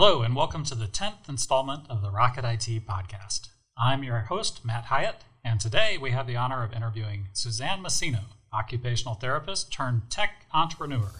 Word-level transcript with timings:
Hello, 0.00 0.22
and 0.22 0.36
welcome 0.36 0.62
to 0.62 0.76
the 0.76 0.86
10th 0.86 1.28
installment 1.28 1.82
of 1.90 2.02
the 2.02 2.10
Rocket 2.12 2.44
IT 2.44 2.86
podcast. 2.86 3.48
I'm 3.76 4.04
your 4.04 4.20
host, 4.20 4.64
Matt 4.64 4.84
Hyatt, 4.84 5.24
and 5.42 5.60
today 5.60 5.98
we 6.00 6.12
have 6.12 6.28
the 6.28 6.36
honor 6.36 6.62
of 6.62 6.72
interviewing 6.72 7.30
Suzanne 7.32 7.82
Massino, 7.82 8.20
occupational 8.52 9.16
therapist 9.16 9.72
turned 9.72 10.02
tech 10.08 10.46
entrepreneur. 10.54 11.10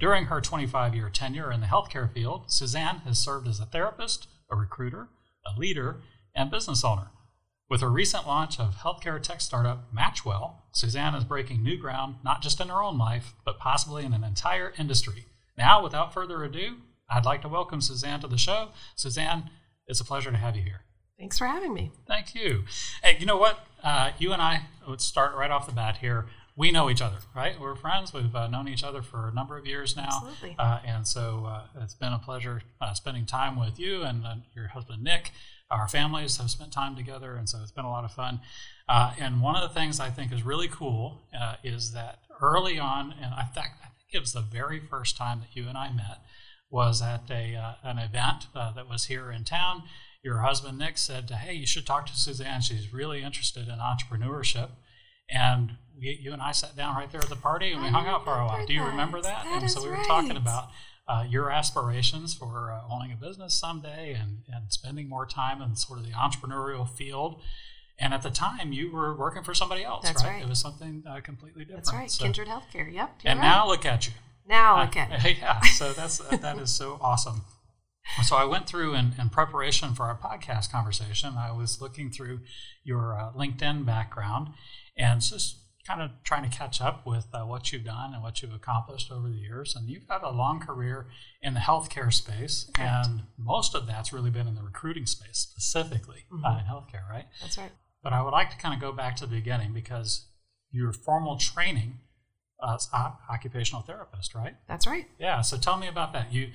During 0.00 0.24
her 0.24 0.40
25 0.40 0.94
year 0.94 1.10
tenure 1.10 1.52
in 1.52 1.60
the 1.60 1.66
healthcare 1.66 2.10
field, 2.10 2.50
Suzanne 2.50 3.02
has 3.04 3.18
served 3.18 3.46
as 3.46 3.60
a 3.60 3.66
therapist, 3.66 4.28
a 4.50 4.56
recruiter, 4.56 5.08
a 5.44 5.58
leader, 5.60 6.00
and 6.34 6.50
business 6.50 6.82
owner. 6.82 7.10
With 7.68 7.82
her 7.82 7.90
recent 7.90 8.26
launch 8.26 8.58
of 8.58 8.76
healthcare 8.76 9.22
tech 9.22 9.42
startup 9.42 9.94
Matchwell, 9.94 10.54
Suzanne 10.72 11.14
is 11.14 11.24
breaking 11.24 11.62
new 11.62 11.76
ground 11.76 12.16
not 12.24 12.40
just 12.40 12.62
in 12.62 12.68
her 12.68 12.82
own 12.82 12.96
life, 12.96 13.34
but 13.44 13.58
possibly 13.58 14.06
in 14.06 14.14
an 14.14 14.24
entire 14.24 14.72
industry. 14.78 15.26
Now, 15.58 15.82
without 15.82 16.14
further 16.14 16.42
ado, 16.42 16.78
I'd 17.10 17.26
like 17.26 17.42
to 17.42 17.48
welcome 17.48 17.82
Suzanne 17.82 18.20
to 18.20 18.26
the 18.26 18.38
show. 18.38 18.70
Suzanne, 18.96 19.50
it's 19.86 20.00
a 20.00 20.04
pleasure 20.04 20.30
to 20.30 20.38
have 20.38 20.56
you 20.56 20.62
here. 20.62 20.80
Thanks 21.18 21.36
for 21.36 21.46
having 21.46 21.74
me. 21.74 21.92
Thank 22.08 22.34
you. 22.34 22.64
Hey, 23.04 23.18
you 23.20 23.26
know 23.26 23.36
what? 23.36 23.66
Uh, 23.84 24.12
you 24.18 24.32
and 24.32 24.40
I 24.40 24.62
would 24.88 25.02
start 25.02 25.36
right 25.36 25.50
off 25.50 25.66
the 25.66 25.72
bat 25.74 25.98
here 25.98 26.24
we 26.60 26.70
know 26.70 26.90
each 26.90 27.00
other, 27.00 27.16
right? 27.34 27.58
We're 27.58 27.74
friends. 27.74 28.12
We've 28.12 28.36
uh, 28.36 28.46
known 28.46 28.68
each 28.68 28.84
other 28.84 29.00
for 29.00 29.28
a 29.28 29.32
number 29.32 29.56
of 29.56 29.66
years 29.66 29.96
now. 29.96 30.08
Absolutely. 30.08 30.56
Uh, 30.58 30.80
and 30.84 31.08
so 31.08 31.46
uh, 31.48 31.62
it's 31.82 31.94
been 31.94 32.12
a 32.12 32.18
pleasure 32.18 32.60
uh, 32.82 32.92
spending 32.92 33.24
time 33.24 33.58
with 33.58 33.80
you 33.80 34.02
and 34.02 34.26
uh, 34.26 34.34
your 34.54 34.68
husband, 34.68 35.02
Nick. 35.02 35.30
Our 35.70 35.88
families 35.88 36.36
have 36.36 36.50
spent 36.50 36.70
time 36.70 36.96
together, 36.96 37.34
and 37.34 37.48
so 37.48 37.60
it's 37.62 37.70
been 37.70 37.86
a 37.86 37.90
lot 37.90 38.04
of 38.04 38.12
fun. 38.12 38.40
Uh, 38.86 39.14
and 39.18 39.40
one 39.40 39.56
of 39.56 39.62
the 39.62 39.74
things 39.74 40.00
I 40.00 40.10
think 40.10 40.32
is 40.32 40.42
really 40.42 40.68
cool 40.68 41.22
is 41.64 41.92
that 41.92 42.18
early 42.42 42.78
on, 42.78 43.14
and 43.22 43.32
I, 43.32 43.44
think, 43.44 43.68
I 43.82 43.86
think 43.86 44.12
it 44.12 44.20
was 44.20 44.34
the 44.34 44.42
very 44.42 44.80
first 44.80 45.16
time 45.16 45.40
that 45.40 45.56
you 45.56 45.66
and 45.66 45.78
I 45.78 45.90
met, 45.90 46.18
was 46.68 47.00
at 47.00 47.30
a, 47.30 47.76
an 47.82 47.98
event 47.98 48.48
that 48.54 48.86
was 48.86 49.06
here 49.06 49.30
in 49.30 49.44
town. 49.44 49.84
Your 50.22 50.40
husband, 50.40 50.78
Nick, 50.78 50.98
said, 50.98 51.30
Hey, 51.30 51.54
you 51.54 51.66
should 51.66 51.86
talk 51.86 52.04
to 52.06 52.16
Suzanne. 52.16 52.60
She's 52.60 52.92
really 52.92 53.22
interested 53.22 53.66
in 53.68 53.78
entrepreneurship. 53.78 54.70
And 55.30 55.76
we, 56.00 56.18
you 56.22 56.32
and 56.32 56.40
I 56.42 56.52
sat 56.52 56.76
down 56.76 56.96
right 56.96 57.10
there 57.10 57.20
at 57.20 57.28
the 57.28 57.36
party 57.36 57.72
and 57.72 57.82
we 57.82 57.88
I 57.88 57.90
hung 57.90 58.06
out 58.06 58.24
for 58.24 58.32
a 58.34 58.44
while. 58.46 58.58
that. 58.58 58.66
Do 58.66 58.72
you 58.74 58.82
remember 58.84 59.20
that? 59.20 59.44
That 59.44 59.62
and 59.62 59.70
so 59.70 59.82
we 59.82 59.88
were 59.88 59.94
right. 59.94 60.06
talking 60.06 60.36
about 60.36 60.68
uh, 61.08 61.24
your 61.28 61.50
aspirations 61.50 62.34
for 62.34 62.70
uh, 62.72 62.80
owning 62.92 63.12
a 63.12 63.16
business 63.16 63.54
someday 63.54 64.14
and, 64.14 64.38
and 64.52 64.72
spending 64.72 65.08
more 65.08 65.26
time 65.26 65.60
in 65.60 65.76
sort 65.76 65.98
of 65.98 66.06
the 66.06 66.12
entrepreneurial 66.12 66.88
field. 66.88 67.40
And 67.98 68.14
at 68.14 68.22
the 68.22 68.30
time, 68.30 68.72
you 68.72 68.90
were 68.90 69.14
working 69.14 69.42
for 69.42 69.52
somebody 69.52 69.84
else, 69.84 70.06
right? 70.06 70.24
right. 70.24 70.42
It 70.42 70.48
was 70.48 70.58
something 70.58 71.02
uh, 71.06 71.20
completely 71.20 71.64
different. 71.64 71.84
That's 71.84 71.94
right. 71.94 72.10
So- 72.10 72.24
Kindred 72.24 72.48
Healthcare. 72.48 72.90
Yep. 72.92 73.10
and 73.26 73.38
right. 73.38 73.44
now 73.46 73.66
look 73.66 73.84
at 73.84 74.06
you. 74.06 74.14
now 74.48 74.80
look 74.82 74.96
at 74.96 75.10
Uh, 75.12 75.14
it. 75.28 75.36
yeah, 75.38 75.60
so 75.60 75.92
that's 75.92 76.18
that 76.18 76.58
is 76.58 76.70
so 76.70 76.98
awesome. 77.02 77.42
So 78.24 78.36
I 78.36 78.44
went 78.44 78.66
through 78.66 78.94
in, 78.94 79.12
in 79.20 79.28
preparation 79.28 79.94
for 79.94 80.04
our 80.04 80.16
podcast 80.16 80.72
conversation. 80.72 81.34
I 81.38 81.52
was 81.52 81.80
looking 81.80 82.10
through 82.10 82.40
your 82.82 83.14
uh, 83.14 83.30
LinkedIn 83.38 83.84
background 83.84 84.48
and 84.96 85.20
just 85.20 85.56
kind 85.90 86.02
of 86.02 86.10
trying 86.22 86.48
to 86.48 86.56
catch 86.56 86.80
up 86.80 87.04
with 87.06 87.26
uh, 87.32 87.42
what 87.42 87.72
you've 87.72 87.84
done 87.84 88.14
and 88.14 88.22
what 88.22 88.42
you've 88.42 88.54
accomplished 88.54 89.10
over 89.10 89.28
the 89.28 89.36
years. 89.36 89.74
And 89.74 89.88
you've 89.88 90.08
had 90.08 90.22
a 90.22 90.30
long 90.30 90.60
career 90.60 91.06
in 91.42 91.54
the 91.54 91.60
healthcare 91.60 92.12
space, 92.12 92.70
Correct. 92.74 93.06
and 93.08 93.22
most 93.36 93.74
of 93.74 93.86
that's 93.86 94.12
really 94.12 94.30
been 94.30 94.46
in 94.46 94.54
the 94.54 94.62
recruiting 94.62 95.06
space, 95.06 95.38
specifically 95.38 96.24
uh, 96.32 96.36
Mhm. 96.48 96.60
in 96.60 96.66
healthcare, 96.66 97.08
right? 97.10 97.26
That's 97.40 97.58
right. 97.58 97.72
But 98.02 98.12
I 98.12 98.22
would 98.22 98.30
like 98.32 98.50
to 98.50 98.56
kind 98.56 98.74
of 98.74 98.80
go 98.80 98.92
back 98.92 99.16
to 99.16 99.26
the 99.26 99.34
beginning 99.34 99.72
because 99.72 100.26
your 100.70 100.92
formal 100.92 101.36
training 101.36 101.98
as 102.62 102.88
a 102.92 103.12
occupational 103.28 103.82
therapist, 103.82 104.34
right? 104.34 104.54
That's 104.68 104.86
right. 104.86 105.08
Yeah. 105.18 105.40
So 105.40 105.56
tell 105.56 105.76
me 105.76 105.88
about 105.88 106.12
that. 106.12 106.32
You 106.32 106.50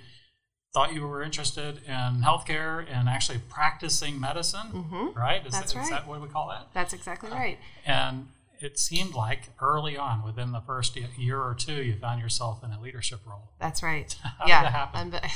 thought 0.74 0.94
you 0.94 1.08
were 1.08 1.24
interested 1.24 1.78
in 1.88 2.22
healthcare 2.22 2.86
and 2.90 3.08
actually 3.10 3.40
practicing 3.50 4.20
medicine, 4.20 4.68
Mm-hmm. 4.72 5.18
right? 5.18 5.46
Is, 5.46 5.54
That's 5.54 5.74
that, 5.74 5.80
is 5.84 5.92
right. 5.92 6.00
that 6.02 6.08
what 6.08 6.22
we 6.22 6.28
call 6.28 6.50
that? 6.50 6.68
That's 6.74 6.94
exactly 6.94 7.30
right. 7.32 7.58
And 7.86 8.28
it 8.60 8.80
seemed 8.80 9.14
like 9.14 9.50
early 9.62 9.98
on, 9.98 10.24
within 10.24 10.52
the 10.52 10.62
first 10.62 10.96
year 11.18 11.42
or 11.42 11.54
two, 11.56 11.82
you 11.84 11.96
found 11.98 12.22
yourself 12.22 12.64
in 12.64 12.72
a 12.72 12.80
leadership 12.82 13.20
role. 13.26 13.52
That's 13.60 13.82
right. 13.84 14.14
How 14.40 14.48
yeah. 14.48 14.62
did 14.62 14.68
that 14.68 14.74
happen? 14.74 15.16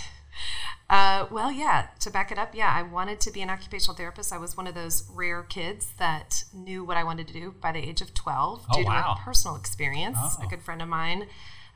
Uh, 0.90 1.28
well, 1.30 1.52
yeah. 1.52 1.88
To 2.00 2.09
back 2.09 2.31
it 2.31 2.40
up, 2.40 2.56
yeah, 2.56 2.74
I 2.75 2.81
wanted 2.81 3.19
to 3.22 3.31
be 3.31 3.41
an 3.41 3.50
occupational 3.50 3.96
therapist. 3.96 4.34
I 4.34 4.40
was 4.40 4.57
one 4.57 4.66
of 4.66 4.74
those 4.74 5.07
rare 5.13 5.44
kids 5.44 5.91
that 6.00 6.44
knew 6.52 6.84
what 6.84 6.97
I 6.97 7.03
wanted 7.03 7.28
to 7.28 7.34
do 7.34 7.53
by 7.62 7.72
the 7.72 7.80
age 7.80 8.02
of 8.02 8.13
12 8.16 8.66
Oh, 8.72 8.74
due 8.75 8.84
to 8.84 8.88
wow. 8.88 9.16
a 9.19 9.24
personal 9.24 9.56
experience. 9.56 10.18
Oh. 10.19 10.44
A 10.44 10.47
good 10.47 10.63
friend 10.63 10.81
of 10.81 10.88
mine. 10.88 11.28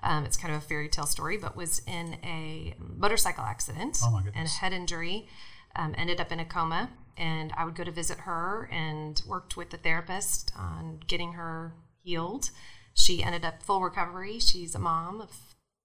Um, 0.02 0.26
it's 0.26 0.36
kind 0.36 0.54
of 0.56 0.64
a 0.64 0.66
fairy 0.66 0.90
tale 0.90 1.06
story, 1.06 1.38
but 1.38 1.56
was 1.56 1.82
in 1.86 2.16
a 2.24 2.74
motorcycle 2.80 3.44
accident 3.44 4.00
Oh, 4.04 4.20
and 4.34 4.48
head 4.50 4.74
injury. 4.74 5.28
Um, 5.76 5.94
ended 5.98 6.20
up 6.20 6.32
in 6.32 6.40
a 6.40 6.46
coma, 6.46 6.90
and 7.18 7.52
I 7.58 7.66
would 7.66 7.76
go 7.76 7.84
to 7.84 7.92
visit 7.92 8.20
her 8.20 8.70
and 8.72 9.22
worked 9.28 9.56
with 9.58 9.70
the 9.70 9.78
therapist 9.78 10.52
on 10.58 11.00
getting 11.08 11.34
her 11.34 11.74
healed. 12.04 12.50
She 12.94 13.24
ended 13.24 13.44
up 13.46 13.64
full 13.64 13.82
recovery. 13.82 14.40
She's 14.40 14.76
a 14.76 14.80
mom 14.80 15.22
of 15.22 15.32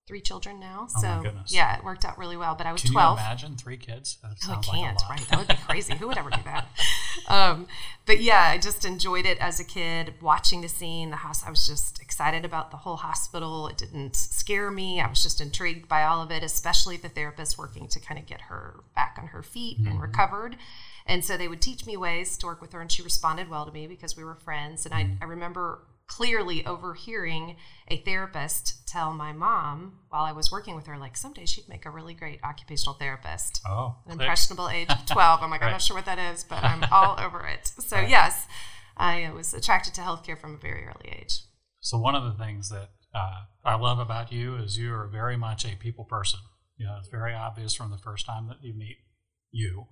three 0.06 0.20
children 0.22 0.58
now, 0.58 0.88
Oh, 0.96 1.00
so 1.02 1.22
yeah, 1.48 1.76
it 1.76 1.84
worked 1.84 2.02
out 2.06 2.16
really 2.16 2.36
well. 2.36 2.54
But 2.54 2.66
I 2.66 2.72
was 2.72 2.80
Can 2.80 2.92
twelve. 2.92 3.18
you 3.18 3.24
imagine 3.26 3.56
three 3.56 3.76
kids? 3.76 4.16
Oh, 4.24 4.28
I 4.46 4.54
like 4.56 4.62
can't, 4.62 4.96
lot. 5.02 5.10
right? 5.10 5.26
That 5.28 5.38
would 5.38 5.48
be 5.48 5.54
crazy. 5.66 5.94
Who 5.96 6.08
would 6.08 6.16
ever 6.18 6.30
do 6.30 6.40
that? 6.44 6.66
Um, 7.26 7.66
but 8.06 8.20
yeah, 8.20 8.42
I 8.42 8.58
just 8.58 8.84
enjoyed 8.86 9.26
it 9.26 9.38
as 9.38 9.58
a 9.60 9.64
kid, 9.64 10.14
watching 10.22 10.60
the 10.62 10.68
scene. 10.68 11.10
The 11.10 11.16
house, 11.16 11.44
I 11.44 11.50
was 11.50 11.66
just 11.66 12.00
excited 12.00 12.44
about 12.44 12.70
the 12.70 12.76
whole 12.78 12.96
hospital. 12.96 13.66
It 13.68 13.76
didn't 13.76 14.14
scare 14.16 14.70
me. 14.70 15.00
I 15.00 15.08
was 15.08 15.22
just 15.22 15.40
intrigued 15.40 15.88
by 15.88 16.04
all 16.04 16.22
of 16.22 16.30
it, 16.30 16.42
especially 16.44 16.96
the 16.96 17.08
therapist 17.08 17.58
working 17.58 17.86
to 17.88 18.00
kind 18.00 18.18
of 18.18 18.24
get 18.26 18.42
her 18.42 18.80
back 18.94 19.18
on 19.20 19.26
her 19.28 19.42
feet 19.42 19.78
and 19.78 20.00
recovered. 20.00 20.56
And 21.08 21.24
so 21.24 21.36
they 21.36 21.48
would 21.48 21.62
teach 21.62 21.86
me 21.86 21.96
ways 21.96 22.36
to 22.38 22.46
work 22.46 22.60
with 22.60 22.72
her, 22.72 22.80
and 22.80 22.92
she 22.92 23.02
responded 23.02 23.48
well 23.48 23.64
to 23.66 23.72
me 23.72 23.86
because 23.86 24.16
we 24.16 24.22
were 24.24 24.34
friends. 24.36 24.84
And 24.84 24.94
I, 24.94 25.16
I 25.20 25.24
remember 25.24 25.86
clearly 26.06 26.64
overhearing 26.64 27.56
a 27.88 27.96
therapist 27.98 28.86
tell 28.86 29.12
my 29.12 29.32
mom 29.32 29.98
while 30.10 30.24
I 30.24 30.32
was 30.32 30.52
working 30.52 30.74
with 30.76 30.86
her, 30.86 30.96
like, 30.98 31.16
someday 31.16 31.46
she'd 31.46 31.68
make 31.68 31.84
a 31.86 31.90
really 31.90 32.14
great 32.14 32.40
occupational 32.44 32.94
therapist 32.94 33.60
Oh, 33.66 33.96
an 34.06 34.12
click. 34.12 34.20
impressionable 34.20 34.68
age 34.68 34.88
of 34.90 35.04
12. 35.06 35.42
I'm 35.42 35.50
like, 35.50 35.62
I'm 35.62 35.72
not 35.72 35.82
sure 35.82 35.96
what 35.96 36.06
that 36.06 36.18
is, 36.18 36.44
but 36.44 36.62
I'm 36.70 36.84
all 36.92 37.18
over 37.18 37.46
it. 37.46 37.66
So, 37.66 38.00
yes, 38.00 38.46
I 38.96 39.30
was 39.34 39.54
attracted 39.54 39.94
to 39.94 40.00
healthcare 40.02 40.38
from 40.38 40.54
a 40.54 40.58
very 40.58 40.84
early 40.86 41.14
age. 41.20 41.40
So 41.80 41.98
one 41.98 42.14
of 42.14 42.24
the 42.24 42.32
things 42.42 42.68
that 42.70 42.90
uh, 43.14 43.42
I 43.64 43.76
love 43.76 43.98
about 43.98 44.30
you 44.32 44.56
is 44.56 44.76
you 44.78 44.92
are 44.94 45.06
very 45.08 45.36
much 45.36 45.64
a 45.64 45.76
people 45.76 46.04
person. 46.04 46.40
You 46.76 46.86
know, 46.86 46.96
it's 46.98 47.08
very 47.08 47.34
obvious 47.34 47.74
from 47.74 47.90
the 47.90 47.98
first 47.98 48.26
time 48.26 48.48
that 48.48 48.58
you 48.62 48.74
meet 48.74 48.96
you 49.50 49.86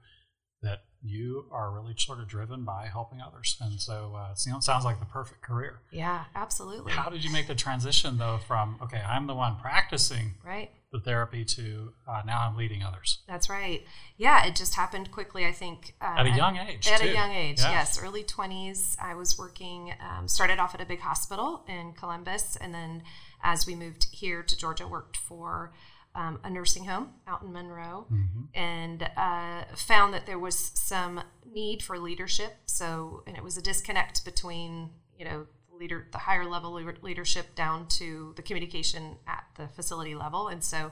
that 0.62 0.80
you 1.08 1.46
are 1.50 1.70
really 1.70 1.94
sort 1.96 2.20
of 2.20 2.28
driven 2.28 2.64
by 2.64 2.88
helping 2.92 3.20
others, 3.20 3.56
and 3.60 3.80
so 3.80 4.14
uh, 4.16 4.32
it 4.32 4.62
sounds 4.62 4.84
like 4.84 4.98
the 5.00 5.06
perfect 5.06 5.42
career. 5.42 5.80
Yeah, 5.90 6.24
absolutely. 6.34 6.92
How 6.92 7.08
did 7.10 7.24
you 7.24 7.30
make 7.32 7.46
the 7.46 7.54
transition 7.54 8.18
though 8.18 8.38
from 8.46 8.76
okay, 8.82 9.00
I'm 9.06 9.26
the 9.26 9.34
one 9.34 9.56
practicing 9.56 10.34
Right. 10.44 10.70
the 10.92 11.00
therapy 11.00 11.44
to 11.44 11.92
uh, 12.08 12.22
now 12.26 12.46
I'm 12.48 12.56
leading 12.56 12.82
others 12.82 13.18
That's 13.26 13.48
right. 13.50 13.84
Yeah, 14.16 14.46
it 14.46 14.56
just 14.56 14.74
happened 14.74 15.10
quickly, 15.10 15.44
I 15.46 15.52
think. 15.52 15.94
Uh, 16.00 16.14
at 16.18 16.26
a 16.26 16.30
young 16.30 16.56
age? 16.56 16.88
At 16.88 17.00
too. 17.00 17.08
a 17.08 17.12
young 17.12 17.32
age, 17.32 17.60
Yeah. 17.60 17.70
yes. 17.72 18.00
Early 18.02 18.22
20s, 18.24 18.96
I 19.00 19.14
was 19.14 19.36
working, 19.38 19.92
um, 20.00 20.26
started 20.28 20.58
off 20.58 20.74
at 20.74 20.80
a 20.80 20.86
big 20.86 21.00
hospital 21.00 21.64
in 21.68 21.92
Columbus. 21.92 22.56
And 22.56 22.72
then 22.74 23.02
as 23.42 23.66
we 23.66 23.74
moved 23.74 24.06
here 24.12 24.42
to 24.42 24.56
Georgia, 24.56 24.88
worked 24.88 25.16
for 25.16 25.72
um, 26.16 26.40
a 26.42 26.50
nursing 26.50 26.86
home 26.86 27.10
out 27.26 27.42
in 27.42 27.52
Monroe 27.52 28.06
Mhm. 28.10 28.48
and 28.54 29.02
uh, 29.16 29.64
found 29.76 30.14
that 30.14 30.26
there 30.26 30.38
was 30.38 30.72
some 30.74 31.22
need 31.44 31.82
for 31.82 31.98
leadership. 31.98 32.56
So, 32.66 33.22
and 33.26 33.36
it 33.36 33.44
was 33.44 33.56
a 33.56 33.62
disconnect 33.62 34.24
between, 34.24 34.90
you 35.18 35.24
know, 35.26 35.46
leader, 35.72 36.08
the 36.10 36.18
higher 36.18 36.44
level 36.46 36.72
leadership 37.02 37.54
down 37.54 37.86
to 37.88 38.32
the 38.36 38.42
communication 38.42 39.18
at 39.26 39.44
the 39.56 39.68
facility 39.68 40.14
level. 40.14 40.48
And 40.48 40.64
so, 40.64 40.90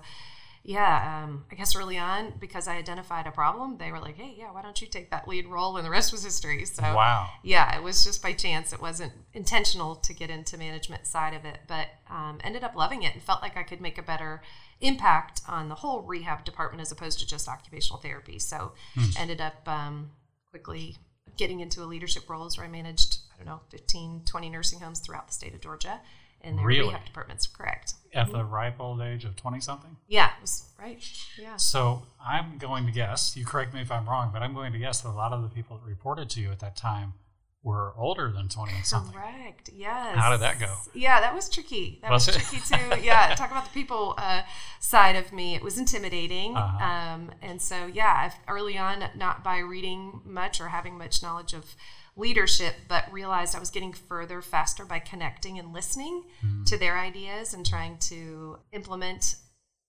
yeah, 0.62 1.22
um, 1.24 1.44
I 1.52 1.54
guess 1.56 1.76
early 1.76 1.98
on, 1.98 2.34
because 2.38 2.66
I 2.68 2.76
identified 2.76 3.26
a 3.26 3.30
problem, 3.30 3.76
they 3.78 3.90
were 3.92 4.00
like, 4.00 4.16
hey, 4.16 4.34
yeah, 4.36 4.50
why 4.50 4.62
don't 4.62 4.80
you 4.80 4.86
take 4.86 5.10
that 5.10 5.28
lead 5.28 5.46
role? 5.46 5.76
And 5.76 5.84
the 5.86 5.90
rest 5.90 6.10
was 6.12 6.24
history. 6.24 6.64
So, 6.64 6.82
Wow. 6.82 7.28
yeah, 7.42 7.76
it 7.76 7.82
was 7.82 8.02
just 8.04 8.22
by 8.22 8.32
chance. 8.32 8.72
It 8.72 8.80
wasn't 8.80 9.12
intentional 9.34 9.94
to 9.96 10.12
get 10.14 10.30
into 10.30 10.56
management 10.56 11.06
side 11.06 11.34
of 11.34 11.44
it, 11.44 11.60
but 11.66 11.88
um, 12.08 12.40
ended 12.42 12.64
up 12.64 12.74
loving 12.76 13.02
it 13.02 13.12
and 13.14 13.22
felt 13.22 13.42
like 13.42 13.56
I 13.58 13.62
could 13.62 13.80
make 13.82 13.98
a 13.98 14.02
better 14.02 14.42
impact 14.80 15.40
on 15.48 15.68
the 15.68 15.74
whole 15.76 16.02
rehab 16.02 16.44
department 16.44 16.80
as 16.80 16.92
opposed 16.92 17.18
to 17.20 17.26
just 17.26 17.48
occupational 17.48 18.00
therapy. 18.00 18.38
So, 18.38 18.72
ended 19.18 19.40
up 19.40 19.66
um, 19.68 20.10
quickly 20.50 20.96
getting 21.36 21.60
into 21.60 21.82
a 21.82 21.86
leadership 21.86 22.28
roles 22.28 22.56
where 22.56 22.66
I 22.66 22.70
managed, 22.70 23.18
I 23.32 23.36
don't 23.38 23.46
know, 23.46 23.60
15, 23.70 24.22
20 24.24 24.50
nursing 24.50 24.80
homes 24.80 25.00
throughout 25.00 25.26
the 25.26 25.32
state 25.34 25.54
of 25.54 25.60
Georgia 25.60 26.00
in 26.42 26.56
their 26.56 26.66
Really? 26.66 26.88
rehab 26.88 27.04
departments. 27.06 27.46
Correct. 27.46 27.94
At 28.12 28.30
the 28.30 28.44
ripe 28.44 28.78
old 28.78 29.00
age 29.00 29.24
of 29.24 29.34
20 29.34 29.60
something? 29.60 29.96
Yeah, 30.06 30.26
it 30.26 30.42
was 30.42 30.68
right. 30.78 31.02
Yeah. 31.40 31.56
So 31.56 32.02
I'm 32.24 32.58
going 32.58 32.86
to 32.86 32.92
guess, 32.92 33.36
you 33.36 33.44
correct 33.44 33.74
me 33.74 33.80
if 33.80 33.90
I'm 33.90 34.08
wrong, 34.08 34.30
but 34.32 34.42
I'm 34.42 34.54
going 34.54 34.72
to 34.74 34.78
guess 34.78 35.00
that 35.00 35.08
a 35.08 35.12
lot 35.12 35.32
of 35.32 35.42
the 35.42 35.48
people 35.48 35.78
that 35.78 35.88
reported 35.88 36.30
to 36.30 36.40
you 36.40 36.52
at 36.52 36.60
that 36.60 36.76
time 36.76 37.14
were 37.64 37.92
older 37.96 38.30
than 38.30 38.48
20 38.48 38.72
and 38.72 38.84
something. 38.86 39.12
Correct. 39.14 39.70
Yes. 39.74 40.16
How 40.16 40.30
did 40.30 40.40
that 40.40 40.60
go? 40.60 40.76
Yeah, 40.94 41.20
that 41.20 41.34
was 41.34 41.48
tricky. 41.48 41.98
That 42.02 42.10
Was 42.12 42.26
was, 42.26 42.36
tricky 42.36 42.62
too. 42.64 43.00
Yeah, 43.02 43.34
talk 43.34 43.50
about 43.50 43.64
the 43.64 43.70
people 43.72 44.14
uh, 44.18 44.42
side 44.80 45.16
of 45.16 45.32
me. 45.32 45.54
It 45.56 45.62
was 45.62 45.78
intimidating. 45.78 46.54
Uh-huh. 46.56 46.84
Um, 46.84 47.30
and 47.42 47.60
so, 47.60 47.86
yeah, 47.86 48.30
early 48.48 48.76
on, 48.78 49.04
not 49.16 49.42
by 49.42 49.58
reading 49.58 50.20
much 50.24 50.60
or 50.60 50.68
having 50.68 50.96
much 50.98 51.22
knowledge 51.22 51.54
of 51.54 51.74
leadership, 52.16 52.74
but 52.86 53.10
realized 53.12 53.56
I 53.56 53.60
was 53.60 53.70
getting 53.70 53.92
further 53.94 54.40
faster 54.42 54.84
by 54.84 54.98
connecting 55.00 55.58
and 55.58 55.72
listening 55.72 56.24
Mm-hmm. 56.44 56.64
to 56.64 56.78
their 56.78 56.98
ideas 56.98 57.54
and 57.54 57.64
trying 57.66 57.96
to 58.10 58.58
implement, 58.72 59.36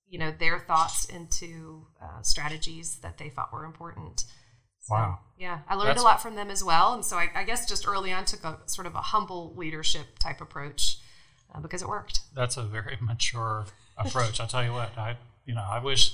you 0.08 0.18
know, 0.18 0.32
their 0.32 0.60
thoughts 0.60 1.06
into 1.06 1.86
uh, 2.02 2.22
strategies 2.22 2.96
that 3.02 3.18
they 3.18 3.28
thought 3.30 3.52
were 3.52 3.66
important. 3.66 4.24
So, 4.86 4.94
Wow. 4.96 5.20
Yeah, 5.38 5.60
I 5.68 5.76
learned 5.76 5.90
That's- 5.90 6.02
a 6.02 6.06
lot 6.06 6.22
from 6.22 6.36
them 6.36 6.50
as 6.50 6.64
well. 6.64 6.94
And 6.94 7.04
so 7.04 7.18
I, 7.18 7.30
I 7.36 7.44
guess 7.44 7.68
just 7.68 7.88
early 7.88 8.14
on 8.14 8.24
took 8.26 8.44
a 8.44 8.58
sort 8.68 8.88
of 8.88 8.96
a 8.96 9.02
humble 9.02 9.54
leadership 9.56 10.18
type 10.20 10.40
approach 10.42 10.98
uh, 11.54 11.60
because 11.60 11.82
it 11.82 11.90
worked. 11.90 12.22
That's 12.34 12.56
a 12.58 12.64
very 12.64 12.98
mature 13.02 13.66
approach. 13.98 14.40
I'll 14.40 14.48
tell 14.48 14.64
you 14.64 14.72
what, 14.72 14.98
I, 14.98 15.18
you 15.46 15.54
know, 15.54 15.66
I 15.70 15.80
wish, 15.80 16.14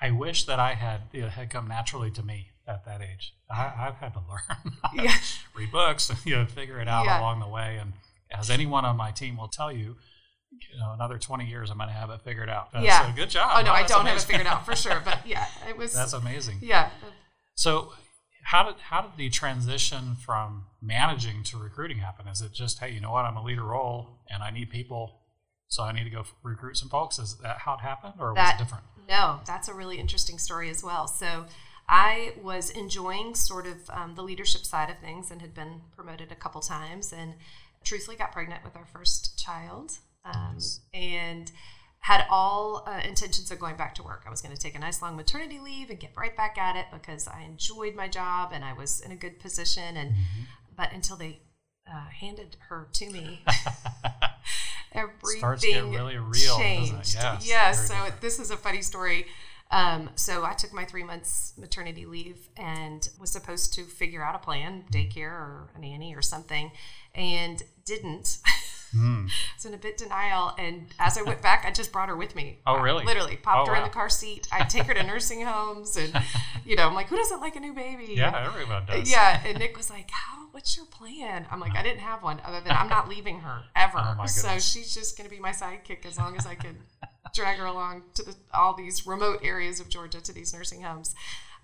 I 0.00 0.10
wish 0.10 0.44
that 0.46 0.58
I 0.58 0.74
had, 0.74 1.02
it 1.12 1.28
had 1.28 1.50
come 1.50 1.68
naturally 1.68 2.10
to 2.12 2.22
me 2.22 2.48
at 2.66 2.84
that 2.86 3.00
age. 3.02 3.32
I, 3.50 3.72
I've 3.78 3.94
had 3.96 4.12
to 4.14 4.20
learn, 4.28 4.74
Yeah. 4.94 5.14
read 5.54 5.70
books, 5.70 6.10
you 6.24 6.34
know, 6.36 6.46
figure 6.46 6.80
it 6.80 6.88
out 6.88 7.04
Yeah. 7.04 7.20
along 7.20 7.38
the 7.40 7.48
way. 7.48 7.78
And 7.80 7.92
as 8.32 8.50
anyone 8.50 8.84
on 8.84 8.96
my 8.96 9.12
team 9.12 9.36
will 9.36 9.46
tell 9.48 9.70
you, 9.70 9.96
you 10.50 10.78
know, 10.80 10.92
another 10.92 11.18
20 11.18 11.46
years, 11.46 11.70
I'm 11.70 11.76
going 11.76 11.88
to 11.90 11.94
have 11.94 12.10
it 12.10 12.22
figured 12.22 12.48
out. 12.48 12.70
Uh, 12.74 12.80
Yeah. 12.82 13.06
So 13.08 13.14
good 13.14 13.30
job. 13.30 13.52
Oh, 13.58 13.62
no, 13.62 13.72
I 13.72 13.84
don't 13.84 14.06
have 14.06 14.16
it 14.16 14.22
figured 14.22 14.46
out 14.48 14.64
for 14.66 14.74
sure. 14.74 15.00
But 15.04 15.24
yeah, 15.26 15.46
it 15.68 15.76
was, 15.76 15.92
That's 15.92 16.14
amazing. 16.14 16.58
yeah. 16.62 16.90
So, 17.54 17.92
how 18.46 18.62
did 18.62 18.76
how 18.78 19.02
did 19.02 19.16
the 19.16 19.28
transition 19.28 20.14
from 20.14 20.66
managing 20.80 21.42
to 21.42 21.58
recruiting 21.58 21.98
happen? 21.98 22.28
Is 22.28 22.40
it 22.40 22.52
just 22.52 22.78
hey, 22.78 22.92
you 22.92 23.00
know 23.00 23.10
what, 23.10 23.24
I'm 23.24 23.36
a 23.36 23.42
leader 23.42 23.64
role 23.64 24.20
and 24.30 24.40
I 24.40 24.52
need 24.52 24.70
people, 24.70 25.18
so 25.66 25.82
I 25.82 25.90
need 25.90 26.04
to 26.04 26.10
go 26.10 26.20
f- 26.20 26.32
recruit 26.44 26.76
some 26.76 26.88
folks? 26.88 27.18
Is 27.18 27.36
that 27.42 27.58
how 27.58 27.74
it 27.74 27.80
happened, 27.80 28.14
or 28.20 28.32
was 28.34 28.52
it 28.54 28.58
different? 28.58 28.84
No, 29.08 29.40
that's 29.46 29.66
a 29.66 29.74
really 29.74 29.98
interesting 29.98 30.38
story 30.38 30.70
as 30.70 30.84
well. 30.84 31.08
So 31.08 31.46
I 31.88 32.34
was 32.40 32.70
enjoying 32.70 33.34
sort 33.34 33.66
of 33.66 33.90
um, 33.90 34.14
the 34.14 34.22
leadership 34.22 34.64
side 34.64 34.90
of 34.90 34.98
things 34.98 35.32
and 35.32 35.40
had 35.40 35.52
been 35.52 35.80
promoted 35.96 36.30
a 36.30 36.36
couple 36.36 36.60
times 36.60 37.12
and 37.12 37.34
truthfully 37.82 38.16
got 38.16 38.30
pregnant 38.30 38.62
with 38.62 38.76
our 38.76 38.86
first 38.86 39.36
child 39.38 39.98
um, 40.24 40.58
and 40.94 41.50
had 42.06 42.24
all 42.30 42.84
uh, 42.86 43.00
intentions 43.04 43.50
of 43.50 43.58
going 43.58 43.74
back 43.74 43.92
to 43.92 44.00
work. 44.00 44.22
I 44.24 44.30
was 44.30 44.40
going 44.40 44.54
to 44.54 44.60
take 44.60 44.76
a 44.76 44.78
nice 44.78 45.02
long 45.02 45.16
maternity 45.16 45.58
leave 45.58 45.90
and 45.90 45.98
get 45.98 46.12
right 46.16 46.36
back 46.36 46.56
at 46.56 46.76
it 46.76 46.86
because 46.92 47.26
I 47.26 47.42
enjoyed 47.42 47.96
my 47.96 48.06
job 48.06 48.52
and 48.54 48.64
I 48.64 48.74
was 48.74 49.00
in 49.00 49.10
a 49.10 49.16
good 49.16 49.40
position. 49.40 49.96
And 49.96 50.14
but 50.76 50.92
until 50.92 51.16
they 51.16 51.40
uh, 51.92 52.06
handed 52.20 52.58
her 52.68 52.86
to 52.92 53.10
me, 53.10 53.40
everything 54.92 55.38
Starts 55.38 55.62
to 55.62 55.68
get 55.68 55.84
really 55.84 56.16
real, 56.16 56.56
changed. 56.56 57.16
Yes, 57.16 57.48
yeah. 57.48 57.72
So 57.72 57.94
different. 57.94 58.20
this 58.20 58.38
is 58.38 58.52
a 58.52 58.56
funny 58.56 58.82
story. 58.82 59.26
Um, 59.72 60.10
so 60.14 60.44
I 60.44 60.52
took 60.52 60.72
my 60.72 60.84
three 60.84 61.02
months 61.02 61.54
maternity 61.58 62.06
leave 62.06 62.50
and 62.56 63.08
was 63.18 63.32
supposed 63.32 63.74
to 63.74 63.82
figure 63.82 64.22
out 64.22 64.36
a 64.36 64.38
plan, 64.38 64.84
daycare 64.92 65.32
or 65.32 65.70
a 65.74 65.80
nanny 65.80 66.14
or 66.14 66.22
something, 66.22 66.70
and 67.16 67.64
didn't. 67.84 68.38
Hmm. 68.96 69.26
I 69.26 69.54
was 69.56 69.64
in 69.64 69.74
a 69.74 69.78
bit 69.78 69.96
denial, 69.98 70.54
and 70.58 70.86
as 70.98 71.18
I 71.18 71.22
went 71.22 71.42
back, 71.42 71.64
I 71.66 71.70
just 71.70 71.92
brought 71.92 72.08
her 72.08 72.16
with 72.16 72.34
me. 72.34 72.58
Oh, 72.66 72.76
I 72.76 72.80
really? 72.82 73.04
literally 73.04 73.36
popped 73.36 73.68
Oh, 73.68 73.72
her 73.72 73.76
in 73.76 73.82
the 73.84 73.90
car 73.90 74.08
seat. 74.08 74.48
I 74.50 74.64
take 74.64 74.84
her 74.84 74.94
to 74.94 75.02
nursing 75.06 75.42
homes, 75.42 75.96
and 75.96 76.12
you 76.64 76.76
know, 76.76 76.86
I'm 76.86 76.94
like, 76.94 77.08
who 77.08 77.16
doesn't 77.16 77.40
like 77.40 77.56
a 77.56 77.60
new 77.60 77.72
baby? 77.74 78.14
Yeah, 78.16 78.46
everyone 78.46 78.86
does. 78.86 79.10
Yeah, 79.10 79.40
and 79.44 79.58
Nick 79.58 79.76
was 79.76 79.90
like, 79.90 80.10
"How? 80.10 80.46
What's 80.52 80.76
your 80.76 80.86
plan?" 80.86 81.46
I'm 81.50 81.60
like, 81.60 81.74
"I 81.76 81.82
didn't 81.82 82.00
have 82.00 82.22
one 82.22 82.40
other 82.44 82.60
than 82.60 82.72
I'm 82.72 82.88
not 82.88 83.08
leaving 83.14 83.40
her 83.40 83.62
ever. 83.74 84.16
Oh, 84.20 84.26
so 84.26 84.58
she's 84.58 84.94
just 84.94 85.16
going 85.18 85.28
to 85.28 85.34
be 85.34 85.40
my 85.40 85.50
sidekick 85.50 86.06
as 86.06 86.16
long 86.18 86.36
as 86.36 86.46
I 86.46 86.54
can 86.54 86.76
drag 87.34 87.58
her 87.58 87.66
along 87.66 88.04
to 88.14 88.22
the, 88.22 88.34
all 88.54 88.72
these 88.74 89.06
remote 89.06 89.40
areas 89.42 89.78
of 89.80 89.88
Georgia 89.90 90.20
to 90.20 90.32
these 90.32 90.54
nursing 90.54 90.82
homes." 90.82 91.14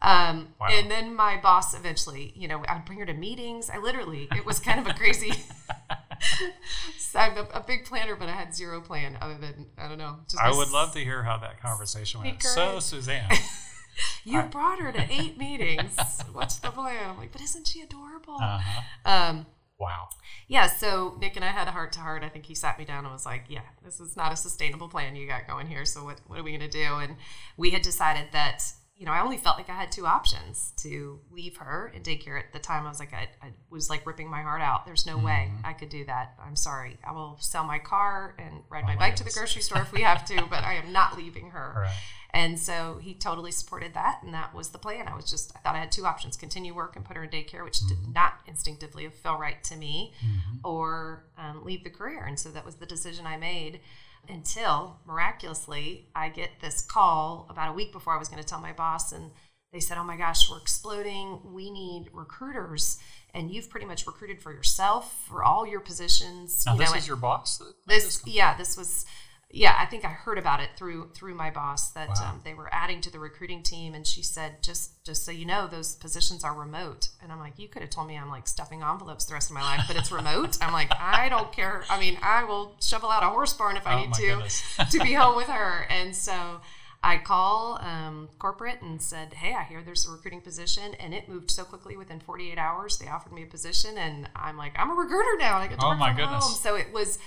Um, 0.02 0.49
Wow. 0.60 0.66
And 0.70 0.90
then 0.90 1.14
my 1.14 1.38
boss 1.40 1.75
eventually, 1.75 2.32
you 2.37 2.49
know, 2.49 2.62
I'd 2.69 2.84
bring 2.84 2.99
her 2.99 3.06
to 3.06 3.14
meetings. 3.14 3.70
I 3.70 3.78
literally, 3.78 4.28
it 4.37 4.44
was 4.44 4.58
kind 4.60 4.78
of 4.81 4.87
a 4.87 4.94
crazy. 4.94 5.32
so 6.99 7.19
I'm 7.19 7.37
a, 7.37 7.46
a 7.54 7.60
big 7.66 7.84
planner, 7.84 8.16
but 8.16 8.28
I 8.28 8.32
had 8.32 8.54
zero 8.54 8.81
plan 8.81 9.16
other 9.20 9.37
than 9.38 9.66
I 9.78 9.88
don't 9.88 9.99
know. 9.99 10.19
Just 10.28 10.43
I 10.43 10.50
would 10.50 10.70
love 10.70 10.93
to 10.93 11.00
hear 11.00 11.22
how 11.22 11.38
that 11.38 11.60
conversation 11.62 12.20
went. 12.22 12.43
So, 12.43 12.78
Suzanne, 12.81 13.28
You 14.25 14.43
brought 14.43 14.78
her 14.78 14.90
to 14.93 15.06
eight 15.12 15.37
meetings. 15.37 15.96
What's 16.32 16.56
the 16.58 16.70
plan? 16.70 17.10
I'm 17.10 17.19
like, 17.19 17.32
but 17.32 17.40
isn't 17.43 17.66
she 17.69 17.82
adorable? 17.82 18.38
uh-huh. 18.40 18.82
Um, 19.04 19.46
wow. 19.78 20.08
yeah, 20.49 20.66
so 20.66 21.16
Nick 21.20 21.37
and 21.37 21.44
I 21.44 21.49
had 21.49 21.69
a 21.69 21.72
heart 21.72 21.93
to 21.93 22.00
heart. 22.00 22.22
I 22.22 22.28
think 22.28 22.46
he 22.46 22.54
sat 22.54 22.78
me 22.78 22.84
down 22.84 23.04
and 23.04 23.12
was 23.12 23.26
like, 23.26 23.44
"Yeah, 23.49 23.62
this 23.84 24.00
is 24.00 24.16
not 24.16 24.32
a 24.32 24.37
sustainable 24.37 24.88
plan 24.88 25.14
you 25.16 25.26
got 25.26 25.46
going 25.46 25.66
here. 25.66 25.84
So 25.84 26.04
what 26.04 26.20
what 26.26 26.38
are 26.38 26.43
we 26.43 26.56
going 26.56 26.70
to 26.70 26.78
do?" 26.84 26.94
And 26.94 27.16
we 27.56 27.70
had 27.70 27.82
decided 27.82 28.28
that 28.32 28.64
you 29.02 29.06
know 29.06 29.12
I 29.12 29.20
only 29.20 29.37
felt 29.37 29.56
like 29.56 29.69
I 29.69 29.75
had 29.75 29.90
two 29.90 30.06
options 30.06 30.72
to 30.76 31.19
leave 31.32 31.56
her 31.56 31.93
in 31.93 32.04
daycare 32.04 32.38
at 32.38 32.52
the 32.52 32.60
time. 32.60 32.87
I 32.87 32.88
was 32.88 33.00
like, 33.00 33.12
I, 33.12 33.26
I 33.44 33.49
was 33.69 33.90
like 33.90 34.06
ripping 34.06 34.31
my 34.31 34.43
heart 34.43 34.62
out. 34.62 34.87
There's 34.87 35.06
no 35.06 35.19
way 35.19 35.50
mm-hmm. 35.50 35.66
I 35.66 35.72
could 35.72 35.88
do 35.88 36.04
that. 36.04 36.34
I'm 36.40 36.54
sorry. 36.54 36.99
I 37.02 37.10
will 37.10 37.37
sell 37.40 37.64
my 37.64 37.81
car 37.81 38.37
and 38.38 38.62
ride 38.70 38.84
my 38.84 38.94
my 38.94 38.96
bike 38.96 39.16
to 39.16 39.25
the 39.25 39.31
grocery 39.31 39.60
store 39.60 39.82
if 39.82 39.93
we 39.93 40.02
have 40.02 40.25
to, 40.26 40.46
but 40.49 40.62
I 40.62 40.75
am 40.75 40.93
not 40.93 41.16
leaving 41.16 41.50
her. 41.50 41.72
Right. 41.78 41.96
And 42.32 42.60
so 42.60 43.00
he 43.02 43.14
totally 43.14 43.50
supported 43.50 43.94
that, 43.94 44.20
and 44.22 44.32
that 44.34 44.54
was 44.54 44.69
the 44.69 44.78
plan. 44.78 45.08
I 45.08 45.16
was 45.16 45.28
just, 45.28 45.52
I 45.56 45.58
thought 45.58 45.75
I 45.75 45.81
had 45.81 45.90
two 45.90 46.06
options 46.06 46.37
continue 46.37 46.72
work 46.72 46.94
and 46.94 47.04
put 47.04 47.16
her 47.16 47.25
in 47.25 47.31
daycare, 47.31 47.64
which 47.64 47.81
did 47.81 47.99
mm-hmm. 47.99 48.12
not 48.12 48.34
instinctively 48.46 49.08
feel 49.08 49.37
right 49.37 49.62
to 49.64 49.76
me, 49.76 50.14
mm-hmm. 50.25 50.58
or 50.64 51.25
um, 51.37 51.64
leave 51.64 51.82
the 51.82 51.90
career. 51.90 52.25
And 52.25 52.38
so 52.38 52.50
that 52.50 52.64
was 52.64 52.76
the 52.76 52.87
decision 52.87 53.26
I 53.26 53.37
made 53.37 53.81
until 54.28 54.98
miraculously 55.06 56.08
I 56.14 56.28
get 56.28 56.50
this 56.60 56.82
call 56.82 57.46
about 57.50 57.70
a 57.70 57.72
week 57.72 57.92
before 57.92 58.14
I 58.14 58.19
was 58.19 58.28
going 58.28 58.42
to 58.42 58.48
tell 58.48 58.60
my 58.60 58.72
boss, 58.72 59.12
and 59.12 59.30
they 59.72 59.80
said, 59.80 59.98
Oh 59.98 60.04
my 60.04 60.16
gosh, 60.16 60.50
we're 60.50 60.58
exploding. 60.58 61.40
We 61.44 61.70
need 61.70 62.08
recruiters. 62.12 62.98
And 63.34 63.50
you've 63.50 63.70
pretty 63.70 63.86
much 63.86 64.06
recruited 64.06 64.42
for 64.42 64.52
yourself 64.52 65.24
for 65.26 65.42
all 65.42 65.66
your 65.66 65.80
positions. 65.80 66.64
Now, 66.66 66.74
you 66.74 66.80
this 66.80 66.90
know, 66.92 66.98
is 66.98 67.08
your 67.08 67.16
boss. 67.16 67.62
this 67.86 68.22
yeah 68.26 68.56
this 68.56 68.76
was 68.76 69.06
yeah 69.54 69.76
i 69.78 69.84
think 69.84 70.04
i 70.04 70.08
heard 70.08 70.38
about 70.38 70.60
it 70.60 70.70
through 70.76 71.10
through 71.14 71.34
my 71.34 71.50
boss 71.50 71.90
that 71.90 72.08
Wow. 72.08 72.31
um, 72.31 72.40
they 72.44 72.54
were 72.54 72.69
adding 72.72 73.00
to 73.02 73.12
the 73.12 73.19
recruiting 73.19 73.62
team 73.62 73.93
and 73.94 74.06
she 74.06 74.22
said 74.22 74.62
just 74.62 75.04
just 75.04 75.25
so 75.26 75.31
you 75.31 75.44
know 75.44 75.66
those 75.66 75.94
positions 75.97 76.42
are 76.42 76.54
remote 76.54 77.09
and 77.23 77.30
i'm 77.30 77.38
like 77.38 77.59
you 77.59 77.68
could 77.68 77.82
have 77.82 77.90
told 77.90 78.09
me 78.09 78.16
i'm 78.16 78.30
like 78.30 78.49
stuffing 78.49 78.82
envelopes 78.82 79.26
the 79.26 79.35
rest 79.35 79.50
of 79.50 79.54
my 79.54 79.62
life 79.62 79.82
but 79.87 79.94
it's 79.97 80.11
remote 80.11 80.56
i'm 80.62 80.73
like 80.73 80.90
i 80.99 81.28
don't 81.28 81.52
care 81.52 81.85
i 81.90 82.00
mean 82.00 82.16
i 82.23 82.42
will 82.44 82.76
shovel 82.80 83.11
out 83.11 83.23
a 83.23 83.26
horse 83.26 83.52
barn 83.52 83.76
if 83.76 83.87
i 83.87 83.94
Oh, 83.94 83.99
need 84.06 84.14
to 84.14 84.42
to 84.90 84.99
be 85.04 85.12
home 85.12 85.37
with 85.37 85.49
her 85.49 85.87
and 85.90 86.16
so 86.16 86.61
I 87.04 87.18
call 87.18 87.80
um, 87.82 88.28
corporate 88.38 88.80
and 88.80 89.02
said, 89.02 89.35
"Hey, 89.35 89.54
I 89.54 89.64
hear 89.64 89.82
there's 89.82 90.06
a 90.06 90.12
recruiting 90.12 90.40
position," 90.40 90.94
and 91.00 91.12
it 91.12 91.28
moved 91.28 91.50
so 91.50 91.64
quickly. 91.64 91.97
Within 91.97 92.21
48 92.21 92.56
hours, 92.59 92.97
they 92.99 93.09
offered 93.09 93.32
me 93.32 93.42
a 93.42 93.47
position, 93.47 93.99
and 93.99 94.30
I'm 94.37 94.56
like, 94.56 94.78
"I'm 94.78 94.88
a 94.88 94.94
recruiter 94.94 95.37
now, 95.37 95.56
and 95.56 95.64
I 95.64 95.66
get 95.66 95.80
to 95.80 95.87
Oh, 95.87 95.88
work 95.88 95.99
my 95.99 96.11
from 96.11 96.18
goodness. 96.18 96.44
home." 96.44 96.54
So 96.54 96.76
it 96.76 96.92
was 96.92 97.18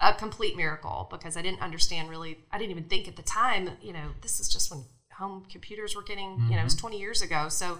a 0.00 0.14
complete 0.14 0.56
miracle 0.56 1.08
because 1.10 1.36
I 1.36 1.42
didn't 1.42 1.60
understand 1.60 2.08
really. 2.10 2.38
I 2.52 2.58
didn't 2.58 2.70
even 2.70 2.84
think 2.84 3.08
at 3.08 3.16
the 3.16 3.22
time. 3.22 3.70
You 3.82 3.92
know, 3.92 4.08
this 4.22 4.40
is 4.40 4.48
just 4.48 4.70
when 4.70 4.84
home 5.12 5.44
computers 5.50 5.96
were 5.96 6.02
getting. 6.04 6.38
You 6.48 6.54
know, 6.56 6.60
it 6.60 6.64
was 6.64 6.74
Mm-hmm. 6.74 6.80
20 6.88 6.98
years 7.00 7.22
ago. 7.22 7.48
So, 7.48 7.78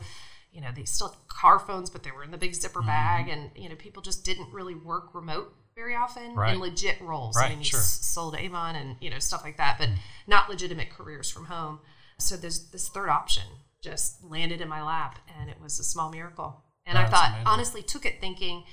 you 0.53 0.61
know, 0.61 0.69
they 0.75 0.85
still 0.85 1.09
had 1.09 1.19
car 1.29 1.59
phones, 1.59 1.91
but 1.91 2.03
they 2.03 2.11
were 2.11 2.25
in 2.25 2.31
the 2.31 2.39
big 2.39 2.55
zipper 2.55 2.81
Mm-hmm. 2.81 2.89
bag, 2.89 3.29
and 3.29 3.51
you 3.55 3.69
know, 3.69 3.75
people 3.77 4.03
just 4.03 4.25
didn't 4.25 4.53
really 4.53 4.75
work 4.75 5.15
remote 5.15 5.55
very 5.77 5.95
often 5.95 6.35
Right. 6.35 6.55
in 6.55 6.61
legit 6.61 7.01
roles. 7.01 7.37
Right, 7.37 7.47
I 7.47 7.49
mean, 7.51 7.59
you 7.61 7.65
sure. 7.67 7.79
sold 7.81 8.35
Avon 8.37 8.75
and 8.75 8.97
you 9.01 9.11
know 9.11 9.21
stuff 9.21 9.45
like 9.45 9.59
that, 9.59 9.77
but 9.79 9.89
not 10.27 10.49
legitimate 10.51 10.91
careers 10.91 11.31
from 11.31 11.45
home. 11.45 11.79
So 12.19 12.37
there's 12.37 12.71
this 12.71 12.89
third 12.89 13.09
option 13.11 13.45
just 13.81 14.25
landed 14.25 14.61
in 14.61 14.69
my 14.69 14.83
lap, 14.83 15.21
and 15.39 15.49
it 15.49 15.61
was 15.63 15.79
a 15.79 15.85
small 15.85 16.11
miracle. 16.11 16.65
And 16.85 16.99
I 16.99 17.05
thought, 17.07 17.29
amazing. 17.29 17.47
honestly, 17.47 17.83
took 17.83 18.05
it 18.07 18.21
thinking, 18.21 18.65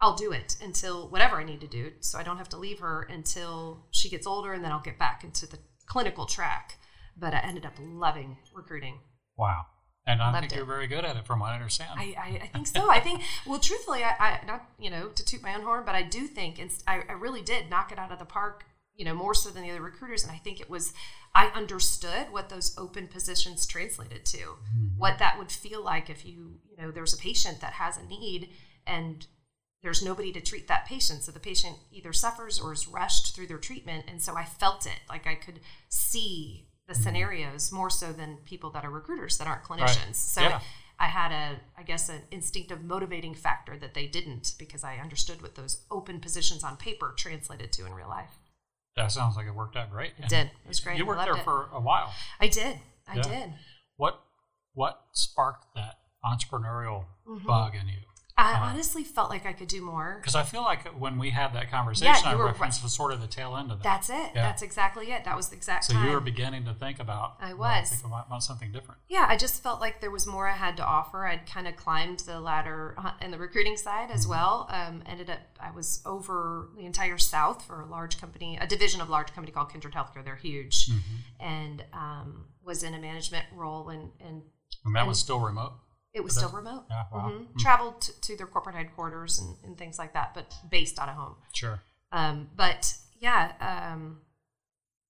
I'll 0.00 0.14
do 0.14 0.32
it 0.32 0.56
until 0.62 1.08
whatever 1.08 1.36
I 1.36 1.44
need 1.44 1.60
to 1.60 1.66
do, 1.66 1.92
so 2.00 2.18
I 2.18 2.22
don't 2.22 2.38
have 2.38 2.48
to 2.50 2.56
leave 2.56 2.78
her 2.78 3.02
until 3.02 3.86
she 3.90 4.08
gets 4.08 4.26
older, 4.26 4.52
and 4.52 4.64
then 4.64 4.70
I'll 4.70 4.80
get 4.80 4.98
back 4.98 5.24
into 5.24 5.46
the 5.46 5.58
clinical 5.86 6.26
track. 6.26 6.78
But 7.16 7.34
I 7.34 7.40
ended 7.40 7.66
up 7.66 7.72
loving 7.80 8.38
recruiting. 8.54 9.00
Wow. 9.36 9.66
And 10.08 10.22
I 10.22 10.32
Loved 10.32 10.40
think 10.40 10.52
it. 10.52 10.56
you're 10.56 10.64
very 10.64 10.86
good 10.86 11.04
at 11.04 11.16
it, 11.16 11.26
from 11.26 11.40
what 11.40 11.50
I 11.50 11.54
understand. 11.54 11.90
I, 11.94 12.14
I, 12.18 12.40
I 12.44 12.46
think 12.46 12.66
so. 12.66 12.88
I 12.88 12.98
think, 12.98 13.22
well, 13.46 13.58
truthfully, 13.58 14.02
I, 14.02 14.14
I 14.18 14.40
not 14.46 14.66
you 14.78 14.88
know 14.88 15.08
to 15.08 15.24
toot 15.24 15.42
my 15.42 15.54
own 15.54 15.62
horn, 15.62 15.82
but 15.84 15.94
I 15.94 16.02
do 16.02 16.26
think, 16.26 16.58
and 16.58 16.70
I, 16.86 17.02
I 17.08 17.12
really 17.12 17.42
did 17.42 17.68
knock 17.68 17.92
it 17.92 17.98
out 17.98 18.10
of 18.10 18.18
the 18.18 18.24
park. 18.24 18.64
You 18.94 19.04
know, 19.04 19.14
more 19.14 19.34
so 19.34 19.50
than 19.50 19.62
the 19.62 19.70
other 19.70 19.82
recruiters, 19.82 20.24
and 20.24 20.32
I 20.32 20.38
think 20.38 20.60
it 20.60 20.70
was 20.70 20.92
I 21.34 21.48
understood 21.48 22.32
what 22.32 22.48
those 22.48 22.74
open 22.78 23.06
positions 23.06 23.66
translated 23.66 24.24
to, 24.26 24.38
mm-hmm. 24.38 24.96
what 24.96 25.18
that 25.18 25.38
would 25.38 25.52
feel 25.52 25.84
like 25.84 26.08
if 26.08 26.24
you 26.24 26.54
you 26.70 26.82
know 26.82 26.90
there's 26.90 27.12
a 27.12 27.18
patient 27.18 27.60
that 27.60 27.74
has 27.74 27.98
a 27.98 28.06
need 28.06 28.48
and 28.86 29.26
there's 29.82 30.02
nobody 30.02 30.32
to 30.32 30.40
treat 30.40 30.66
that 30.68 30.86
patient. 30.86 31.22
So 31.22 31.32
the 31.32 31.38
patient 31.40 31.76
either 31.92 32.12
suffers 32.12 32.58
or 32.60 32.72
is 32.72 32.88
rushed 32.88 33.34
through 33.34 33.46
their 33.46 33.58
treatment. 33.58 34.06
And 34.08 34.20
so 34.20 34.36
I 34.36 34.44
felt 34.44 34.86
it. 34.86 35.00
Like 35.08 35.26
I 35.26 35.34
could 35.34 35.60
see 35.88 36.64
the 36.86 36.94
Mm-hmm. 36.94 37.02
scenarios 37.02 37.70
more 37.70 37.90
so 37.90 38.12
than 38.12 38.38
people 38.46 38.70
that 38.70 38.82
are 38.84 38.90
recruiters 38.90 39.36
that 39.38 39.46
aren't 39.46 39.62
clinicians. 39.62 40.14
So 40.16 40.40
Yeah. 40.40 40.60
I 40.98 41.06
had 41.06 41.30
a, 41.30 41.60
I 41.78 41.82
guess, 41.84 42.08
an 42.08 42.22
instinctive 42.32 42.82
motivating 42.82 43.34
factor 43.34 43.76
that 43.76 43.92
they 43.94 44.06
didn't 44.06 44.54
because 44.58 44.82
I 44.82 44.96
understood 44.96 45.42
what 45.42 45.54
those 45.54 45.84
open 45.90 46.18
positions 46.18 46.64
on 46.64 46.76
paper 46.76 47.14
translated 47.16 47.72
to 47.74 47.86
in 47.86 47.92
real 47.94 48.08
life. 48.08 48.38
That 48.96 49.12
sounds 49.12 49.36
like 49.36 49.46
it 49.46 49.54
worked 49.54 49.76
out 49.76 49.90
great. 49.90 50.12
It 50.18 50.28
did. 50.28 50.46
It 50.46 50.66
was 50.66 50.80
great. 50.80 50.98
You 50.98 51.06
worked 51.06 51.22
there 51.24 51.36
it. 51.36 51.44
for 51.44 51.68
a 51.72 51.80
while. 51.80 52.12
I 52.40 52.48
did. 52.48 52.78
I 53.06 53.16
Yeah. 53.16 53.22
did. 53.22 53.52
What 53.96 54.20
what 54.72 55.04
sparked 55.12 55.66
that 55.76 55.98
entrepreneurial 56.24 57.04
Mm-hmm. 57.28 57.46
bug 57.46 57.74
in 57.74 57.86
you? 57.86 57.98
I 58.38 58.52
Uh-huh. 58.52 58.64
honestly 58.66 59.02
felt 59.02 59.30
like 59.30 59.44
I 59.46 59.52
could 59.52 59.66
do 59.66 59.82
more. 59.82 60.18
Because 60.20 60.36
I 60.36 60.44
feel 60.44 60.62
like 60.62 60.86
when 60.98 61.18
we 61.18 61.30
had 61.30 61.52
that 61.54 61.70
conversation, 61.72 62.14
you 62.24 62.30
I 62.30 62.34
were 62.36 62.46
referenced 62.46 62.82
the 62.84 62.88
sort 62.88 63.12
of 63.12 63.20
the 63.20 63.26
tail 63.26 63.56
end 63.56 63.72
of 63.72 63.78
that. 63.78 63.82
That's 63.84 64.08
it. 64.10 64.30
Yeah. 64.34 64.42
That's 64.46 64.62
exactly 64.62 65.10
it. 65.10 65.24
That 65.24 65.36
was 65.36 65.48
the 65.48 65.56
exact 65.56 65.84
so 65.86 65.92
time. 65.94 66.06
you 66.06 66.12
were 66.12 66.20
beginning 66.20 66.64
to 66.66 66.72
think 66.74 67.00
about. 67.00 67.34
I 67.40 67.52
well, 67.54 67.80
was. 67.80 67.90
think 67.90 68.04
about, 68.06 68.28
about 68.28 68.44
something 68.44 68.70
different. 68.70 69.00
yeah, 69.08 69.26
I 69.28 69.36
just 69.36 69.60
felt 69.62 69.80
like 69.80 70.00
there 70.00 70.12
was 70.12 70.24
more 70.26 70.46
I 70.48 70.52
had 70.56 70.76
to 70.76 70.84
offer. 70.84 71.26
I'd 71.26 71.46
kind 71.46 71.66
of 71.66 71.74
climbed 71.76 72.20
the 72.20 72.38
ladder 72.38 72.94
uh, 72.96 73.10
in 73.20 73.32
the 73.32 73.38
recruiting 73.38 73.76
side 73.76 74.10
as 74.12 74.24
well. 74.28 74.68
Um, 74.70 75.02
ended 75.04 75.30
up, 75.30 75.40
I 75.60 75.72
was 75.72 76.00
over 76.06 76.68
the 76.76 76.86
entire 76.86 77.18
South 77.18 77.64
for 77.64 77.80
a 77.80 77.86
large 77.86 78.20
company, 78.20 78.56
a 78.60 78.66
division 78.68 79.00
of 79.00 79.08
a 79.08 79.10
large 79.10 79.34
company 79.34 79.50
called 79.52 79.72
Kindred 79.72 79.94
Healthcare. 79.94 80.24
They're 80.24 80.36
huge, 80.36 80.86
Mm-hmm. 80.88 81.16
and 81.40 81.84
um, 81.92 82.44
was 82.64 82.82
in 82.84 82.94
a 82.94 82.98
management 83.00 83.46
role 83.52 83.88
and 83.88 84.10
and 84.20 84.42
And 84.84 84.94
that 84.94 85.06
was 85.08 85.18
still 85.18 85.40
remote. 85.40 85.72
It 86.18 86.24
was 86.24 86.34
still 86.36 86.50
remote. 86.50 86.84
Yeah, 86.90 87.04
wow. 87.12 87.30
Mhm. 87.30 87.58
Traveled 87.58 88.00
to, 88.02 88.20
to 88.20 88.36
their 88.36 88.46
corporate 88.46 88.74
headquarters 88.76 89.38
and, 89.38 89.56
and 89.64 89.78
things 89.78 89.98
like 89.98 90.12
that, 90.12 90.34
but 90.34 90.54
based 90.70 90.98
out 90.98 91.08
of 91.08 91.14
home. 91.14 91.36
Sure. 91.54 91.80
Um, 92.12 92.50
but 92.56 92.94
yeah, 93.18 93.52
um, 93.60 94.20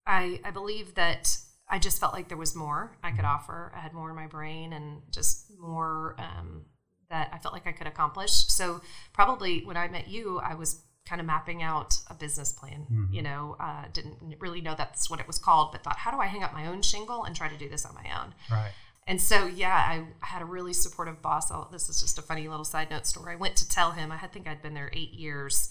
I 0.07 0.41
I 0.45 0.51
believe 0.51 0.95
that 0.95 1.37
I 1.69 1.79
just 1.79 2.01
felt 2.01 2.13
like 2.13 2.29
there 2.29 2.39
was 2.39 2.55
more 2.55 2.97
I 3.03 3.11
could 3.11 3.25
offer. 3.25 3.73
I 3.77 3.81
had 3.81 3.93
more 3.93 4.09
in 4.11 4.17
my 4.17 4.27
brain 4.27 4.73
and 4.73 5.03
just 5.11 5.51
more 5.59 6.15
um, 6.19 6.63
that 7.11 7.31
I 7.33 7.39
felt 7.39 7.53
like 7.55 7.67
I 7.67 7.73
could 7.73 7.87
accomplish. 7.87 8.33
So 8.49 8.81
probably 9.13 9.65
when 9.65 9.77
I 9.77 9.89
met 9.89 10.09
you, 10.09 10.39
I 10.39 10.55
was 10.55 10.81
kind 11.07 11.21
of 11.23 11.27
mapping 11.27 11.63
out 11.63 11.95
a 12.09 12.15
business 12.15 12.53
plan. 12.53 12.87
You 13.11 13.23
know, 13.23 13.57
uh, 13.59 13.85
didn't 13.93 14.17
really 14.41 14.61
know 14.61 14.75
that's 14.77 15.09
what 15.11 15.21
it 15.21 15.27
was 15.27 15.39
called, 15.39 15.73
but 15.73 15.83
thought, 15.83 15.97
how 15.99 16.11
do 16.11 16.19
I 16.19 16.27
hang 16.27 16.43
up 16.43 16.53
my 16.53 16.67
own 16.67 16.83
shingle 16.83 17.25
and 17.25 17.35
try 17.35 17.49
to 17.49 17.57
do 17.57 17.67
this 17.69 17.87
on 17.87 17.95
my 17.95 18.07
own? 18.21 18.35
Right. 18.51 18.73
And 19.09 19.19
so, 19.23 19.47
yeah, 19.47 19.75
I 19.75 20.05
had 20.21 20.43
a 20.43 20.45
really 20.45 20.75
supportive 20.75 21.23
boss. 21.23 21.51
I'll, 21.51 21.67
this 21.73 21.89
is 21.89 21.99
just 21.99 22.19
a 22.19 22.23
funny 22.23 22.47
little 22.47 22.65
side 22.65 22.91
note 22.91 23.07
story. 23.07 23.33
I 23.33 23.37
went 23.37 23.57
to 23.57 23.69
tell 23.69 23.93
him, 23.93 24.13
I 24.13 24.19
think 24.19 24.47
I'd 24.47 24.61
been 24.61 24.75
there 24.75 24.91
eight 24.93 25.15
years 25.15 25.71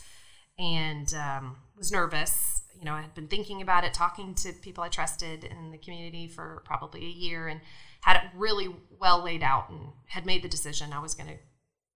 and 0.58 1.14
um, 1.14 1.58
was 1.78 1.92
nervous. 1.92 2.64
You 2.80 2.86
know, 2.86 2.94
I 2.94 3.02
had 3.02 3.14
been 3.14 3.28
thinking 3.28 3.62
about 3.62 3.84
it, 3.84 3.94
talking 3.94 4.34
to 4.36 4.54
people 4.54 4.84
I 4.84 4.90
trusted 4.90 5.44
in 5.44 5.70
the 5.70 5.78
community 5.78 6.28
for 6.28 6.64
probably 6.66 7.06
a 7.06 7.10
year 7.10 7.48
and 7.48 7.62
had 8.02 8.18
it 8.18 8.24
really 8.36 8.74
well 9.00 9.24
laid 9.24 9.44
out 9.44 9.70
and 9.70 9.90
had 10.08 10.26
made 10.26 10.42
the 10.42 10.50
decision 10.50 10.92
I 10.92 11.00
was 11.00 11.14
going 11.14 11.30
to 11.30 11.38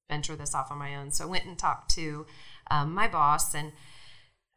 venture 0.09 0.35
this 0.35 0.53
off 0.53 0.71
on 0.71 0.77
my 0.77 0.95
own. 0.95 1.09
So 1.09 1.23
I 1.23 1.27
went 1.27 1.45
and 1.45 1.57
talked 1.57 1.89
to 1.95 2.27
um, 2.69 2.93
my 2.93 3.07
boss 3.07 3.55
and 3.55 3.71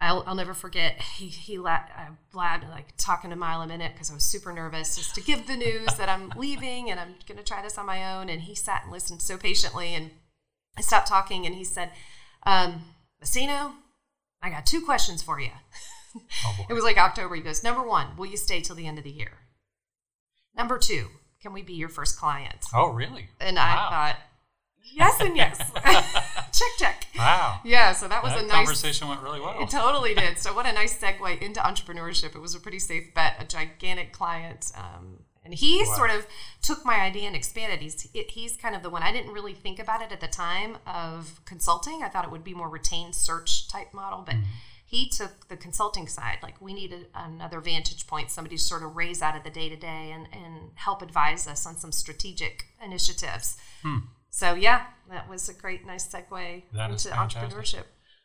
I'll, 0.04 0.22
I'll 0.26 0.34
never 0.34 0.54
forget. 0.54 1.00
He 1.16 1.26
he 1.28 1.58
la- 1.58 1.70
I 1.96 2.08
blabbed 2.32 2.64
like 2.70 2.88
talking 2.96 3.32
a 3.32 3.36
mile 3.36 3.62
a 3.62 3.66
minute 3.66 3.92
because 3.94 4.10
I 4.10 4.14
was 4.14 4.24
super 4.24 4.52
nervous 4.52 4.96
just 4.96 5.14
to 5.14 5.20
give 5.22 5.46
the 5.46 5.56
news 5.56 5.86
that 5.96 6.08
I'm 6.08 6.30
leaving 6.36 6.90
and 6.90 7.00
I'm 7.00 7.14
going 7.26 7.38
to 7.38 7.44
try 7.44 7.62
this 7.62 7.78
on 7.78 7.86
my 7.86 8.14
own. 8.14 8.28
And 8.28 8.42
he 8.42 8.54
sat 8.54 8.82
and 8.84 8.92
listened 8.92 9.22
so 9.22 9.36
patiently. 9.36 9.94
And 9.94 10.10
I 10.76 10.82
stopped 10.82 11.08
talking 11.08 11.46
and 11.46 11.54
he 11.54 11.64
said, 11.64 11.90
um, 12.44 12.82
"Massino, 13.22 13.72
I 14.42 14.50
got 14.50 14.66
two 14.66 14.82
questions 14.82 15.22
for 15.22 15.40
you." 15.40 15.50
Oh. 16.46 16.66
It 16.68 16.74
was 16.74 16.84
like 16.84 16.96
October. 16.98 17.34
He 17.34 17.40
goes, 17.42 17.64
"Number 17.64 17.82
one, 17.82 18.16
will 18.16 18.26
you 18.26 18.36
stay 18.36 18.60
till 18.60 18.76
the 18.76 18.86
end 18.86 18.98
of 18.98 19.04
the 19.04 19.10
year? 19.10 19.32
Number 20.56 20.78
two, 20.78 21.08
can 21.42 21.52
we 21.52 21.62
be 21.62 21.74
your 21.74 21.88
first 21.88 22.18
client?" 22.18 22.66
oh 22.74 22.88
really? 22.90 23.28
And 23.40 23.56
Wow. 23.56 23.62
I 23.64 23.90
thought, 23.90 24.16
"Yes 24.92 25.20
and 25.20 25.36
yes, 25.36 25.58
check 26.58 26.68
check." 26.78 27.06
Wow. 27.18 27.60
Yeah, 27.64 27.92
so 27.92 28.08
that 28.08 28.22
was 28.22 28.32
that 28.34 28.44
a 28.44 28.46
nice 28.46 28.56
conversation 28.56 29.08
went 29.08 29.20
really 29.22 29.40
well. 29.40 29.62
it 29.62 29.70
totally 29.70 30.14
did. 30.14 30.38
So 30.38 30.54
what 30.54 30.66
a 30.66 30.72
nice 30.72 30.98
segue 30.98 31.40
into 31.42 31.60
entrepreneurship. 31.60 32.34
It 32.34 32.40
was 32.40 32.54
a 32.54 32.60
pretty 32.60 32.78
safe 32.78 33.12
bet, 33.14 33.36
a 33.40 33.44
gigantic 33.44 34.12
client. 34.12 34.70
Um, 34.76 35.20
and 35.44 35.52
he 35.52 35.84
Wow. 35.86 35.94
sort 35.96 36.10
of 36.10 36.26
took 36.62 36.86
my 36.86 37.00
idea 37.00 37.26
and 37.26 37.36
expanded. 37.36 37.80
He's 37.82 38.08
he's 38.30 38.56
kind 38.56 38.74
of 38.74 38.82
the 38.82 38.88
one. 38.90 39.02
I 39.02 39.12
didn't 39.12 39.32
really 39.32 39.52
think 39.54 39.78
about 39.78 40.00
it 40.00 40.10
at 40.10 40.20
the 40.20 40.26
time 40.28 40.78
of 40.86 41.40
consulting. 41.44 42.02
I 42.02 42.08
thought 42.08 42.24
it 42.24 42.30
would 42.30 42.44
be 42.44 42.54
more 42.54 42.68
retained 42.70 43.14
search 43.14 43.68
type 43.68 43.92
model, 43.92 44.22
but 44.24 44.36
he 44.86 45.08
took 45.08 45.48
the 45.48 45.56
consulting 45.58 46.06
side. 46.08 46.38
Like 46.42 46.60
we 46.62 46.72
needed 46.72 47.08
another 47.14 47.60
vantage 47.60 48.06
point, 48.06 48.30
somebody 48.30 48.56
to 48.56 48.62
sort 48.62 48.82
of 48.82 48.96
raise 48.96 49.20
out 49.20 49.36
of 49.36 49.42
the 49.44 49.50
day 49.50 49.68
to 49.68 49.76
day 49.76 50.12
and 50.12 50.28
and 50.32 50.70
help 50.76 51.02
advise 51.02 51.46
us 51.46 51.66
on 51.66 51.76
some 51.76 51.92
strategic 51.92 52.64
initiatives. 52.82 53.56
So 54.34 54.54
yeah, 54.54 54.86
that 55.10 55.28
was 55.28 55.48
a 55.48 55.54
great, 55.54 55.86
nice 55.86 56.08
segue 56.08 56.64
That 56.72 56.90
into 56.90 57.08
entrepreneurship. 57.10 57.84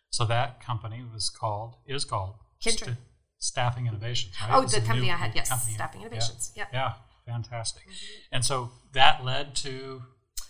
So 0.10 0.26
that 0.26 0.60
company 0.60 1.04
was 1.14 1.30
called 1.30 1.76
is 1.86 2.04
called 2.04 2.34
Kindred. 2.60 2.80
St- 2.80 2.98
Staffing 3.38 3.86
Innovations. 3.86 4.34
Right? 4.42 4.50
Oh, 4.52 4.66
the 4.66 4.82
company 4.82 5.12
I 5.12 5.16
had, 5.16 5.36
yes, 5.36 5.50
company. 5.50 5.74
Staffing 5.76 6.02
Yeah. 6.02 6.08
Innovations. 6.08 6.52
Yep. 6.56 6.68
Yeah, 6.74 6.94
fantastic. 7.28 7.84
Mm-hmm. 7.84 8.36
And 8.36 8.44
so 8.44 8.72
that 8.94 9.24
led 9.24 9.56
to 9.58 10.02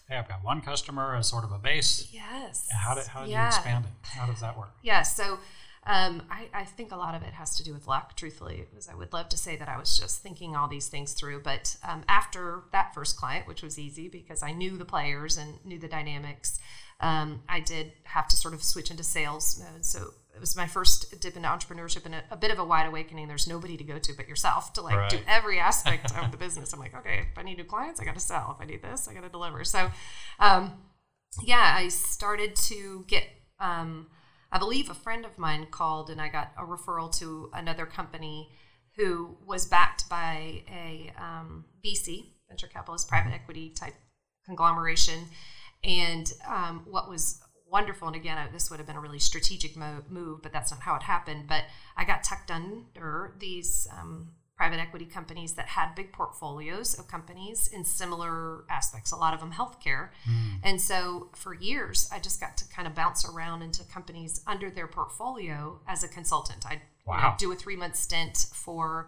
hey, 0.08 0.16
I've 0.16 0.30
got 0.30 0.46
one 0.46 0.62
customer 0.62 1.14
as 1.18 1.28
sort 1.28 1.44
of 1.44 1.52
a 1.52 1.58
base. 1.60 2.08
Yes. 2.10 2.70
How 2.72 2.96
did 2.96 3.08
how 3.08 3.24
did 3.24 3.32
yeah. 3.32 3.44
you 3.44 3.48
expand 3.48 3.84
it? 3.84 4.08
How 4.08 4.28
does 4.28 4.40
that 4.40 4.58
work? 4.58 4.72
Yeah. 4.82 5.02
So 5.02 5.40
um, 5.86 6.24
I, 6.30 6.50
I 6.54 6.66
think 6.66 6.92
a 6.92 6.98
lot 6.98 7.16
of 7.16 7.24
it 7.24 7.34
has 7.34 7.56
to 7.58 7.64
do 7.64 7.74
with 7.74 7.88
luck, 7.88 8.16
truthfully, 8.16 8.66
because 8.70 8.90
I 8.90 8.96
would 8.96 9.14
love 9.14 9.30
to 9.30 9.38
say 9.38 9.56
that 9.56 9.70
I 9.70 9.78
was 9.78 9.98
just 9.98 10.22
thinking 10.22 10.56
all 10.56 10.68
these 10.68 10.88
things 10.88 11.14
through. 11.14 11.42
But 11.42 11.78
um, 11.88 12.04
after 12.08 12.64
that 12.72 12.94
first 12.94 13.18
client, 13.18 13.48
which 13.48 13.64
was 13.64 13.80
easy 13.80 14.08
because 14.10 14.44
I 14.44 14.52
knew 14.52 14.78
the 14.78 14.86
players 14.86 15.38
and 15.38 15.64
knew 15.66 15.80
the 15.80 15.88
dynamics, 15.88 16.60
um, 17.00 17.44
I 17.48 17.62
did 17.62 17.94
have 18.04 18.28
to 18.28 18.36
sort 18.36 18.54
of 18.54 18.62
switch 18.62 18.92
into 18.92 19.04
sales 19.04 19.64
mode. 19.64 19.86
So 19.86 20.14
it 20.36 20.40
was 20.40 20.56
my 20.56 20.68
first 20.68 21.20
dip 21.22 21.38
into 21.38 21.48
entrepreneurship 21.48 22.06
and 22.06 22.16
a, 22.16 22.24
a 22.32 22.38
bit 22.38 22.52
of 22.52 22.60
a 22.60 22.66
wide 22.66 22.86
awakening. 22.86 23.28
There's 23.28 23.48
nobody 23.48 23.78
to 23.78 23.84
go 23.84 23.98
to 24.00 24.14
but 24.14 24.28
yourself 24.28 24.74
to 24.74 24.82
like 24.82 25.10
do 25.10 25.20
every 25.28 25.60
aspect 25.60 26.16
of 26.18 26.32
the 26.32 26.38
business. 26.38 26.74
I'm 26.74 26.80
like, 26.80 26.96
okay, 26.96 27.26
if 27.32 27.38
I 27.38 27.44
need 27.44 27.58
new 27.58 27.64
clients, 27.64 28.02
I 28.02 28.06
got 28.06 28.16
to 28.16 28.22
sell. 28.22 28.56
If 28.58 28.62
I 28.62 28.70
need 28.70 28.82
this, 28.82 29.08
I 29.08 29.14
got 29.14 29.24
to 29.24 29.30
deliver. 29.30 29.64
So, 29.64 29.90
um, 30.40 30.74
yeah, 31.42 31.74
I 31.78 31.88
started 31.88 32.56
to 32.56 33.06
get. 33.08 33.24
Um, 33.60 34.08
I 34.52 34.58
believe 34.60 34.90
a 34.90 34.94
friend 34.96 35.26
of 35.26 35.38
mine 35.38 35.68
called, 35.70 36.10
and 36.10 36.20
I 36.20 36.30
got 36.30 36.52
a 36.58 36.64
referral 36.64 37.16
to 37.20 37.50
another 37.54 37.86
company 37.86 38.50
who 38.96 39.38
was 39.46 39.68
backed 39.68 40.10
by 40.10 40.64
a 40.70 41.14
um, 41.18 41.66
VC, 41.86 42.32
venture 42.48 42.68
capitalist, 42.68 43.08
private 43.08 43.34
equity 43.34 43.70
type 43.70 43.94
conglomeration. 44.46 45.26
And 45.84 46.32
um, 46.48 46.82
what 46.86 47.10
was 47.10 47.40
wonderful, 47.68 48.08
and 48.08 48.16
again, 48.18 48.38
I- 48.38 48.52
this 48.52 48.70
would 48.70 48.80
have 48.80 48.88
been 48.88 48.96
a 48.96 49.02
really 49.02 49.20
strategic 49.20 49.78
mo- 49.78 50.04
move, 50.10 50.42
but 50.42 50.52
that's 50.52 50.72
not 50.72 50.82
how 50.82 50.96
it 50.96 51.04
happened. 51.04 51.48
But 51.48 51.66
I 51.96 52.04
got 52.04 52.24
tucked 52.24 52.50
under 52.52 53.36
these 53.40 53.88
um, 53.98 54.32
private 54.60 54.78
equity 54.82 55.06
companies 55.06 55.54
that 55.54 55.68
had 55.68 55.96
big 55.96 56.12
portfolios 56.12 57.00
of 57.00 57.08
companies 57.08 57.70
in 57.70 57.86
similar 57.86 58.66
aspects, 58.70 59.10
a 59.14 59.16
lot 59.16 59.34
of 59.34 59.40
them 59.40 59.54
healthcare. 59.54 60.10
And 60.66 60.82
so 60.82 61.30
for 61.34 61.54
years, 61.54 62.10
I 62.12 62.20
just 62.20 62.42
got 62.42 62.58
to 62.58 62.68
kind 62.68 62.86
of 62.86 62.94
bounce 62.94 63.24
around 63.24 63.62
into 63.62 63.86
companies 63.86 64.42
under 64.46 64.70
their 64.70 64.88
portfolio 64.88 65.80
as 65.88 66.04
a 66.04 66.10
consultant. 66.10 66.66
I'd 66.68 66.82
you 67.08 67.14
know, 67.30 67.36
do 67.38 67.52
a 67.54 67.56
three 67.56 67.78
month 67.78 67.96
stint 67.96 68.48
for 68.52 69.08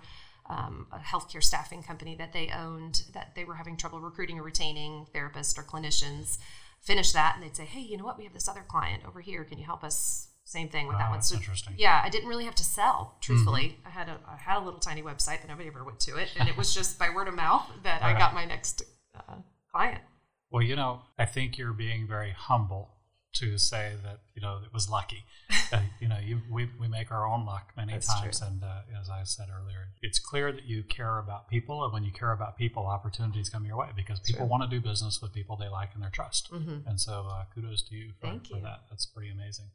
um, 0.50 0.88
a 0.90 1.00
healthcare 1.00 1.44
staffing 1.44 1.84
company 1.84 2.16
that 2.16 2.32
they 2.32 2.50
owned 2.58 3.04
that 3.14 3.36
they 3.36 3.44
were 3.44 3.56
having 3.56 3.76
trouble 3.76 4.00
recruiting 4.00 4.40
or 4.40 4.44
retaining 4.44 5.06
therapists 5.14 5.58
or 5.58 5.64
clinicians. 5.64 6.38
Finish 6.80 7.12
that, 7.12 7.36
and 7.36 7.44
they'd 7.44 7.58
say, 7.58 7.66
"Hey, 7.66 7.82
you 7.82 7.98
know 7.98 8.06
what? 8.06 8.18
We 8.18 8.24
have 8.24 8.34
this 8.34 8.48
other 8.48 8.64
client 8.66 9.04
over 9.06 9.20
here. 9.20 9.44
Can 9.44 9.60
you 9.60 9.66
help 9.66 9.84
us?" 9.84 10.30
Same 10.52 10.68
thing 10.68 10.86
with 10.88 10.96
Wow, 10.96 11.04
that 11.04 11.12
one. 11.12 11.22
So 11.22 11.36
interesting. 11.36 11.76
yeah, 11.78 12.02
I 12.04 12.10
didn't 12.10 12.28
really 12.28 12.44
have 12.44 12.56
to 12.56 12.64
sell. 12.66 13.16
Truthfully, 13.22 13.78
I 13.86 13.90
had 13.90 14.10
a 14.10 14.20
I 14.28 14.36
had 14.36 14.58
a 14.58 14.64
little 14.66 14.82
tiny 14.82 15.02
website, 15.02 15.40
but 15.40 15.48
nobody 15.48 15.70
ever 15.70 15.86
went 15.86 16.02
to 16.02 16.18
it, 16.18 16.28
and 16.38 16.50
it 16.50 16.58
was 16.58 16.74
just 16.76 17.00
by 17.00 17.10
word 17.10 17.30
of 17.30 17.36
mouth 17.36 17.66
that 17.84 18.04
I 18.04 18.08
Right. 18.12 18.20
got 18.20 18.34
my 18.34 18.44
next 18.44 18.84
uh, 19.16 19.36
client. 19.72 20.02
Well, 20.50 20.62
you 20.62 20.76
know, 20.76 21.04
I 21.18 21.26
think 21.26 21.58
you're 21.58 21.72
being 21.72 22.06
very 22.06 22.32
humble 22.32 22.90
to 23.36 23.58
say 23.58 23.94
that 24.04 24.20
you 24.36 24.42
know 24.42 24.60
it 24.66 24.74
was 24.74 24.90
lucky. 24.90 25.24
uh, 25.72 25.80
you 26.02 26.10
know, 26.10 26.18
you, 26.22 26.42
we 26.52 26.68
we 26.78 26.90
make 26.90 27.12
our 27.14 27.26
own 27.26 27.46
luck 27.46 27.72
many 27.78 27.94
That's 27.94 28.14
times, 28.14 28.40
true. 28.40 28.48
and 28.50 28.62
uh, 28.62 29.00
as 29.02 29.10
I 29.10 29.24
said 29.24 29.48
earlier, 29.58 29.88
it's 30.02 30.20
clear 30.20 30.52
that 30.52 30.66
you 30.66 30.84
care 30.84 31.18
about 31.18 31.48
people, 31.48 31.86
and 31.86 31.94
when 31.94 32.04
you 32.04 32.12
care 32.12 32.34
about 32.34 32.58
people, 32.58 32.88
opportunities 32.88 33.48
come 33.50 33.64
your 33.66 33.78
way 33.78 33.88
because 33.96 34.20
people 34.20 34.42
True. 34.42 34.50
want 34.50 34.64
to 34.64 34.70
do 34.70 34.82
business 34.86 35.22
with 35.22 35.32
people 35.32 35.56
they 35.56 35.70
like 35.70 35.92
and 35.96 36.04
they 36.04 36.10
trust. 36.10 36.52
Mhm. 36.52 36.86
And 36.88 37.00
so, 37.00 37.28
uh, 37.32 37.46
kudos 37.56 37.84
to 37.84 37.96
you 37.96 38.12
for, 38.20 38.28
Thank 38.28 38.48
for 38.48 38.60
that. 38.60 38.82
That's 38.90 39.06
pretty 39.06 39.32
amazing. 39.32 39.68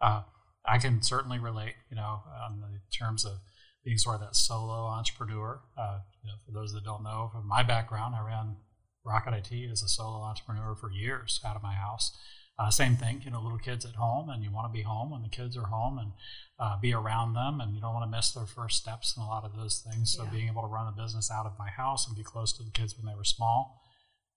Uh, 0.00 0.22
I 0.64 0.78
can 0.78 1.02
certainly 1.02 1.38
relate, 1.38 1.74
you 1.90 1.96
know, 1.96 2.22
on 2.48 2.60
the 2.60 2.80
terms 2.96 3.24
of 3.24 3.38
being 3.84 3.98
sort 3.98 4.16
of 4.16 4.20
that 4.22 4.36
solo 4.36 4.84
entrepreneur. 4.86 5.60
Uh, 5.78 5.98
you 6.22 6.28
know, 6.28 6.36
for 6.44 6.52
those 6.52 6.72
that 6.74 6.84
don't 6.84 7.02
know, 7.02 7.30
from 7.32 7.46
my 7.48 7.62
background, 7.62 8.14
I 8.14 8.26
ran 8.26 8.56
Rocket 9.04 9.32
IT 9.34 9.70
as 9.70 9.82
a 9.82 9.88
solo 9.88 10.20
entrepreneur 10.22 10.74
for 10.74 10.90
years 10.92 11.40
out 11.44 11.56
of 11.56 11.62
my 11.62 11.74
house. 11.74 12.12
uh, 12.58 12.68
same 12.70 12.94
thing, 12.94 13.22
you 13.24 13.30
know, 13.30 13.40
little 13.40 13.56
kids 13.58 13.86
at 13.86 13.94
home, 13.94 14.28
and 14.28 14.44
you 14.44 14.50
want 14.50 14.70
to 14.70 14.76
be 14.76 14.82
home 14.82 15.10
when 15.10 15.22
the 15.22 15.30
kids 15.30 15.56
are 15.56 15.68
home 15.68 15.96
and 15.98 16.12
uh, 16.58 16.78
be 16.78 16.92
around 16.92 17.32
them, 17.32 17.58
and 17.58 17.74
you 17.74 17.80
don't 17.80 17.94
want 17.94 18.04
to 18.04 18.14
miss 18.14 18.32
their 18.32 18.44
first 18.44 18.76
steps 18.76 19.16
and 19.16 19.24
a 19.24 19.26
lot 19.26 19.44
of 19.44 19.56
those 19.56 19.78
things. 19.80 20.12
So 20.14 20.24
Yeah. 20.24 20.30
being 20.30 20.48
able 20.48 20.60
to 20.60 20.68
run 20.68 20.84
the 20.84 21.02
business 21.02 21.30
out 21.30 21.46
of 21.46 21.58
my 21.58 21.70
house 21.70 22.06
and 22.06 22.14
be 22.14 22.22
close 22.22 22.52
to 22.58 22.62
the 22.62 22.70
kids 22.70 22.94
when 22.98 23.06
they 23.06 23.16
were 23.16 23.24
small 23.24 23.80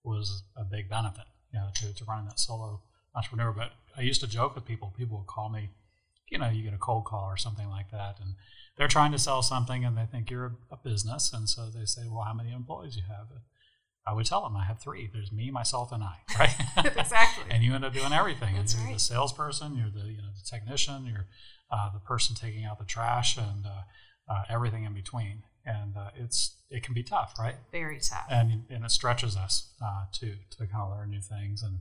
was 0.02 0.42
a 0.56 0.64
big 0.64 0.88
benefit, 0.88 1.26
you 1.52 1.58
know, 1.58 1.68
to, 1.74 1.92
to 1.94 2.04
running 2.06 2.24
that 2.28 2.40
solo 2.40 2.80
entrepreneur. 3.14 3.52
But 3.52 3.72
I 3.96 4.02
used 4.02 4.20
to 4.20 4.26
joke 4.26 4.54
with 4.54 4.64
people. 4.64 4.92
People 4.96 5.18
would 5.18 5.26
call 5.26 5.48
me, 5.48 5.70
you 6.28 6.38
know, 6.38 6.48
you 6.48 6.62
get 6.62 6.74
a 6.74 6.78
cold 6.78 7.04
call 7.04 7.24
or 7.24 7.36
something 7.36 7.68
like 7.68 7.90
that, 7.90 8.18
and 8.20 8.34
they're 8.76 8.88
trying 8.88 9.12
to 9.12 9.18
sell 9.18 9.42
something, 9.42 9.84
and 9.84 9.96
they 9.96 10.06
think 10.06 10.30
you're 10.30 10.56
a, 10.70 10.74
a 10.74 10.76
business, 10.76 11.32
and 11.32 11.48
so 11.48 11.66
they 11.66 11.84
say, 11.84 12.02
"Well, 12.08 12.24
how 12.24 12.34
many 12.34 12.52
employees 12.52 12.96
you 12.96 13.02
have?" 13.08 13.28
I 14.06 14.12
would 14.12 14.26
tell 14.26 14.42
them 14.42 14.56
I 14.56 14.64
have 14.64 14.80
three. 14.80 15.08
There's 15.12 15.32
me, 15.32 15.50
myself, 15.50 15.92
and 15.92 16.02
I. 16.02 16.16
Right? 16.38 16.54
Exactly. 16.96 17.44
and 17.50 17.62
you 17.62 17.74
end 17.74 17.84
up 17.84 17.92
doing 17.92 18.12
everything. 18.12 18.56
That's 18.56 18.74
you're 18.74 18.84
right. 18.84 18.94
the 18.94 19.00
salesperson. 19.00 19.76
You're 19.76 19.90
the 19.90 20.10
you 20.10 20.18
know 20.18 20.30
the 20.36 20.44
technician. 20.48 21.06
You're 21.06 21.26
uh, 21.70 21.90
the 21.92 22.00
person 22.00 22.34
taking 22.34 22.64
out 22.64 22.78
the 22.78 22.84
trash 22.84 23.36
and 23.36 23.64
uh, 23.66 24.32
uh, 24.32 24.42
everything 24.48 24.84
in 24.84 24.94
between. 24.94 25.42
And 25.64 25.96
uh, 25.96 26.10
it's 26.16 26.56
it 26.70 26.82
can 26.82 26.92
be 26.92 27.02
tough, 27.02 27.34
right? 27.38 27.54
Very 27.72 27.98
tough. 28.00 28.26
And 28.28 28.64
and 28.68 28.84
it 28.84 28.90
stretches 28.90 29.36
us 29.36 29.72
uh, 29.82 30.04
to 30.14 30.34
to 30.50 30.66
kind 30.66 30.82
of 30.82 30.90
learn 30.90 31.10
new 31.10 31.22
things 31.22 31.62
and 31.62 31.78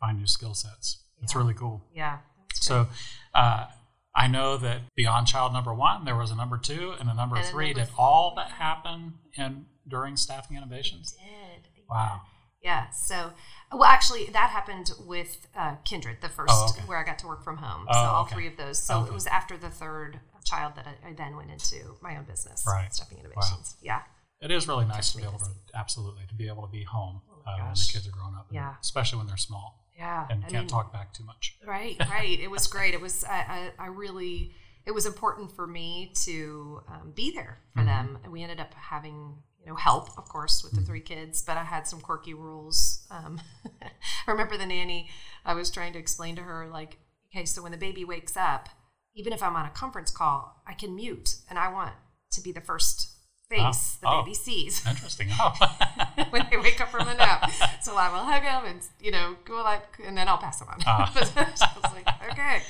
find 0.00 0.18
new 0.18 0.26
skill 0.26 0.54
sets. 0.54 1.04
It's 1.22 1.34
really 1.34 1.54
cool. 1.54 1.82
yeah. 1.94 2.18
So 2.54 2.88
uh, 3.34 3.66
I 4.14 4.26
know 4.26 4.56
that 4.56 4.80
beyond 4.96 5.26
child 5.26 5.52
number 5.52 5.72
one, 5.74 6.04
there 6.04 6.16
was 6.16 6.30
a 6.30 6.36
number 6.36 6.58
two 6.58 6.94
and 6.98 7.08
a 7.08 7.14
number 7.14 7.36
And 7.36 7.44
a 7.44 7.48
three. 7.48 7.66
number 7.72 7.80
Did 7.84 7.90
all 7.98 8.34
that 8.36 8.50
happen 8.52 9.14
in 9.34 9.66
during 9.86 10.16
staffing 10.16 10.56
innovations? 10.56 11.12
did. 11.12 11.68
Wow. 11.88 12.22
Yeah. 12.62 12.90
So, 12.90 13.32
well, 13.72 13.84
actually, 13.84 14.26
that 14.32 14.50
happened 14.50 14.90
with 15.06 15.46
uh, 15.56 15.76
Kindred, 15.84 16.18
the 16.20 16.28
first 16.28 16.52
Oh, 16.52 16.68
okay. 16.70 16.82
where 16.86 16.98
I 16.98 17.04
got 17.04 17.18
to 17.20 17.26
work 17.26 17.44
from 17.44 17.58
home. 17.58 17.86
Oh, 17.88 17.92
so 17.92 17.98
all 17.98 18.22
okay. 18.24 18.34
three 18.34 18.46
of 18.48 18.56
those. 18.56 18.78
So 18.78 18.98
Okay. 19.00 19.10
it 19.10 19.14
was 19.14 19.26
after 19.28 19.56
the 19.56 19.70
third 19.70 20.20
child 20.44 20.74
that 20.76 20.86
I, 20.86 21.10
I 21.10 21.12
then 21.12 21.36
went 21.36 21.50
into 21.50 21.96
my 22.00 22.16
own 22.16 22.24
business, 22.24 22.64
Right. 22.66 22.88
Innovations. 23.16 23.76
Yeah. 23.82 24.02
It 24.40 24.50
is 24.50 24.66
really 24.68 24.86
nice 24.86 25.12
to 25.12 25.18
be 25.18 25.24
able 25.24 25.38
to 25.38 25.50
absolutely 25.74 26.24
to 26.28 26.34
be 26.34 26.48
able 26.48 26.62
to 26.62 26.68
be 26.70 26.84
home 26.84 27.22
Oh 27.30 27.42
uh, 27.50 27.56
when 27.64 27.74
the 27.74 27.88
kids 27.92 28.06
are 28.06 28.10
growing 28.12 28.34
up, 28.34 28.46
Yeah. 28.50 28.74
especially 28.80 29.18
when 29.18 29.26
they're 29.26 29.36
small 29.36 29.84
Yeah. 29.98 30.26
and 30.30 30.44
I 30.44 30.48
can't 30.48 30.62
mean, 30.62 30.68
talk 30.68 30.92
back 30.92 31.12
too 31.12 31.24
much. 31.24 31.56
Right, 31.66 31.96
right. 32.10 32.38
It 32.40 32.50
was 32.50 32.66
great. 32.68 32.94
It 32.94 33.00
was. 33.00 33.24
I, 33.24 33.70
I, 33.78 33.84
I 33.84 33.86
really. 33.88 34.52
It 34.86 34.92
was 34.94 35.04
important 35.04 35.52
for 35.54 35.66
me 35.66 36.12
to 36.24 36.80
um, 36.88 37.12
be 37.14 37.30
there 37.32 37.58
for 37.74 37.82
Mhm. 37.82 37.86
them, 37.86 38.18
and 38.22 38.32
we 38.32 38.42
ended 38.42 38.60
up 38.60 38.72
having 38.74 39.34
you 39.60 39.66
know 39.66 39.74
help, 39.74 40.16
of 40.16 40.28
course, 40.28 40.62
with 40.64 40.72
the 40.74 40.80
three 40.80 41.00
kids. 41.02 41.42
But 41.42 41.56
I 41.58 41.64
had 41.64 41.86
some 41.86 42.00
quirky 42.00 42.32
rules. 42.32 43.06
Um, 43.10 43.40
I 43.82 44.30
remember 44.30 44.56
the 44.56 44.64
nanny. 44.66 45.10
I 45.44 45.52
was 45.54 45.70
trying 45.70 45.92
to 45.94 45.98
explain 45.98 46.36
to 46.36 46.42
her 46.42 46.68
like, 46.68 46.96
okay, 47.30 47.44
so 47.44 47.62
when 47.62 47.72
the 47.72 47.78
baby 47.78 48.04
wakes 48.04 48.36
up, 48.36 48.68
even 49.14 49.32
if 49.32 49.42
I'm 49.42 49.56
on 49.56 49.66
a 49.66 49.70
conference 49.70 50.10
call, 50.10 50.62
I 50.66 50.72
can 50.74 50.94
mute, 50.94 51.36
and 51.50 51.58
I 51.58 51.70
want 51.72 51.92
to 52.30 52.40
be 52.40 52.52
the 52.52 52.60
first 52.62 53.08
face 53.48 53.96
the 54.00 54.08
Oh. 54.08 54.22
baby 54.22 54.34
sees 54.34 54.84
Interesting. 54.88 55.28
Oh. 55.40 55.52
when 56.30 56.46
they 56.50 56.56
wake 56.56 56.80
up 56.80 56.88
from 56.90 57.06
the 57.06 57.14
nap. 57.14 57.50
So 57.82 57.96
I 57.96 58.10
will 58.10 58.24
hug 58.24 58.42
them 58.42 58.64
and 58.66 58.80
you 59.00 59.10
know 59.10 59.36
go 59.44 59.62
like, 59.62 59.98
and 60.04 60.16
then 60.16 60.28
I'll 60.28 60.38
pass 60.38 60.58
them 60.58 60.68
on. 60.68 60.78
Ah. 60.86 61.10
But 61.14 61.32
I 61.36 61.50
was 61.52 61.92
like, 61.94 62.08
okay. 62.32 62.62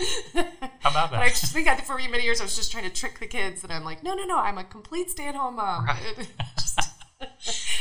How 0.81 0.91
about 0.91 1.11
But 1.11 1.21
I 1.21 1.29
just 1.29 1.53
think 1.53 1.67
I, 1.69 1.77
for 1.79 1.97
many 1.99 2.23
years 2.25 2.41
I 2.41 2.45
was 2.45 2.55
just 2.57 2.71
trying 2.71 2.85
to 2.85 2.91
trick 2.91 3.19
the 3.19 3.27
kids, 3.27 3.65
and 3.65 3.73
I'm 3.73 3.85
like, 3.85 4.03
no, 4.03 4.15
no, 4.15 4.25
no, 4.25 4.39
I'm 4.39 4.59
a 4.59 4.65
complete 4.65 5.11
stay-at-home 5.11 5.57
mom. 5.57 5.87
Right. 5.87 6.29
Just- 6.57 6.79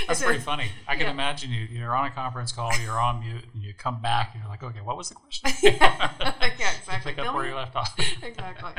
That's 0.08 0.24
pretty 0.24 0.39
funny. 0.39 0.70
I 0.88 0.96
can 0.96 1.06
yeah. 1.06 1.12
imagine 1.12 1.51
you. 1.51 1.62
You're 1.70 1.96
on 1.96 2.08
a 2.08 2.12
conference 2.12 2.51
call. 2.51 2.72
You're 2.84 3.00
on 3.00 3.20
mute, 3.20 3.44
and 3.54 3.62
you 3.62 3.74
come 3.74 4.01
back, 4.01 4.32
and 4.34 4.42
you're 4.42 4.50
like, 4.50 4.63
"Okay, 4.63 4.82
what 4.82 4.98
was 4.98 5.10
the 5.10 5.16
question?" 5.16 5.51
yeah, 5.62 6.12
You 6.42 6.48
exactly. 6.48 7.13
pick 7.13 7.20
up 7.24 7.36
where 7.36 7.46
you 7.48 7.54
left 7.56 7.75
off. 7.75 7.96
Exactly. 8.24 8.72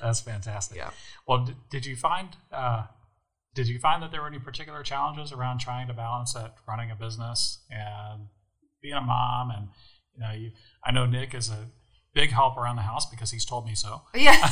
That's 0.00 0.20
fantastic. 0.20 0.78
Yeah. 0.78 0.90
Well, 1.26 1.44
did, 1.44 1.56
did 1.68 1.86
you 1.86 1.94
find 1.96 2.28
uh, 2.52 2.84
did 3.56 3.68
you 3.68 3.78
find 3.78 4.02
that 4.02 4.12
there 4.12 4.20
were 4.20 4.28
any 4.28 4.38
particular 4.38 4.82
challenges 4.82 5.32
around 5.32 5.58
trying 5.58 5.88
to 5.88 5.94
balance 5.94 6.34
that 6.34 6.54
running 6.68 6.90
a 6.90 6.94
business 6.94 7.64
and 7.70 8.28
being 8.82 8.94
a 8.94 9.00
mom? 9.00 9.50
And 9.50 9.68
you 10.14 10.20
know, 10.20 10.32
you 10.32 10.50
I 10.84 10.92
know 10.92 11.06
Nick 11.06 11.34
is 11.34 11.48
a 11.48 11.66
big 12.14 12.30
help 12.30 12.56
around 12.56 12.76
the 12.76 12.82
house 12.82 13.06
because 13.10 13.30
he's 13.30 13.46
told 13.46 13.66
me 13.66 13.74
so. 13.74 14.02
Yeah, 14.14 14.46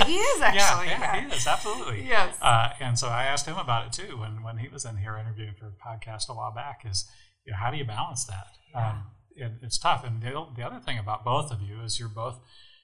he 0.06 0.16
is 0.16 0.40
actually. 0.40 0.88
yeah, 0.88 1.16
Yeah, 1.16 1.28
he 1.28 1.36
is 1.36 1.46
absolutely. 1.46 2.08
Yes. 2.08 2.36
Uh, 2.40 2.70
and 2.80 2.98
so 2.98 3.08
I 3.08 3.24
asked 3.24 3.46
him 3.46 3.58
about 3.58 3.86
it 3.86 3.92
too 3.92 4.18
when 4.18 4.42
when 4.42 4.56
he 4.56 4.68
was 4.68 4.84
in 4.84 4.96
here 4.96 5.16
interviewing 5.16 5.54
for 5.58 5.66
a 5.66 5.70
podcast 5.70 6.28
a 6.30 6.34
while 6.34 6.52
back. 6.52 6.80
Is 6.88 7.04
you 7.44 7.52
know 7.52 7.58
how 7.58 7.70
do 7.70 7.76
you 7.76 7.84
balance 7.84 8.24
that? 8.24 8.48
Yeah. 8.74 8.90
Um, 8.90 9.02
and 9.38 9.58
it's 9.62 9.78
tough. 9.78 10.04
And 10.04 10.22
the, 10.22 10.46
the 10.56 10.62
other 10.62 10.80
thing 10.80 10.98
about 10.98 11.24
both 11.24 11.52
of 11.52 11.60
you 11.60 11.80
is 11.82 11.98
you're 11.98 12.08
both 12.08 12.40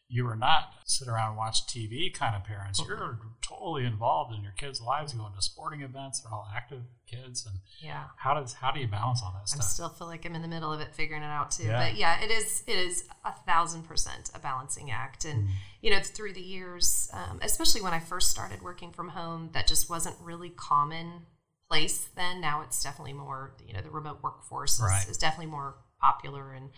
you 0.09 0.27
are 0.29 0.37
not 0.37 0.71
sit 0.85 1.09
around 1.09 1.31
and 1.31 1.37
watch 1.37 1.67
TV 1.67 2.13
kind 2.15 2.37
of 2.37 2.45
parents. 2.45 2.81
You're 2.87 3.19
totally 3.43 3.85
involved 3.85 4.33
in 4.37 4.43
your 4.43 4.53
kids' 4.53 4.81
lives. 4.81 5.13
You 5.13 5.19
go 5.19 5.27
into 5.27 5.43
sporting 5.43 5.81
events. 5.83 6.21
They're 6.21 6.33
all 6.33 6.49
active 6.55 6.83
kids. 7.11 7.45
And 7.45 7.57
yeah. 7.81 8.05
how 8.17 8.35
does 8.35 8.53
how 8.55 8.71
do 8.71 8.79
you 8.79 8.87
balance 8.87 9.21
all 9.25 9.35
that 9.37 9.49
stuff? 9.49 9.63
I 9.63 9.65
still 9.65 9.89
feel 9.89 10.07
like 10.07 10.25
I'm 10.25 10.37
in 10.37 10.43
the 10.43 10.49
middle 10.49 10.73
of 10.73 10.81
it, 10.81 10.95
figuring 10.95 11.23
it 11.23 11.27
out 11.27 11.51
too. 11.51 11.65
Yeah. 11.65 11.89
But 11.89 11.97
yeah, 11.99 12.23
it 12.23 12.31
is. 12.31 12.63
It 12.69 12.77
is 12.77 13.05
a 13.25 13.33
thousand 13.33 13.83
percent 13.83 14.31
a 14.35 14.39
balancing 14.39 14.91
act, 14.93 15.25
and 15.25 15.49
Mm. 15.49 15.51
you 15.83 15.91
know, 15.91 16.01
through 16.01 16.35
the 16.35 16.41
years, 16.41 17.11
um, 17.13 17.41
especially 17.43 17.81
when 17.83 17.93
I 17.93 17.99
first 17.99 18.31
started 18.31 18.63
working 18.63 18.93
from 18.93 19.09
home, 19.09 19.51
that 19.55 19.67
just 19.67 19.91
wasn't 19.91 20.17
really 20.23 20.51
common 20.51 21.27
place 21.69 22.09
then. 22.15 22.41
Now 22.41 22.61
it's 22.63 22.81
definitely 22.81 23.15
more. 23.15 23.57
You 23.67 23.75
know, 23.75 23.81
the 23.81 23.91
remote 23.91 24.23
workforce 24.23 24.75
is, 24.75 24.83
Right. 24.83 25.09
is 25.09 25.19
definitely 25.19 25.51
more 25.51 25.79
popular, 26.01 26.53
and 26.53 26.71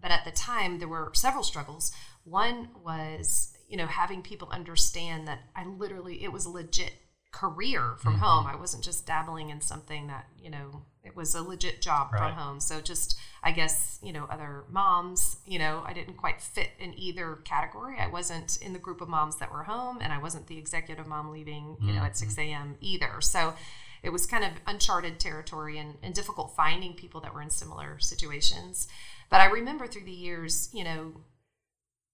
but 0.00 0.10
at 0.10 0.24
the 0.24 0.30
time 0.30 0.78
there 0.78 0.88
were 0.88 1.10
several 1.14 1.42
struggles. 1.42 1.92
One 2.24 2.68
was 2.82 3.52
you 3.68 3.76
know 3.76 3.86
having 3.86 4.22
people 4.22 4.48
understand 4.50 5.26
that 5.28 5.40
I 5.54 5.64
literally 5.64 6.22
it 6.22 6.32
was 6.32 6.44
a 6.46 6.50
legit 6.50 6.92
career 7.32 7.96
from 7.98 8.14
Mhm. 8.16 8.20
home. 8.20 8.46
I 8.46 8.54
wasn't 8.56 8.82
just 8.82 9.04
dabbling 9.04 9.50
in 9.50 9.60
something 9.60 10.06
that, 10.06 10.26
you 10.38 10.48
know, 10.48 10.86
it 11.04 11.14
was 11.14 11.34
a 11.34 11.42
legit 11.42 11.82
job 11.82 12.10
Right. 12.10 12.18
from 12.20 12.32
home. 12.32 12.60
So 12.60 12.80
just 12.80 13.18
I 13.42 13.52
guess, 13.52 13.98
you 14.02 14.12
know, 14.12 14.24
other 14.24 14.64
moms, 14.70 15.36
you 15.44 15.58
know, 15.58 15.82
I 15.86 15.92
didn't 15.92 16.16
quite 16.16 16.40
fit 16.40 16.70
in 16.78 16.98
either 16.98 17.36
category. 17.44 17.98
I 18.00 18.06
wasn't 18.06 18.56
in 18.56 18.72
the 18.72 18.78
group 18.78 19.00
of 19.02 19.08
moms 19.08 19.36
that 19.36 19.52
were 19.52 19.64
home 19.64 19.98
and 20.00 20.12
I 20.12 20.18
wasn't 20.18 20.46
the 20.46 20.56
executive 20.58 21.06
mom 21.06 21.30
leaving, 21.30 21.76
you 21.80 21.92
know, 21.92 22.02
at 22.02 22.16
6 22.16 22.38
a.m. 22.38 22.76
either. 22.80 23.20
So 23.20 23.54
it 24.02 24.10
was 24.10 24.24
kind 24.26 24.42
of 24.42 24.52
uncharted 24.66 25.20
territory 25.20 25.78
and, 25.78 25.98
and 26.02 26.14
difficult 26.14 26.56
finding 26.56 26.94
people 26.94 27.20
that 27.20 27.34
were 27.34 27.42
in 27.42 27.50
similar 27.50 27.98
situations. 27.98 28.88
But 29.30 29.40
I 29.40 29.46
remember 29.46 29.86
through 29.86 30.04
the 30.04 30.12
years, 30.12 30.70
you 30.72 30.84
know, 30.84 31.12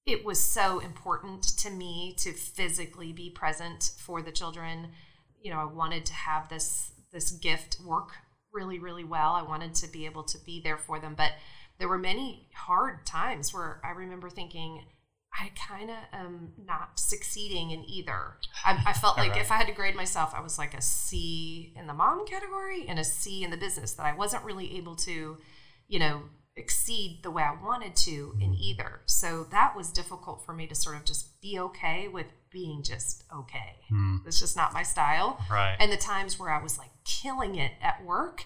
it 0.06 0.24
was 0.24 0.40
so 0.40 0.80
important 0.80 1.42
to 1.58 1.70
me 1.70 2.14
to 2.18 2.32
physically 2.32 3.12
be 3.12 3.30
present 3.30 3.92
for 3.98 4.22
the 4.22 4.32
children. 4.32 4.88
You 5.40 5.52
know, 5.52 5.60
I 5.60 5.64
wanted 5.64 6.06
to 6.06 6.12
have 6.14 6.48
this 6.48 6.92
this 7.12 7.30
gift 7.30 7.78
work 7.84 8.12
really, 8.52 8.78
really 8.78 9.04
well. 9.04 9.32
I 9.32 9.42
wanted 9.42 9.74
to 9.76 9.86
be 9.88 10.06
able 10.06 10.24
to 10.24 10.38
be 10.44 10.60
there 10.62 10.78
for 10.78 10.98
them, 10.98 11.14
but 11.16 11.32
there 11.78 11.88
were 11.88 11.98
many 11.98 12.48
hard 12.54 13.04
times 13.06 13.52
where 13.52 13.80
I 13.84 13.90
remember 13.90 14.30
thinking, 14.30 14.84
I 15.38 15.50
kind 15.68 15.90
of 15.90 15.96
am 16.12 16.52
not 16.66 16.98
succeeding 16.98 17.70
in 17.70 17.84
either. 17.88 18.36
I, 18.64 18.82
I 18.86 18.92
felt 19.00 19.16
like 19.16 19.32
Right. 19.32 19.40
if 19.40 19.50
I 19.50 19.56
had 19.56 19.66
to 19.66 19.72
grade 19.72 19.94
myself, 19.94 20.32
I 20.34 20.40
was 20.40 20.58
like 20.58 20.74
a 20.74 20.82
C 20.82 21.72
in 21.76 21.86
the 21.86 21.94
mom 21.94 22.26
category 22.26 22.86
and 22.88 22.98
a 22.98 23.04
C 23.04 23.42
in 23.44 23.50
the 23.50 23.56
business. 23.56 23.92
That 23.94 24.06
I 24.06 24.14
wasn't 24.14 24.44
really 24.44 24.76
able 24.76 24.96
to, 24.96 25.38
you 25.88 25.98
know, 25.98 26.22
exceed 26.56 27.20
the 27.22 27.30
way 27.30 27.42
I 27.42 27.54
wanted 27.62 27.96
to 27.96 28.34
in 28.40 28.54
either. 28.54 29.00
So 29.06 29.44
that 29.50 29.74
was 29.76 29.90
difficult 29.90 30.44
for 30.44 30.52
me 30.52 30.66
to 30.66 30.74
sort 30.74 30.96
of 30.96 31.04
just 31.04 31.40
be 31.40 31.58
okay 31.58 32.08
with 32.08 32.26
being 32.50 32.82
just 32.82 33.24
okay. 33.34 33.76
Hmm. 33.88 34.16
It's 34.26 34.38
just 34.38 34.56
not 34.56 34.74
my 34.74 34.82
style. 34.82 35.38
Right. 35.50 35.76
And 35.80 35.90
the 35.90 35.96
times 35.96 36.38
where 36.38 36.50
I 36.50 36.62
was 36.62 36.78
like 36.78 36.90
killing 37.04 37.54
it 37.54 37.72
at 37.80 38.04
work, 38.04 38.44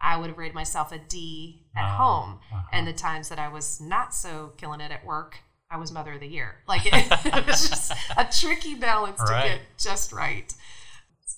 I 0.00 0.16
would 0.18 0.28
have 0.28 0.38
rated 0.38 0.54
myself 0.54 0.90
a 0.92 0.98
D 0.98 1.66
at 1.76 1.84
Oh, 1.84 1.96
home. 1.96 2.38
uh-huh. 2.52 2.62
And 2.72 2.86
the 2.86 2.92
times 2.92 3.28
that 3.28 3.38
I 3.38 3.48
was 3.48 3.80
not 3.80 4.12
so 4.14 4.52
killing 4.56 4.80
it 4.80 4.90
at 4.90 5.04
work, 5.06 5.38
I 5.70 5.76
was 5.76 5.92
mother 5.92 6.14
of 6.14 6.20
the 6.20 6.26
year. 6.26 6.56
Like 6.66 6.82
it, 6.86 6.92
it 7.24 7.46
was 7.46 7.68
just 7.68 7.92
a 8.16 8.28
tricky 8.30 8.74
balance 8.74 9.18
to 9.22 9.26
get 9.44 9.60
just 9.78 10.12
right. 10.12 10.52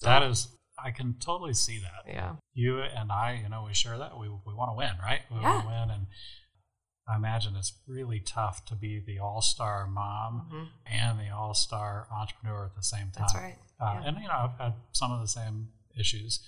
that 0.02 0.22
is, 0.22 0.48
I 0.87 0.92
can 0.92 1.14
totally 1.18 1.53
see 1.55 1.79
that. 1.81 2.03
Yeah. 2.07 2.37
you 2.55 2.81
and 2.81 3.11
I, 3.12 3.40
you 3.42 3.49
know, 3.51 3.64
we 3.66 3.75
share 3.75 3.99
that. 3.99 4.16
We, 4.18 4.29
we 4.29 4.55
want 4.55 4.70
to 4.70 4.77
win, 4.77 4.92
right? 5.03 5.20
We 5.31 5.38
Yeah. 5.40 5.51
want 5.55 5.62
to 5.62 5.68
win. 5.68 5.90
And 5.90 6.07
I 7.09 7.16
imagine 7.16 7.55
it's 7.57 7.72
really 7.87 8.20
tough 8.20 8.64
to 8.66 8.75
be 8.75 9.01
the 9.01 9.18
all 9.18 9.42
star 9.42 9.87
mom 9.87 10.49
Mhm. 10.51 10.68
and 10.87 11.20
the 11.20 11.31
all 11.31 11.55
star 11.55 12.07
entrepreneur 12.11 12.64
at 12.66 12.75
the 12.77 12.83
same 12.83 13.11
time. 13.11 13.27
That's 13.27 13.35
right. 13.35 13.59
Uh, 13.81 13.92
Yeah. 14.01 14.03
And, 14.09 14.16
you 14.18 14.29
know, 14.29 14.35
I've 14.53 14.59
had 14.59 14.75
some 14.92 15.11
of 15.12 15.20
the 15.20 15.29
same 15.29 15.72
issues 15.99 16.40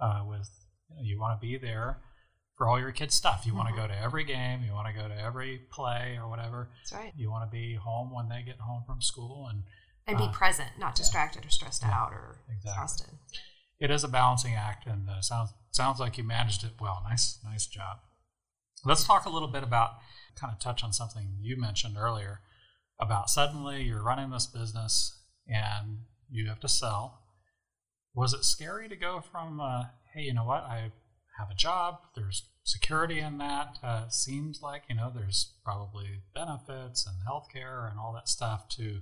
uh, 0.00 0.22
with 0.26 0.50
you, 0.90 0.96
know, 0.96 1.02
you 1.02 1.20
want 1.20 1.40
to 1.40 1.46
be 1.46 1.56
there 1.56 2.02
for 2.56 2.68
all 2.68 2.78
your 2.80 2.92
kids' 2.92 3.14
stuff. 3.14 3.46
You 3.46 3.54
want 3.54 3.68
Mhm. 3.68 3.74
to 3.76 3.80
go 3.82 3.86
to 3.86 3.96
every 3.96 4.24
game, 4.24 4.62
you 4.64 4.72
want 4.72 4.88
to 4.88 4.92
go 4.92 5.06
to 5.08 5.16
every 5.16 5.58
play 5.70 6.16
or 6.18 6.28
whatever. 6.28 6.68
That's 6.80 6.92
right. 6.92 7.12
You 7.16 7.30
want 7.30 7.44
to 7.48 7.50
be 7.50 7.74
home 7.76 8.10
when 8.12 8.28
they 8.28 8.42
get 8.42 8.58
home 8.58 8.82
from 8.84 9.00
school. 9.00 9.46
And 9.48 9.64
And 10.06 10.18
be 10.18 10.24
Uh, 10.24 10.32
present, 10.32 10.76
not 10.78 10.94
distracted 10.94 11.46
or 11.46 11.48
stressed 11.48 11.80
Yeah, 11.82 11.98
out 11.98 12.12
or 12.12 12.42
exactly. 12.48 12.56
exhausted. 12.72 13.18
It 13.80 13.90
is 13.90 14.04
a 14.04 14.08
balancing 14.08 14.54
act. 14.54 14.86
And 14.86 15.08
uh, 15.08 15.20
sounds, 15.20 15.50
sounds 15.70 16.00
like 16.00 16.18
you 16.18 16.24
managed 16.24 16.64
it 16.64 16.80
well. 16.80 17.02
Nice, 17.08 17.38
nice 17.44 17.66
job. 17.66 17.98
Let's 18.84 19.04
talk 19.04 19.24
a 19.24 19.30
little 19.30 19.48
bit 19.48 19.62
about, 19.62 19.92
kind 20.36 20.52
of 20.52 20.58
touch 20.58 20.84
on 20.84 20.92
something 20.92 21.38
you 21.40 21.56
mentioned 21.56 21.96
earlier 21.98 22.40
about 23.00 23.30
suddenly 23.30 23.82
you're 23.82 24.02
running 24.02 24.30
this 24.30 24.46
business 24.46 25.20
and 25.48 25.98
you 26.30 26.48
have 26.48 26.60
to 26.60 26.68
sell. 26.68 27.20
Was 28.14 28.32
it 28.32 28.44
scary 28.44 28.88
to 28.88 28.96
go 28.96 29.20
from, 29.20 29.60
uh, 29.60 29.84
hey, 30.12 30.22
you 30.22 30.34
know 30.34 30.44
what, 30.44 30.62
I 30.62 30.92
have 31.38 31.50
a 31.50 31.54
job, 31.54 31.98
there's 32.14 32.48
security 32.62 33.18
in 33.18 33.38
that. 33.38 33.78
Uh, 33.82 34.08
seems 34.08 34.60
like, 34.62 34.82
you 34.88 34.96
know, 34.96 35.10
there's 35.14 35.54
probably 35.64 36.22
benefits 36.34 37.06
and 37.06 37.16
healthcare 37.28 37.90
and 37.90 37.98
all 37.98 38.12
that 38.14 38.28
stuff 38.28 38.68
to, 38.70 39.00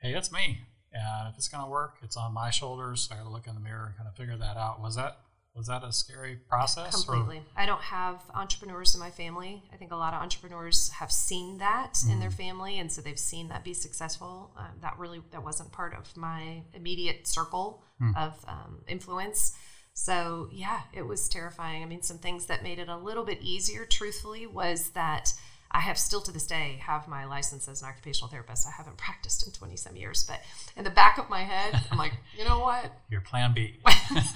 hey, 0.00 0.12
it's 0.14 0.32
me. 0.32 0.62
And 0.96 1.28
if 1.28 1.36
it's 1.36 1.48
going 1.48 1.62
to 1.62 1.70
work, 1.70 1.96
it's 2.02 2.16
on 2.16 2.32
my 2.32 2.50
shoulders. 2.50 3.08
I 3.12 3.16
got 3.16 3.24
to 3.24 3.28
look 3.28 3.46
in 3.46 3.54
the 3.54 3.60
mirror 3.60 3.86
and 3.86 3.96
kind 3.96 4.08
of 4.08 4.16
figure 4.16 4.36
that 4.36 4.56
out. 4.56 4.80
Was 4.80 4.96
that 4.96 5.18
was 5.54 5.68
that 5.68 5.82
a 5.84 5.92
scary 5.92 6.36
process? 6.36 7.04
Completely. 7.04 7.38
Or? 7.38 7.62
I 7.62 7.64
don't 7.64 7.80
have 7.80 8.20
entrepreneurs 8.34 8.94
in 8.94 9.00
my 9.00 9.10
family. 9.10 9.62
I 9.72 9.76
think 9.76 9.90
a 9.90 9.96
lot 9.96 10.12
of 10.12 10.20
entrepreneurs 10.20 10.90
have 10.90 11.10
seen 11.10 11.58
that 11.58 11.94
mm. 11.94 12.12
in 12.12 12.20
their 12.20 12.28
mm. 12.28 12.34
family, 12.34 12.78
and 12.78 12.92
so 12.92 13.00
they've 13.00 13.18
seen 13.18 13.48
that 13.48 13.64
be 13.64 13.72
successful. 13.72 14.52
Um, 14.58 14.66
that 14.82 14.98
really 14.98 15.22
that 15.30 15.42
wasn't 15.42 15.72
part 15.72 15.94
of 15.94 16.14
my 16.14 16.62
immediate 16.74 17.26
circle 17.26 17.82
mm. 18.00 18.14
of 18.16 18.44
um, 18.46 18.82
influence. 18.86 19.56
So 19.94 20.50
yeah, 20.52 20.80
it 20.92 21.06
was 21.06 21.26
terrifying. 21.26 21.82
I 21.82 21.86
mean, 21.86 22.02
some 22.02 22.18
things 22.18 22.46
that 22.46 22.62
made 22.62 22.78
it 22.78 22.88
a 22.88 22.96
little 22.96 23.24
bit 23.24 23.38
easier, 23.40 23.86
truthfully, 23.86 24.46
was 24.46 24.90
that 24.90 25.32
I 25.76 25.80
have 25.80 25.98
still 25.98 26.22
to 26.22 26.32
this 26.32 26.46
day 26.46 26.78
have 26.80 27.06
my 27.06 27.26
license 27.26 27.68
as 27.68 27.82
an 27.82 27.88
occupational 27.88 28.30
therapist. 28.30 28.66
I 28.66 28.70
haven't 28.70 28.96
practiced 28.96 29.46
in 29.46 29.52
20 29.52 29.76
some 29.76 29.94
years, 29.94 30.24
but 30.26 30.40
in 30.74 30.84
the 30.84 30.90
back 30.90 31.18
of 31.18 31.28
my 31.28 31.42
head, 31.42 31.78
I'm 31.90 31.98
like, 31.98 32.14
you 32.34 32.44
know 32.44 32.60
what? 32.60 32.90
Your 33.10 33.20
plan 33.20 33.52
B. 33.52 33.74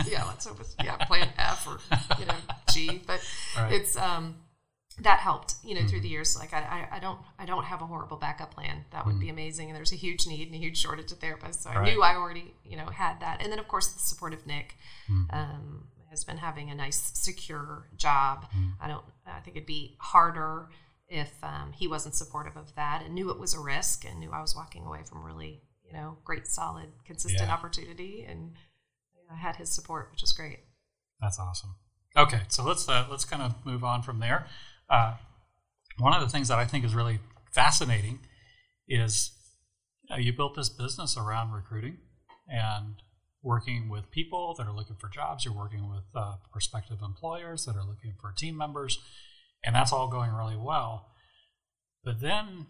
yeah, 0.07 0.25
let's 0.27 0.45
hope 0.45 0.61
it's 0.61 0.77
yeah, 0.85 0.97
plan 0.97 1.31
F 1.39 1.67
or 1.67 1.79
you 2.19 2.27
know 2.27 2.35
G. 2.71 3.01
But 3.07 3.27
right. 3.57 3.73
it's 3.73 3.97
um 3.97 4.37
that 5.01 5.21
helped, 5.21 5.55
you 5.65 5.75
know, 5.75 5.81
mm-hmm. 5.81 5.89
through 5.89 6.01
the 6.03 6.09
years. 6.09 6.39
Like 6.39 6.53
I, 6.53 6.59
I, 6.59 6.97
I, 6.97 6.99
don't 6.99 7.19
I 7.39 7.47
don't 7.47 7.65
have 7.65 7.81
a 7.81 7.87
horrible 7.87 8.19
backup 8.19 8.53
plan. 8.53 8.85
That 8.91 9.07
would 9.07 9.13
mm-hmm. 9.13 9.21
be 9.21 9.29
amazing. 9.31 9.69
And 9.71 9.77
there's 9.77 9.93
a 9.93 9.97
huge 9.97 10.27
need 10.27 10.49
and 10.49 10.55
a 10.55 10.59
huge 10.59 10.77
shortage 10.77 11.11
of 11.11 11.21
therapists. 11.21 11.63
So 11.63 11.71
right. 11.71 11.79
I 11.79 11.85
knew 11.91 12.03
I 12.03 12.17
already, 12.17 12.53
you 12.67 12.77
know, 12.77 12.87
had 12.87 13.19
that. 13.21 13.41
And 13.41 13.51
then 13.51 13.59
of 13.59 13.67
course 13.67 13.89
the 13.89 13.99
support 13.99 14.35
of 14.35 14.47
Nick. 14.47 14.77
Mm-hmm. 15.11 15.35
Um, 15.35 15.85
has 16.11 16.25
been 16.25 16.39
having 16.39 16.71
a 16.71 16.75
nice 16.75 17.13
secure 17.15 17.87
job. 17.97 18.47
Mm-hmm. 18.47 18.83
I 18.83 18.89
don't 18.89 19.05
I 19.27 19.39
think 19.41 19.57
it'd 19.57 19.67
be 19.67 19.95
harder 19.99 20.67
if 21.11 21.33
um, 21.43 21.73
he 21.73 21.89
wasn't 21.89 22.15
supportive 22.15 22.57
of 22.57 22.75
that 22.77 23.03
and 23.05 23.15
knew 23.15 23.31
it 23.31 23.39
was 23.39 23.53
a 23.53 23.61
risk 23.61 24.05
and 24.09 24.21
knew 24.21 24.31
I 24.31 24.41
was 24.41 24.55
walking 24.55 24.87
away 24.87 25.01
from 25.03 25.25
really, 25.25 25.61
you 25.85 25.93
know, 25.93 26.19
great, 26.25 26.47
solid, 26.47 26.87
consistent 27.05 27.49
yeah. 27.49 27.53
opportunity, 27.53 28.25
and 28.27 28.53
I 29.31 29.37
had 29.37 29.57
his 29.57 29.75
support, 29.75 30.09
which 30.13 30.23
is 30.23 30.33
great. 30.33 30.61
That's 31.21 31.39
awesome. 31.39 31.75
Okay, 32.17 32.43
so 32.49 32.65
let's 32.65 32.89
uh, 32.89 33.07
let's 33.11 33.25
kind 33.25 33.43
of 33.43 33.55
move 33.67 33.83
on 33.83 34.03
from 34.03 34.21
there. 34.21 34.47
Uh, 34.89 35.15
one 35.99 36.15
of 36.15 36.21
the 36.23 36.29
things 36.29 36.49
that 36.49 36.59
I 36.59 36.65
think 36.65 36.85
is 36.85 36.95
really 36.95 37.19
fascinating 37.53 38.21
is 38.89 39.33
you, 40.09 40.17
know, 40.17 40.23
you 40.23 40.33
built 40.33 40.55
this 40.55 40.69
business 40.69 41.17
around 41.17 41.53
recruiting 41.53 41.99
and 42.49 43.03
working 43.43 43.89
with 43.89 44.11
people 44.13 44.55
that 44.59 44.67
are 44.67 44.73
looking 44.73 44.97
for 44.97 45.09
jobs. 45.09 45.45
You're 45.45 45.55
working 45.55 45.89
with 45.91 46.05
uh, 46.15 46.35
prospective 46.53 46.99
employers 47.03 47.65
that 47.65 47.75
are 47.75 47.85
looking 47.85 48.15
for 48.21 48.33
team 48.33 48.57
members 48.57 48.99
and 49.65 49.75
that's 49.75 49.93
all 49.93 50.09
going 50.09 50.33
really 50.33 50.57
well. 50.57 51.07
But 52.05 52.21
then 52.21 52.67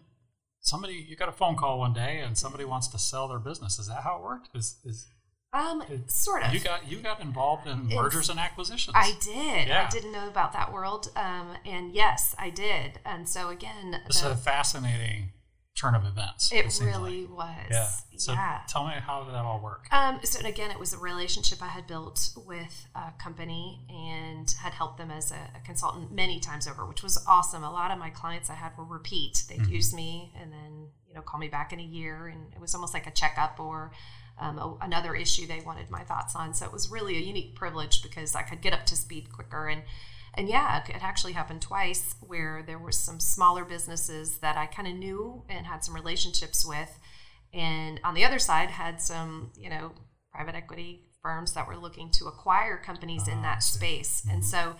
somebody, 0.59 1.05
you 1.07 1.15
got 1.15 1.29
a 1.29 1.33
phone 1.33 1.55
call 1.55 1.79
one 1.79 1.93
day, 1.93 2.19
and 2.19 2.37
somebody 2.37 2.65
wants 2.65 2.87
to 2.89 2.99
sell 2.99 3.27
their 3.27 3.39
business. 3.39 3.79
Is 3.79 3.87
that 3.87 4.03
how 4.03 4.17
it 4.17 4.23
worked? 4.23 4.49
Is 4.55 4.77
is 4.83 5.07
um, 5.53 5.83
sort 6.07 6.43
of. 6.43 6.53
You 6.53 6.59
got 6.59 6.89
you 6.89 6.97
got 6.97 7.21
involved 7.21 7.67
in 7.67 7.85
it's, 7.87 7.95
mergers 7.95 8.29
and 8.29 8.39
acquisitions. 8.39 8.95
I 8.95 9.13
did. 9.21 9.67
Yeah. 9.67 9.85
I 9.85 9.89
didn't 9.89 10.11
know 10.11 10.27
about 10.27 10.53
that 10.53 10.71
world, 10.71 11.11
um, 11.15 11.55
and 11.65 11.93
yes, 11.93 12.35
I 12.39 12.49
did. 12.49 12.99
And 13.05 13.27
so 13.27 13.49
again, 13.49 13.99
the, 14.07 14.31
a 14.31 14.35
fascinating 14.35 15.31
turn 15.75 15.95
of 15.95 16.05
events. 16.05 16.51
It, 16.51 16.65
it 16.65 16.81
really 16.81 17.21
like. 17.27 17.69
was. 17.69 17.71
Yeah. 17.71 17.89
So 18.17 18.33
yeah. 18.33 18.61
tell 18.67 18.85
me 18.85 18.93
how 18.93 19.23
did 19.23 19.33
that 19.33 19.43
all 19.43 19.59
work? 19.61 19.87
Um, 19.91 20.19
so 20.23 20.45
again, 20.45 20.69
it 20.69 20.79
was 20.79 20.93
a 20.93 20.97
relationship 20.97 21.61
I 21.61 21.67
had 21.67 21.87
built 21.87 22.31
with 22.45 22.87
a 22.95 23.11
company 23.21 23.79
and 23.89 24.49
had 24.59 24.73
helped 24.73 24.97
them 24.97 25.09
as 25.09 25.31
a, 25.31 25.49
a 25.55 25.65
consultant 25.65 26.11
many 26.11 26.39
times 26.39 26.67
over, 26.67 26.85
which 26.85 27.01
was 27.01 27.23
awesome. 27.27 27.63
A 27.63 27.71
lot 27.71 27.91
of 27.91 27.97
my 27.97 28.09
clients 28.09 28.49
I 28.49 28.55
had 28.55 28.77
were 28.77 28.85
repeat. 28.85 29.43
They'd 29.49 29.59
mm-hmm. 29.59 29.73
use 29.73 29.93
me 29.93 30.33
and 30.39 30.51
then 30.51 30.87
you 31.07 31.15
know 31.15 31.21
call 31.21 31.39
me 31.39 31.47
back 31.47 31.73
in 31.73 31.79
a 31.79 31.83
year, 31.83 32.27
and 32.27 32.53
it 32.53 32.61
was 32.61 32.75
almost 32.75 32.93
like 32.93 33.07
a 33.07 33.11
checkup 33.11 33.59
or. 33.59 33.91
Um, 34.39 34.57
a, 34.57 34.77
another 34.81 35.13
issue 35.13 35.45
they 35.45 35.59
wanted 35.59 35.91
my 35.91 36.01
thoughts 36.01 36.35
on. 36.35 36.55
So 36.55 36.65
it 36.65 36.71
was 36.71 36.89
really 36.89 37.15
a 37.15 37.19
unique 37.19 37.53
privilege 37.53 38.01
because 38.01 38.33
I 38.33 38.41
could 38.41 38.61
get 38.61 38.73
up 38.73 38.87
to 38.87 38.95
speed 38.95 39.31
quicker 39.31 39.67
and 39.67 39.83
and 40.35 40.47
yeah, 40.47 40.83
it 40.87 41.03
actually 41.03 41.33
happened 41.33 41.61
twice 41.61 42.15
where 42.21 42.63
there 42.65 42.79
were 42.79 42.91
some 42.91 43.19
smaller 43.19 43.65
businesses 43.65 44.37
that 44.37 44.57
I 44.57 44.65
kind 44.65 44.87
of 44.87 44.95
knew 44.95 45.43
and 45.49 45.65
had 45.65 45.83
some 45.83 45.93
relationships 45.93 46.65
with. 46.65 46.99
And 47.53 47.99
on 48.03 48.13
the 48.13 48.23
other 48.23 48.39
side, 48.39 48.69
had 48.69 49.01
some, 49.01 49.51
you 49.57 49.69
know, 49.69 49.91
private 50.31 50.55
equity 50.55 51.03
firms 51.21 51.53
that 51.53 51.67
were 51.67 51.75
looking 51.75 52.09
to 52.11 52.27
acquire 52.27 52.77
companies 52.77 53.27
in 53.27 53.41
that 53.41 53.57
ah, 53.57 53.59
space. 53.59 54.21
Mm-hmm. 54.21 54.35
And 54.35 54.45
so, 54.45 54.75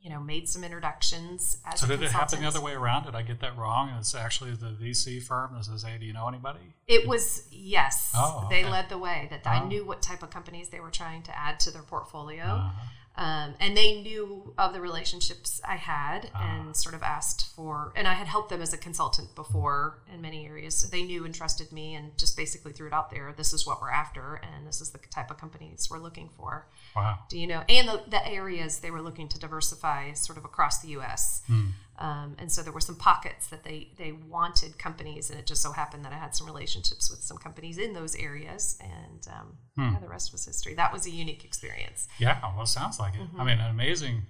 you 0.00 0.10
know, 0.10 0.20
made 0.20 0.48
some 0.48 0.62
introductions. 0.62 1.58
As 1.66 1.80
so 1.80 1.88
did 1.88 2.00
it 2.00 2.12
happen 2.12 2.40
the 2.40 2.46
other 2.46 2.60
way 2.60 2.72
around? 2.72 3.04
Did 3.06 3.16
I 3.16 3.22
get 3.22 3.40
that 3.40 3.58
wrong? 3.58 3.88
And 3.88 3.98
it's 3.98 4.14
actually 4.14 4.52
the 4.52 4.76
VC 4.80 5.20
firm 5.20 5.54
that 5.54 5.64
says, 5.64 5.82
"Hey, 5.82 5.98
do 5.98 6.06
you 6.06 6.12
know 6.12 6.28
anybody?" 6.28 6.60
It 6.86 7.08
was 7.08 7.48
yes. 7.50 8.12
Oh, 8.14 8.44
okay. 8.46 8.62
They 8.62 8.68
led 8.68 8.88
the 8.88 8.98
way. 8.98 9.26
That 9.30 9.44
I 9.44 9.60
oh. 9.60 9.66
knew 9.66 9.84
what 9.84 10.00
type 10.00 10.22
of 10.22 10.30
companies 10.30 10.68
they 10.68 10.78
were 10.78 10.92
trying 10.92 11.22
to 11.24 11.36
add 11.36 11.58
to 11.60 11.72
their 11.72 11.82
portfolio. 11.82 12.44
Uh-huh. 12.44 12.84
Um, 13.18 13.54
and 13.58 13.76
they 13.76 14.00
knew 14.00 14.54
of 14.56 14.72
the 14.72 14.80
relationships 14.80 15.60
I 15.66 15.74
had 15.74 16.26
uh. 16.26 16.38
and 16.40 16.76
sort 16.76 16.94
of 16.94 17.02
asked 17.02 17.52
for, 17.54 17.92
and 17.96 18.06
I 18.06 18.14
had 18.14 18.28
helped 18.28 18.48
them 18.48 18.62
as 18.62 18.72
a 18.72 18.78
consultant 18.78 19.34
before 19.34 19.98
in 20.14 20.20
many 20.20 20.46
areas. 20.46 20.78
So 20.78 20.86
they 20.86 21.02
knew 21.02 21.24
and 21.24 21.34
trusted 21.34 21.72
me 21.72 21.96
and 21.96 22.16
just 22.16 22.36
basically 22.36 22.72
threw 22.72 22.86
it 22.86 22.92
out 22.92 23.10
there. 23.10 23.34
This 23.36 23.52
is 23.52 23.66
what 23.66 23.82
we're 23.82 23.90
after, 23.90 24.36
and 24.36 24.64
this 24.66 24.80
is 24.80 24.90
the 24.90 24.98
type 24.98 25.32
of 25.32 25.36
companies 25.36 25.88
we're 25.90 25.98
looking 25.98 26.30
for. 26.36 26.68
Wow. 26.94 27.18
Do 27.28 27.38
you 27.38 27.48
know? 27.48 27.64
And 27.68 27.88
the, 27.88 28.02
the 28.08 28.24
areas 28.24 28.78
they 28.78 28.92
were 28.92 29.02
looking 29.02 29.28
to 29.30 29.38
diversify 29.38 30.12
sort 30.12 30.38
of 30.38 30.44
across 30.44 30.80
the 30.80 30.88
U.S. 30.90 31.42
Hmm. 31.48 31.70
Um, 31.98 32.36
and 32.38 32.50
so 32.50 32.62
there 32.62 32.72
were 32.72 32.80
some 32.80 32.94
pockets 32.94 33.48
that 33.48 33.64
they 33.64 33.88
they 33.98 34.12
wanted 34.12 34.78
companies, 34.78 35.30
and 35.30 35.38
it 35.38 35.46
just 35.46 35.62
so 35.62 35.72
happened 35.72 36.04
that 36.04 36.12
I 36.12 36.16
had 36.16 36.34
some 36.34 36.46
relationships 36.46 37.10
with 37.10 37.20
some 37.20 37.38
companies 37.38 37.76
in 37.76 37.92
those 37.92 38.14
areas, 38.14 38.78
and 38.80 39.26
um, 39.28 39.58
hmm. 39.76 39.94
yeah, 39.94 40.00
the 40.00 40.08
rest 40.08 40.30
was 40.30 40.44
history. 40.44 40.74
That 40.74 40.92
was 40.92 41.06
a 41.06 41.10
unique 41.10 41.44
experience. 41.44 42.06
Yeah, 42.20 42.40
well, 42.56 42.66
sounds 42.66 43.00
like 43.00 43.14
it. 43.14 43.20
Mm-hmm. 43.20 43.40
I 43.40 43.44
mean, 43.44 43.58
an 43.58 43.70
amazing 43.70 44.22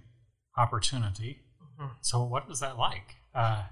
opportunity. 0.57 1.41
Mm-hmm. 1.63 1.93
So, 2.01 2.25
what 2.25 2.45
is 2.51 2.61
that 2.61 2.79
like 2.79 3.17
uh, 3.35 3.65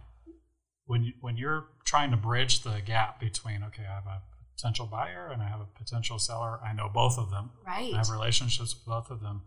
when 0.84 1.02
you, 1.02 1.12
when 1.20 1.38
you're 1.38 1.68
trying 1.84 2.10
to 2.10 2.18
bridge 2.18 2.62
the 2.62 2.82
gap 2.84 3.18
between 3.18 3.62
okay, 3.64 3.84
I 3.88 3.94
have 3.94 4.06
a 4.06 4.20
potential 4.56 4.86
buyer 4.86 5.30
and 5.32 5.42
I 5.42 5.48
have 5.48 5.60
a 5.60 5.78
potential 5.78 6.18
seller. 6.18 6.58
I 6.64 6.72
know 6.72 6.90
both 6.92 7.18
of 7.18 7.30
them. 7.30 7.50
Right. 7.66 7.94
I 7.94 7.98
have 7.98 8.10
relationships 8.10 8.74
with 8.74 8.84
both 8.84 9.10
of 9.10 9.20
them. 9.22 9.42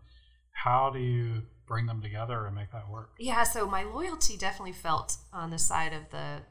How 0.64 0.90
do 0.90 0.98
you 0.98 1.42
bring 1.66 1.86
them 1.86 2.02
together 2.02 2.46
and 2.46 2.54
make 2.54 2.70
that 2.72 2.90
work? 2.90 3.12
Yeah, 3.18 3.44
so 3.44 3.66
my 3.66 3.82
loyalty 3.82 4.36
definitely 4.36 4.72
felt 4.72 5.16
on 5.32 5.50
the 5.50 5.58
side 5.58 5.92
of 5.92 6.10
the 6.10 6.42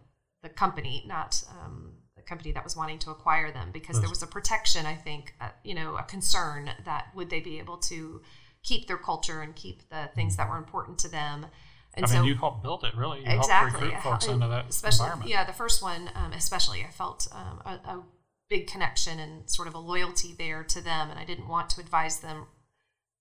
the 0.42 0.50
company, 0.50 1.04
not 1.06 1.44
um, 1.50 1.92
the 2.16 2.22
company 2.22 2.54
that 2.54 2.64
was 2.64 2.76
wanting 2.76 2.98
to 3.00 3.12
acquire 3.12 3.52
them, 3.52 3.72
because 3.72 4.00
there 4.00 4.10
was 4.10 4.24
a 4.24 4.28
protection. 4.28 4.86
I 4.86 4.96
think, 4.96 5.36
uh, 5.42 5.50
you 5.64 5.76
know, 5.76 5.96
a 5.98 6.04
concern 6.04 6.72
that 6.86 7.08
would 7.14 7.30
they 7.30 7.42
be 7.42 7.60
able 7.60 7.78
to 7.78 8.22
keep 8.64 8.88
their 8.88 8.98
culture 8.98 9.42
and 9.42 9.56
keep 9.56 9.88
the 9.90 10.10
things 10.16 10.38
that 10.38 10.50
were 10.50 10.58
important 10.58 10.98
to 11.00 11.10
them. 11.10 11.46
And 11.94 12.06
I 12.06 12.14
mean, 12.14 12.24
you 12.24 12.36
helped 12.36 12.64
build 12.64 12.84
it, 12.86 12.96
really. 12.96 13.20
You 13.20 13.26
exactly. 13.26 13.72
helped 13.72 13.84
recruit 13.84 14.04
folks 14.04 14.28
into 14.28 14.48
that 14.48 14.70
especially, 14.70 15.06
environment. 15.06 15.30
Yeah, 15.30 15.44
the 15.44 15.54
first 15.54 15.84
one, 15.84 16.10
um, 16.16 16.34
especially, 16.34 16.84
I 16.84 16.92
felt 16.92 17.28
um, 17.32 17.62
a, 17.66 17.74
a 17.90 18.04
big 18.50 18.68
connection 18.68 19.20
and 19.20 19.50
sort 19.50 19.68
of 19.68 19.76
a 19.76 19.80
loyalty 19.80 20.34
there 20.38 20.64
to 20.64 20.82
them, 20.82 21.10
and 21.10 21.20
I 21.20 21.26
didn't 21.26 21.48
want 21.48 21.70
to 21.72 21.82
advise 21.82 22.22
them 22.22 22.48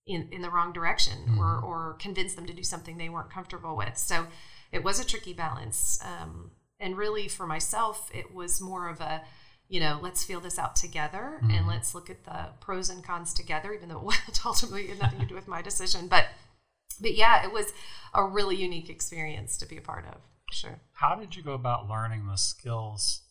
in, 0.05 0.27
in 0.31 0.41
the 0.41 0.49
wrong 0.49 0.73
direction 0.73 1.17
mm-hmm. 1.27 1.39
or, 1.39 1.59
or 1.59 1.97
convince 1.99 2.33
them 2.33 2.45
to 2.45 2.53
do 2.53 2.63
something 2.63 2.97
they 2.97 3.09
weren't 3.09 3.29
comfortable 3.29 3.75
with. 3.75 3.97
So 3.97 4.27
it 4.71 4.83
was 4.83 4.99
a 4.99 5.05
tricky 5.05 5.33
balance. 5.33 5.99
Um, 6.03 6.51
and 6.79 6.97
really, 6.97 7.27
for 7.27 7.45
myself, 7.45 8.09
it 8.13 8.33
was 8.33 8.61
more 8.61 8.87
of 8.89 9.01
a, 9.01 9.21
you 9.67 9.79
know, 9.79 9.99
let's 10.01 10.23
feel 10.23 10.39
this 10.39 10.57
out 10.57 10.75
together 10.75 11.39
mm-hmm. 11.43 11.51
and 11.51 11.67
let's 11.67 11.93
look 11.93 12.09
at 12.09 12.23
the 12.23 12.47
pros 12.59 12.89
and 12.89 13.03
cons 13.03 13.33
together, 13.33 13.73
even 13.73 13.89
though 13.89 14.11
it 14.27 14.39
ultimately 14.45 14.87
had 14.87 14.99
nothing 14.99 15.19
to 15.19 15.25
do 15.25 15.35
with 15.35 15.47
my 15.47 15.61
decision. 15.61 16.07
But, 16.07 16.25
but 16.99 17.15
yeah, 17.15 17.45
it 17.45 17.53
was 17.53 17.73
a 18.13 18.23
really 18.23 18.55
unique 18.55 18.89
experience 18.89 19.57
to 19.57 19.67
be 19.67 19.77
a 19.77 19.81
part 19.81 20.05
of. 20.07 20.21
Sure. 20.51 20.79
How 20.93 21.15
did 21.15 21.35
you 21.35 21.43
go 21.43 21.53
about 21.53 21.87
learning 21.87 22.27
the 22.27 22.37
skills 22.37 23.21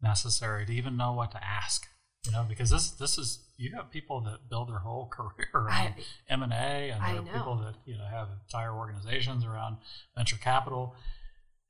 necessary 0.00 0.64
to 0.66 0.72
even 0.72 0.96
know 0.96 1.12
what 1.12 1.32
to 1.32 1.44
ask? 1.44 1.88
You 2.26 2.32
know, 2.32 2.44
because 2.48 2.70
this 2.70 2.90
this 2.90 3.16
is 3.16 3.40
you 3.56 3.74
have 3.74 3.90
people 3.90 4.20
that 4.22 4.48
build 4.50 4.68
their 4.68 4.78
whole 4.78 5.08
career 5.12 5.68
on 5.70 5.94
M 6.28 6.42
and 6.42 6.52
A, 6.52 6.90
and 6.90 7.02
there 7.02 7.22
are 7.22 7.38
people 7.38 7.56
that 7.56 7.74
you 7.86 7.96
know 7.96 8.04
have 8.04 8.28
entire 8.46 8.74
organizations 8.74 9.44
around 9.44 9.78
venture 10.16 10.36
capital. 10.36 10.94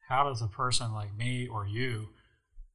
How 0.08 0.24
does 0.24 0.40
a 0.40 0.46
person 0.46 0.92
like 0.94 1.14
me 1.16 1.46
or 1.46 1.66
you 1.66 2.08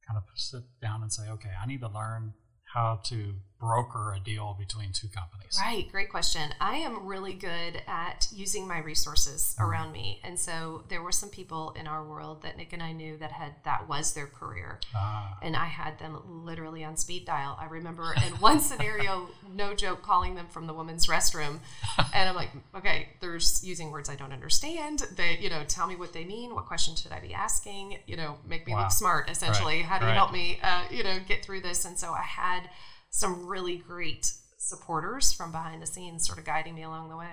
kind 0.06 0.16
of 0.16 0.24
sit 0.34 0.62
down 0.80 1.02
and 1.02 1.12
say, 1.12 1.28
okay, 1.28 1.50
I 1.60 1.66
need 1.66 1.80
to 1.80 1.88
learn 1.88 2.34
how 2.72 3.00
to 3.06 3.34
broker 3.60 4.12
a 4.14 4.20
deal 4.20 4.54
between 4.58 4.92
two 4.92 5.08
companies? 5.08 5.58
Right, 5.60 5.90
great 5.90 6.10
question. 6.10 6.50
I 6.60 6.76
am 6.76 7.06
really 7.06 7.32
good 7.32 7.80
at 7.86 8.28
using 8.32 8.66
my 8.68 8.78
resources 8.78 9.54
Mm-hmm. 9.58 9.70
around 9.70 9.92
me. 9.92 10.20
And 10.24 10.38
so 10.38 10.84
there 10.88 11.02
were 11.02 11.12
some 11.12 11.28
people 11.28 11.74
in 11.78 11.86
our 11.86 12.04
world 12.04 12.42
that 12.42 12.56
Nick 12.56 12.72
and 12.72 12.82
I 12.82 12.92
knew 12.92 13.16
that 13.18 13.30
had 13.32 13.54
that 13.64 13.88
was 13.88 14.14
their 14.14 14.26
career. 14.26 14.80
Ah, 14.94 15.38
And 15.42 15.54
I 15.56 15.66
had 15.66 15.98
them 15.98 16.44
literally 16.44 16.84
on 16.84 16.96
speed 16.96 17.24
dial. 17.24 17.56
I 17.60 17.66
remember 17.66 18.14
in 18.26 18.32
one 18.40 18.60
scenario, 18.60 19.28
no 19.54 19.74
joke, 19.74 20.02
calling 20.02 20.34
them 20.34 20.46
from 20.50 20.66
the 20.66 20.74
women's 20.74 21.06
restroom. 21.06 21.60
And 22.12 22.28
I'm 22.28 22.34
like, 22.36 22.50
okay, 22.76 23.08
they're 23.20 23.38
using 23.62 23.90
words 23.90 24.08
I 24.08 24.14
don't 24.14 24.32
understand. 24.32 25.00
They, 25.16 25.38
you 25.40 25.50
know, 25.50 25.62
tell 25.66 25.86
me 25.86 25.96
what 25.96 26.12
they 26.12 26.24
mean. 26.24 26.54
What 26.54 26.66
question 26.66 26.94
should 26.96 27.10
I 27.12 27.18
be 27.20 27.34
asking? 27.34 27.98
You 28.06 28.16
know, 28.16 28.36
make 28.46 28.66
me 28.66 28.72
Wow. 28.72 28.80
look 28.82 28.92
smart, 28.92 29.28
essentially. 29.30 29.76
Right, 29.78 29.84
How 29.84 29.98
do 29.98 30.06
you 30.06 30.12
help 30.12 30.32
me, 30.32 30.58
uh, 30.62 30.84
you 30.90 31.02
know, 31.02 31.18
get 31.26 31.44
through 31.44 31.62
this? 31.62 31.84
And 31.84 31.98
so 31.98 32.12
I 32.12 32.22
had 32.22 32.68
some 33.16 33.46
really 33.46 33.76
great 33.76 34.32
supporters 34.58 35.32
from 35.32 35.52
behind 35.52 35.80
the 35.80 35.86
scenes 35.86 36.26
sort 36.26 36.36
of 36.38 36.44
guiding 36.44 36.74
me 36.74 36.82
along 36.82 37.08
the 37.10 37.16
way. 37.16 37.30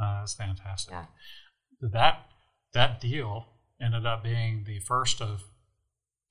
uh, 0.00 0.20
that's 0.20 0.34
fantastic. 0.34 0.92
Yeah. 0.92 1.06
That 1.80 2.26
that 2.72 3.00
deal 3.00 3.46
ended 3.80 4.06
up 4.06 4.22
being 4.22 4.62
the 4.64 4.78
first 4.80 5.20
of 5.20 5.42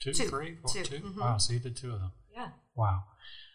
two, 0.02 0.14
Two. 0.14 0.28
three, 0.30 0.56
four, 0.56 0.72
Two. 0.72 0.84
two? 0.84 1.00
Mhm. 1.00 1.18
Wow, 1.20 1.38
so 1.38 1.52
you 1.54 1.60
did 1.60 1.76
two 1.76 1.92
of 1.94 2.00
them. 2.00 2.12
Yeah. 2.34 2.50
Wow. 2.76 3.04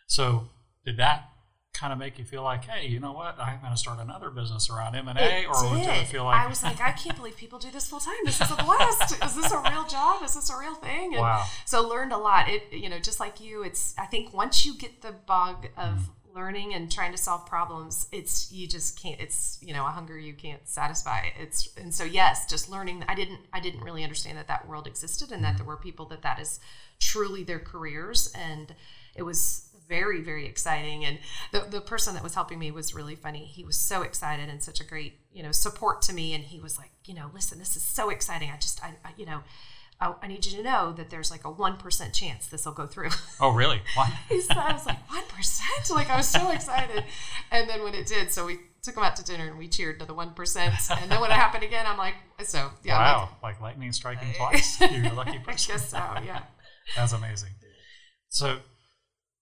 So 0.06 0.48
did 0.84 0.96
that 0.98 1.30
kind 1.78 1.92
of 1.92 1.98
make 1.98 2.18
you 2.18 2.24
feel 2.24 2.42
like, 2.42 2.64
hey, 2.64 2.86
you 2.88 2.98
know 2.98 3.12
what? 3.12 3.38
I'm 3.38 3.60
going 3.60 3.72
to 3.72 3.78
start 3.78 3.98
another 4.00 4.30
business 4.30 4.68
around 4.68 4.94
M 4.96 5.06
and 5.08 5.18
A, 5.18 5.46
or 5.46 5.76
did 5.76 5.86
it 5.88 6.06
feel 6.08 6.24
like 6.24 6.40
I 6.40 6.46
was 6.48 6.62
like, 6.62 6.80
I 6.80 6.92
can't 6.92 7.16
believe 7.16 7.36
people 7.36 7.58
do 7.58 7.70
this 7.70 7.86
full 7.88 8.00
time. 8.00 8.14
This 8.24 8.40
is 8.40 8.50
a 8.50 8.56
blast. 8.64 9.12
is 9.24 9.34
this 9.36 9.52
a 9.52 9.58
real 9.58 9.84
job? 9.86 10.22
Is 10.24 10.34
this 10.34 10.50
a 10.50 10.56
real 10.58 10.74
thing? 10.74 11.14
And 11.14 11.22
Wow. 11.22 11.46
so 11.66 11.86
learned 11.88 12.12
a 12.12 12.18
lot. 12.18 12.48
It 12.48 12.64
you 12.72 12.88
know, 12.88 12.98
just 12.98 13.20
like 13.20 13.40
you, 13.40 13.62
it's 13.62 13.94
I 13.98 14.06
think 14.06 14.34
once 14.34 14.66
you 14.66 14.74
get 14.76 15.02
the 15.02 15.12
bug 15.12 15.66
of 15.76 15.88
Mm. 15.98 16.34
learning 16.34 16.74
and 16.74 16.90
trying 16.92 17.10
to 17.12 17.18
solve 17.18 17.46
problems, 17.46 18.06
it's 18.12 18.52
you 18.52 18.66
just 18.68 19.00
can't 19.00 19.20
it's 19.20 19.58
you 19.62 19.72
know, 19.72 19.86
a 19.86 19.90
hunger 19.90 20.18
you 20.18 20.34
can't 20.34 20.66
satisfy. 20.68 21.26
It's 21.40 21.68
and 21.76 21.92
so 21.94 22.04
yes, 22.04 22.46
just 22.46 22.68
learning 22.68 23.04
I 23.08 23.14
didn't 23.14 23.40
I 23.52 23.60
didn't 23.60 23.80
really 23.82 24.02
understand 24.02 24.36
that 24.38 24.48
that 24.48 24.68
world 24.68 24.86
existed 24.86 25.30
and 25.32 25.42
that 25.44 25.54
Mm. 25.54 25.58
there 25.58 25.66
were 25.66 25.76
people 25.76 26.06
that 26.06 26.22
that 26.22 26.38
is 26.40 26.60
truly 27.00 27.44
their 27.44 27.60
careers 27.60 28.32
and 28.34 28.74
it 29.14 29.22
was 29.22 29.67
very 29.88 30.20
very 30.22 30.46
exciting. 30.46 31.04
And 31.04 31.18
the, 31.52 31.60
the 31.60 31.80
person 31.80 32.14
that 32.14 32.22
was 32.22 32.34
helping 32.34 32.58
me 32.58 32.70
was 32.70 32.94
really 32.94 33.14
funny. 33.14 33.44
He 33.44 33.64
was 33.64 33.78
so 33.78 34.02
excited 34.02 34.48
and 34.48 34.62
such 34.62 34.80
a 34.80 34.84
great 34.84 35.14
you 35.32 35.42
know 35.42 35.52
support 35.52 36.02
to 36.02 36.12
me. 36.12 36.34
And 36.34 36.44
he 36.44 36.60
was 36.60 36.78
like 36.78 36.90
you 37.04 37.14
know 37.14 37.30
listen 37.32 37.58
this 37.58 37.76
is 37.76 37.82
so 37.82 38.10
exciting. 38.10 38.50
I 38.50 38.56
just 38.56 38.82
i, 38.84 38.94
I 39.04 39.10
you 39.16 39.26
know 39.26 39.40
I, 40.00 40.14
I 40.22 40.28
need 40.28 40.46
you 40.46 40.56
to 40.58 40.62
know 40.62 40.92
that 40.92 41.10
there's 41.10 41.30
like 41.30 41.44
a 41.44 41.52
1% 41.52 42.12
chance 42.12 42.46
this 42.46 42.64
will 42.66 42.72
go 42.72 42.86
through. 42.86 43.10
Oh, 43.40 43.50
really? 43.50 43.80
What? 43.94 44.10
He 44.28 44.40
said- 44.40 44.56
i 44.56 44.72
was 44.72 44.86
like 44.86 44.98
1% 45.08 45.90
like 45.94 46.10
i 46.10 46.16
was 46.16 46.28
so 46.28 46.50
excited. 46.50 47.04
And 47.50 47.68
then 47.68 47.82
when 47.82 47.94
it 47.94 48.06
did 48.06 48.30
so 48.30 48.46
we 48.46 48.58
took 48.82 48.96
him 48.96 49.02
out 49.02 49.16
to 49.16 49.24
dinner 49.24 49.48
and 49.48 49.58
we 49.58 49.68
cheered 49.68 49.98
to 50.00 50.06
the 50.06 50.14
1% 50.14 51.02
and 51.02 51.10
then 51.10 51.20
when 51.20 51.30
it 51.30 51.34
happened 51.34 51.64
again 51.64 51.84
i'm 51.86 51.98
like 51.98 52.14
so 52.44 52.70
yeah 52.84 52.96
I'm 52.96 53.02
like, 53.02 53.16
wow, 53.16 53.28
like 53.42 53.60
lightning 53.60 53.92
striking 53.92 54.28
twice. 54.36 54.80
You're 54.80 55.06
a 55.12 55.14
lucky 55.14 55.40
i 55.46 55.52
guess 55.52 55.90
so 55.90 55.98
yeah. 56.24 56.42
That's 56.96 57.12
amazing. 57.12 57.50
So, 58.28 58.58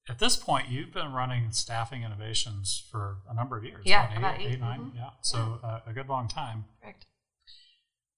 at 0.09 0.19
this 0.19 0.37
point, 0.37 0.69
you've 0.69 0.93
been 0.93 1.13
running 1.13 1.51
staffing 1.51 2.03
innovations 2.05 2.87
for 2.91 3.19
a 3.29 3.35
number 3.35 3.57
of 3.59 3.65
years. 3.65 3.83
Yeah, 3.85 4.09
what, 4.09 4.19
about 4.19 4.41
eight, 4.41 4.47
eight, 4.47 4.53
eight, 4.55 4.61
nine, 4.61 4.81
mhm. 4.81 4.97
yeah. 4.97 5.11
So 5.23 5.59
uh, 5.63 5.81
a 5.87 5.93
good 5.93 6.09
long 6.09 6.29
time. 6.29 6.65
correct 6.81 7.07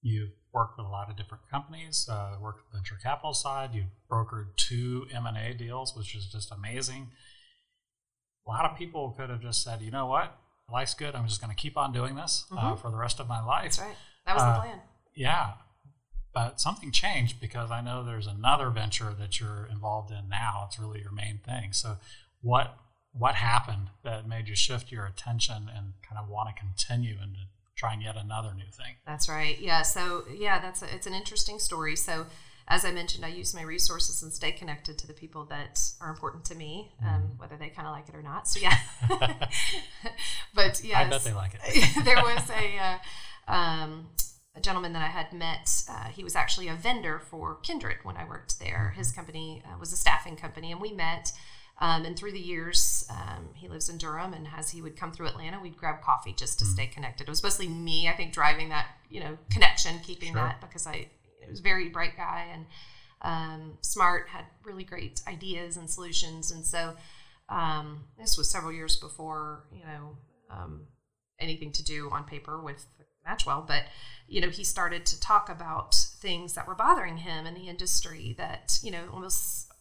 You've 0.01 0.31
worked 0.53 0.79
with 0.79 0.87
a 0.87 0.89
lot 0.89 1.11
of 1.11 1.17
different 1.17 1.49
companies. 1.51 2.09
Uh, 2.09 2.37
worked 2.41 2.61
with 2.65 2.73
venture 2.73 2.97
capital 3.03 3.35
side. 3.35 3.71
You've 3.75 3.87
brokered 4.11 4.55
two 4.57 5.07
M 5.13 5.27
and 5.27 5.37
A 5.37 5.53
deals, 5.55 5.97
which 5.97 6.15
is 6.15 6.27
just 6.27 6.53
amazing. 6.53 7.11
A 8.47 8.51
lot 8.51 8.65
of 8.65 8.79
people 8.79 9.11
could 9.19 9.29
have 9.29 9.41
just 9.43 9.63
said, 9.65 9.83
you 9.83 9.91
know 9.91 10.07
what, 10.07 10.39
life's 10.73 10.95
good. 10.95 11.15
I'm 11.15 11.27
just 11.27 11.41
going 11.43 11.55
to 11.55 11.61
keep 11.61 11.77
on 11.77 11.93
doing 11.93 12.15
this 12.15 12.45
uh, 12.53 12.75
Mhm. 12.75 12.81
for 12.81 12.91
the 12.91 12.97
rest 12.97 13.19
of 13.21 13.29
my 13.29 13.43
life. 13.45 13.65
that's 13.65 13.79
right 13.81 13.97
that 14.27 14.35
was 14.35 14.43
Uh, 14.43 14.55
the 14.55 14.61
plan 14.61 14.81
Yeah. 15.15 15.55
But 16.35 16.61
something 16.61 16.93
changed 16.93 17.41
because 17.41 17.71
I 17.71 17.81
know 17.81 18.05
there's 18.05 18.27
another 18.27 18.71
venture 18.71 19.15
that 19.19 19.41
you're 19.41 19.69
involved 19.71 20.11
in 20.11 20.29
now. 20.29 20.65
It's 20.67 20.79
really 20.79 21.01
your 21.01 21.13
main 21.13 21.41
thing. 21.45 21.73
So 21.73 21.97
what 22.43 22.77
what 23.13 23.35
happened 23.35 23.89
that 24.05 24.29
made 24.29 24.49
you 24.49 24.55
shift 24.55 24.93
your 24.93 25.07
attention 25.07 25.69
and 25.75 25.95
kind 26.09 26.23
of 26.23 26.29
want 26.29 26.55
to 26.55 26.61
continue 26.61 27.15
into 27.15 27.41
trying 27.77 28.03
yet 28.03 28.17
another 28.17 28.55
new 28.55 28.71
thing? 28.71 28.97
That's 29.07 29.29
right. 29.29 29.59
Yeah. 29.59 29.83
So 29.83 30.25
yeah, 30.33 30.61
that's 30.61 30.83
a, 30.83 30.95
it's 30.95 31.07
an 31.07 31.15
interesting 31.15 31.59
story. 31.59 31.97
So 31.97 32.27
as 32.69 32.85
I 32.85 32.93
mentioned, 32.93 33.25
I 33.25 33.29
use 33.29 33.55
my 33.55 33.63
resources 33.63 34.23
and 34.23 34.33
stay 34.33 34.53
connected 34.53 34.99
to 34.99 35.07
the 35.07 35.15
people 35.15 35.47
that 35.47 35.81
are 36.01 36.11
important 36.11 36.45
to 36.47 36.55
me, 36.55 36.93
um, 37.03 37.33
whether 37.39 37.57
they 37.57 37.71
kind 37.71 37.89
of 37.89 37.95
like 37.95 38.09
it 38.11 38.15
or 38.15 38.23
not. 38.23 38.47
So 38.47 38.61
yeah. 38.61 38.77
but 40.55 40.85
yeah, 40.85 41.01
I 41.01 41.09
bet 41.09 41.25
they 41.25 41.33
like 41.33 41.53
it. 41.55 42.05
there 42.05 42.17
was 42.17 42.51
a. 42.51 42.79
Uh, 42.79 42.99
um, 43.51 44.09
a 44.59 44.61
gentleman 44.61 44.93
that 44.93 45.03
I 45.03 45.07
had 45.07 45.33
met, 45.33 45.85
uh, 45.89 46.09
he 46.09 46.25
was 46.25 46.35
actually 46.35 46.69
a 46.69 46.75
vendor 46.75 47.21
for 47.21 47.57
Kindred 47.63 47.99
when 48.03 48.17
I 48.17 48.25
worked 48.29 48.59
there. 48.59 48.93
His 48.97 49.13
company 49.13 49.63
uh, 49.65 49.79
was 49.79 49.93
a 49.93 49.97
staffing 49.97 50.37
company, 50.37 50.73
and 50.73 50.81
we 50.81 50.93
met. 50.93 51.33
Um, 51.81 52.05
and 52.05 52.19
through 52.19 52.33
the 52.33 52.41
years, 52.41 53.07
um, 53.09 53.51
he 53.55 53.69
lives 53.69 53.89
in 53.89 53.99
Durham, 53.99 54.35
and 54.35 54.49
as 54.57 54.71
he 54.71 54.83
would 54.83 54.97
come 54.97 55.13
through 55.13 55.29
Atlanta, 55.29 55.61
we'd 55.63 55.77
grab 55.77 56.03
coffee 56.03 56.33
just 56.37 56.59
to 56.59 56.65
stay 56.65 56.89
connected. 56.89 57.29
It 57.29 57.31
was 57.31 57.41
mostly 57.45 57.69
me, 57.69 58.09
I 58.09 58.17
think, 58.17 58.33
driving 58.33 58.69
that 58.71 58.87
you 59.09 59.21
know 59.21 59.39
connection, 59.49 60.01
keeping 60.01 60.33
Sure. 60.33 60.43
that 60.43 60.61
because 60.61 60.89
I 60.89 61.07
it 61.41 61.49
was 61.49 61.61
a 61.61 61.63
very 61.63 61.89
bright 61.89 62.17
guy 62.17 62.47
and 62.53 62.67
um, 63.23 63.79
smart, 63.81 64.29
had 64.29 64.45
really 64.65 64.83
great 64.83 65.23
ideas 65.29 65.77
and 65.77 65.89
solutions, 65.89 66.51
and 66.51 66.65
so 66.67 66.97
um, 67.49 68.03
this 68.19 68.37
was 68.37 68.51
several 68.51 68.73
years 68.73 68.97
before 68.97 69.63
you 69.73 69.85
know 69.85 70.17
um, 70.51 70.81
anything 71.39 71.71
to 71.73 71.85
do 71.85 72.11
on 72.11 72.25
paper 72.25 72.61
with 72.61 72.85
Matchwell, 73.29 73.67
but 73.67 73.85
you 74.27 74.41
know 74.41 74.49
he 74.49 74.65
started 74.65 75.07
to 75.07 75.21
talk 75.21 75.49
about 75.49 75.95
things 75.95 76.55
that 76.55 76.67
were 76.67 76.75
bothering 76.75 77.19
him 77.19 77.47
in 77.47 77.55
the 77.55 77.69
industry 77.69 78.35
that 78.39 78.79
you 78.83 78.91
know 78.91 79.05
almost 79.13 79.73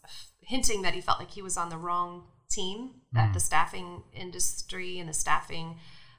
hinting 0.41 0.81
that 0.81 0.93
he 0.93 1.01
felt 1.01 1.19
like 1.19 1.31
he 1.31 1.41
was 1.41 1.57
on 1.57 1.69
the 1.69 1.77
wrong 1.77 2.23
team 2.49 2.91
that 3.11 3.33
the 3.33 3.39
staffing 3.39 4.03
industry 4.13 4.99
and 4.99 5.09
the 5.09 5.13
staffing 5.13 5.75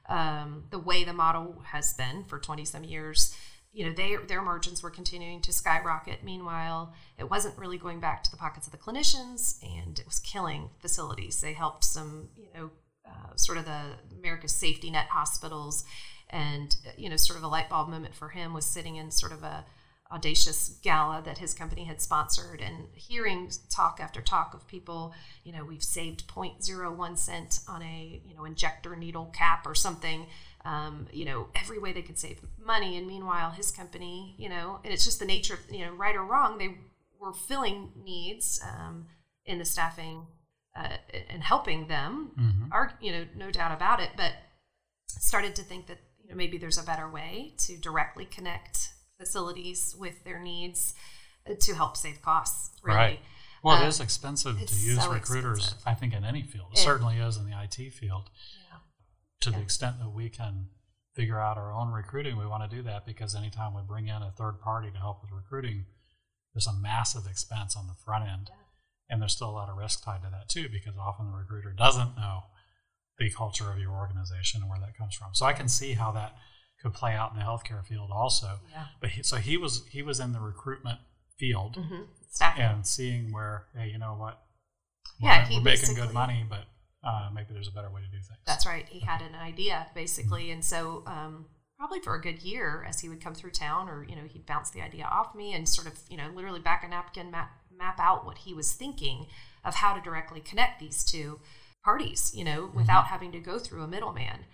um, 0.07 0.65
the 0.69 0.77
way 0.77 1.03
the 1.03 1.13
model 1.13 1.61
has 1.65 1.93
been 1.93 2.23
for 2.23 2.37
20 2.37 2.63
some 2.65 2.83
years 2.83 3.35
you 3.71 3.85
know 3.85 3.91
they, 3.91 4.15
their 4.27 4.41
margins 4.41 4.81
were 4.81 4.89
continuing 4.89 5.41
to 5.41 5.53
skyrocket. 5.53 6.23
Meanwhile 6.23 6.93
it 7.17 7.29
wasn't 7.29 7.57
really 7.57 7.77
going 7.77 7.99
back 7.99 8.23
to 8.23 8.31
the 8.31 8.37
pockets 8.37 8.67
of 8.67 8.71
the 8.71 8.77
clinicians 8.77 9.57
and 9.63 9.99
it 9.99 10.05
was 10.05 10.19
killing 10.19 10.69
facilities. 10.79 11.41
They 11.41 11.53
helped 11.53 11.83
some 11.83 12.29
you 12.35 12.49
know 12.53 12.69
uh, 13.07 13.35
sort 13.35 13.57
of 13.57 13.65
the 13.65 13.81
america's 14.19 14.51
safety 14.51 14.91
net 14.91 15.07
hospitals 15.09 15.83
and 16.29 16.75
you 16.97 17.09
know 17.09 17.15
sort 17.17 17.37
of 17.37 17.43
a 17.43 17.47
light 17.47 17.69
bulb 17.69 17.89
moment 17.89 18.15
for 18.15 18.29
him 18.29 18.53
was 18.53 18.65
sitting 18.65 18.95
in 18.97 19.11
sort 19.11 19.31
of 19.31 19.43
a 19.43 19.65
audacious 20.11 20.69
gala 20.81 21.21
that 21.23 21.37
his 21.37 21.53
company 21.53 21.83
had 21.83 22.01
sponsored 22.01 22.61
and 22.61 22.87
hearing 22.95 23.51
talk 23.69 23.99
after 24.01 24.21
talk 24.21 24.55
of 24.55 24.67
people 24.67 25.13
you 25.43 25.51
know 25.53 25.63
we've 25.63 25.83
saved 25.83 26.27
0.01 26.27 27.15
cent 27.17 27.59
on 27.67 27.83
a 27.83 28.19
you 28.25 28.35
know 28.35 28.43
injector 28.43 28.95
needle 28.95 29.27
cap 29.37 29.67
or 29.67 29.75
something 29.75 30.25
um, 30.65 31.07
you 31.13 31.25
know 31.25 31.47
every 31.55 31.77
way 31.77 31.93
they 31.93 32.01
could 32.01 32.17
save 32.17 32.39
money 32.63 32.97
and 32.97 33.05
meanwhile 33.05 33.51
his 33.51 33.69
company 33.69 34.33
you 34.39 34.49
know 34.49 34.79
and 34.83 34.91
it's 34.91 35.05
just 35.05 35.19
the 35.19 35.25
nature 35.25 35.53
of 35.53 35.59
you 35.71 35.85
know 35.85 35.91
right 35.93 36.15
or 36.15 36.23
wrong 36.25 36.57
they 36.57 36.75
were 37.19 37.33
filling 37.33 37.91
needs 38.03 38.59
um, 38.67 39.05
in 39.45 39.59
the 39.59 39.65
staffing 39.65 40.25
uh, 40.75 40.97
and 41.29 41.43
helping 41.43 41.87
them 41.87 42.31
Mhm. 42.37 42.69
are 42.71 42.93
you 42.99 43.11
know 43.11 43.25
no 43.35 43.51
doubt 43.51 43.71
about 43.75 43.99
it 43.99 44.09
but 44.17 44.33
started 45.07 45.55
to 45.55 45.61
think 45.63 45.85
that 45.87 45.97
you 46.29 46.35
know 46.35 46.37
maybe 46.37 46.57
there's 46.59 46.77
a 46.77 46.83
better 46.83 47.09
way 47.09 47.53
to 47.57 47.75
directly 47.77 48.23
connect 48.25 48.89
facilities 49.17 49.95
with 49.97 50.23
their 50.23 50.39
needs 50.39 50.93
uh, 51.49 51.53
to 51.59 51.73
help 51.75 51.97
save 51.97 52.21
costs 52.21 52.77
really 52.83 52.95
Right. 52.97 53.19
Well, 53.63 53.75
Uh, 53.75 53.83
it 53.83 53.87
is 53.87 53.99
expensive 53.99 54.55
to 54.57 54.75
use 54.75 55.03
so 55.03 55.11
recruiters, 55.11 55.57
expensive. 55.59 55.87
I 55.87 55.93
think, 55.95 56.13
in 56.13 56.23
any 56.23 56.43
field. 56.43 56.71
It 56.71 56.79
It- 56.79 56.83
certainly 56.83 57.17
is 57.17 57.35
in 57.35 57.49
the 57.49 57.59
IT 57.61 57.89
field. 57.89 58.29
Yeah. 58.69 58.77
To 59.41 59.51
the 59.51 59.59
extent 59.59 59.99
that 59.99 60.11
we 60.11 60.29
can 60.29 60.69
figure 61.13 61.41
out 61.41 61.57
our 61.57 61.73
own 61.73 61.89
recruiting, 61.91 62.37
we 62.37 62.45
want 62.45 62.63
to 62.69 62.73
do 62.73 62.81
that 62.83 63.05
because 63.05 63.35
anytime 63.35 63.73
we 63.73 63.81
bring 63.81 64.07
in 64.07 64.21
a 64.21 64.31
third 64.31 64.61
party 64.61 64.91
to 64.91 64.97
help 64.97 65.21
with 65.21 65.31
recruiting, 65.31 65.87
there's 66.53 66.67
a 66.67 66.73
massive 66.73 67.25
expense 67.27 67.75
on 67.75 67.87
the 67.87 67.95
front 67.95 68.29
end. 68.29 68.49
And 69.09 69.21
there's 69.21 69.33
still 69.35 69.49
a 69.49 69.57
lot 69.59 69.67
of 69.69 69.75
risk 69.75 70.05
tied 70.05 70.21
to 70.21 70.29
that 70.29 70.47
too, 70.47 70.69
because 70.69 70.95
often 70.97 71.25
the 71.29 71.35
recruiter 71.35 71.73
doesn't 71.73 72.15
know 72.15 72.43
the 73.19 73.29
culture 73.29 73.71
of 73.71 73.77
your 73.79 73.91
organization 73.91 74.61
and 74.61 74.69
where 74.69 74.79
that 74.79 74.97
comes 74.97 75.13
from. 75.13 75.29
So 75.33 75.45
I 75.45 75.53
can 75.53 75.67
see 75.67 75.93
how 75.93 76.11
that 76.13 76.35
could 76.81 76.93
play 76.93 77.13
out 77.13 77.33
in 77.33 77.37
the 77.37 77.43
healthcare 77.43 77.85
field 77.85 78.09
also. 78.11 78.59
yeah 78.71 78.85
But 79.01 79.11
he, 79.11 79.23
so 79.23 79.35
he 79.37 79.57
was 79.57 79.85
he 79.91 80.01
was 80.01 80.19
in 80.19 80.33
the 80.33 80.39
recruitment 80.39 80.99
field 81.37 81.77
hmm 81.77 82.03
staffing 82.31 82.63
and 82.63 82.85
seeing 82.87 83.31
where 83.33 83.65
hey, 83.75 83.89
you 83.89 83.97
know 83.97 84.15
what, 84.17 84.39
we're, 85.21 85.29
Yeah, 85.29 85.47
we're 85.51 85.61
making 85.61 85.95
good 85.95 86.13
money, 86.13 86.45
but 86.47 86.65
uh, 87.03 87.29
maybe 87.33 87.53
there's 87.53 87.67
a 87.67 87.71
better 87.71 87.89
way 87.89 88.01
to 88.01 88.07
do 88.07 88.17
things. 88.17 88.39
That's 88.45 88.65
right. 88.65 88.85
He 88.87 88.99
had 88.99 89.21
an 89.21 89.35
idea 89.35 89.87
basically, 89.95 90.51
and 90.51 90.63
so 90.63 91.03
um, 91.07 91.47
probably 91.77 91.99
for 92.01 92.13
a 92.13 92.21
good 92.21 92.43
year, 92.43 92.85
as 92.87 92.99
he 92.99 93.09
would 93.09 93.21
come 93.21 93.33
through 93.33 93.51
town, 93.51 93.89
or 93.89 94.05
you 94.07 94.15
know, 94.15 94.23
he'd 94.27 94.45
bounce 94.45 94.69
the 94.69 94.81
idea 94.81 95.05
off 95.05 95.33
me 95.33 95.53
and 95.53 95.67
sort 95.67 95.87
of 95.87 95.97
you 96.09 96.17
know, 96.17 96.29
literally 96.35 96.59
back 96.59 96.83
a 96.83 96.87
napkin, 96.87 97.31
map 97.31 97.51
map 97.75 97.99
out 97.99 98.25
what 98.25 98.39
he 98.39 98.53
was 98.53 98.73
thinking 98.73 99.25
of 99.63 99.75
how 99.75 99.93
to 99.93 100.01
directly 100.01 100.41
connect 100.41 100.79
these 100.79 101.03
two. 101.03 101.39
Parties, 101.83 102.31
you 102.35 102.43
know, 102.43 102.63
mm-hmm. 102.63 102.77
without 102.77 103.05
having 103.05 103.31
to 103.31 103.39
go 103.39 103.59
through 103.59 103.83
a 103.83 103.87
middleman, 103.87 104.45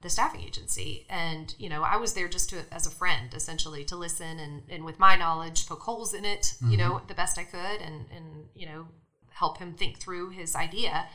the 0.00 0.10
staffing 0.10 0.42
agency. 0.42 1.06
And, 1.10 1.54
you 1.58 1.68
know, 1.68 1.82
I 1.82 1.96
was 1.96 2.14
there 2.14 2.28
just 2.28 2.50
to, 2.50 2.62
as 2.70 2.86
a 2.86 2.90
friend, 2.90 3.34
essentially, 3.34 3.84
to 3.86 3.96
listen 3.96 4.38
and, 4.38 4.62
and 4.68 4.84
with 4.84 4.98
my 4.98 5.16
knowledge, 5.16 5.66
poke 5.66 5.82
holes 5.82 6.14
in 6.14 6.24
it, 6.24 6.54
you 6.60 6.68
mm-hmm. 6.68 6.76
know, 6.76 7.02
the 7.06 7.14
best 7.14 7.38
I 7.38 7.44
could 7.44 7.80
and, 7.80 8.06
and, 8.14 8.46
you 8.54 8.66
know, 8.66 8.86
help 9.30 9.58
him 9.58 9.74
think 9.74 9.98
through 9.98 10.30
his 10.30 10.54
idea 10.56 11.06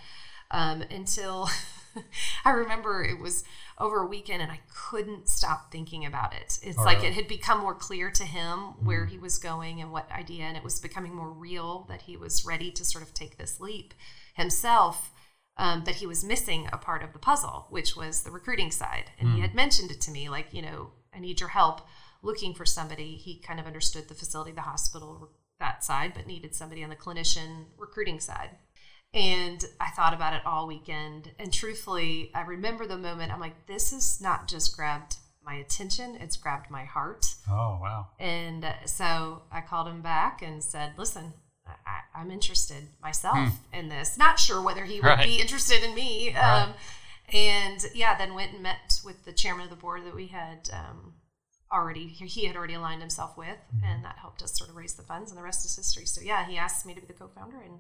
um, 0.51 0.83
until 0.89 1.49
I 2.45 2.51
remember 2.51 3.03
it 3.03 3.19
was 3.19 3.43
over 3.79 4.03
a 4.03 4.07
weekend 4.07 4.41
and 4.41 4.51
I 4.51 4.59
couldn't 4.73 5.27
stop 5.27 5.71
thinking 5.71 6.05
about 6.05 6.33
it. 6.33 6.59
It's 6.61 6.77
Oh, 6.77 6.83
like 6.83 6.97
really? 6.97 7.09
it 7.09 7.13
had 7.13 7.27
become 7.27 7.59
more 7.59 7.75
clear 7.75 8.09
to 8.11 8.23
him 8.23 8.59
mm-hmm. 8.59 8.85
where 8.85 9.05
he 9.05 9.17
was 9.17 9.37
going 9.37 9.81
and 9.81 9.91
what 9.91 10.11
idea, 10.11 10.45
and 10.45 10.55
it 10.55 10.63
was 10.63 10.79
becoming 10.79 11.13
more 11.13 11.31
real 11.31 11.85
that 11.89 12.03
he 12.03 12.17
was 12.17 12.45
ready 12.45 12.71
to 12.71 12.85
sort 12.85 13.03
of 13.03 13.13
take 13.13 13.37
this 13.37 13.59
leap 13.59 13.93
himself. 14.35 15.11
Um, 15.55 15.83
but 15.83 15.95
he 15.95 16.07
was 16.07 16.23
missing 16.23 16.67
a 16.73 16.77
part 16.77 17.03
of 17.03 17.13
the 17.13 17.19
puzzle, 17.19 17.67
which 17.69 17.95
was 17.95 18.23
the 18.23 18.31
recruiting 18.31 18.71
side. 18.71 19.11
And 19.19 19.35
he 19.35 19.41
had 19.41 19.53
mentioned 19.53 19.91
it 19.91 20.01
to 20.01 20.11
me, 20.11 20.27
like, 20.27 20.47
you 20.51 20.63
know, 20.63 20.91
I 21.13 21.19
need 21.19 21.39
your 21.39 21.49
help 21.49 21.81
looking 22.23 22.55
for 22.55 22.65
somebody. 22.65 23.15
He 23.17 23.39
kind 23.39 23.59
of 23.59 23.67
understood 23.67 24.07
the 24.07 24.15
facility, 24.15 24.51
the 24.51 24.61
hospital, 24.61 25.29
that 25.59 25.83
side, 25.83 26.13
but 26.15 26.25
needed 26.25 26.55
somebody 26.55 26.83
on 26.83 26.89
the 26.89 26.95
clinician 26.95 27.65
recruiting 27.77 28.19
side. 28.19 28.49
And 29.13 29.63
I 29.79 29.91
thought 29.91 30.15
about 30.15 30.33
it 30.33 30.41
all 30.45 30.65
weekend. 30.65 31.31
And 31.37 31.53
truthfully, 31.53 32.31
I 32.33 32.41
remember 32.41 32.87
the 32.87 32.97
moment 32.97 33.31
I'm 33.31 33.39
like, 33.39 33.67
this 33.67 33.91
has 33.91 34.19
not 34.19 34.47
just 34.47 34.75
grabbed 34.75 35.17
my 35.45 35.55
attention, 35.55 36.15
it's 36.21 36.37
grabbed 36.37 36.71
my 36.71 36.85
heart. 36.85 37.27
Oh, 37.49 37.77
wow. 37.81 38.07
And 38.19 38.63
uh, 38.65 38.73
so 38.85 39.43
I 39.51 39.61
called 39.61 39.87
him 39.87 40.01
back 40.01 40.41
and 40.41 40.63
said, 40.63 40.93
listen, 40.97 41.33
I, 41.65 42.01
I'm 42.15 42.31
interested 42.31 42.89
myself 43.01 43.49
in 43.71 43.89
this. 43.89 44.17
Not 44.17 44.39
sure 44.39 44.61
whether 44.61 44.85
he 44.85 44.99
would 44.99 45.07
Right. 45.07 45.23
be 45.25 45.39
interested 45.41 45.83
in 45.83 45.93
me. 45.95 46.33
Right. 46.35 46.63
Um, 46.63 46.73
and 47.31 47.85
yeah, 47.95 48.17
then 48.17 48.33
went 48.33 48.53
and 48.53 48.61
met 48.63 48.99
with 49.03 49.23
the 49.25 49.31
chairman 49.33 49.63
of 49.63 49.69
the 49.69 49.75
board 49.75 50.05
that 50.05 50.15
we 50.15 50.27
had 50.27 50.69
um, 50.73 51.13
already, 51.71 52.07
he 52.07 52.45
had 52.45 52.55
already 52.55 52.73
aligned 52.75 53.01
himself 53.01 53.37
with. 53.37 53.57
And 53.83 54.03
that 54.05 54.17
helped 54.19 54.41
us 54.43 54.57
sort 54.57 54.69
of 54.69 54.75
raise 54.75 54.93
the 54.93 55.03
funds, 55.03 55.31
and 55.31 55.39
the 55.39 55.43
rest 55.43 55.65
is 55.65 55.75
history. 55.75 56.05
So 56.05 56.21
yeah, 56.21 56.45
he 56.45 56.57
asked 56.57 56.85
me 56.85 56.93
to 56.93 57.01
be 57.01 57.07
the 57.07 57.13
co 57.13 57.27
founder, 57.35 57.57
and 57.61 57.79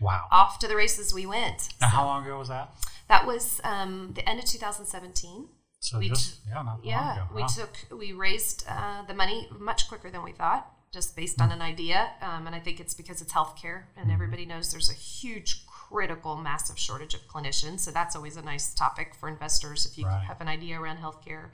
Wow. 0.00 0.26
off 0.32 0.58
to 0.60 0.66
the 0.68 0.74
races 0.76 1.14
we 1.14 1.24
went. 1.26 1.68
Now, 1.80 1.88
So 1.88 1.96
how 1.96 2.04
long 2.06 2.24
ago 2.24 2.38
was 2.38 2.48
that? 2.48 2.72
that 3.08 3.26
was 3.26 3.60
um, 3.64 4.12
the 4.14 4.28
end 4.28 4.38
of 4.40 4.44
2017 4.46 5.48
So 5.78 5.98
We 5.98 6.08
just, 6.08 6.38
yeah, 6.48 6.54
not 6.54 6.64
long 6.66 6.80
yeah 6.82 7.12
ago. 7.14 7.28
we 7.34 7.42
Wow. 7.42 7.48
took 7.48 7.76
we 7.98 8.12
raised 8.12 8.64
uh, 8.68 9.02
the 9.06 9.14
money 9.14 9.48
much 9.58 9.86
quicker 9.88 10.10
than 10.10 10.22
we 10.24 10.32
thought 10.32 10.66
just 10.94 11.14
based 11.16 11.40
on 11.40 11.50
an 11.52 11.60
idea 11.60 12.10
um, 12.22 12.46
and 12.46 12.54
i 12.54 12.60
think 12.60 12.78
it's 12.80 12.94
because 12.94 13.20
it's 13.20 13.32
healthcare 13.32 13.82
and 13.96 14.10
everybody 14.10 14.44
knows 14.46 14.70
there's 14.70 14.90
a 14.90 14.94
huge 14.94 15.66
critical 15.66 16.36
massive 16.36 16.78
shortage 16.78 17.14
of 17.14 17.20
clinicians 17.28 17.80
so 17.80 17.90
that's 17.90 18.14
always 18.16 18.36
a 18.36 18.42
nice 18.42 18.72
topic 18.74 19.08
for 19.18 19.28
investors 19.28 19.84
if 19.84 19.98
you 19.98 20.06
Right. 20.06 20.24
have 20.24 20.40
an 20.40 20.48
idea 20.48 20.80
around 20.80 20.98
healthcare 20.98 21.46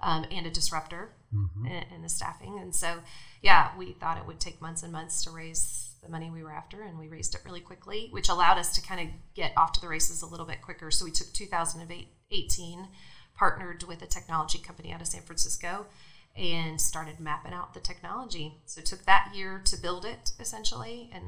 um, 0.00 0.24
and 0.30 0.46
a 0.46 0.50
disruptor 0.50 1.10
Mhm. 1.34 1.66
in, 1.66 1.82
in 1.94 2.02
the 2.02 2.08
staffing 2.08 2.58
and 2.60 2.74
so 2.74 3.00
yeah 3.40 3.70
we 3.78 3.92
thought 4.00 4.18
it 4.18 4.26
would 4.26 4.38
take 4.40 4.60
months 4.60 4.82
and 4.82 4.92
months 4.92 5.24
to 5.24 5.30
raise 5.30 5.88
the 6.02 6.08
money 6.10 6.28
we 6.30 6.42
were 6.42 6.52
after 6.52 6.82
and 6.82 6.98
we 6.98 7.08
raised 7.08 7.34
it 7.34 7.40
really 7.44 7.60
quickly 7.60 8.08
which 8.10 8.28
allowed 8.28 8.58
us 8.58 8.74
to 8.74 8.82
kind 8.82 9.00
of 9.00 9.06
get 9.34 9.52
off 9.56 9.72
to 9.72 9.80
the 9.80 9.88
races 9.88 10.20
a 10.22 10.26
little 10.26 10.46
bit 10.46 10.60
quicker 10.60 10.90
so 10.90 11.04
we 11.04 11.10
took 11.12 11.32
2018 11.32 12.88
partnered 13.34 13.82
with 13.84 14.02
a 14.02 14.06
technology 14.06 14.58
company 14.58 14.92
out 14.92 15.00
of 15.00 15.06
san 15.06 15.22
francisco 15.22 15.86
and 16.36 16.80
started 16.80 17.20
mapping 17.20 17.52
out 17.52 17.74
the 17.74 17.80
technology 17.80 18.54
so 18.64 18.80
it 18.80 18.86
took 18.86 19.04
that 19.04 19.30
year 19.34 19.60
to 19.64 19.76
build 19.80 20.04
it 20.04 20.32
essentially 20.40 21.10
and 21.12 21.24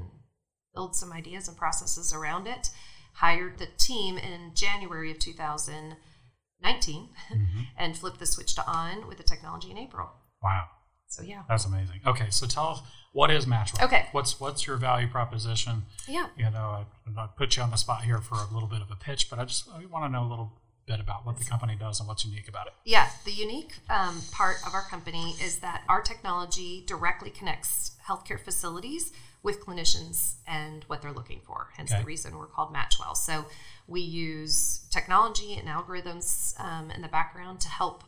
build 0.74 0.96
some 0.96 1.12
ideas 1.12 1.46
and 1.48 1.56
processes 1.56 2.12
around 2.12 2.46
it 2.46 2.70
hired 3.14 3.58
the 3.58 3.68
team 3.78 4.16
in 4.16 4.52
january 4.54 5.10
of 5.10 5.18
2019 5.18 7.08
mm-hmm. 7.32 7.60
and 7.78 7.96
flipped 7.98 8.18
the 8.18 8.26
switch 8.26 8.54
to 8.54 8.66
on 8.66 9.06
with 9.06 9.18
the 9.18 9.22
technology 9.24 9.70
in 9.70 9.78
april 9.78 10.10
Wow. 10.42 10.64
so 11.06 11.22
yeah 11.22 11.42
That's 11.48 11.64
amazing. 11.64 12.00
Okay, 12.06 12.26
so 12.30 12.46
tell 12.46 12.68
us 12.68 12.80
what 13.12 13.30
is 13.30 13.46
Matchwell? 13.46 13.84
Okay. 13.84 14.08
What's 14.12 14.40
what's 14.40 14.66
your 14.66 14.76
value 14.76 15.08
proposition? 15.08 15.84
yeah 16.08 16.26
You 16.36 16.50
know, 16.50 16.84
I, 17.16 17.20
I 17.20 17.28
put 17.36 17.56
you 17.56 17.62
on 17.62 17.70
the 17.70 17.76
spot 17.76 18.02
here 18.02 18.18
for 18.18 18.34
a 18.34 18.52
little 18.52 18.68
bit 18.68 18.82
of 18.82 18.90
a 18.90 18.96
pitch, 18.96 19.30
but 19.30 19.38
I 19.38 19.44
just 19.44 19.68
I 19.70 19.86
want 19.86 20.04
to 20.04 20.08
know 20.10 20.26
a 20.26 20.28
little 20.28 20.52
bit 20.86 21.00
about 21.00 21.24
what 21.26 21.38
the 21.38 21.44
company 21.44 21.76
does 21.78 21.98
and 22.00 22.08
what's 22.08 22.24
unique 22.24 22.48
about 22.48 22.66
it. 22.66 22.72
Yeah, 22.84 23.08
the 23.24 23.32
unique 23.32 23.72
um, 23.88 24.20
part 24.32 24.56
of 24.66 24.74
our 24.74 24.82
company 24.82 25.34
is 25.42 25.58
that 25.60 25.82
our 25.88 26.02
technology 26.02 26.84
directly 26.86 27.30
connects 27.30 27.92
healthcare 28.06 28.38
facilities 28.40 29.12
with 29.42 29.60
clinicians 29.64 30.34
and 30.46 30.84
what 30.84 31.02
they're 31.02 31.12
looking 31.12 31.40
for. 31.44 31.68
Hence 31.76 31.90
Okay. 31.92 32.00
the 32.00 32.06
reason 32.06 32.36
we're 32.36 32.46
called 32.46 32.74
Matchwell. 32.74 33.16
So 33.16 33.44
we 33.86 34.00
use 34.00 34.86
technology 34.90 35.54
and 35.54 35.68
algorithms 35.68 36.58
um, 36.60 36.90
in 36.90 37.02
the 37.02 37.08
background 37.08 37.60
to 37.60 37.68
help, 37.68 38.04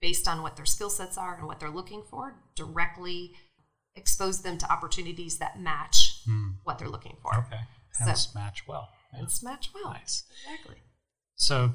based 0.00 0.26
on 0.28 0.42
what 0.42 0.56
their 0.56 0.64
skill 0.66 0.90
sets 0.90 1.18
are 1.18 1.36
and 1.36 1.46
what 1.46 1.60
they're 1.60 1.70
looking 1.70 2.02
for, 2.08 2.34
directly 2.54 3.32
expose 3.96 4.42
them 4.42 4.56
to 4.58 4.70
opportunities 4.72 5.38
that 5.38 5.58
match 5.60 6.22
what 6.64 6.78
they're 6.78 6.88
looking 6.88 7.16
for. 7.22 7.34
Okay, 7.38 7.60
So- 7.92 8.04
hence 8.04 8.28
Matchwell. 8.28 8.86
Yeah. 9.14 9.22
It's 9.22 9.42
Matchwell. 9.42 9.84
Nice. 9.92 10.24
Exactly. 10.46 10.76
So 11.36 11.72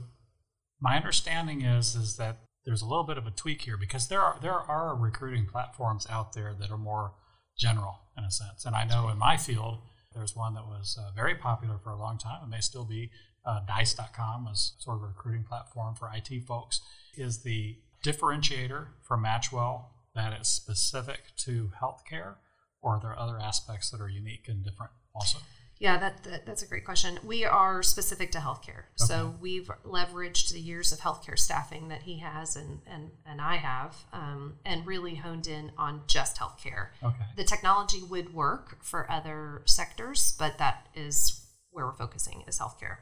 my 0.84 0.98
understanding 0.98 1.62
is 1.62 1.96
is 1.96 2.18
that 2.18 2.40
there's 2.66 2.82
a 2.82 2.86
little 2.86 3.06
bit 3.06 3.18
of 3.18 3.26
a 3.26 3.32
tweak 3.32 3.62
here 3.62 3.78
because 3.78 4.10
there 4.10 4.22
are 4.22 4.38
there 4.42 4.52
are 4.60 4.96
recruiting 4.96 5.46
platforms 5.46 6.06
out 6.10 6.34
there 6.34 6.54
that 6.60 6.70
are 6.70 6.78
more 6.78 7.14
general 7.58 8.02
in 8.18 8.26
a 8.26 8.32
sense. 8.32 8.66
And 8.66 8.76
I 8.76 8.84
know 8.84 9.08
in 9.10 9.18
my 9.18 9.38
field 9.38 9.80
there's 10.14 10.36
one 10.36 10.54
that 10.56 10.66
was 10.66 11.00
uh, 11.00 11.12
very 11.16 11.36
popular 11.36 11.78
for 11.82 11.92
a 11.92 11.98
long 11.98 12.18
time 12.18 12.40
and 12.42 12.52
may 12.52 12.60
still 12.60 12.86
be. 12.86 13.10
Uh, 13.46 13.60
Dice.com 13.68 14.46
was 14.46 14.74
sort 14.80 14.98
of 14.98 15.04
a 15.04 15.08
recruiting 15.08 15.44
platform 15.44 15.96
for 15.96 16.10
IT 16.14 16.44
folks. 16.46 16.80
Is 17.18 17.44
the 17.44 17.78
differentiator 18.04 18.88
for 19.02 19.18
Matchwell 19.18 19.86
that 20.16 20.32
it's 20.32 20.50
specific 20.50 21.36
to 21.38 21.72
healthcare, 21.82 22.36
or 22.82 22.96
are 22.96 23.00
there 23.02 23.20
other 23.20 23.38
aspects 23.40 23.90
that 23.90 24.00
are 24.00 24.10
unique 24.10 24.46
and 24.48 24.64
different 24.64 24.92
also? 25.14 25.40
Yeah, 25.84 25.98
that, 25.98 26.24
that 26.24 26.46
that's 26.46 26.64
a 26.64 26.66
great 26.66 26.86
question. 26.86 27.20
We 27.26 27.44
are 27.44 27.84
specific 27.84 28.32
to 28.32 28.38
healthcare, 28.38 28.84
so 28.96 29.36
we've 29.42 29.70
leveraged 29.86 30.54
the 30.54 30.60
years 30.62 30.94
of 30.94 31.00
healthcare 31.00 31.38
staffing 31.38 31.90
that 31.90 32.04
he 32.04 32.20
has 32.20 32.56
and 32.56 32.80
and 32.88 33.12
and 33.26 33.42
I 33.42 33.58
have, 33.58 33.94
um, 34.14 34.54
and 34.64 34.88
really 34.88 35.16
honed 35.16 35.46
in 35.46 35.74
on 35.78 36.04
just 36.08 36.38
healthcare. 36.38 36.92
Okay. 37.04 37.26
The 37.36 37.44
technology 37.44 38.02
would 38.02 38.34
work 38.34 38.78
for 38.82 39.12
other 39.12 39.62
sectors, 39.66 40.34
but 40.40 40.58
that 40.58 40.88
is 40.96 41.46
where 41.72 41.86
we're 41.88 41.98
focusing 41.98 42.46
is 42.48 42.60
healthcare. 42.60 43.00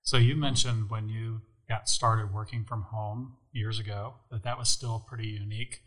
So 0.00 0.16
you 0.16 0.34
mentioned 0.34 0.88
when 0.88 1.10
you 1.10 1.42
got 1.68 1.86
started 1.86 2.32
working 2.32 2.64
from 2.64 2.84
home 2.84 3.36
years 3.52 3.78
ago 3.78 4.14
that 4.30 4.42
that 4.44 4.56
was 4.56 4.70
still 4.70 5.04
a 5.04 5.06
pretty 5.06 5.28
unique 5.28 5.82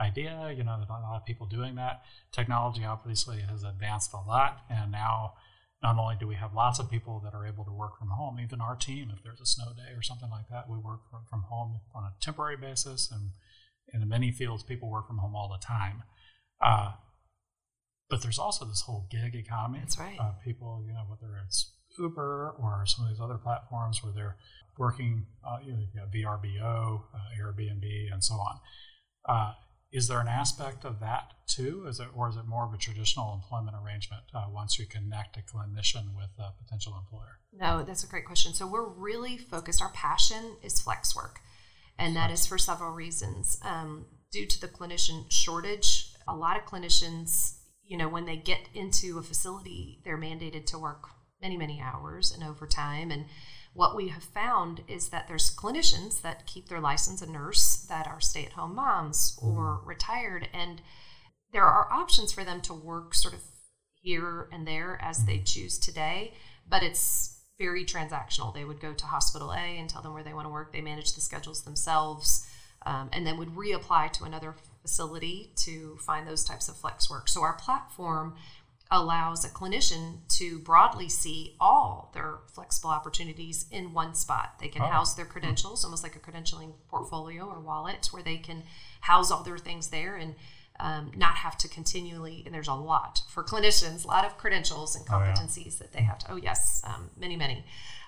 idea. 0.00 0.54
You 0.56 0.62
know, 0.62 0.76
there's 0.76 0.88
not 0.88 1.00
a 1.00 1.10
lot 1.10 1.16
of 1.16 1.26
people 1.26 1.48
doing 1.48 1.74
that. 1.74 2.02
Technology 2.30 2.84
obviously 2.84 3.40
has 3.40 3.64
advanced 3.64 4.12
a 4.12 4.20
lot, 4.28 4.60
and 4.70 4.92
now 4.92 5.32
not 5.82 5.96
only 5.96 6.16
do 6.18 6.26
we 6.26 6.34
have 6.34 6.54
lots 6.54 6.78
of 6.78 6.90
people 6.90 7.20
that 7.24 7.34
are 7.34 7.46
able 7.46 7.64
to 7.64 7.70
work 7.72 7.98
from 7.98 8.08
home, 8.08 8.38
even 8.40 8.60
our 8.60 8.74
team, 8.74 9.10
if 9.14 9.22
there's 9.22 9.40
a 9.40 9.46
snow 9.46 9.72
day 9.76 9.94
or 9.94 10.02
something 10.02 10.30
like 10.30 10.48
that, 10.50 10.68
we 10.68 10.76
work 10.76 11.00
from, 11.10 11.20
from 11.30 11.42
home 11.42 11.80
on 11.94 12.04
a 12.04 12.12
temporary 12.20 12.56
basis, 12.56 13.10
and 13.12 13.30
in 13.92 14.08
many 14.08 14.32
fields, 14.32 14.62
people 14.62 14.90
work 14.90 15.06
from 15.06 15.18
home 15.18 15.36
all 15.36 15.48
the 15.48 15.64
time. 15.64 16.02
Uh, 16.60 16.92
but 18.10 18.22
there's 18.22 18.38
also 18.38 18.64
this 18.64 18.82
whole 18.82 19.06
gig 19.10 19.34
economy. 19.34 19.78
That's 19.80 19.98
right. 19.98 20.18
Uh, 20.18 20.32
people, 20.44 20.82
you 20.86 20.92
know, 20.92 21.04
whether 21.08 21.34
it's 21.44 21.74
Uber 21.98 22.54
or 22.58 22.84
some 22.86 23.04
of 23.04 23.10
these 23.10 23.20
other 23.20 23.38
platforms 23.38 24.02
where 24.02 24.12
they're 24.12 24.36
working, 24.78 25.26
uh, 25.46 25.58
you 25.64 25.72
know, 25.72 25.78
you've 25.80 25.94
got 25.94 26.12
VRBO, 26.12 27.02
uh, 27.14 27.40
Airbnb, 27.40 28.12
and 28.12 28.22
so 28.22 28.34
on. 28.34 28.58
Is 29.90 30.08
there 30.08 30.20
an 30.20 30.28
aspect 30.28 30.84
of 30.84 31.00
that 31.00 31.32
too? 31.46 31.86
Is 31.88 31.98
it, 31.98 32.08
or 32.14 32.28
is 32.28 32.36
it 32.36 32.46
more 32.46 32.66
of 32.66 32.74
a 32.74 32.76
traditional 32.76 33.32
employment 33.32 33.76
arrangement 33.82 34.22
uh, 34.34 34.46
once 34.50 34.78
you 34.78 34.86
connect 34.86 35.36
a 35.36 35.40
clinician 35.40 36.14
with 36.14 36.30
a 36.38 36.52
potential 36.62 36.94
employer? 36.98 37.40
No, 37.52 37.82
that's 37.82 38.04
a 38.04 38.06
great 38.06 38.26
question. 38.26 38.52
So 38.52 38.66
we're 38.66 38.86
really 38.86 39.38
focused. 39.38 39.80
Our 39.80 39.92
passion 39.92 40.56
is 40.62 40.80
flex 40.80 41.16
work, 41.16 41.40
and 41.98 42.14
that 42.16 42.30
is 42.30 42.46
for 42.46 42.58
several 42.58 42.92
reasons. 42.92 43.58
Um, 43.62 44.06
due 44.30 44.46
to 44.46 44.60
the 44.60 44.68
clinician 44.68 45.24
shortage, 45.30 46.12
a 46.26 46.34
lot 46.34 46.58
of 46.58 46.64
clinicians, 46.64 47.56
you 47.82 47.96
know, 47.96 48.08
when 48.08 48.26
they 48.26 48.36
get 48.36 48.68
into 48.74 49.18
a 49.18 49.22
facility, 49.22 50.00
they're 50.04 50.18
mandated 50.18 50.66
to 50.66 50.78
work 50.78 51.08
many, 51.40 51.56
many 51.56 51.80
hours 51.80 52.30
and 52.30 52.44
overtime. 52.44 53.10
And 53.10 53.24
what 53.78 53.94
we 53.94 54.08
have 54.08 54.24
found 54.24 54.82
is 54.88 55.10
that 55.10 55.28
there's 55.28 55.54
clinicians 55.54 56.20
that 56.22 56.46
keep 56.46 56.68
their 56.68 56.80
license 56.80 57.22
a 57.22 57.30
nurse 57.30 57.76
that 57.88 58.08
are 58.08 58.20
stay-at-home 58.20 58.74
moms 58.74 59.38
or 59.40 59.80
retired, 59.84 60.48
and 60.52 60.82
there 61.52 61.62
are 61.62 61.86
options 61.92 62.32
for 62.32 62.42
them 62.42 62.60
to 62.60 62.74
work 62.74 63.14
sort 63.14 63.34
of 63.34 63.40
here 63.94 64.48
and 64.50 64.66
there 64.66 64.98
as 65.00 65.26
they 65.26 65.38
choose 65.38 65.78
today, 65.78 66.34
but 66.68 66.82
it's 66.82 67.40
very 67.56 67.84
transactional. 67.84 68.52
They 68.52 68.64
would 68.64 68.80
go 68.80 68.92
to 68.92 69.06
hospital 69.06 69.52
A 69.52 69.78
and 69.78 69.88
tell 69.88 70.02
them 70.02 70.12
where 70.12 70.24
they 70.24 70.34
want 70.34 70.46
to 70.46 70.52
work. 70.52 70.72
They 70.72 70.80
manage 70.80 71.14
the 71.14 71.20
schedules 71.20 71.62
themselves, 71.62 72.50
um, 72.84 73.10
and 73.12 73.24
then 73.24 73.38
would 73.38 73.54
reapply 73.54 74.12
to 74.14 74.24
another 74.24 74.56
facility 74.82 75.52
to 75.58 75.96
find 76.00 76.26
those 76.26 76.42
types 76.42 76.68
of 76.68 76.76
flex 76.76 77.08
work. 77.08 77.28
So 77.28 77.42
our 77.42 77.52
platform 77.54 78.34
allows 78.90 79.44
a 79.44 79.48
clinician 79.48 80.18
to 80.28 80.58
broadly 80.60 81.08
see 81.08 81.54
all 81.60 82.10
their 82.14 82.38
flexible 82.52 82.90
opportunities 82.90 83.66
in 83.70 83.92
one 83.92 84.14
spot. 84.14 84.54
They 84.60 84.68
can 84.68 84.82
Oh. 84.82 84.86
house 84.86 85.14
their 85.14 85.26
credentials, 85.26 85.84
almost 85.84 86.02
like 86.02 86.16
a 86.16 86.18
credentialing 86.18 86.72
portfolio 86.88 87.44
or 87.46 87.60
wallet, 87.60 88.06
where 88.12 88.22
they 88.22 88.38
can 88.38 88.64
house 89.02 89.30
all 89.30 89.42
their 89.42 89.58
things 89.58 89.88
there 89.88 90.16
and 90.16 90.34
um, 90.80 91.10
not 91.16 91.34
have 91.34 91.58
to 91.58 91.68
continually. 91.68 92.42
And 92.46 92.54
there's 92.54 92.68
a 92.68 92.72
lot 92.74 93.22
for 93.28 93.42
clinicians, 93.42 94.04
a 94.04 94.06
lot 94.06 94.24
of 94.24 94.38
credentials 94.38 94.94
and 94.94 95.04
Oh, 95.10 95.18
yeah. 95.18 95.34
competencies 95.34 95.76
that 95.78 95.92
they 95.92 96.02
have 96.02 96.18
to. 96.20 96.32
Oh 96.32 96.36
yes, 96.36 96.82
um, 96.84 97.10
many, 97.16 97.36
many. 97.36 97.64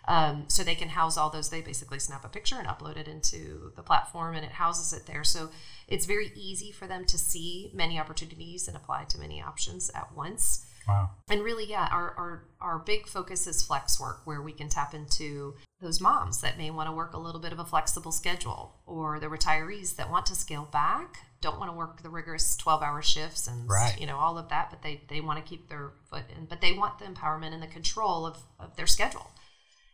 Um, 0.07 0.45
so 0.49 0.63
they 0.63 0.77
can 0.77 0.89
house 0.89 1.17
all 1.19 1.31
those. 1.31 1.51
They 1.51 1.61
basically 1.61 1.99
snap 1.99 2.25
a 2.25 2.29
picture 2.29 2.57
and 2.59 2.67
upload 2.69 2.97
it 2.97 3.07
into 3.09 3.73
the 3.77 3.83
platform, 3.83 4.35
and 4.37 4.45
it 4.47 4.53
houses 4.53 4.93
it 4.93 5.07
there. 5.07 5.25
So 5.25 5.51
it's 5.89 6.07
very 6.07 6.31
easy 6.35 6.71
for 6.73 6.87
them 6.87 7.05
to 7.07 7.19
see 7.19 7.71
many 7.75 7.99
opportunities 7.99 8.67
and 8.67 8.77
apply 8.77 9.05
to 9.05 9.19
many 9.19 9.43
options 9.43 9.91
at 9.91 10.15
once. 10.15 10.65
Wow. 10.91 11.11
And 11.31 11.43
really, 11.43 11.65
yeah, 11.65 11.89
our, 11.91 12.11
our, 12.17 12.45
our 12.61 12.79
big 12.79 13.07
focus 13.07 13.47
is 13.47 13.63
flex 13.63 14.01
work, 14.01 14.23
where 14.25 14.43
we 14.43 14.53
can 14.53 14.69
tap 14.69 14.93
into 14.95 15.55
those 15.81 16.01
moms 16.01 16.41
that 16.43 16.59
may 16.59 16.71
want 16.71 16.89
to 16.89 16.93
work 16.93 17.15
a 17.15 17.19
little 17.19 17.41
bit 17.41 17.53
of 17.53 17.59
a 17.59 17.65
flexible 17.65 18.13
schedule, 18.13 18.75
or 18.87 19.19
the 19.21 19.29
retirees 19.29 19.97
that 19.97 20.11
want 20.11 20.27
to 20.27 20.35
scale 20.35 20.69
back, 20.71 21.19
don't 21.41 21.59
want 21.59 21.71
to 21.71 21.77
work 21.77 22.03
the 22.03 22.11
rigorous 22.11 22.57
12 22.57 22.83
hour 22.83 23.01
shifts 23.01 23.47
and, 23.47 23.69
Right. 23.69 23.99
you 23.99 24.07
know, 24.07 24.19
all 24.19 24.37
of 24.37 24.49
that, 24.51 24.69
but 24.71 24.83
they, 24.83 25.01
they 25.09 25.21
want 25.21 25.39
to 25.43 25.49
keep 25.49 25.69
their 25.69 25.93
foot 26.11 26.25
in, 26.37 26.45
but 26.47 26.61
they 26.61 26.73
want 26.73 26.99
the 26.99 27.07
empowerment 27.07 27.55
and 27.55 27.63
the 27.63 27.67
control 27.67 28.27
of, 28.27 28.39
of 28.59 28.77
their 28.77 28.87
schedule. 28.87 29.31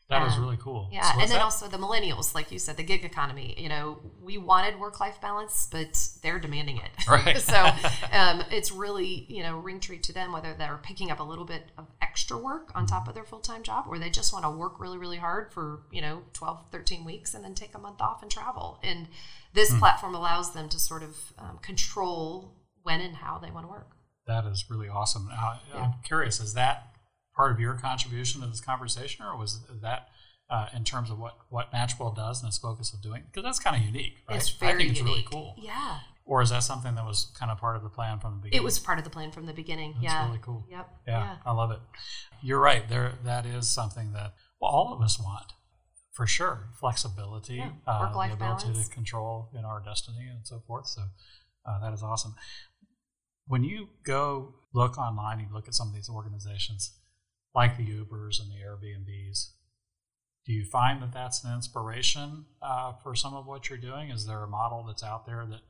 That 0.09 0.25
is 0.29 0.35
Um, 0.35 0.43
really 0.43 0.57
cool. 0.59 0.89
Yeah, 0.93 1.03
So 1.03 1.13
and 1.21 1.23
then 1.23 1.39
that- 1.39 1.43
also 1.43 1.67
the 1.67 1.79
millennials, 1.79 2.33
like 2.33 2.53
you 2.53 2.61
said, 2.61 2.77
the 2.77 2.85
gig 2.85 3.05
economy. 3.05 3.55
You 3.59 3.69
know, 3.69 3.99
we 4.21 4.39
wanted 4.39 4.79
work 4.79 5.01
life 5.01 5.21
balance, 5.21 5.67
but 5.71 5.99
they're 6.23 6.39
demanding 6.39 6.77
it. 6.79 6.91
Right. 7.09 7.39
so 7.53 7.71
um, 8.13 8.45
it's 8.51 8.71
really 8.71 9.27
you 9.29 9.43
know 9.43 9.59
ring 9.59 9.81
tree 9.81 9.99
to 9.99 10.13
them 10.13 10.33
whether 10.33 10.55
they're 10.55 10.79
picking 10.83 11.11
up 11.11 11.19
a 11.19 11.25
little 11.25 11.45
bit 11.45 11.73
of 11.77 11.89
extra 12.01 12.37
work 12.39 12.71
on 12.77 12.87
top 12.87 13.09
of 13.09 13.15
their 13.15 13.25
full 13.25 13.41
time 13.41 13.65
job, 13.65 13.87
or 13.89 13.99
they 13.99 14.11
just 14.11 14.33
want 14.33 14.45
to 14.45 14.51
work 14.51 14.79
really 14.79 14.97
really 14.99 15.17
hard 15.19 15.53
for 15.53 15.83
you 15.91 16.01
know 16.01 16.23
12, 16.35 16.71
13 16.71 17.05
weeks 17.05 17.35
and 17.35 17.43
then 17.45 17.55
take 17.55 17.75
a 17.75 17.79
month 17.79 18.01
off 18.01 18.23
and 18.23 18.31
travel. 18.31 18.79
And 18.85 19.09
this 19.55 19.71
Hmm. 19.73 19.79
platform 19.81 20.15
allows 20.15 20.53
them 20.53 20.69
to 20.69 20.79
sort 20.79 21.03
of 21.03 21.17
um, 21.39 21.59
control 21.63 22.55
when 22.83 23.01
and 23.01 23.17
how 23.17 23.39
they 23.39 23.51
want 23.51 23.65
to 23.67 23.71
work. 23.71 23.91
That 24.29 24.45
is 24.47 24.67
really 24.71 24.89
awesome. 24.89 25.27
Now, 25.29 25.59
Yeah. 25.75 25.83
I'm 25.83 25.95
curious, 26.05 26.39
is 26.41 26.55
that 26.55 26.96
part 27.37 27.53
of 27.53 27.61
your 27.61 27.75
contribution 27.75 28.41
to 28.41 28.47
this 28.47 28.61
conversation, 28.61 29.25
or 29.25 29.37
was 29.37 29.61
that 29.83 30.09
uh, 30.49 30.69
in 30.75 30.85
terms 30.85 31.11
of 31.11 31.19
what, 31.19 31.37
what 31.51 31.73
Matchwell 31.73 32.15
does 32.15 32.41
and 32.43 32.49
its 32.49 32.59
focus 32.59 32.93
of 32.95 33.03
doing? 33.03 33.25
Because 33.27 33.45
that's 33.45 33.59
kind 33.59 33.77
of 33.77 33.83
unique, 33.83 34.19
right? 34.29 34.37
It's 34.37 34.51
very 34.51 34.73
I 34.73 34.77
think 34.77 34.91
it's 34.91 34.99
unique. 35.01 35.15
really 35.15 35.27
cool. 35.31 35.55
Yeah, 35.59 35.99
Or 36.25 36.41
is 36.41 36.51
that 36.51 36.63
something 36.63 36.95
that 36.95 37.05
was 37.05 37.33
kind 37.39 37.51
of 37.53 37.59
part 37.59 37.77
of 37.77 37.83
the 37.83 37.89
plan 37.89 38.21
from 38.21 38.35
the 38.37 38.41
beginning? 38.43 38.63
it 38.63 38.65
was 38.65 38.79
part 38.79 38.99
of 38.99 39.05
the 39.05 39.11
plan 39.11 39.31
from 39.33 39.47
the 39.47 39.53
beginning. 39.53 39.93
That's 39.95 40.05
yeah, 40.05 40.27
really 40.27 40.41
cool. 40.41 40.65
Yep. 40.71 40.89
Yeah, 41.07 41.37
I 41.45 41.53
love 41.53 41.73
it. 41.73 41.81
You're 42.43 42.61
right. 42.61 42.89
There, 42.89 43.15
that 43.25 43.45
is 43.45 43.71
something 43.71 44.13
that 44.13 44.35
well, 44.61 44.71
all 44.71 44.93
of 44.95 45.03
us 45.03 45.19
want, 45.21 45.53
for 46.13 46.27
sure. 46.27 46.69
Flexibility, 46.81 47.57
Yeah, 47.57 47.71
uh, 47.87 48.13
the 48.13 48.33
ability 48.33 48.37
balance. 48.39 48.89
to 48.89 48.95
control 48.95 49.51
in 49.59 49.65
our 49.65 49.83
destiny, 49.85 50.29
and 50.31 50.47
so 50.47 50.63
forth. 50.67 50.87
So 50.87 51.03
uh, 51.69 51.81
that 51.81 51.93
is 51.93 52.03
awesome. 52.03 52.35
When 53.49 53.65
you 53.65 53.89
go 54.05 54.55
look 54.73 54.97
online, 54.99 55.41
you 55.41 55.47
look 55.53 55.69
at 55.69 55.75
some 55.75 55.89
of 55.89 55.95
these 55.95 56.09
organizations, 56.09 56.96
like 57.57 57.79
the 57.79 57.87
Ubers 57.87 58.39
and 58.39 58.51
the 58.51 58.63
Airbnbs. 58.63 59.49
Do 60.45 60.53
you 60.53 60.65
find 60.65 61.03
that 61.03 61.13
that's 61.13 61.43
an 61.43 61.53
inspiration 61.53 62.45
uh, 62.63 62.93
for 63.03 63.17
some 63.17 63.35
of 63.35 63.47
what 63.47 63.69
you're 63.69 63.79
doing? 63.79 64.11
Is 64.11 64.27
there 64.27 64.45
a 64.45 64.47
model 64.47 64.85
that's 64.87 65.03
out 65.03 65.27
there 65.27 65.45
that 65.51 65.63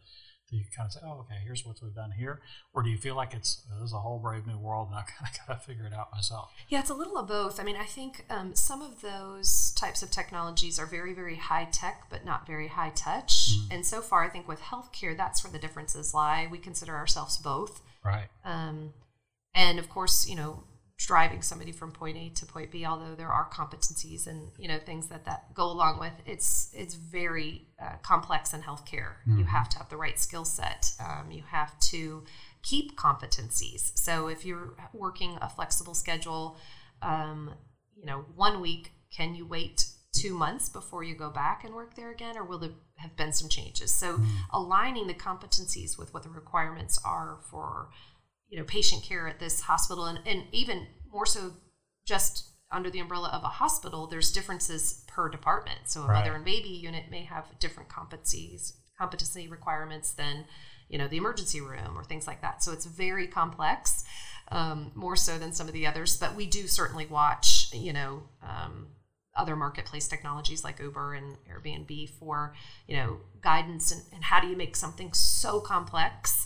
that 0.50 0.56
you 0.56 0.62
kind 0.76 0.86
of 0.86 0.92
say, 0.92 1.00
oh, 1.04 1.20
okay, 1.20 1.40
here's 1.42 1.66
what 1.66 1.76
we've 1.82 1.94
done 1.94 2.12
here? 2.12 2.40
Or 2.72 2.84
do 2.84 2.88
you 2.88 2.98
feel 2.98 3.16
like 3.16 3.34
it's 3.34 3.66
uh, 3.68 3.80
this 3.80 3.88
is 3.88 3.92
a 3.92 3.98
whole 3.98 4.20
brave 4.20 4.46
new 4.46 4.58
world 4.58 4.88
and 4.88 4.96
I 4.96 5.02
kind 5.18 5.28
of 5.28 5.46
got 5.46 5.60
to 5.60 5.66
figure 5.66 5.86
it 5.86 5.92
out 5.92 6.12
myself? 6.12 6.50
Yeah, 6.68 6.80
it's 6.80 6.90
a 6.90 6.94
little 6.94 7.18
of 7.18 7.26
both. 7.26 7.58
I 7.58 7.64
mean, 7.64 7.76
I 7.76 7.84
think 7.84 8.26
um, 8.30 8.54
some 8.54 8.82
of 8.82 9.00
those 9.00 9.72
types 9.72 10.02
of 10.02 10.10
technologies 10.10 10.78
are 10.78 10.86
very, 10.86 11.14
very 11.14 11.36
high 11.36 11.68
tech, 11.72 12.04
but 12.10 12.24
not 12.24 12.46
very 12.46 12.68
high 12.68 12.92
touch. 12.94 13.50
And 13.70 13.84
so 13.84 14.00
far, 14.00 14.24
I 14.24 14.28
think 14.28 14.46
with 14.46 14.60
healthcare, 14.60 15.16
that's 15.16 15.42
where 15.42 15.52
the 15.52 15.58
differences 15.58 16.14
lie. 16.14 16.46
We 16.50 16.58
consider 16.58 16.94
ourselves 16.94 17.38
both. 17.38 17.82
Right. 18.04 18.28
Um, 18.44 18.92
and 19.54 19.80
of 19.80 19.88
course, 19.88 20.28
you 20.28 20.36
know, 20.36 20.62
driving 20.98 21.42
somebody 21.42 21.72
from 21.72 21.92
point 21.92 22.16
A 22.16 22.30
to 22.30 22.46
point 22.46 22.70
B, 22.70 22.86
although 22.86 23.14
there 23.14 23.30
are 23.30 23.48
competencies 23.50 24.26
and 24.26 24.48
you 24.58 24.66
know 24.66 24.78
things 24.78 25.08
that 25.08 25.24
that 25.26 25.52
go 25.54 25.64
along 25.64 26.00
with, 26.00 26.12
it's 26.24 26.70
it's 26.74 26.94
very 26.94 27.66
uh, 27.82 27.96
complex 28.02 28.54
in 28.54 28.62
healthcare. 28.62 29.16
You 29.26 29.44
have 29.44 29.68
to 29.70 29.78
have 29.78 29.88
the 29.88 29.96
right 29.96 30.18
skill 30.18 30.44
set. 30.44 30.92
Um, 30.98 31.30
you 31.30 31.42
have 31.50 31.78
to 31.90 32.24
keep 32.62 32.96
competencies. 32.96 33.96
So 33.96 34.28
if 34.28 34.44
you're 34.44 34.74
working 34.92 35.38
a 35.40 35.48
flexible 35.48 35.94
schedule, 35.94 36.56
um, 37.02 37.52
you 37.94 38.06
know, 38.06 38.24
one 38.34 38.60
week, 38.60 38.92
can 39.14 39.34
you 39.34 39.46
wait 39.46 39.86
two 40.12 40.32
months 40.34 40.68
before 40.70 41.04
you 41.04 41.14
go 41.14 41.28
back 41.30 41.62
and 41.64 41.74
work 41.74 41.94
there 41.94 42.10
again, 42.10 42.36
or 42.38 42.44
will 42.44 42.58
there 42.58 42.70
have 42.96 43.14
been 43.16 43.32
some 43.32 43.48
changes? 43.48 43.92
So 43.92 44.18
aligning 44.50 45.06
the 45.06 45.14
competencies 45.14 45.98
with 45.98 46.14
what 46.14 46.22
the 46.22 46.30
requirements 46.30 46.98
are 47.04 47.38
for 47.50 47.90
you 48.48 48.58
know 48.58 48.64
patient 48.64 49.02
care 49.02 49.26
at 49.28 49.38
this 49.40 49.62
hospital 49.62 50.04
and, 50.06 50.20
and 50.26 50.44
even 50.52 50.86
more 51.12 51.26
so 51.26 51.52
just 52.06 52.50
under 52.70 52.90
the 52.90 52.98
umbrella 52.98 53.30
of 53.32 53.42
a 53.44 53.48
hospital 53.48 54.06
there's 54.06 54.32
differences 54.32 55.04
per 55.08 55.28
department 55.28 55.80
so 55.86 56.02
a 56.02 56.06
Right. 56.06 56.18
mother 56.20 56.34
and 56.34 56.44
baby 56.44 56.68
unit 56.68 57.04
may 57.10 57.24
have 57.24 57.44
different 57.60 57.88
competencies 57.88 58.72
competency 58.98 59.48
requirements 59.48 60.12
than 60.12 60.44
you 60.88 60.98
know 60.98 61.08
the 61.08 61.16
emergency 61.16 61.60
room 61.60 61.96
or 61.96 62.04
things 62.04 62.26
like 62.26 62.40
that 62.42 62.62
so 62.62 62.72
it's 62.72 62.86
very 62.86 63.26
complex 63.26 64.04
um, 64.52 64.92
more 64.94 65.16
so 65.16 65.38
than 65.38 65.52
some 65.52 65.66
of 65.66 65.74
the 65.74 65.86
others 65.86 66.16
but 66.16 66.34
we 66.36 66.46
do 66.46 66.66
certainly 66.68 67.06
watch 67.06 67.68
you 67.72 67.92
know 67.92 68.22
um, 68.42 68.86
other 69.36 69.56
marketplace 69.56 70.08
technologies 70.08 70.64
like 70.64 70.78
Uber 70.80 71.14
and 71.14 71.36
Airbnb 71.50 72.08
for 72.18 72.54
you 72.86 72.96
know 72.96 73.18
guidance 73.42 73.92
and, 73.92 74.02
and 74.14 74.24
how 74.24 74.40
do 74.40 74.46
you 74.48 74.56
make 74.56 74.74
something 74.76 75.12
so 75.12 75.60
complex 75.60 76.45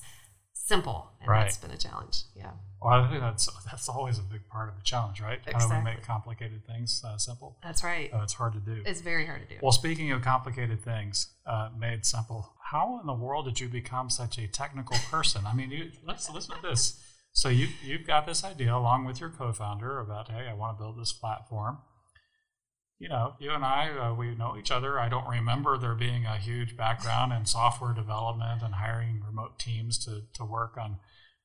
simple 0.74 0.98
and 1.20 1.28
Right. 1.28 1.40
that's 1.42 1.58
been 1.64 1.70
a 1.80 1.82
challenge 1.86 2.16
yeah 2.42 2.52
Well, 2.82 2.94
I 2.94 3.08
think 3.10 3.20
that's 3.28 3.46
that's 3.68 3.88
always 3.96 4.16
a 4.24 4.26
big 4.34 4.44
part 4.54 4.66
of 4.70 4.74
the 4.80 4.82
challenge, 4.92 5.20
right? 5.28 5.40
Exactly. 5.46 5.60
How 5.60 5.68
do 5.68 5.74
we 5.78 5.84
make 5.90 6.00
complicated 6.14 6.60
things 6.70 6.90
uh, 7.06 7.18
simple? 7.28 7.48
that's 7.66 7.82
right 7.92 8.08
Uh, 8.14 8.22
it's 8.26 8.36
hard 8.40 8.52
to 8.58 8.62
do. 8.72 8.76
it's 8.90 9.02
very 9.12 9.26
hard 9.30 9.40
to 9.46 9.48
do 9.54 9.58
Well, 9.64 9.72
speaking 9.82 10.08
of 10.14 10.18
complicated 10.34 10.78
things 10.92 11.14
uh, 11.52 11.68
made 11.86 12.00
simple, 12.16 12.40
how 12.72 12.84
in 13.00 13.06
the 13.12 13.18
world 13.24 13.44
did 13.48 13.56
you 13.62 13.68
become 13.80 14.06
such 14.22 14.34
a 14.38 14.46
technical 14.60 14.96
person? 15.14 15.40
I 15.44 15.52
mean, 15.58 15.70
you, 15.76 15.82
let's 16.10 16.26
listen 16.36 16.52
to 16.56 16.62
this. 16.70 16.82
So 17.32 17.48
you 17.48 17.66
you've 17.88 18.06
got 18.14 18.22
this 18.30 18.40
idea 18.52 18.72
along 18.82 19.00
with 19.08 19.16
your 19.22 19.30
co-founder 19.40 19.92
about, 20.06 20.24
hey, 20.34 20.44
I 20.52 20.54
want 20.60 20.70
to 20.76 20.78
build 20.82 20.96
this 21.02 21.12
platform. 21.22 21.74
You 23.00 23.08
know, 23.08 23.34
you 23.40 23.50
and 23.50 23.64
I, 23.64 23.90
uh, 23.90 24.14
we 24.14 24.34
know 24.36 24.56
each 24.58 24.70
other. 24.70 25.00
I 25.00 25.08
don't 25.08 25.26
remember 25.26 25.76
there 25.78 25.94
being 25.94 26.26
a 26.26 26.36
huge 26.36 26.76
background 26.76 27.32
in 27.32 27.46
software 27.46 27.94
development 27.94 28.62
and 28.62 28.74
hiring 28.74 29.22
remote 29.26 29.58
teams 29.58 29.98
to 30.04 30.22
to 30.34 30.44
work 30.44 30.76
on 30.76 30.98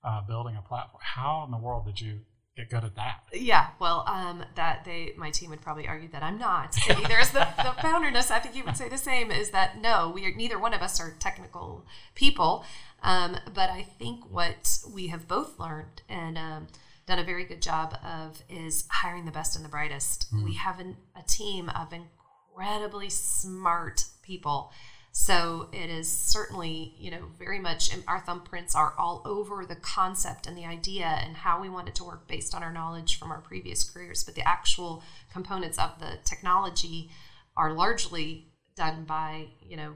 uh, 0.03 0.21
building 0.21 0.55
a 0.57 0.61
platform. 0.61 1.01
How 1.01 1.43
in 1.45 1.51
the 1.51 1.57
world 1.57 1.85
did 1.85 2.01
you 2.01 2.19
get 2.55 2.69
good 2.69 2.83
at 2.83 2.95
that? 2.95 3.21
yeah 3.33 3.67
well 3.79 4.03
um, 4.07 4.43
that 4.55 4.85
they 4.85 5.13
my 5.17 5.29
team 5.29 5.49
would 5.49 5.61
probably 5.61 5.87
argue 5.87 6.07
that 6.09 6.23
i'm 6.23 6.37
not 6.37 6.75
is 6.87 7.31
the, 7.31 7.47
the 7.57 7.73
founderness 7.81 8.31
i 8.31 8.39
think 8.39 8.55
you 8.55 8.63
would 8.63 8.77
say 8.77 8.87
the 8.87 8.97
same 8.97 9.31
is 9.31 9.51
that 9.51 9.81
no 9.81 10.11
we 10.13 10.25
are 10.25 10.33
neither 10.35 10.57
one 10.57 10.73
of 10.73 10.81
us 10.81 10.99
are 10.99 11.15
technical 11.19 11.85
people 12.15 12.63
um, 13.03 13.37
but 13.53 13.69
i 13.69 13.81
think 13.81 14.23
what 14.31 14.79
we 14.93 15.07
have 15.07 15.27
both 15.27 15.59
learned 15.59 16.01
and 16.07 16.37
um, 16.37 16.67
done 17.07 17.19
a 17.19 17.23
very 17.23 17.45
good 17.45 17.61
job 17.61 17.97
of 18.03 18.41
is 18.49 18.85
hiring 18.89 19.25
the 19.25 19.31
best 19.31 19.55
and 19.55 19.63
the 19.63 19.69
brightest 19.69 20.27
we 20.43 20.55
have 20.55 20.79
an, 20.79 20.97
a 21.15 21.21
team 21.23 21.69
of 21.69 21.93
incredibly 21.93 23.09
smart 23.09 24.05
people 24.23 24.71
so 25.17 25.69
it 25.71 25.89
is 25.89 26.11
certainly, 26.11 26.93
you 26.97 27.09
know, 27.09 27.27
very 27.39 27.57
much 27.57 27.89
our 28.05 28.19
thumbprints 28.19 28.75
are 28.75 28.93
all 28.97 29.21
over 29.23 29.65
the 29.65 29.77
concept 29.77 30.45
and 30.45 30.57
the 30.57 30.65
idea 30.65 31.05
and 31.05 31.37
how 31.37 31.61
we 31.61 31.69
want 31.69 31.87
it 31.87 31.95
to 31.95 32.03
work 32.03 32.27
based 32.27 32.53
on 32.53 32.61
our 32.61 32.73
knowledge 32.73 33.17
from 33.17 33.31
our 33.31 33.39
previous 33.39 33.89
careers. 33.89 34.25
But 34.25 34.35
the 34.35 34.45
actual 34.45 35.03
components 35.31 35.79
of 35.79 35.97
the 36.01 36.17
technology 36.25 37.11
are 37.55 37.71
largely 37.71 38.49
done 38.75 39.05
by, 39.05 39.47
you 39.65 39.77
know, 39.77 39.95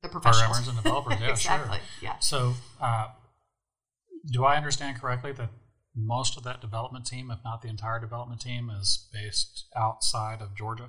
the 0.00 0.08
professionals. 0.08 0.58
Programmers 0.58 0.68
and 0.68 0.76
developers, 0.76 1.20
yeah, 1.20 1.30
exactly. 1.30 1.78
sure. 1.78 1.86
Yeah. 2.00 2.18
So, 2.20 2.54
uh, 2.80 3.08
do 4.30 4.44
I 4.44 4.56
understand 4.56 5.00
correctly 5.00 5.32
that 5.32 5.48
most 5.94 6.36
of 6.36 6.44
that 6.44 6.60
development 6.60 7.06
team, 7.06 7.30
if 7.30 7.38
not 7.44 7.62
the 7.62 7.68
entire 7.68 8.00
development 8.00 8.40
team, 8.40 8.70
is 8.70 9.08
based 9.12 9.66
outside 9.76 10.40
of 10.40 10.54
Georgia? 10.54 10.88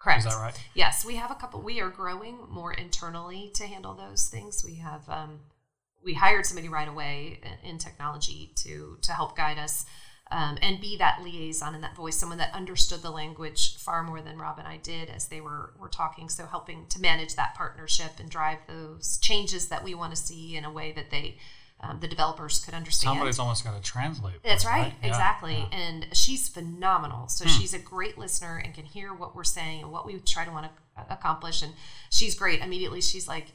Correct. 0.00 0.20
Is 0.20 0.32
that 0.32 0.40
right? 0.40 0.54
Yes, 0.74 1.04
we 1.04 1.16
have 1.16 1.30
a 1.30 1.34
couple. 1.34 1.60
We 1.60 1.80
are 1.80 1.90
growing 1.90 2.38
more 2.48 2.72
internally 2.72 3.50
to 3.54 3.66
handle 3.66 3.94
those 3.94 4.28
things. 4.28 4.62
We 4.64 4.76
have 4.76 5.08
um, 5.08 5.40
we 6.04 6.14
hired 6.14 6.46
somebody 6.46 6.68
right 6.68 6.88
away 6.88 7.40
in- 7.64 7.78
technology 7.78 8.52
to 8.56 8.98
to 9.02 9.12
help 9.12 9.36
guide 9.36 9.58
us 9.58 9.84
um, 10.30 10.58
and 10.62 10.80
be 10.80 10.96
that 10.98 11.22
liaison 11.22 11.74
and 11.74 11.82
that 11.82 11.96
voice, 11.96 12.16
someone 12.16 12.38
that 12.38 12.54
understood 12.54 13.02
the 13.02 13.10
language 13.10 13.76
far 13.78 14.02
more 14.02 14.20
than 14.20 14.38
Rob 14.38 14.58
and 14.58 14.68
I 14.68 14.76
did 14.76 15.08
as 15.08 15.26
they 15.26 15.40
were 15.40 15.74
were 15.78 15.88
talking. 15.88 16.28
So 16.28 16.46
helping 16.46 16.86
to 16.90 17.00
manage 17.00 17.34
that 17.34 17.54
partnership 17.56 18.12
and 18.20 18.30
drive 18.30 18.58
those 18.68 19.18
changes 19.18 19.68
that 19.68 19.82
we 19.82 19.94
want 19.94 20.14
to 20.14 20.20
see 20.20 20.56
in 20.56 20.64
a 20.64 20.72
way 20.72 20.92
that 20.92 21.10
they 21.10 21.38
um, 21.80 22.00
the 22.00 22.08
developers 22.08 22.58
could 22.64 22.74
understand. 22.74 23.12
Somebody's 23.12 23.38
almost 23.38 23.64
got 23.64 23.76
to 23.76 23.82
translate. 23.82 24.42
That's 24.42 24.64
right, 24.64 24.80
right? 24.82 24.94
Exactly. 25.02 25.54
yeah. 25.70 25.78
And 25.78 26.06
she's 26.12 26.48
phenomenal. 26.48 27.28
So 27.28 27.44
Hmm. 27.44 27.50
she's 27.50 27.72
a 27.74 27.78
great 27.78 28.18
listener 28.18 28.56
and 28.64 28.74
can 28.74 28.84
hear 28.84 29.14
what 29.14 29.36
we're 29.36 29.44
saying 29.44 29.82
and 29.82 29.92
what 29.92 30.04
we 30.06 30.18
try 30.20 30.44
to 30.44 30.50
want 30.50 30.66
to 30.66 31.02
accomplish. 31.12 31.62
And 31.62 31.74
she's 32.10 32.34
great. 32.34 32.60
Immediately, 32.60 33.00
she's 33.00 33.28
like, 33.28 33.52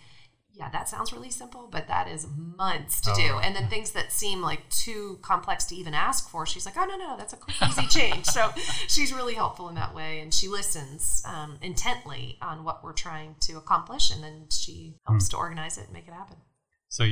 "Yeah, 0.53 0.69
that 0.69 0.87
sounds 0.87 1.11
really 1.11 1.31
simple, 1.31 1.67
but 1.69 1.87
that 1.89 2.07
is 2.07 2.25
months 2.33 3.01
to 3.01 3.11
Oh, 3.11 3.15
do." 3.15 3.39
And 3.39 3.53
then 3.53 3.67
things 3.67 3.91
that 3.91 4.13
seem 4.13 4.41
like 4.41 4.69
too 4.69 5.19
complex 5.21 5.65
to 5.65 5.75
even 5.75 5.93
ask 5.93 6.29
for, 6.29 6.45
she's 6.45 6.65
like, 6.65 6.77
"Oh 6.77 6.85
no, 6.85 6.95
no, 6.95 7.17
that's 7.17 7.33
a 7.33 7.37
quick, 7.37 7.57
easy 7.61 7.87
change." 7.87 8.25
so 8.27 8.53
she's 8.87 9.11
really 9.11 9.33
helpful 9.33 9.67
in 9.67 9.75
that 9.75 9.93
way, 9.93 10.21
and 10.21 10.33
she 10.33 10.47
listens 10.47 11.21
um, 11.25 11.57
intently 11.61 12.37
on 12.41 12.63
what 12.63 12.83
we're 12.85 12.93
trying 12.93 13.35
to 13.41 13.57
accomplish, 13.57 14.11
and 14.11 14.23
then 14.23 14.45
she 14.49 14.95
helps 15.07 15.27
to 15.29 15.35
organize 15.37 15.77
it 15.77 15.85
and 15.85 15.93
make 15.93 16.07
it 16.07 16.13
happen. 16.13 16.37
So, 16.87 17.03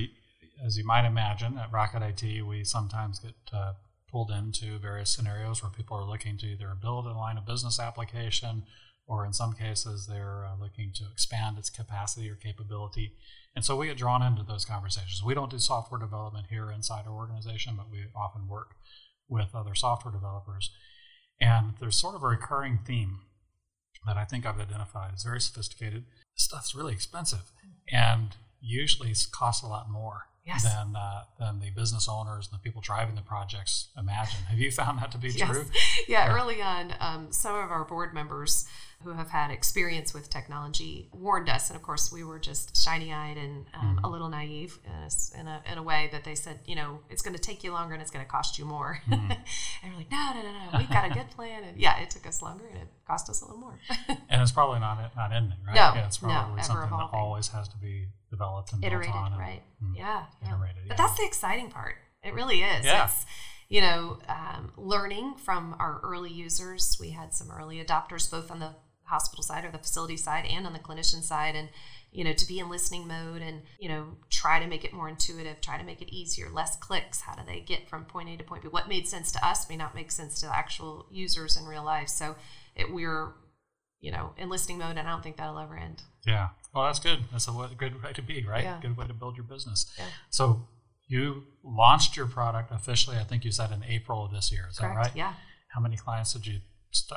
as 0.66 0.78
you 0.78 0.86
might 0.86 1.05
imagine, 1.05 1.57
at 1.57 1.72
Rocket 1.72 2.01
IT, 2.01 2.45
we 2.45 2.64
sometimes 2.64 3.20
get 3.20 3.36
uh, 3.53 3.74
pulled 4.09 4.32
into 4.32 4.78
various 4.78 5.09
scenarios 5.09 5.62
where 5.64 5.72
people 5.72 5.97
are 5.97 6.05
looking 6.05 6.38
to 6.38 6.47
either 6.47 6.76
build 6.80 7.05
a 7.05 7.14
line 7.14 7.38
of 7.38 7.45
business 7.45 7.80
application, 7.80 8.64
or 9.07 9.26
in 9.26 9.34
some 9.34 9.53
cases, 9.53 10.07
they're 10.07 10.45
uh, 10.45 10.55
looking 10.59 10.91
to 10.95 11.05
expand 11.12 11.57
its 11.57 11.70
capacity 11.70 12.30
or 12.30 12.36
capability. 12.36 13.14
And 13.55 13.66
so 13.66 13.76
we 13.76 13.88
get 13.88 13.97
drawn 13.97 14.22
into 14.22 14.43
those 14.43 14.66
conversations. 14.66 15.24
We 15.24 15.34
don't 15.34 15.51
do 15.51 15.59
software 15.59 15.99
development 15.99 16.47
here 16.49 16.72
inside 16.72 17.05
our 17.07 17.14
organization, 17.14 17.76
but 17.76 17.89
we 17.91 18.05
often 18.16 18.47
work 18.47 18.76
with 19.28 19.55
other 19.55 19.76
software 19.76 20.14
developers. 20.14 20.72
And 21.39 21.74
there's 21.80 21.97
sort 21.97 22.16
of 22.16 22.24
a 22.24 22.28
recurring 22.28 22.80
theme 22.86 23.22
that 24.05 24.18
I 24.18 24.26
think 24.26 24.45
I've 24.45 24.59
identified. 24.59 25.12
It's 25.14 25.24
very 25.24 25.41
sophisticated. 25.41 26.05
This 26.36 26.45
stuff's 26.45 26.76
really 26.76 26.93
expensive. 26.93 27.51
And 27.91 28.36
usually 28.62 29.14
costs 29.32 29.64
a 29.64 29.68
lot 29.68 29.89
more 29.89 30.28
Yes. 30.54 30.64
than 30.64 30.95
uh, 30.95 31.24
than 31.39 31.60
the 31.60 31.70
business 31.72 32.08
owners 32.10 32.47
and 32.52 32.60
the 32.60 32.64
people 32.64 32.82
driving 32.82 33.16
the 33.16 33.22
projects 33.22 33.88
imagine. 33.97 34.39
Have 34.49 34.60
you 34.60 34.72
found 34.72 34.99
that 34.99 35.12
to 35.12 35.18
be 35.18 35.30
Yes. 35.36 35.49
true? 35.49 35.66
Yeah, 36.08 36.36
early 36.36 36.62
on, 36.62 36.93
um, 36.99 37.32
some 37.32 37.56
of 37.56 37.72
our 37.72 37.86
board 37.86 38.14
members 38.14 38.66
who 39.04 39.12
have 39.14 39.30
had 39.30 39.52
experience 39.52 40.14
with 40.14 40.30
technology 40.30 41.10
warned 41.14 41.49
us, 41.49 41.70
and 41.70 41.76
of 41.78 41.84
course, 41.84 42.12
we 42.12 42.24
were 42.24 42.39
just 42.39 42.76
shiny-eyed 42.76 43.38
and 43.38 43.66
um, 43.74 43.95
Mm-hmm. 43.95 44.06
a 44.06 44.10
little 44.10 44.30
naive 44.30 44.80
in 44.86 44.91
a, 44.91 45.39
in 45.41 45.47
a 45.47 45.62
in 45.72 45.78
a 45.78 45.84
way 45.84 46.10
that 46.12 46.24
they 46.24 46.36
said, 46.36 46.60
you 46.66 46.76
know, 46.76 46.99
it's 47.10 47.22
going 47.22 47.36
to 47.36 47.41
take 47.41 47.64
you 47.64 47.72
longer 47.72 47.93
and 47.93 48.02
it's 48.02 48.12
going 48.12 48.24
to 48.26 48.30
cost 48.32 48.58
you 48.60 48.66
more. 48.66 48.99
Mm-hmm. 49.10 49.32
and 49.84 49.91
we're 49.91 49.97
like, 49.97 50.12
no, 50.12 50.32
no, 50.36 50.41
no, 50.41 50.52
no, 50.52 50.78
we've 50.80 50.89
got 50.89 51.10
a 51.10 51.14
good 51.14 51.30
plan, 51.32 51.64
and 51.64 51.78
yeah, 51.80 51.99
it 51.99 52.10
took 52.10 52.26
us 52.28 52.41
longer 52.41 52.66
and 52.68 52.78
it 52.78 52.88
cost 53.08 53.30
us 53.30 53.41
a 53.41 53.45
little 53.45 53.60
more. 53.60 53.78
And 54.30 54.41
it's 54.41 54.52
probably 54.52 54.80
not 54.80 54.97
not 55.16 55.34
ending, 55.34 55.58
right? 55.68 55.76
No, 55.76 55.91
yeah, 55.95 56.06
it's 56.06 56.18
probably 56.20 56.60
ever 56.60 56.64
something 56.64 56.89
that 56.97 57.10
always 57.14 57.49
has 57.49 57.68
to 57.70 57.78
be 57.78 58.08
developed 58.30 58.72
and 58.74 58.84
Iterated, 58.84 59.12
built 59.14 59.26
on. 59.26 59.32
and- 59.34 59.41
right? 59.41 59.62
mm, 59.84 59.95
Yeah, 59.97 60.24
yeah. 60.41 60.47
Iterated, 60.56 60.88
But 60.88 60.97
that's 60.97 61.18
the 61.18 61.26
exciting 61.26 61.70
part. 61.70 61.95
It 62.24 62.34
really 62.34 62.62
is. 62.62 62.86
Yeah. 62.86 63.06
It's, 63.06 63.26
you 63.68 63.82
know, 63.82 64.20
um, 64.30 64.72
learning 64.78 65.36
from 65.36 65.76
our 65.80 65.99
early 66.04 66.32
users. 66.32 66.97
We 66.99 67.10
had 67.12 67.34
some 67.34 67.49
early 67.52 67.84
adopters, 67.84 68.30
both 68.32 68.52
on 68.52 68.60
the 68.60 68.72
hospital 69.12 69.43
side 69.43 69.64
or 69.64 69.72
the 69.72 69.78
facility 69.78 70.18
side 70.18 70.45
and 70.45 70.66
on 70.66 70.74
the 70.74 70.80
clinician 70.80 71.22
side. 71.22 71.55
And, 71.55 71.70
you 72.12 72.24
know, 72.24 72.34
to 72.34 72.47
be 72.47 72.59
in 72.59 72.70
listening 72.70 73.07
mode 73.07 73.41
and, 73.41 73.62
you 73.80 73.88
know, 73.88 74.18
try 74.30 74.59
to 74.59 74.68
make 74.68 74.84
it 74.84 74.93
more 74.93 75.07
intuitive, 75.07 75.62
try 75.62 75.78
to 75.78 75.84
make 75.84 76.01
it 76.01 76.14
easier, 76.14 76.49
less 76.49 76.76
clicks. 76.76 77.22
How 77.22 77.36
do 77.36 77.43
they 77.45 77.59
get 77.59 77.88
from 77.88 78.05
point 78.05 78.30
A 78.30 78.38
to 78.38 78.43
point 78.43 78.64
B? 78.64 78.68
What 78.70 78.89
made 78.89 79.07
sense 79.07 79.32
to 79.34 79.45
us 79.45 79.70
may 79.70 79.78
not 79.78 79.95
make 79.95 80.12
sense 80.12 80.39
to 80.41 80.47
the 80.47 80.55
actual 80.55 81.05
users 81.12 81.55
in 81.55 81.66
real 81.66 81.86
life. 81.86 82.09
So 82.09 82.36
it, 82.76 82.91
we're, 82.91 83.34
you 83.99 84.12
know, 84.12 84.34
in 84.38 84.49
listening 84.49 84.80
mode, 84.80 84.97
and 84.97 85.07
I 85.07 85.12
don't 85.12 85.24
think 85.24 85.38
that'll 85.38 85.59
ever 85.59 85.78
end. 85.78 86.01
Yeah. 86.26 86.49
Well, 86.74 86.86
that's 86.86 86.99
good. 86.99 87.20
That's 87.32 87.47
a 87.47 87.70
good 87.78 88.01
way 88.03 88.14
to 88.14 88.22
be, 88.22 88.43
right? 88.45 88.64
Yeah. 88.64 88.80
Good 88.82 88.97
way 88.97 89.07
to 89.07 89.14
build 89.14 89.38
your 89.38 89.45
business. 89.45 89.93
Yeah. 89.97 90.05
So 90.30 90.68
you 91.07 91.43
launched 91.64 92.18
your 92.18 92.26
product 92.26 92.72
officially, 92.72 93.18
I 93.18 93.24
think 93.24 93.43
you 93.43 93.51
said 93.51 93.72
in 93.72 93.84
April 93.84 94.26
of 94.26 94.32
this 94.32 94.51
year. 94.51 94.68
Is 94.70 94.80
Correct? 94.80 94.95
that 94.95 94.99
right? 94.99 95.16
Yeah. 95.16 95.34
How 95.68 95.82
many 95.82 95.97
clients 95.97 96.34
did 96.34 96.47
you? 96.47 96.59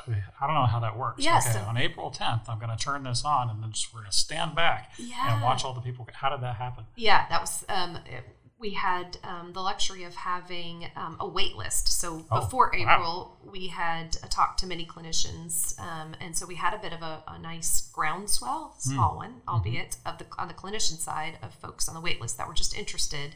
I 0.07 0.45
don't 0.47 0.55
know 0.55 0.65
how 0.65 0.79
that 0.79 0.97
works. 0.97 1.23
Yeah, 1.23 1.39
okay, 1.47 1.59
on 1.59 1.77
April 1.77 2.11
10th, 2.11 2.47
I'm 2.49 2.59
going 2.59 2.75
to 2.75 2.83
turn 2.83 3.03
this 3.03 3.23
on 3.25 3.49
and 3.49 3.61
then 3.61 3.71
just 3.71 3.93
we're 3.93 4.01
going 4.01 4.11
to 4.11 4.17
stand 4.17 4.55
back 4.55 4.91
Yeah. 4.97 5.33
and 5.33 5.43
watch 5.43 5.63
all 5.65 5.73
the 5.73 5.81
people. 5.81 6.07
How 6.13 6.29
did 6.29 6.41
that 6.41 6.55
happen? 6.55 6.85
Yeah, 6.95 7.25
that 7.29 7.41
was. 7.41 7.65
Um, 7.69 7.97
it- 8.05 8.23
we 8.57 8.69
had 8.71 9.17
um, 9.25 9.51
the 9.51 9.59
luxury 9.59 10.05
of 10.05 10.15
having 10.15 10.87
um, 10.95 11.17
a 11.19 11.27
wait 11.27 11.57
list. 11.57 11.89
So 11.89 12.25
Oh, 12.31 12.39
before 12.39 12.71
wow. 12.73 12.79
April, 12.95 13.37
we 13.51 13.67
had 13.67 14.15
uh, 14.23 14.27
talked 14.29 14.61
to 14.61 14.65
many 14.65 14.85
clinicians, 14.85 15.77
um, 15.77 16.15
and 16.21 16.35
so 16.37 16.45
we 16.45 16.55
had 16.55 16.73
a 16.73 16.77
bit 16.77 16.93
of 16.93 17.01
a, 17.01 17.21
a 17.27 17.37
nice 17.37 17.89
groundswell, 17.91 18.73
small 18.79 19.17
one, 19.17 19.31
Mm-hmm. 19.31 19.49
albeit 19.49 19.97
of 20.05 20.19
the 20.19 20.25
on 20.39 20.47
the 20.47 20.53
clinician 20.53 20.97
side 20.97 21.37
of 21.43 21.53
folks 21.53 21.89
on 21.89 21.95
the 21.95 22.01
wait 22.01 22.21
list 22.21 22.37
that 22.37 22.47
were 22.47 22.53
just 22.53 22.75
interested 22.77 23.35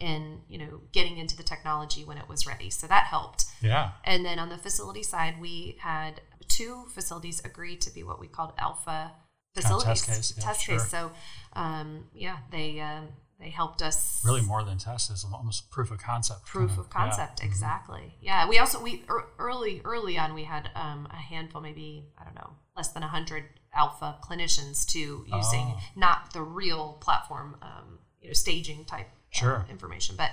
in 0.00 0.40
you 0.48 0.58
know 0.58 0.80
getting 0.92 1.18
into 1.18 1.36
the 1.36 1.42
technology 1.42 2.04
when 2.04 2.18
it 2.18 2.28
was 2.28 2.46
ready. 2.46 2.70
So 2.70 2.86
that 2.86 3.04
helped. 3.04 3.44
Yeah. 3.62 3.92
And 4.04 4.24
then 4.24 4.38
on 4.38 4.48
the 4.48 4.58
facility 4.58 5.02
side, 5.02 5.40
we 5.40 5.76
had 5.80 6.20
two 6.48 6.84
facilities 6.92 7.40
agree 7.44 7.76
to 7.76 7.90
be 7.92 8.02
what 8.02 8.20
we 8.20 8.26
called 8.28 8.52
alpha 8.58 9.12
of 9.56 9.62
facilities. 9.62 10.02
test 10.02 10.06
case, 10.06 10.34
yeah, 10.36 10.44
Test 10.44 10.62
sure. 10.62 10.78
case. 10.78 10.88
So 10.88 11.12
um, 11.54 12.04
yeah, 12.14 12.38
they 12.50 12.80
um, 12.80 13.08
they 13.40 13.50
helped 13.50 13.82
us 13.82 14.22
Really 14.24 14.42
more 14.42 14.62
than 14.64 14.78
test 14.78 15.10
is 15.10 15.24
almost 15.32 15.70
proof 15.70 15.90
of 15.90 15.98
concept. 15.98 16.44
proof 16.46 16.70
kind 16.70 16.80
of 16.80 16.86
yeah. 16.86 17.00
concept 17.06 17.42
exactly. 17.44 18.14
Yeah, 18.20 18.48
we 18.48 18.58
also 18.58 18.82
we 18.82 19.04
early 19.38 19.80
early 19.84 20.18
on 20.18 20.34
we 20.34 20.44
had 20.44 20.70
um, 20.74 21.08
a 21.10 21.16
handful, 21.16 21.60
maybe 21.60 22.06
I 22.18 22.24
don't 22.24 22.34
know, 22.34 22.50
less 22.76 22.88
than 22.88 23.02
hundred 23.02 23.44
alpha 23.72 24.18
clinicians 24.22 24.86
to 24.86 25.24
using 25.26 25.66
Oh. 25.76 25.80
not 25.96 26.32
the 26.32 26.42
real 26.42 26.92
platform, 27.00 27.56
um, 27.62 27.98
you 28.20 28.28
know, 28.28 28.32
staging 28.34 28.84
type 28.84 29.08
Sure. 29.34 29.64
Uh, 29.68 29.70
information, 29.70 30.16
but. 30.16 30.30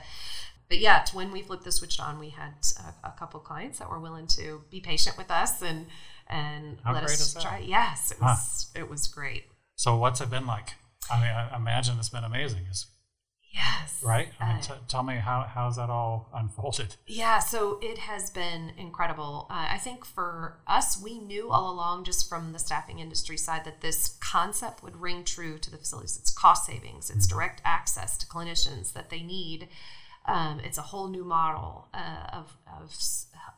But 0.70 0.80
yeah, 0.80 1.04
when 1.12 1.32
we 1.34 1.42
flipped 1.42 1.66
the 1.66 1.72
switch 1.74 2.00
on, 2.00 2.18
we 2.18 2.30
had 2.30 2.54
a, 3.04 3.08
a 3.10 3.12
couple 3.20 3.42
clients 3.42 3.80
that 3.80 3.90
were 3.90 4.00
willing 4.00 4.26
to 4.28 4.62
be 4.70 4.80
patient 4.80 5.18
with 5.18 5.30
us 5.30 5.62
and 5.62 5.88
and 6.30 6.78
How 6.86 6.94
let 6.94 7.04
us 7.04 7.34
try. 7.34 7.58
Yes, 7.58 8.12
it 8.12 8.20
Huh. 8.22 8.28
was 8.38 8.72
it 8.74 8.90
was 8.90 9.08
great. 9.10 9.44
So 9.76 9.98
what's 9.98 10.22
it 10.22 10.30
been 10.30 10.48
like? 10.48 10.76
I 11.12 11.20
mean, 11.20 11.30
I 11.30 11.58
imagine 11.58 11.98
it's 12.00 12.08
been 12.08 12.24
amazing. 12.24 12.62
It's, 12.70 12.86
Yes, 13.54 14.02
right? 14.02 14.30
I 14.40 14.54
mean, 14.54 14.62
t- 14.62 14.74
tell 14.88 15.04
me 15.04 15.16
how 15.16 15.46
how's 15.48 15.76
that 15.76 15.90
all 15.90 16.30
unfolded? 16.34 16.96
Yeah, 17.06 17.40
so 17.40 17.78
it 17.82 17.98
has 17.98 18.30
been 18.30 18.72
incredible. 18.78 19.48
Uh, 19.50 19.68
I 19.70 19.78
think 19.78 20.06
for 20.06 20.58
us, 20.66 21.02
we 21.02 21.20
knew 21.20 21.52
all 21.52 21.70
along, 21.70 22.06
just 22.06 22.30
from 22.30 22.54
the 22.54 22.60
staffing 22.60 23.00
industry 23.00 23.38
side, 23.38 23.66
that 23.66 23.82
this 23.82 24.18
concept 24.22 24.82
would 24.82 24.96
ring 25.02 25.24
true 25.26 25.58
to 25.58 25.70
the 25.70 25.78
facilities. 25.78 26.18
It's 26.18 26.32
cost 26.32 26.66
savings, 26.66 27.10
it's 27.10 27.28
direct 27.28 27.62
access 27.66 28.18
to 28.20 28.26
clinicians 28.26 28.94
that 28.94 29.10
they 29.10 29.22
need. 29.22 29.68
Um, 30.26 30.62
it's 30.64 30.78
a 30.78 30.84
whole 30.84 31.10
new 31.10 31.26
model 31.26 31.90
uh, 31.94 32.28
of, 32.32 32.56
of 32.80 32.96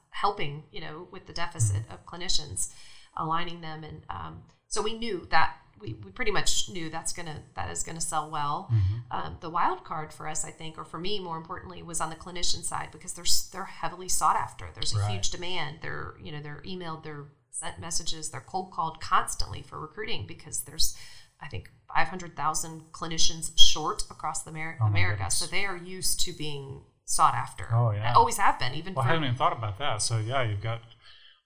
helping, 0.09 0.63
you 0.71 0.81
know, 0.81 1.07
with 1.11 1.27
the 1.27 1.33
deficit 1.33 1.83
of 1.91 2.05
clinicians, 2.05 2.69
aligning 3.15 3.61
them, 3.61 3.83
and 3.83 4.01
um, 4.09 4.43
so 4.67 4.81
we 4.81 4.97
knew 4.97 5.27
that 5.29 5.57
we, 5.83 5.93
we 6.05 6.11
pretty 6.11 6.31
much 6.31 6.69
knew 6.69 6.89
that's 6.89 7.13
gonna 7.13 7.41
that 7.55 7.69
is 7.69 7.83
gonna 7.83 8.01
sell 8.01 8.31
well. 8.31 8.71
Um, 9.11 9.37
the 9.41 9.49
wild 9.49 9.83
card 9.83 10.11
for 10.13 10.27
us, 10.27 10.43
I 10.45 10.49
think, 10.51 10.77
or 10.77 10.85
for 10.85 10.97
me 10.99 11.19
more 11.19 11.37
importantly, 11.37 11.83
was 11.83 11.99
on 12.01 12.09
the 12.09 12.15
clinician 12.15 12.63
side 12.63 12.89
because 12.91 13.13
they're 13.13 13.25
they're 13.51 13.65
heavily 13.65 14.09
sought 14.09 14.35
after. 14.37 14.65
There's 14.73 14.93
a 14.95 14.99
Right. 14.99 15.11
huge 15.11 15.29
demand. 15.29 15.79
They're 15.81 16.15
you 16.21 16.31
know 16.31 16.41
they're 16.41 16.63
emailed, 16.65 17.03
they're 17.03 17.25
sent 17.51 17.77
messages, 17.79 18.31
they're 18.31 18.41
cold 18.53 18.71
called 18.71 18.99
constantly 18.99 19.61
for 19.61 19.79
recruiting 19.79 20.25
because 20.25 20.63
there's 20.63 20.95
I 21.41 21.47
think 21.49 21.69
500,000 21.93 22.91
clinicians 22.91 23.51
short 23.57 24.03
across 24.09 24.43
the 24.43 24.51
Amer- 24.51 24.77
Oh, 24.81 24.85
America. 24.85 25.17
goodness. 25.17 25.35
So 25.35 25.45
they 25.45 25.65
are 25.65 25.75
used 25.77 26.19
to 26.21 26.31
being 26.33 26.83
sought 27.05 27.33
after. 27.35 27.67
Oh, 27.73 27.91
yeah. 27.91 28.13
always 28.15 28.37
have 28.37 28.57
been. 28.59 28.73
Even 28.75 28.93
Well, 28.93 29.03
I 29.03 29.07
for 29.07 29.13
haven't 29.13 29.25
even 29.25 29.35
thought 29.37 29.51
about 29.51 29.77
that. 29.79 30.01
So 30.01 30.17
yeah, 30.19 30.41
you've 30.43 30.61
got 30.61 30.81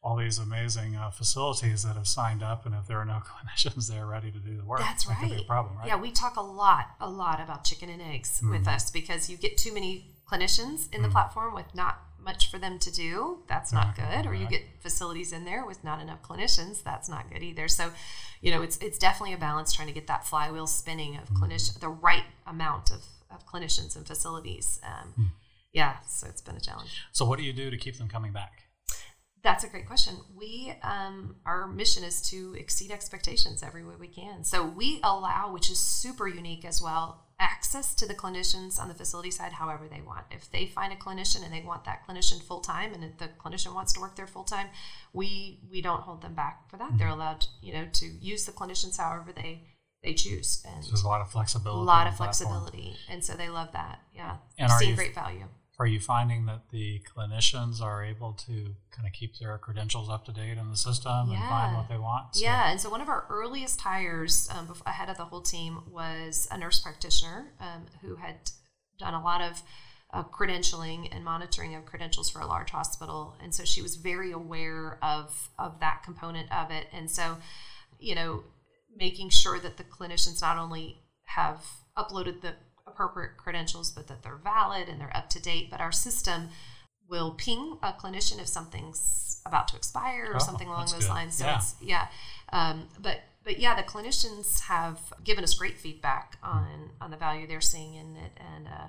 all 0.07 0.15
these 0.15 0.37
amazing 0.39 0.95
uh, 0.95 1.09
facilities 1.09 1.83
that 1.83 1.95
have 1.97 2.07
signed 2.07 2.41
up, 2.41 2.65
and 2.65 2.73
if 2.73 2.87
there 2.87 2.97
are 2.97 3.05
no 3.05 3.21
clinicians 3.31 3.89
there 3.89 4.05
ready 4.05 4.31
to 4.31 4.39
do 4.39 4.55
the 4.55 4.63
work, 4.63 4.79
That's 4.79 5.03
that 5.05 5.17
could 5.19 5.29
be 5.29 5.33
a 5.35 5.37
right. 5.39 5.47
problem, 5.47 5.77
right? 5.77 5.87
Yeah, 5.87 5.97
we 5.97 6.11
talk 6.11 6.37
a 6.37 6.41
lot, 6.41 6.85
a 7.01 7.09
lot 7.09 7.41
about 7.41 7.63
chicken 7.65 7.89
and 7.89 8.01
eggs 8.01 8.37
Mm-hmm. 8.37 8.51
with 8.51 8.67
us 8.67 8.89
because 8.89 9.29
you 9.29 9.35
get 9.37 9.57
too 9.57 9.73
many 9.73 10.11
clinicians 10.31 10.93
in 10.93 11.01
the 11.01 11.09
platform 11.09 11.53
with 11.53 11.73
not 11.75 11.99
much 12.19 12.49
for 12.51 12.57
them 12.59 12.77
to 12.79 12.91
do. 12.91 13.39
That's 13.47 13.71
not 13.71 13.95
good. 13.95 14.25
Or 14.25 14.33
you 14.33 14.47
get 14.47 14.61
facilities 14.81 15.31
in 15.31 15.45
there 15.45 15.65
with 15.65 15.83
not 15.83 16.01
enough 16.01 16.21
clinicians. 16.21 16.83
That's 16.83 17.07
not 17.07 17.29
good 17.31 17.41
either. 17.43 17.67
So, 17.69 17.91
you 18.41 18.51
know, 18.51 18.61
it's 18.61 18.77
it's 18.79 18.97
definitely 18.97 19.33
a 19.33 19.37
balance 19.37 19.71
trying 19.73 19.87
to 19.87 19.93
get 19.93 20.07
that 20.07 20.25
flywheel 20.27 20.67
spinning 20.67 21.15
of 21.17 21.29
Mm-hmm. 21.29 21.43
clinician, 21.43 21.79
the 21.79 21.87
right 21.89 22.25
amount 22.45 22.91
of, 22.91 23.01
of 23.31 23.45
clinicians 23.45 23.95
and 23.95 24.05
facilities. 24.05 24.79
Um, 24.83 25.13
Hmm. 25.15 25.23
Yeah, 25.73 25.99
so 26.07 26.27
it's 26.27 26.41
been 26.41 26.55
a 26.55 26.59
challenge. 26.61 27.03
So 27.11 27.23
what 27.25 27.37
do 27.39 27.45
you 27.45 27.53
do 27.53 27.69
to 27.69 27.77
keep 27.77 27.97
them 27.97 28.07
coming 28.09 28.33
back? 28.33 28.63
That's 29.43 29.63
a 29.63 29.67
great 29.67 29.87
question. 29.87 30.15
We, 30.35 30.73
um, 30.83 31.35
our 31.45 31.67
mission 31.67 32.03
is 32.03 32.21
to 32.29 32.55
exceed 32.57 32.91
expectations 32.91 33.63
every 33.63 33.85
way 33.85 33.95
we 33.99 34.07
can. 34.07 34.43
So 34.43 34.65
we 34.65 34.99
allow, 35.03 35.51
which 35.53 35.69
is 35.69 35.79
super 35.79 36.27
unique 36.27 36.65
as 36.65 36.81
well, 36.81 37.27
access 37.39 37.93
to 37.93 38.07
the 38.07 38.15
clinicians 38.15 38.79
on 38.79 38.87
the 38.87 38.93
facility 38.93 39.29
side 39.31 39.53
however 39.53 39.87
they 39.87 40.01
want. 40.01 40.25
If 40.31 40.49
they 40.51 40.65
find 40.65 40.91
a 40.91 40.95
clinician 40.95 41.43
and 41.43 41.53
they 41.53 41.61
want 41.61 41.85
that 41.85 42.05
clinician 42.07 42.41
full 42.41 42.61
time, 42.61 42.93
and 42.93 43.03
if 43.03 43.17
the 43.17 43.29
clinician 43.39 43.73
wants 43.73 43.93
to 43.93 44.01
work 44.01 44.15
there 44.15 44.27
full 44.27 44.43
time, 44.43 44.67
we 45.13 45.59
we 45.69 45.81
don't 45.81 46.01
hold 46.01 46.21
them 46.21 46.33
back 46.33 46.69
for 46.69 46.77
that. 46.77 46.97
They're 46.97 47.07
allowed, 47.07 47.45
you 47.61 47.73
know, 47.73 47.85
to 47.93 48.05
use 48.05 48.45
the 48.45 48.51
clinicians 48.51 48.97
however 48.97 49.31
they 49.31 49.63
they 50.03 50.13
choose. 50.13 50.63
And 50.67 50.83
so 50.83 50.91
there's 50.91 51.03
a 51.03 51.07
lot 51.07 51.21
of 51.21 51.29
flexibility. 51.29 51.79
A 51.79 51.83
lot 51.83 52.07
of 52.07 52.17
flexibility, 52.17 52.95
and 53.09 53.23
so 53.23 53.33
they 53.33 53.49
love 53.49 53.71
that. 53.73 54.01
Yeah, 54.15 54.37
and 54.57 54.71
seeing 54.71 54.91
you, 54.91 54.95
great 54.95 55.13
value. 55.13 55.45
Are 55.79 55.85
you 55.85 55.99
finding 55.99 56.47
that 56.47 56.69
the 56.71 57.01
clinicians 57.15 57.81
are 57.81 58.03
able 58.03 58.33
to 58.47 58.75
kind 58.91 59.05
of 59.05 59.13
keep 59.13 59.37
their 59.37 59.57
credentials 59.59 60.09
up 60.09 60.25
to 60.25 60.31
date 60.31 60.57
in 60.57 60.71
the 60.71 60.75
system 60.77 61.29
Yeah. 61.29 61.39
and 61.39 61.49
find 61.49 61.75
what 61.77 61.87
they 61.87 61.97
want? 61.99 62.35
So- 62.35 62.41
Yeah, 62.43 62.71
and 62.71 62.81
so 62.81 62.89
one 62.89 63.01
of 63.01 63.09
our 63.09 63.27
earliest 63.29 63.81
hires 63.81 64.49
um, 64.51 64.73
ahead 64.87 65.09
of 65.09 65.17
the 65.17 65.25
whole 65.25 65.41
team 65.41 65.83
was 65.87 66.47
a 66.49 66.57
nurse 66.57 66.79
practitioner 66.79 67.53
um, 67.59 67.85
who 68.01 68.15
had 68.15 68.49
done 68.97 69.13
a 69.13 69.21
lot 69.23 69.41
of 69.41 69.61
uh, 70.11 70.23
credentialing 70.23 71.09
and 71.13 71.23
monitoring 71.23 71.75
of 71.75 71.85
credentials 71.85 72.29
for 72.29 72.39
a 72.39 72.47
large 72.47 72.71
hospital, 72.71 73.35
and 73.41 73.53
so 73.53 73.63
she 73.65 73.81
was 73.81 73.97
very 73.97 74.31
aware 74.31 74.97
of 75.03 75.49
of 75.59 75.79
that 75.81 76.01
component 76.01 76.49
of 76.51 76.71
it. 76.71 76.87
And 76.93 77.11
so, 77.11 77.37
you 77.99 78.15
know, 78.15 78.43
making 78.95 79.29
sure 79.29 79.59
that 79.59 79.75
the 79.77 79.83
clinicians 79.83 80.41
not 80.41 80.57
only 80.57 81.03
have 81.25 81.63
uploaded 81.97 82.39
the 82.41 82.53
appropriate 82.97 83.37
credentials, 83.37 83.91
but 83.91 84.07
that 84.07 84.23
they're 84.23 84.35
valid 84.43 84.89
and 84.89 84.99
they're 84.99 85.15
up 85.15 85.29
to 85.29 85.39
date. 85.41 85.69
But 85.69 85.79
our 85.79 85.91
system 85.91 86.49
will 87.07 87.31
ping 87.31 87.77
a 87.83 87.93
clinician 87.93 88.39
if 88.41 88.47
something's 88.47 89.39
about 89.45 89.67
to 89.69 89.75
expire 89.77 90.31
or 90.31 90.35
Oh, 90.37 90.39
something 90.39 90.67
along 90.67 90.87
those 90.91 91.05
good. 91.05 91.09
lines. 91.09 91.37
So 91.37 91.45
Yeah. 91.45 91.57
it's 91.57 91.75
yeah, 91.79 92.07
um, 92.51 92.89
but 92.99 93.21
but 93.43 93.59
yeah, 93.59 93.75
the 93.75 93.83
clinicians 93.83 94.61
have 94.61 94.99
given 95.23 95.43
us 95.43 95.53
great 95.53 95.77
feedback 95.77 96.37
on 96.43 96.91
on 96.99 97.11
the 97.11 97.17
value 97.17 97.45
they're 97.47 97.61
seeing 97.61 97.93
in 97.93 98.15
it, 98.17 98.31
and 98.37 98.67
uh, 98.67 98.87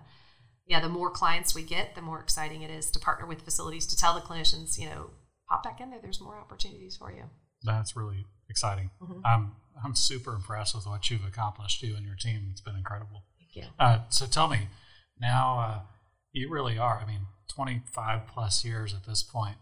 yeah, 0.66 0.80
the 0.80 0.88
more 0.88 1.10
clients 1.10 1.54
we 1.54 1.62
get, 1.62 1.94
the 1.94 2.02
more 2.02 2.20
exciting 2.20 2.62
it 2.62 2.70
is 2.70 2.90
to 2.90 2.98
partner 2.98 3.26
with 3.26 3.42
facilities 3.42 3.86
to 3.86 3.96
tell 3.96 4.14
the 4.14 4.20
clinicians, 4.20 4.78
you 4.78 4.88
know, 4.88 5.10
pop 5.48 5.62
back 5.62 5.80
in 5.80 5.90
there. 5.90 6.00
There's 6.00 6.20
more 6.20 6.38
opportunities 6.38 6.96
for 6.96 7.12
you. 7.12 7.24
That's 7.62 7.94
really 7.94 8.26
exciting. 8.48 8.90
Mhm. 9.00 9.20
I'm 9.24 9.56
I'm 9.84 9.94
super 9.94 10.32
impressed 10.34 10.74
with 10.74 10.86
what 10.86 11.08
you've 11.08 11.24
accomplished, 11.24 11.82
you 11.84 11.94
and 11.94 12.04
your 12.04 12.16
team. 12.16 12.48
It's 12.50 12.60
been 12.60 12.74
incredible. 12.74 13.22
You. 13.52 13.64
Uh, 13.78 14.00
so 14.08 14.26
tell 14.26 14.48
me, 14.48 14.68
now 15.20 15.58
uh, 15.58 15.80
you 16.32 16.50
really 16.50 16.78
are. 16.78 17.00
I 17.02 17.06
mean, 17.06 17.26
25 17.48 18.26
plus 18.26 18.64
years 18.64 18.94
at 18.94 19.04
this 19.04 19.22
point. 19.22 19.56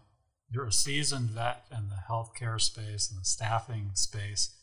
You're 0.49 0.67
a 0.67 0.71
seasoned 0.71 1.31
vet 1.31 1.65
in 1.71 1.89
the 1.89 1.97
healthcare 2.09 2.59
space 2.61 3.09
and 3.09 3.19
the 3.19 3.25
staffing 3.25 3.91
space. 3.95 4.55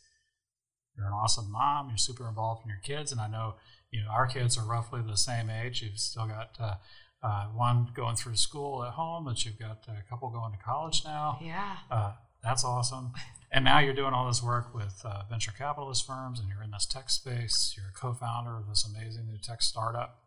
You're 0.97 1.07
an 1.07 1.13
awesome 1.13 1.51
mom. 1.51 1.89
You're 1.89 1.99
super 1.99 2.29
involved 2.29 2.63
in 2.65 2.71
your 2.71 2.81
kids, 2.83 3.13
and 3.13 3.21
I 3.21 3.29
know 3.29 3.57
you 3.91 4.03
know 4.03 4.09
our 4.09 4.27
kids 4.27 4.57
are 4.57 4.65
roughly 4.65 5.03
the 5.03 5.17
same 5.17 5.51
age. 5.51 5.83
You've 5.83 5.99
still 5.99 6.27
got 6.27 6.57
uh, 6.61 6.75
uh, 7.23 7.47
one 7.47 7.89
going 7.95 8.17
through 8.17 8.37
school 8.37 8.85
at 8.85 8.93
home, 8.93 9.25
but 9.25 9.45
you've 9.45 9.59
got 9.59 9.87
a 9.89 10.09
couple 10.09 10.31
going 10.31 10.53
to 10.53 10.59
college 10.59 11.05
now. 11.05 11.39
Yeah. 11.43 11.77
Uh, 11.91 12.13
that's 12.43 12.65
awesome. 12.65 13.13
And 13.55 13.65
now 13.65 13.79
you're 13.79 13.95
doing 13.95 14.13
all 14.13 14.27
this 14.27 14.43
work 14.43 14.75
with 14.75 15.01
uh, 15.05 15.23
venture 15.31 15.53
capitalist 15.57 16.05
firms, 16.05 16.41
and 16.41 16.49
you're 16.49 16.65
in 16.65 16.73
this 16.73 16.87
tech 16.87 17.09
space. 17.09 17.73
You're 17.77 17.87
a 17.87 17.93
co-founder 17.93 18.57
of 18.57 18.69
this 18.69 18.85
amazing 18.85 19.29
new 19.29 19.39
tech 19.39 19.63
startup. 19.63 20.19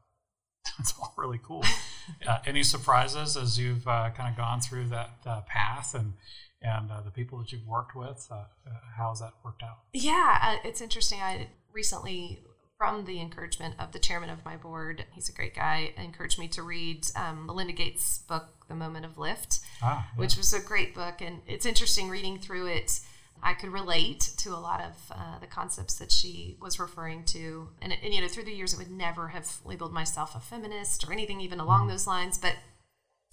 It's 0.80 0.94
all 1.00 1.14
really 1.18 1.40
cool. 1.44 1.64
uh, 2.28 2.38
any 2.46 2.64
surprises 2.64 3.36
as 3.36 3.58
you've 3.60 3.88
uh, 3.88 4.12
kind 4.16 4.30
of 4.32 4.38
gone 4.38 4.62
through 4.62 4.88
that 4.90 5.12
uh, 5.26 5.42
path, 5.42 5.94
and 5.94 6.14
and 6.62 6.90
uh, 6.92 7.02
the 7.02 7.12
people 7.12 7.38
that 7.40 7.52
you've 7.52 7.68
worked 7.68 7.96
with? 7.96 8.26
Uh, 8.32 8.36
uh, 8.36 8.70
how's 8.98 9.20
that 9.20 9.34
worked 9.44 9.62
out? 9.64 9.80
Yeah, 9.94 10.38
uh, 10.42 10.56
it's 10.64 10.82
interesting. 10.82 11.20
I 11.22 11.50
recently, 11.74 12.44
from 12.78 13.06
the 13.06 13.20
encouragement 13.22 13.76
of 13.80 13.92
the 13.92 14.00
chairman 14.00 14.30
of 14.30 14.44
my 14.46 14.56
board, 14.56 15.06
he's 15.14 15.30
a 15.30 15.34
great 15.34 15.56
guy, 15.56 15.94
encouraged 15.98 16.40
me 16.40 16.48
to 16.50 16.64
read 16.64 17.08
um, 17.16 17.46
Melinda 17.46 17.74
Gates' 17.74 18.20
book, 18.20 18.46
The 18.68 18.76
Moment 18.76 19.06
of 19.06 19.18
Lift, 19.18 19.60
Ah, 19.82 20.08
yeah. 20.14 20.20
which 20.20 20.38
was 20.38 20.54
a 20.54 20.62
great 20.62 20.96
book. 20.96 21.22
And 21.22 21.42
it's 21.48 21.66
interesting 21.66 22.10
reading 22.10 22.40
through 22.40 22.68
it. 22.68 23.00
I 23.44 23.54
could 23.54 23.70
relate 23.70 24.32
to 24.38 24.50
a 24.50 24.60
lot 24.60 24.82
of 24.82 25.12
uh, 25.12 25.40
the 25.40 25.48
concepts 25.48 25.96
that 25.96 26.12
she 26.12 26.58
was 26.62 26.80
referring 26.80 27.24
to. 27.26 27.70
And, 27.82 27.94
and, 28.04 28.14
you 28.14 28.22
know, 28.22 28.28
through 28.28 28.46
the 28.46 28.54
years, 28.54 28.74
I 28.74 28.78
would 28.78 28.92
never 28.92 29.30
have 29.30 29.50
labeled 29.66 29.94
myself 29.94 30.36
a 30.36 30.40
feminist 30.40 31.08
or 31.08 31.14
anything 31.14 31.42
even 31.42 31.60
along 31.60 31.88
mm. 31.88 31.92
those 31.92 32.08
lines. 32.08 32.38
But 32.38 32.56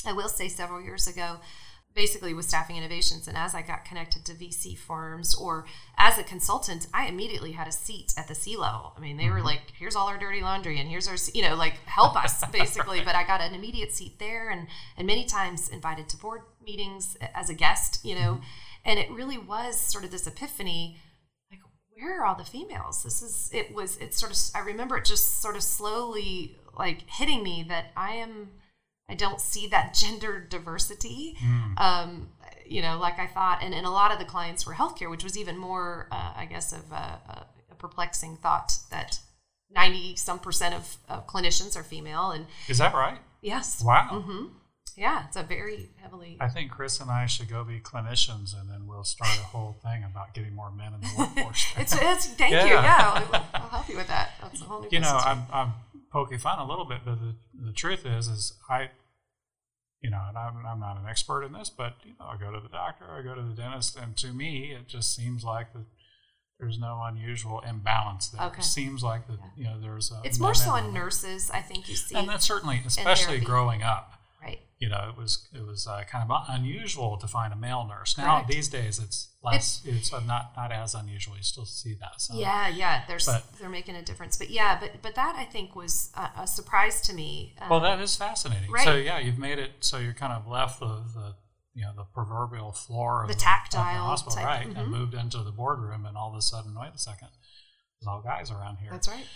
I 0.07 0.13
will 0.13 0.29
say 0.29 0.49
several 0.49 0.81
years 0.81 1.07
ago, 1.07 1.39
basically 1.95 2.35
with 2.35 2.45
staffing 2.45 2.77
innovations 2.77 3.29
and 3.29 3.37
as 3.37 3.55
i 3.55 3.63
got 3.63 3.85
connected 3.85 4.25
to 4.25 4.33
vc 4.33 4.77
firms 4.77 5.35
or 5.35 5.65
as 5.97 6.19
a 6.19 6.25
consultant 6.25 6.87
i 6.93 7.07
immediately 7.07 7.53
had 7.53 7.69
a 7.69 7.73
seat 7.73 8.13
at 8.17 8.27
the 8.27 8.35
c 8.35 8.57
level 8.57 8.93
i 8.97 9.01
mean 9.01 9.17
they 9.17 9.29
were 9.29 9.37
mm-hmm. 9.37 9.47
like 9.47 9.63
here's 9.79 9.95
all 9.95 10.09
our 10.09 10.19
dirty 10.19 10.41
laundry 10.41 10.79
and 10.79 10.89
here's 10.89 11.07
our 11.07 11.17
you 11.33 11.43
know 11.43 11.55
like 11.55 11.75
help 11.87 12.17
us 12.17 12.45
basically. 12.53 13.01
But 13.05 13.15
i 13.15 13.25
got 13.25 13.41
an 13.41 13.55
immediate 13.55 13.93
seat 13.93 14.19
there 14.19 14.51
and 14.51 14.67
and 14.97 15.07
many 15.07 15.25
times 15.25 15.69
invited 15.69 16.09
to 16.11 16.17
board 16.17 16.43
meetings 16.65 17.17
as 17.35 17.49
a 17.49 17.55
guest 17.55 18.05
you 18.05 18.15
know 18.15 18.35
mm-hmm. 18.35 18.45
And 18.85 18.99
it 18.99 19.11
really 19.11 19.39
was 19.39 19.79
sort 19.79 20.05
of 20.05 20.11
this 20.11 20.27
epiphany 20.27 20.99
like 21.51 21.61
where 21.91 22.21
are 22.21 22.27
all 22.27 22.35
the 22.35 22.45
females 22.45 23.03
this 23.03 23.23
is 23.23 23.51
it 23.53 23.75
was 23.75 23.97
it 23.99 24.15
sort 24.15 24.33
of 24.33 24.39
i 24.55 24.61
remember 24.65 24.97
it 24.97 25.05
just 25.05 25.41
sort 25.41 25.57
of 25.57 25.63
slowly 25.63 26.57
like 26.79 27.03
hitting 27.09 27.43
me 27.43 27.65
that 27.69 27.87
i 27.97 28.13
am 28.15 28.51
I 29.09 29.15
don't 29.15 29.41
see 29.41 29.67
that 29.67 29.93
gender 30.01 30.41
diversity, 30.41 31.37
um, 31.77 32.31
you 32.65 32.81
know, 32.81 32.99
like 32.99 33.19
I 33.19 33.27
thought. 33.27 33.59
And, 33.63 33.75
and 33.75 33.85
a 33.87 33.91
lot 33.91 34.13
of 34.13 34.19
the 34.19 34.25
clients 34.25 34.67
were 34.67 34.73
healthcare, 34.73 35.11
which 35.11 35.23
was 35.23 35.37
even 35.37 35.59
more, 35.59 36.09
uh, 36.11 36.33
I 36.35 36.47
guess, 36.47 36.73
of 36.73 36.91
a, 36.91 37.21
a, 37.29 37.47
a 37.71 37.75
perplexing 37.75 38.39
thought 38.39 38.73
that 38.91 39.21
90 39.71 40.17
some 40.17 40.39
percent 40.39 40.75
of, 40.75 40.97
of 41.09 41.27
clinicians 41.27 41.77
are 41.77 41.83
female. 41.83 42.31
And 42.31 42.47
Is 42.67 42.79
that 42.79 42.95
right? 42.95 43.19
yes. 43.43 43.83
Wow. 43.85 44.25
hmm 44.25 44.47
Yeah, 44.97 45.25
it's 45.27 45.37
a 45.37 45.43
very 45.43 45.91
heavily. 46.01 46.37
I 46.41 46.49
think 46.49 46.71
Chris 46.71 47.01
and 47.01 47.11
I 47.11 47.27
should 47.27 47.49
go 47.49 47.65
be 47.65 47.81
clinicians, 47.81 48.59
and 48.59 48.69
then 48.71 48.87
we'll 48.87 49.05
start 49.05 49.31
a 49.39 49.43
whole 49.43 49.77
thing 49.83 50.05
about 50.05 50.35
getting 50.35 50.55
more 50.55 50.71
men 50.71 50.95
in 50.95 51.01
the 51.01 51.11
workforce. 51.19 51.67
It's, 51.77 51.95
it's 52.01 52.27
thank 52.35 52.53
Yeah. 52.53 52.65
you. 52.65 52.73
Yeah, 52.75 53.25
I'll, 53.33 53.45
I'll 53.63 53.69
help 53.69 53.89
you 53.89 53.97
with 53.97 54.09
that. 54.09 54.33
That's 54.41 54.61
a 54.61 54.65
whole 54.65 54.81
new 54.83 54.89
you 54.91 55.01
know. 55.01 55.17
I'm, 55.25 55.43
I'm 55.53 55.73
poking 56.13 56.39
fun 56.39 56.59
a 56.61 56.67
little 56.67 56.85
bit, 56.85 57.01
but 57.05 57.17
the, 57.21 57.35
the 57.67 57.73
truth 57.73 58.07
is, 58.07 58.29
is 58.29 58.53
I, 58.71 58.91
you 60.01 60.11
know, 60.11 60.21
and 60.29 60.39
I'm, 60.39 60.65
I'm 60.65 60.79
not 60.81 60.97
an 60.97 61.07
expert 61.09 61.43
in 61.43 61.53
this, 61.53 61.71
but 61.71 61.95
you 62.05 62.13
know, 62.21 62.27
I 62.27 62.37
go 62.37 62.53
to 62.53 62.61
the 62.61 62.69
doctor, 62.69 63.05
I 63.11 63.23
go 63.23 63.35
to 63.35 63.43
the 63.43 63.55
dentist, 63.55 63.97
and 63.97 64.17
to 64.19 64.33
me, 64.33 64.73
it 64.79 64.87
just 64.87 65.15
seems 65.17 65.43
like 65.43 65.73
that 65.73 65.87
there's 66.61 66.79
no 66.79 67.03
unusual 67.05 67.61
imbalance 67.69 68.29
there. 68.29 68.47
Okay. 68.47 68.61
It 68.61 68.65
seems 68.65 69.03
like 69.03 69.27
that, 69.27 69.39
you 69.57 69.65
know, 69.65 69.81
there's 69.81 70.13
a 70.13 70.21
it's 70.23 70.39
more 70.39 70.55
so 70.55 70.71
on 70.71 70.95
nurses. 70.95 71.51
I 71.53 71.61
think 71.61 71.89
you 71.89 71.97
see. 71.97 72.15
and 72.15 72.29
that's 72.29 72.47
certainly, 72.47 72.81
especially 72.87 73.41
growing 73.41 73.83
up. 73.83 74.13
You 74.85 74.91
know, 74.91 75.09
it 75.11 75.17
was 75.17 75.49
it 75.59 75.65
was 75.67 75.87
uh, 75.87 76.03
kind 76.13 76.31
of 76.31 76.45
unusual 76.49 77.17
to 77.17 77.27
find 77.27 77.51
a 77.55 77.57
male 77.57 77.87
nurse. 77.89 78.19
Now 78.19 78.35
Correct. 78.35 78.51
these 78.51 78.69
days, 78.69 78.99
it's 78.99 79.19
less. 79.43 79.81
It's, 79.87 80.13
uh, 80.13 80.21
not 80.33 80.45
not 80.59 80.71
as 80.73 80.95
unusual. 80.95 81.35
You 81.39 81.43
still 81.43 81.65
see 81.65 81.95
that. 82.03 82.21
So. 82.21 82.35
Yeah, 82.35 82.69
yeah, 82.69 83.05
they're 83.09 83.19
But- 83.25 83.45
they're 83.59 83.71
making 83.81 83.97
a 83.97 84.03
difference. 84.03 84.37
But 84.37 84.51
yeah, 84.51 84.79
but 84.79 84.91
but 85.01 85.15
that 85.15 85.37
I 85.37 85.47
think 85.55 85.75
was 85.75 86.13
a, 86.15 86.43
a 86.43 86.47
surprise 86.47 87.01
to 87.07 87.15
me. 87.15 87.55
Um, 87.63 87.69
Well, 87.71 87.81
that 87.81 87.99
is 87.99 88.15
fascinating. 88.15 88.71
Right. 88.71 88.85
So 88.85 88.95
yeah, 88.95 89.19
you've 89.19 89.39
made 89.39 89.59
it 89.59 89.71
so 89.81 89.97
you're 89.97 90.13
kind 90.25 90.35
of 90.35 90.47
left 90.47 90.81
the, 90.81 90.95
the 91.15 91.35
you 91.73 91.83
know 91.85 91.93
the 91.97 92.05
proverbial 92.05 92.73
floor 92.73 93.23
of 93.23 93.29
The 93.29 93.35
of 93.35 93.41
tactile 93.41 94.05
hospital, 94.05 94.37
type, 94.37 94.47
right, 94.47 94.69
mhm. 94.69 94.79
and 94.79 94.91
moved 94.91 95.15
into 95.15 95.39
the 95.39 95.51
boardroom, 95.61 96.05
and 96.05 96.15
all 96.19 96.31
of 96.31 96.37
a 96.37 96.43
sudden, 96.43 96.75
wait 96.79 96.93
a 96.95 96.99
second, 96.99 97.29
there's 97.97 98.07
all 98.09 98.21
guys 98.21 98.51
around 98.51 98.77
here. 98.83 98.91
that's 98.93 99.09
right. 99.09 99.27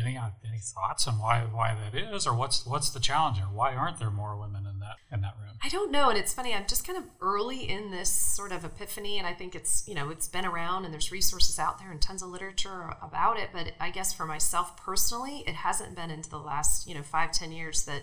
Any 0.00 0.16
uh, 0.16 0.30
any 0.46 0.58
thoughts 0.58 1.06
on 1.06 1.18
why 1.18 1.40
why 1.40 1.74
that 1.74 1.96
is, 1.96 2.26
or 2.26 2.34
what's 2.34 2.66
what's 2.66 2.90
the 2.90 3.00
challenge, 3.00 3.38
or 3.38 3.44
why 3.44 3.74
aren't 3.74 3.98
there 3.98 4.10
more 4.10 4.36
women 4.36 4.66
in 4.66 4.80
that 4.80 4.96
in 5.12 5.20
that 5.20 5.34
room? 5.40 5.56
I 5.62 5.68
don't 5.68 5.92
know, 5.92 6.08
and 6.08 6.18
it's 6.18 6.32
funny. 6.32 6.52
I'm 6.52 6.66
just 6.66 6.86
kind 6.86 6.98
of 6.98 7.04
early 7.20 7.68
in 7.68 7.90
this 7.90 8.10
sort 8.10 8.50
of 8.50 8.64
epiphany, 8.64 9.18
and 9.18 9.26
I 9.26 9.34
think 9.34 9.54
it's 9.54 9.86
you 9.86 9.94
know 9.94 10.10
it's 10.10 10.26
been 10.26 10.44
around, 10.44 10.84
and 10.84 10.92
there's 10.92 11.12
resources 11.12 11.58
out 11.58 11.78
there 11.78 11.90
and 11.90 12.02
tons 12.02 12.22
of 12.22 12.30
literature 12.30 12.94
about 13.02 13.38
it. 13.38 13.50
But 13.52 13.72
I 13.78 13.90
guess 13.90 14.12
for 14.12 14.26
myself 14.26 14.76
personally, 14.76 15.44
it 15.46 15.54
hasn't 15.54 15.94
been 15.94 16.10
into 16.10 16.30
the 16.30 16.38
last 16.38 16.88
you 16.88 16.94
know 16.94 17.02
five 17.02 17.30
ten 17.30 17.52
years 17.52 17.84
that 17.84 18.02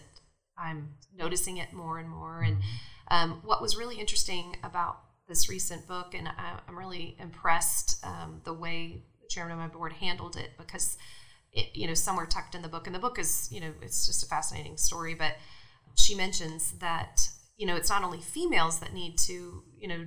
I'm 0.57 0.89
noticing 1.15 1.57
it 1.57 1.73
more 1.73 1.97
and 1.97 2.09
more. 2.09 2.41
And 2.41 2.57
um, 3.09 3.41
what 3.43 3.61
was 3.61 3.75
really 3.75 3.99
interesting 3.99 4.55
about 4.63 4.99
this 5.27 5.49
recent 5.49 5.87
book, 5.87 6.13
and 6.13 6.27
I, 6.27 6.59
I'm 6.67 6.77
really 6.77 7.15
impressed 7.19 8.05
um, 8.05 8.41
the 8.43 8.53
way 8.53 9.03
the 9.21 9.27
chairman 9.27 9.53
of 9.53 9.59
my 9.59 9.67
board 9.67 9.93
handled 9.93 10.35
it 10.35 10.51
because 10.57 10.97
it, 11.53 11.75
you 11.75 11.87
know 11.87 11.93
somewhere 11.93 12.25
tucked 12.25 12.55
in 12.55 12.61
the 12.61 12.69
book, 12.69 12.87
and 12.87 12.95
the 12.95 12.99
book 12.99 13.19
is 13.19 13.47
you 13.51 13.61
know 13.61 13.73
it's 13.81 14.05
just 14.05 14.23
a 14.23 14.27
fascinating 14.27 14.77
story, 14.77 15.13
but 15.13 15.35
she 15.95 16.15
mentions 16.15 16.73
that 16.79 17.29
you 17.57 17.65
know 17.65 17.75
it's 17.75 17.89
not 17.89 18.03
only 18.03 18.19
females 18.19 18.79
that 18.79 18.93
need 18.93 19.17
to 19.19 19.63
you 19.77 19.87
know 19.87 20.05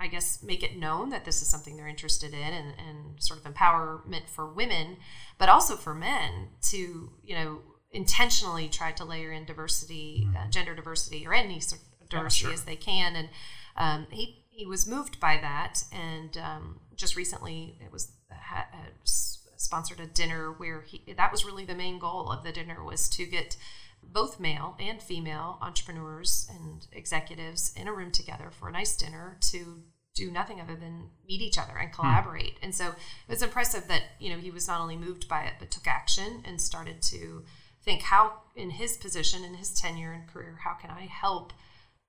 I 0.00 0.08
guess 0.08 0.42
make 0.42 0.64
it 0.64 0.76
known 0.76 1.10
that 1.10 1.24
this 1.24 1.42
is 1.42 1.48
something 1.48 1.76
they're 1.76 1.86
interested 1.86 2.32
in 2.34 2.40
and, 2.40 2.74
and 2.78 3.22
sort 3.22 3.38
of 3.44 3.52
empowerment 3.52 4.28
for 4.28 4.52
women, 4.52 4.96
but 5.38 5.48
also 5.48 5.76
for 5.76 5.94
men 5.94 6.48
to 6.70 7.12
you 7.22 7.34
know 7.34 7.60
intentionally 7.92 8.68
try 8.68 8.90
to 8.92 9.04
layer 9.04 9.30
in 9.32 9.44
diversity, 9.44 10.26
uh, 10.36 10.48
gender 10.48 10.74
diversity, 10.74 11.26
or 11.26 11.34
any 11.34 11.60
sort 11.60 11.82
of 12.00 12.08
diversity 12.08 12.46
sure. 12.46 12.52
as 12.52 12.64
they 12.64 12.76
can. 12.76 13.14
And 13.14 13.28
um, 13.76 14.06
he 14.10 14.44
he 14.50 14.66
was 14.66 14.86
moved 14.86 15.20
by 15.20 15.38
that, 15.40 15.84
and 15.92 16.36
um, 16.38 16.80
just 16.96 17.16
recently 17.16 17.78
it 17.84 17.92
was 17.92 18.12
had 18.28 18.64
s- 19.02 19.31
sponsored 19.62 20.00
a 20.00 20.06
dinner 20.06 20.52
where 20.52 20.82
he 20.82 21.14
that 21.16 21.30
was 21.30 21.44
really 21.44 21.64
the 21.64 21.74
main 21.74 21.98
goal 21.98 22.30
of 22.30 22.42
the 22.42 22.52
dinner 22.52 22.82
was 22.84 23.08
to 23.08 23.24
get 23.24 23.56
both 24.02 24.40
male 24.40 24.76
and 24.80 25.00
female 25.00 25.58
entrepreneurs 25.62 26.50
and 26.50 26.86
executives 26.92 27.72
in 27.76 27.86
a 27.86 27.92
room 27.92 28.10
together 28.10 28.50
for 28.50 28.68
a 28.68 28.72
nice 28.72 28.96
dinner 28.96 29.38
to 29.40 29.82
do 30.14 30.30
nothing 30.30 30.60
other 30.60 30.74
than 30.74 31.08
meet 31.26 31.40
each 31.40 31.56
other 31.56 31.78
and 31.78 31.92
collaborate. 31.92 32.58
And 32.62 32.74
so 32.74 32.88
it 32.88 33.28
was 33.28 33.42
impressive 33.42 33.86
that, 33.88 34.02
you 34.18 34.30
know, 34.30 34.38
he 34.38 34.50
was 34.50 34.68
not 34.68 34.80
only 34.80 34.96
moved 34.96 35.28
by 35.28 35.44
it, 35.44 35.54
but 35.58 35.70
took 35.70 35.86
action 35.86 36.42
and 36.44 36.60
started 36.60 37.00
to 37.02 37.44
think 37.82 38.02
how, 38.02 38.40
in 38.54 38.70
his 38.70 38.96
position, 38.96 39.44
in 39.44 39.54
his 39.54 39.72
tenure 39.72 40.12
and 40.12 40.28
career, 40.28 40.58
how 40.64 40.74
can 40.74 40.90
I 40.90 41.06
help 41.06 41.52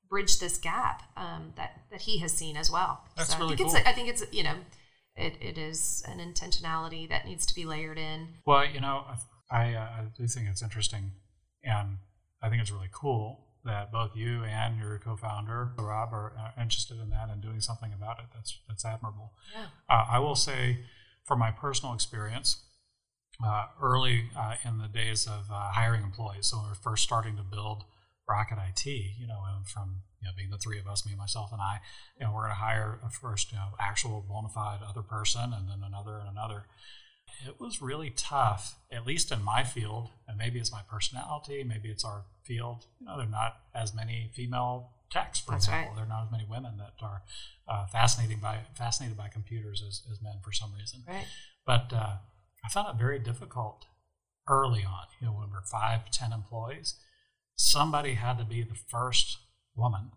bridge 0.10 0.40
this 0.40 0.58
gap 0.58 1.04
um, 1.16 1.54
that, 1.56 1.82
that 1.92 2.02
he 2.02 2.20
has 2.20 2.32
seen 2.32 2.58
as 2.58 2.70
well. 2.70 3.02
That's 3.16 3.34
so 3.34 3.40
really 3.40 3.54
I 3.54 3.58
think 3.58 3.70
cool. 3.70 3.78
It's, 3.78 3.88
I 3.88 3.92
think 3.94 4.10
it's, 4.10 4.24
you 4.32 4.44
know, 4.44 4.56
it, 5.16 5.38
it 5.42 5.58
is 5.58 6.04
an 6.08 6.20
intentionality 6.20 7.08
that 7.10 7.26
needs 7.26 7.46
to 7.46 7.56
be 7.56 7.66
layered 7.66 7.98
in. 7.98 8.30
Well, 8.46 8.66
you 8.66 8.80
know, 8.80 9.06
I, 9.52 9.74
uh, 9.74 9.80
I 9.80 10.06
do 10.18 10.28
think 10.28 10.48
it's 10.50 10.62
interesting, 10.62 11.12
and 11.64 11.98
I 12.42 12.50
think 12.50 12.62
it's 12.62 12.72
really 12.72 12.90
cool 12.92 13.46
that 13.66 13.92
both 13.92 14.16
you 14.16 14.44
and 14.44 14.78
your 14.78 15.00
co-founder 15.00 15.72
Rob 15.78 16.14
are 16.14 16.34
uh, 16.38 16.62
interested 16.62 17.00
in 17.00 17.10
that 17.12 17.30
and 17.30 17.42
doing 17.42 17.62
something 17.62 17.94
about 17.94 18.20
it. 18.20 18.26
That's 18.34 18.60
that's 18.68 18.84
admirable. 18.86 19.34
Yeah. 19.54 19.66
Uh, 19.90 20.06
I 20.10 20.20
will 20.20 20.36
say, 20.36 20.80
from 21.24 21.40
my 21.40 21.52
personal 21.52 21.94
experience, 21.94 22.64
uh, 23.44 23.68
early 23.82 24.26
uh, 24.38 24.56
in 24.66 24.80
the 24.80 24.88
days 24.88 25.28
of 25.28 25.50
uh, 25.52 25.72
hiring 25.72 26.04
employees, 26.04 26.48
so 26.48 26.58
we 26.58 26.70
we're 26.70 26.76
first 26.76 27.04
starting 27.04 27.38
to 27.38 27.44
build 27.44 27.86
Rocket 28.28 28.58
IT, 28.70 28.86
you 28.86 29.28
know, 29.28 29.42
and 29.54 29.68
from 29.68 30.02
you 30.22 30.28
know 30.28 30.34
being 30.38 30.50
the 30.50 30.58
three 30.58 30.80
of 30.80 30.88
us, 30.88 31.06
me, 31.06 31.14
myself, 31.16 31.52
and 31.52 31.62
I, 31.62 31.80
you 32.20 32.26
know, 32.26 32.32
we're 32.34 32.44
going 32.44 32.52
to 32.52 32.56
hire 32.56 33.00
a 33.06 33.10
first, 33.10 33.52
you 33.52 33.58
know, 33.58 33.70
actual 33.80 34.26
bona 34.28 34.50
fide 34.50 34.80
other 34.88 35.02
person, 35.02 35.54
and 35.54 35.70
then 35.70 35.82
another 35.86 36.18
and 36.18 36.30
another. 36.30 36.66
It 37.46 37.60
was 37.60 37.82
really 37.82 38.12
tough, 38.12 38.78
at 38.92 39.08
least 39.08 39.32
in 39.32 39.44
my 39.44 39.64
field, 39.64 40.10
and 40.28 40.38
maybe 40.38 40.60
it's 40.60 40.72
my 40.72 40.82
personality, 40.90 41.64
maybe 41.64 41.90
it's 41.90 42.06
our 42.06 42.26
field. 42.44 42.86
You 43.00 43.08
know, 43.08 43.18
there 43.18 43.26
are 43.26 43.30
not 43.30 43.58
as 43.74 43.94
many 43.94 44.30
female 44.34 44.92
techs, 45.10 45.40
for 45.40 45.52
That's 45.52 45.66
example. 45.66 45.90
right. 45.90 45.96
There 45.96 46.06
are 46.06 46.08
not 46.08 46.26
as 46.26 46.32
many 46.32 46.46
women 46.50 46.78
that 46.78 46.94
are 47.02 47.24
uh, 47.68 47.86
fascinating 47.88 48.40
by 48.40 48.60
fascinated 48.76 49.18
by 49.18 49.28
computers 49.30 49.84
as, 49.86 50.02
as 50.12 50.22
men 50.22 50.36
for 50.44 50.52
some 50.52 50.74
reason. 50.74 51.02
Right. 51.08 51.28
But 51.66 51.92
uh, 51.94 52.18
I 52.64 52.70
found 52.70 52.90
it 52.90 53.00
very 53.02 53.20
difficult 53.20 53.86
early 54.48 54.84
on. 54.84 55.06
You 55.20 55.28
know, 55.28 55.34
when 55.34 55.50
we're 55.52 55.62
five, 55.64 56.10
ten 56.12 56.32
employees, 56.34 56.96
somebody 57.56 58.14
had 58.16 58.38
to 58.38 58.46
be 58.46 58.64
the 58.64 58.76
first 58.76 59.38
woman 59.76 60.12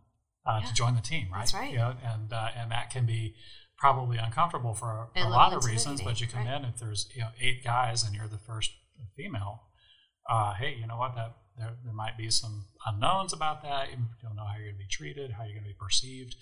uh, 0.47 0.61
Yeah. 0.63 0.69
to 0.69 0.75
join 0.75 0.95
the 0.95 1.01
team, 1.03 1.29
right? 1.33 1.41
That's 1.41 1.55
right. 1.55 1.71
You 1.71 1.79
know, 1.79 1.95
and 2.05 2.33
uh, 2.33 2.49
and 2.57 2.71
that 2.71 2.91
can 2.91 3.07
be 3.07 3.35
probably 3.79 4.17
uncomfortable 4.17 4.75
for 4.75 5.09
a, 5.15 5.21
a 5.23 5.29
lot 5.29 5.53
of 5.53 5.65
reasons. 5.65 6.01
But 6.01 6.21
you 6.21 6.27
come 6.27 6.41
intimidating, 6.43 6.69
in 6.69 6.75
if 6.75 6.81
there's 6.81 7.09
you 7.15 7.21
know 7.23 7.31
eight 7.41 7.63
guys 7.65 8.03
and 8.03 8.15
you're 8.15 8.29
the 8.29 8.39
first 8.39 8.73
female. 9.17 9.63
Uh, 10.29 10.55
hey, 10.55 10.77
you 10.81 10.87
know 10.87 10.97
what? 10.97 11.15
That 11.15 11.37
there, 11.59 11.75
there 11.85 11.93
might 11.95 12.17
be 12.17 12.31
some 12.31 12.67
unknowns 12.87 13.33
about 13.33 13.63
that. 13.63 13.91
You 13.91 13.99
don't 14.23 14.37
know 14.37 14.45
how 14.45 14.55
you're 14.57 14.67
going 14.67 14.75
to 14.77 14.79
be 14.79 14.89
treated, 14.89 15.33
how 15.33 15.45
you're 15.45 15.53
going 15.55 15.65
to 15.65 15.69
be 15.69 15.77
perceived, 15.79 16.37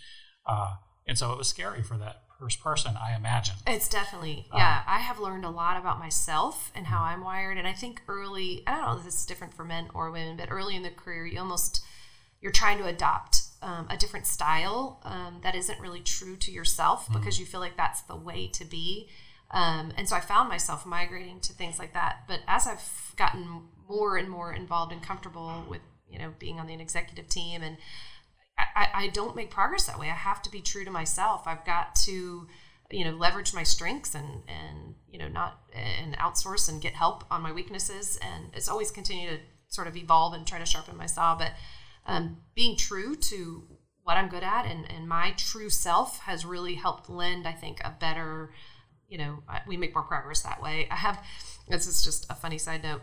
uh, 0.47 0.75
and 1.07 1.19
so 1.19 1.33
it 1.33 1.39
was 1.39 1.49
scary 1.49 1.83
for 1.83 1.97
that 1.99 2.23
first 2.39 2.61
person. 2.63 2.97
I 2.97 3.15
imagine. 3.15 3.55
It's 3.67 3.89
definitely, 3.89 4.47
Uh, 4.53 4.59
yeah. 4.59 4.83
I 4.87 4.99
have 4.99 5.19
learned 5.21 5.45
a 5.45 5.51
lot 5.51 5.77
about 5.79 5.99
myself 5.99 6.73
and 6.75 6.87
how 6.89 7.03
I'm 7.03 7.23
wired. 7.23 7.59
And 7.59 7.67
I 7.67 7.73
think 7.73 8.03
early, 8.09 8.63
I 8.67 8.73
don't 8.75 8.87
know 8.87 8.99
if 8.99 9.05
this 9.05 9.15
is 9.19 9.27
different 9.27 9.55
for 9.55 9.65
men 9.65 9.89
or 9.95 10.11
women, 10.11 10.37
but 10.37 10.51
early 10.51 10.75
in 10.77 10.83
the 10.83 10.91
career, 10.91 11.27
you 11.27 11.39
almost, 11.39 11.85
you're 12.41 12.53
trying 12.53 12.79
to 12.79 12.87
adopt 12.87 13.43
um, 13.63 13.87
a 13.89 13.97
different 13.97 14.27
style 14.27 15.01
um, 15.05 15.41
that 15.43 15.55
isn't 15.55 15.81
really 15.81 16.01
true 16.01 16.37
to 16.37 16.51
yourself 16.51 17.09
because 17.13 17.39
you 17.39 17.47
feel 17.47 17.61
like 17.61 17.77
that's 17.77 18.03
the 18.03 18.17
way 18.17 18.49
to 18.49 18.65
be. 18.65 19.09
Um, 19.51 19.93
and 19.97 20.09
so 20.09 20.17
I 20.17 20.21
found 20.21 20.49
myself 20.49 20.85
migrating 20.85 21.41
to 21.41 21.53
things 21.53 21.79
like 21.79 21.95
that. 21.95 22.25
But 22.27 22.41
as 22.49 22.67
I've 22.67 23.15
gotten 23.17 23.63
more 23.89 24.17
and 24.17 24.29
more 24.29 24.53
involved 24.53 24.93
and 24.93 25.03
comfortable 25.03 25.65
with, 25.69 25.81
you 26.11 26.19
know, 26.19 26.35
being 26.39 26.59
on 26.59 26.67
the 26.67 26.75
executive 26.75 27.29
team 27.29 27.63
and 27.63 27.77
I, 28.57 28.89
I 28.95 29.09
don't 29.09 29.37
make 29.37 29.51
progress 29.51 29.87
that 29.87 29.99
way. 29.99 30.09
I 30.09 30.15
have 30.15 30.43
to 30.43 30.51
be 30.51 30.61
true 30.61 30.85
to 30.85 30.91
myself. 30.91 31.43
I've 31.47 31.65
got 31.65 31.95
to, 32.07 32.47
you 32.91 33.05
know, 33.05 33.13
leverage 33.13 33.53
my 33.55 33.63
strengths 33.63 34.15
and 34.15 34.43
and 34.49 34.95
you 35.09 35.19
know 35.19 35.29
not 35.29 35.61
and 35.73 36.17
outsource 36.19 36.69
and 36.69 36.81
get 36.81 36.95
help 36.95 37.25
on 37.31 37.43
my 37.43 37.53
weaknesses. 37.53 38.19
And 38.23 38.47
it's 38.55 38.69
always 38.69 38.91
continue 38.91 39.29
to 39.31 39.39
sort 39.69 39.89
of 39.89 39.97
evolve 39.97 40.35
and 40.35 40.47
try 40.47 40.59
to 40.59 40.67
sharpen 40.67 40.97
my 40.97 41.07
saw. 41.07 41.37
But 41.37 41.53
um, 42.07 42.39
being 42.55 42.77
true 42.77 43.17
to 43.17 43.65
what 44.03 44.17
I'm 44.17 44.29
good 44.29 44.43
at 44.43 44.67
and 44.67 44.91
and 44.91 45.09
my 45.09 45.33
true 45.37 45.71
self 45.71 46.21
has 46.21 46.45
really 46.45 46.75
helped 46.75 47.09
lend, 47.09 47.47
I 47.47 47.53
think, 47.53 47.81
a 47.85 47.91
better. 47.91 48.53
You 49.09 49.19
know, 49.19 49.43
we 49.67 49.77
make 49.77 49.95
more 49.95 50.03
progress 50.03 50.43
that 50.43 50.63
way. 50.63 50.89
I 50.91 50.97
have. 50.97 51.23
This 51.69 51.87
is 51.87 52.03
just 52.03 52.27
a 52.31 52.35
funny 52.35 52.59
side 52.59 52.83
note. 52.83 53.03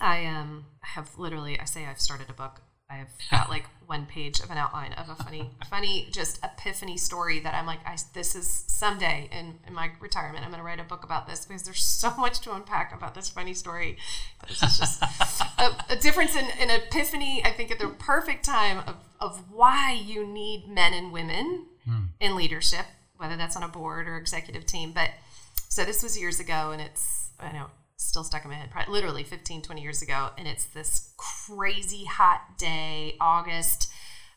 I 0.00 0.24
um 0.26 0.66
have 0.80 1.10
literally. 1.18 1.58
I 1.60 1.64
say 1.64 1.86
I've 1.86 2.00
started 2.00 2.30
a 2.30 2.32
book. 2.32 2.62
I've 2.90 3.08
got 3.30 3.50
like 3.50 3.66
one 3.86 4.06
page 4.06 4.40
of 4.40 4.50
an 4.50 4.56
outline 4.56 4.92
of 4.94 5.08
a 5.08 5.14
funny, 5.14 5.50
funny, 5.70 6.08
just 6.10 6.42
epiphany 6.44 6.96
story 6.96 7.40
that 7.40 7.54
I'm 7.54 7.66
like, 7.66 7.80
I, 7.86 7.96
this 8.14 8.34
is 8.34 8.64
someday 8.66 9.28
in, 9.32 9.58
in 9.66 9.74
my 9.74 9.90
retirement, 10.00 10.44
I'm 10.44 10.50
going 10.50 10.60
to 10.60 10.64
write 10.64 10.80
a 10.80 10.84
book 10.84 11.04
about 11.04 11.26
this 11.26 11.44
because 11.44 11.64
there's 11.64 11.82
so 11.84 12.14
much 12.16 12.40
to 12.40 12.54
unpack 12.54 12.94
about 12.94 13.14
this 13.14 13.28
funny 13.28 13.54
story. 13.54 13.98
This 14.46 14.62
is 14.62 14.78
just 14.78 15.02
a, 15.58 15.70
a 15.90 15.96
difference 15.96 16.34
in, 16.34 16.46
in 16.60 16.70
epiphany, 16.70 17.42
I 17.44 17.50
think, 17.50 17.70
at 17.70 17.78
the 17.78 17.88
perfect 17.88 18.44
time 18.44 18.78
of, 18.86 18.96
of 19.20 19.50
why 19.50 19.92
you 19.92 20.26
need 20.26 20.68
men 20.68 20.94
and 20.94 21.12
women 21.12 21.66
hmm. 21.84 22.04
in 22.20 22.36
leadership, 22.36 22.86
whether 23.16 23.36
that's 23.36 23.56
on 23.56 23.62
a 23.62 23.68
board 23.68 24.08
or 24.08 24.16
executive 24.16 24.64
team. 24.64 24.92
But 24.92 25.10
so 25.68 25.84
this 25.84 26.02
was 26.02 26.18
years 26.18 26.40
ago, 26.40 26.70
and 26.72 26.80
it's, 26.80 27.30
I 27.38 27.52
know, 27.52 27.66
still 27.98 28.24
stuck 28.24 28.44
in 28.44 28.50
my 28.50 28.56
head, 28.56 28.70
probably, 28.70 28.92
literally 28.92 29.24
15, 29.24 29.62
20 29.62 29.82
years 29.82 30.00
ago. 30.00 30.30
And 30.38 30.48
it's 30.48 30.64
this 30.64 31.12
crazy 31.16 32.04
hot 32.04 32.56
day, 32.56 33.16
August. 33.20 33.92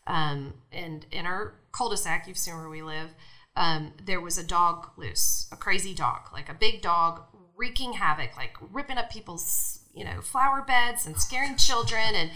Um, 0.06 0.54
and 0.72 1.06
in 1.10 1.24
our 1.26 1.54
cul-de-sac, 1.70 2.26
you've 2.26 2.36
seen 2.36 2.56
where 2.56 2.68
we 2.68 2.82
live, 2.82 3.14
um, 3.56 3.92
there 4.04 4.20
was 4.20 4.36
a 4.36 4.44
dog 4.44 4.88
loose, 4.96 5.46
a 5.52 5.56
crazy 5.56 5.94
dog, 5.94 6.22
like 6.32 6.48
a 6.48 6.54
big 6.54 6.82
dog 6.82 7.22
wreaking 7.56 7.94
havoc, 7.94 8.36
like 8.36 8.56
ripping 8.72 8.98
up 8.98 9.10
people's, 9.10 9.80
you 9.94 10.04
know, 10.04 10.20
flower 10.20 10.62
beds 10.62 11.06
and 11.06 11.16
scaring 11.16 11.56
children. 11.56 12.14
And 12.14 12.30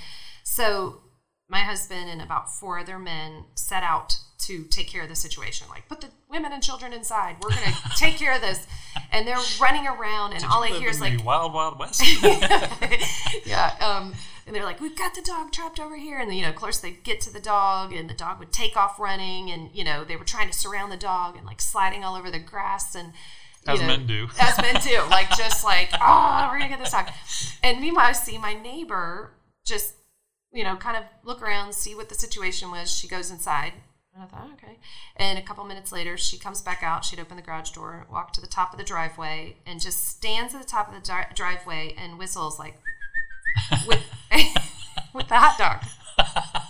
so 0.44 1.00
my 1.48 1.60
husband 1.60 2.08
and 2.08 2.22
about 2.22 2.50
four 2.50 2.78
other 2.78 2.98
men 2.98 3.46
set 3.54 3.82
out 3.82 4.18
to 4.38 4.64
take 4.64 4.88
care 4.88 5.02
of 5.02 5.08
the 5.08 5.16
situation. 5.16 5.66
Like, 5.68 5.88
put 5.88 6.00
the 6.00 6.08
women 6.28 6.52
and 6.52 6.62
children 6.62 6.92
inside. 6.92 7.36
We're 7.42 7.50
going 7.50 7.62
to 7.64 7.96
take 7.96 8.16
care 8.16 8.34
of 8.34 8.40
this. 8.40 8.66
And 9.12 9.26
they're 9.26 9.38
running 9.60 9.86
around, 9.86 10.32
and 10.34 10.44
all 10.44 10.62
I 10.62 10.68
hear 10.68 10.88
is 10.88 11.00
like, 11.00 11.24
Wild 11.24 11.52
Wild 11.52 11.78
West. 11.78 12.02
yeah. 13.46 13.74
Um, 13.80 14.14
and 14.46 14.54
they're 14.54 14.64
like, 14.64 14.80
we've 14.80 14.96
got 14.96 15.14
the 15.14 15.22
dog 15.22 15.50
trapped 15.52 15.80
over 15.80 15.96
here. 15.96 16.18
And, 16.18 16.32
you 16.34 16.42
know, 16.42 16.50
of 16.50 16.54
course, 16.54 16.78
they'd 16.78 17.02
get 17.02 17.20
to 17.22 17.32
the 17.32 17.40
dog, 17.40 17.92
and 17.92 18.08
the 18.08 18.14
dog 18.14 18.38
would 18.38 18.52
take 18.52 18.76
off 18.76 18.98
running. 19.00 19.50
And, 19.50 19.70
you 19.74 19.84
know, 19.84 20.04
they 20.04 20.16
were 20.16 20.24
trying 20.24 20.48
to 20.48 20.56
surround 20.56 20.92
the 20.92 20.96
dog 20.96 21.36
and, 21.36 21.44
like, 21.44 21.60
sliding 21.60 22.04
all 22.04 22.14
over 22.14 22.30
the 22.30 22.38
grass. 22.38 22.94
And, 22.94 23.12
As 23.66 23.80
know, 23.80 23.86
men 23.86 24.06
do. 24.06 24.28
As 24.38 24.56
men 24.58 24.80
do. 24.82 25.02
Like, 25.10 25.36
just 25.36 25.64
like, 25.64 25.90
oh, 26.00 26.48
we're 26.50 26.58
going 26.58 26.70
to 26.70 26.76
get 26.76 26.84
this 26.84 26.92
dog. 26.92 27.08
And 27.62 27.80
meanwhile, 27.80 28.06
I 28.06 28.12
see 28.12 28.38
my 28.38 28.54
neighbor 28.54 29.32
just, 29.64 29.94
you 30.52 30.62
know, 30.62 30.76
kind 30.76 30.96
of 30.96 31.02
look 31.24 31.42
around, 31.42 31.74
see 31.74 31.94
what 31.94 32.08
the 32.08 32.14
situation 32.14 32.70
was. 32.70 32.92
She 32.92 33.08
goes 33.08 33.30
inside. 33.32 33.72
And 34.16 34.24
I 34.24 34.28
thought, 34.28 34.48
okay. 34.54 34.78
And 35.16 35.38
a 35.38 35.42
couple 35.42 35.62
minutes 35.64 35.92
later, 35.92 36.16
she 36.16 36.38
comes 36.38 36.62
back 36.62 36.82
out. 36.82 37.04
She'd 37.04 37.20
open 37.20 37.36
the 37.36 37.42
garage 37.42 37.70
door, 37.70 38.06
walk 38.10 38.32
to 38.32 38.40
the 38.40 38.46
top 38.46 38.72
of 38.72 38.78
the 38.78 38.84
driveway, 38.84 39.56
and 39.66 39.78
just 39.78 40.08
stands 40.08 40.54
at 40.54 40.62
the 40.62 40.66
top 40.66 40.88
of 40.88 40.94
the 40.94 41.06
dri- 41.06 41.34
driveway 41.34 41.94
and 41.98 42.18
whistles 42.18 42.58
like 42.58 42.80
with 43.86 44.02
with 45.12 45.28
the 45.28 45.36
hot 45.36 45.58
dog. 45.58 45.84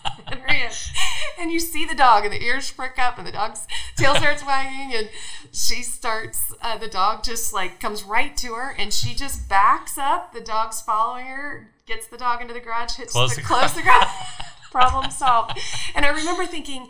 And 1.38 1.52
you 1.52 1.60
see 1.60 1.84
the 1.84 1.94
dog, 1.94 2.24
and 2.24 2.32
the 2.32 2.42
ears 2.42 2.72
prick 2.72 2.98
up, 2.98 3.18
and 3.18 3.26
the 3.26 3.30
dog's 3.30 3.68
tail 3.94 4.16
starts 4.16 4.44
wagging, 4.44 4.96
and 4.96 5.08
she 5.52 5.82
starts. 5.82 6.52
Uh, 6.60 6.78
the 6.78 6.88
dog 6.88 7.22
just 7.22 7.52
like 7.52 7.78
comes 7.78 8.02
right 8.02 8.36
to 8.38 8.54
her, 8.54 8.74
and 8.76 8.92
she 8.92 9.14
just 9.14 9.48
backs 9.48 9.96
up. 9.98 10.32
The 10.32 10.40
dog's 10.40 10.80
following 10.80 11.26
her, 11.26 11.70
gets 11.86 12.08
the 12.08 12.16
dog 12.16 12.40
into 12.40 12.54
the 12.54 12.60
garage, 12.60 12.96
hits 12.96 13.12
Close 13.12 13.36
the, 13.36 13.42
the 13.42 13.46
close 13.46 13.74
the 13.74 13.82
garage. 13.82 14.08
Problem 14.72 15.10
solved. 15.10 15.58
And 15.94 16.04
I 16.04 16.08
remember 16.08 16.46
thinking, 16.46 16.88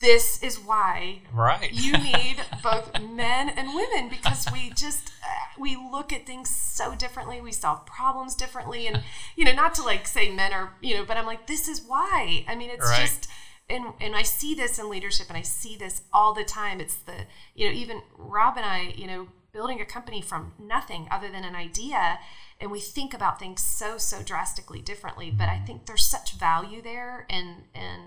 this 0.00 0.42
is 0.42 0.58
why 0.58 1.20
right. 1.32 1.72
you 1.72 1.92
need 1.92 2.36
both 2.62 2.90
men 3.02 3.50
and 3.50 3.74
women 3.74 4.08
because 4.08 4.46
we 4.52 4.70
just 4.70 5.08
uh, 5.22 5.60
we 5.60 5.76
look 5.76 6.10
at 6.12 6.26
things 6.26 6.48
so 6.48 6.94
differently. 6.94 7.40
We 7.40 7.52
solve 7.52 7.84
problems 7.84 8.34
differently. 8.34 8.86
And 8.86 9.02
you 9.36 9.44
know 9.44 9.52
not 9.52 9.74
to 9.74 9.82
like 9.82 10.06
say 10.06 10.30
men 10.30 10.52
are 10.52 10.72
you 10.80 10.96
know 10.96 11.04
but 11.04 11.16
i'm 11.16 11.26
like 11.26 11.46
this 11.46 11.68
is 11.68 11.82
why. 11.86 12.44
I 12.48 12.54
mean 12.54 12.70
it's 12.70 12.88
Right. 12.88 13.00
just 13.02 13.28
and 13.68 13.92
and 14.00 14.16
i 14.16 14.22
see 14.22 14.54
this 14.54 14.78
in 14.78 14.88
leadership 14.88 15.28
and 15.28 15.36
i 15.36 15.42
see 15.42 15.76
this 15.76 16.02
all 16.12 16.32
the 16.34 16.44
time. 16.44 16.80
It's 16.80 16.96
the 16.96 17.26
you 17.54 17.66
know 17.68 17.74
even 17.74 18.00
rob 18.16 18.56
and 18.56 18.64
i 18.64 18.94
you 18.96 19.06
know 19.06 19.28
building 19.52 19.80
a 19.80 19.84
company 19.84 20.22
from 20.22 20.52
nothing 20.58 21.08
other 21.10 21.28
than 21.28 21.44
an 21.44 21.56
idea 21.56 22.20
and 22.60 22.70
we 22.70 22.80
think 22.80 23.12
about 23.12 23.38
things 23.38 23.60
so 23.62 23.98
so 23.98 24.22
drastically 24.22 24.80
differently. 24.80 25.30
But 25.30 25.50
i 25.50 25.58
think 25.58 25.84
there's 25.84 26.06
such 26.06 26.32
value 26.32 26.80
there 26.80 27.26
and 27.28 27.64
and 27.74 28.02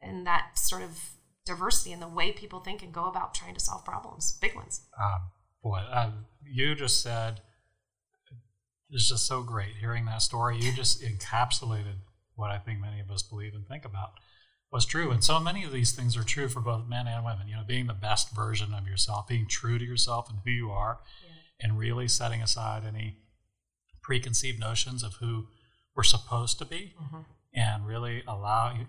and 0.00 0.26
that 0.28 0.58
sort 0.58 0.82
of 0.82 1.10
diversity 1.44 1.92
in 1.92 2.00
the 2.00 2.08
way 2.08 2.32
people 2.32 2.60
think 2.60 2.82
and 2.82 2.92
go 2.92 3.04
about 3.04 3.34
trying 3.34 3.54
to 3.54 3.60
solve 3.60 3.84
problems, 3.84 4.38
big 4.40 4.54
ones. 4.54 4.82
um, 5.00 5.20
boy, 5.62 5.78
uh, 5.78 6.10
you 6.42 6.74
just 6.74 7.02
said 7.02 7.40
it's 8.90 9.08
just 9.08 9.26
so 9.26 9.42
great 9.42 9.76
hearing 9.80 10.04
that 10.06 10.22
story. 10.22 10.58
You 10.58 10.72
just 10.72 11.02
encapsulated 11.02 11.96
what 12.36 12.50
I 12.50 12.58
think 12.58 12.80
many 12.80 13.00
of 13.00 13.10
us 13.10 13.22
believe 13.22 13.54
and 13.54 13.66
think 13.66 13.84
about. 13.84 14.12
was 14.70 14.86
true. 14.86 15.10
And 15.10 15.22
so 15.22 15.40
many 15.40 15.64
of 15.64 15.72
these 15.72 15.92
things 15.92 16.16
are 16.16 16.22
true 16.22 16.48
for 16.48 16.60
both 16.60 16.88
men 16.88 17.06
and 17.06 17.24
women. 17.24 17.48
You 17.48 17.56
know, 17.56 17.64
being 17.66 17.86
the 17.86 17.94
best 17.94 18.34
version 18.34 18.74
of 18.74 18.86
yourself, 18.86 19.28
being 19.28 19.46
true 19.48 19.78
to 19.78 19.84
yourself 19.84 20.28
and 20.28 20.38
who 20.44 20.50
you 20.50 20.70
are, 20.70 21.00
yeah. 21.24 21.66
and 21.66 21.78
really 21.78 22.08
setting 22.08 22.42
aside 22.42 22.84
any 22.86 23.18
preconceived 24.02 24.60
notions 24.60 25.02
of 25.02 25.14
who 25.14 25.46
we're 25.96 26.02
supposed 26.02 26.58
to 26.58 26.64
be, 26.64 26.94
mm-hmm. 27.02 27.20
and 27.54 27.86
really 27.86 28.22
allow 28.26 28.72
you 28.72 28.86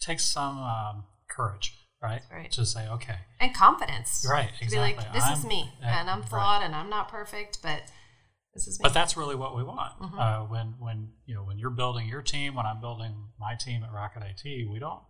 take 0.00 0.20
some 0.20 0.58
um, 0.58 1.04
courage. 1.28 1.77
Right? 2.02 2.22
right? 2.30 2.50
To 2.52 2.64
say, 2.64 2.88
okay. 2.88 3.16
And 3.40 3.54
confidence. 3.54 4.24
Right, 4.28 4.50
exactly. 4.60 4.68
To 4.68 4.74
be 4.74 4.78
like, 4.78 5.12
this 5.12 5.24
I'm, 5.24 5.38
is 5.38 5.44
me, 5.44 5.72
and 5.82 6.08
I'm 6.08 6.22
flawed, 6.22 6.60
right. 6.60 6.66
and 6.66 6.74
I'm 6.74 6.88
not 6.88 7.08
perfect, 7.08 7.60
but 7.62 7.82
this 8.54 8.68
is 8.68 8.78
me. 8.78 8.84
But 8.84 8.94
that's 8.94 9.16
really 9.16 9.34
what 9.34 9.56
we 9.56 9.64
want. 9.64 9.98
Mm-hmm. 10.00 10.18
Uh, 10.18 10.44
when, 10.44 10.74
when, 10.78 11.08
you 11.26 11.34
know, 11.34 11.42
when 11.42 11.58
you're 11.58 11.70
building 11.70 12.08
your 12.08 12.22
team, 12.22 12.54
when 12.54 12.66
I'm 12.66 12.80
building 12.80 13.30
my 13.38 13.56
team 13.56 13.82
at 13.82 13.92
Rocket 13.92 14.22
IT, 14.22 14.70
we 14.70 14.78
don't 14.78 15.00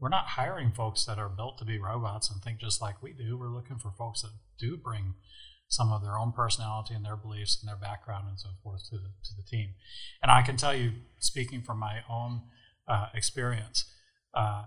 we're 0.00 0.08
not 0.08 0.26
hiring 0.26 0.72
folks 0.72 1.04
that 1.06 1.18
are 1.18 1.28
built 1.28 1.56
to 1.58 1.64
be 1.64 1.78
robots 1.78 2.30
and 2.30 2.42
think 2.42 2.60
just 2.60 2.82
like 2.82 3.02
we 3.02 3.12
do. 3.12 3.38
We're 3.38 3.54
looking 3.54 3.78
for 3.78 3.90
folks 3.90 4.22
that 4.22 4.32
do 4.58 4.76
bring 4.76 5.14
some 5.68 5.92
of 5.92 6.02
their 6.02 6.18
own 6.18 6.32
personality 6.32 6.94
and 6.94 7.04
their 7.04 7.16
beliefs 7.16 7.58
and 7.60 7.68
their 7.68 7.76
background 7.76 8.26
and 8.28 8.38
so 8.38 8.50
forth 8.62 8.84
to 8.90 8.96
the, 8.96 9.08
to 9.24 9.34
the 9.36 9.42
team. 9.42 9.70
And 10.22 10.30
I 10.30 10.42
can 10.42 10.56
tell 10.56 10.74
you, 10.74 10.92
speaking 11.18 11.62
from 11.62 11.78
my 11.78 12.00
own 12.08 12.42
uh, 12.86 13.06
experience, 13.14 13.90
uh, 14.34 14.64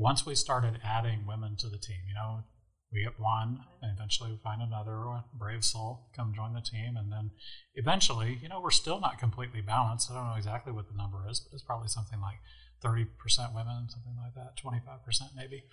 once 0.00 0.24
we 0.24 0.34
started 0.34 0.80
adding 0.82 1.26
women 1.26 1.56
to 1.56 1.68
the 1.68 1.78
team, 1.78 1.98
you 2.08 2.14
know, 2.14 2.42
we 2.92 3.04
get 3.04 3.20
one, 3.20 3.60
and 3.82 3.92
eventually 3.94 4.32
we 4.32 4.38
find 4.38 4.62
another 4.62 5.22
brave 5.32 5.64
soul 5.64 6.08
come 6.16 6.32
join 6.34 6.54
the 6.54 6.60
team, 6.60 6.96
and 6.96 7.12
then 7.12 7.30
eventually, 7.74 8.38
you 8.42 8.48
know, 8.48 8.60
we're 8.60 8.70
still 8.70 8.98
not 8.98 9.18
completely 9.18 9.60
balanced. 9.60 10.10
I 10.10 10.14
don't 10.14 10.26
know 10.26 10.36
exactly 10.36 10.72
what 10.72 10.88
the 10.88 10.96
number 10.96 11.18
is, 11.28 11.38
but 11.38 11.54
it's 11.54 11.62
probably 11.62 11.88
something 11.88 12.20
like 12.20 12.40
30% 12.82 13.06
women, 13.54 13.88
something 13.88 14.16
like 14.16 14.34
that, 14.34 14.56
25% 14.60 15.36
maybe. 15.36 15.64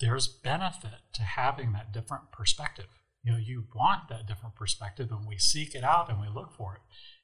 There's 0.00 0.28
benefit 0.28 1.00
to 1.14 1.22
having 1.22 1.72
that 1.72 1.92
different 1.92 2.30
perspective. 2.32 2.86
You 3.22 3.32
know, 3.32 3.38
you 3.38 3.64
want 3.74 4.08
that 4.10 4.26
different 4.26 4.54
perspective, 4.54 5.10
and 5.10 5.26
we 5.26 5.38
seek 5.38 5.74
it 5.74 5.84
out 5.84 6.10
and 6.10 6.20
we 6.20 6.28
look 6.28 6.52
for 6.52 6.74
it. 6.74 6.80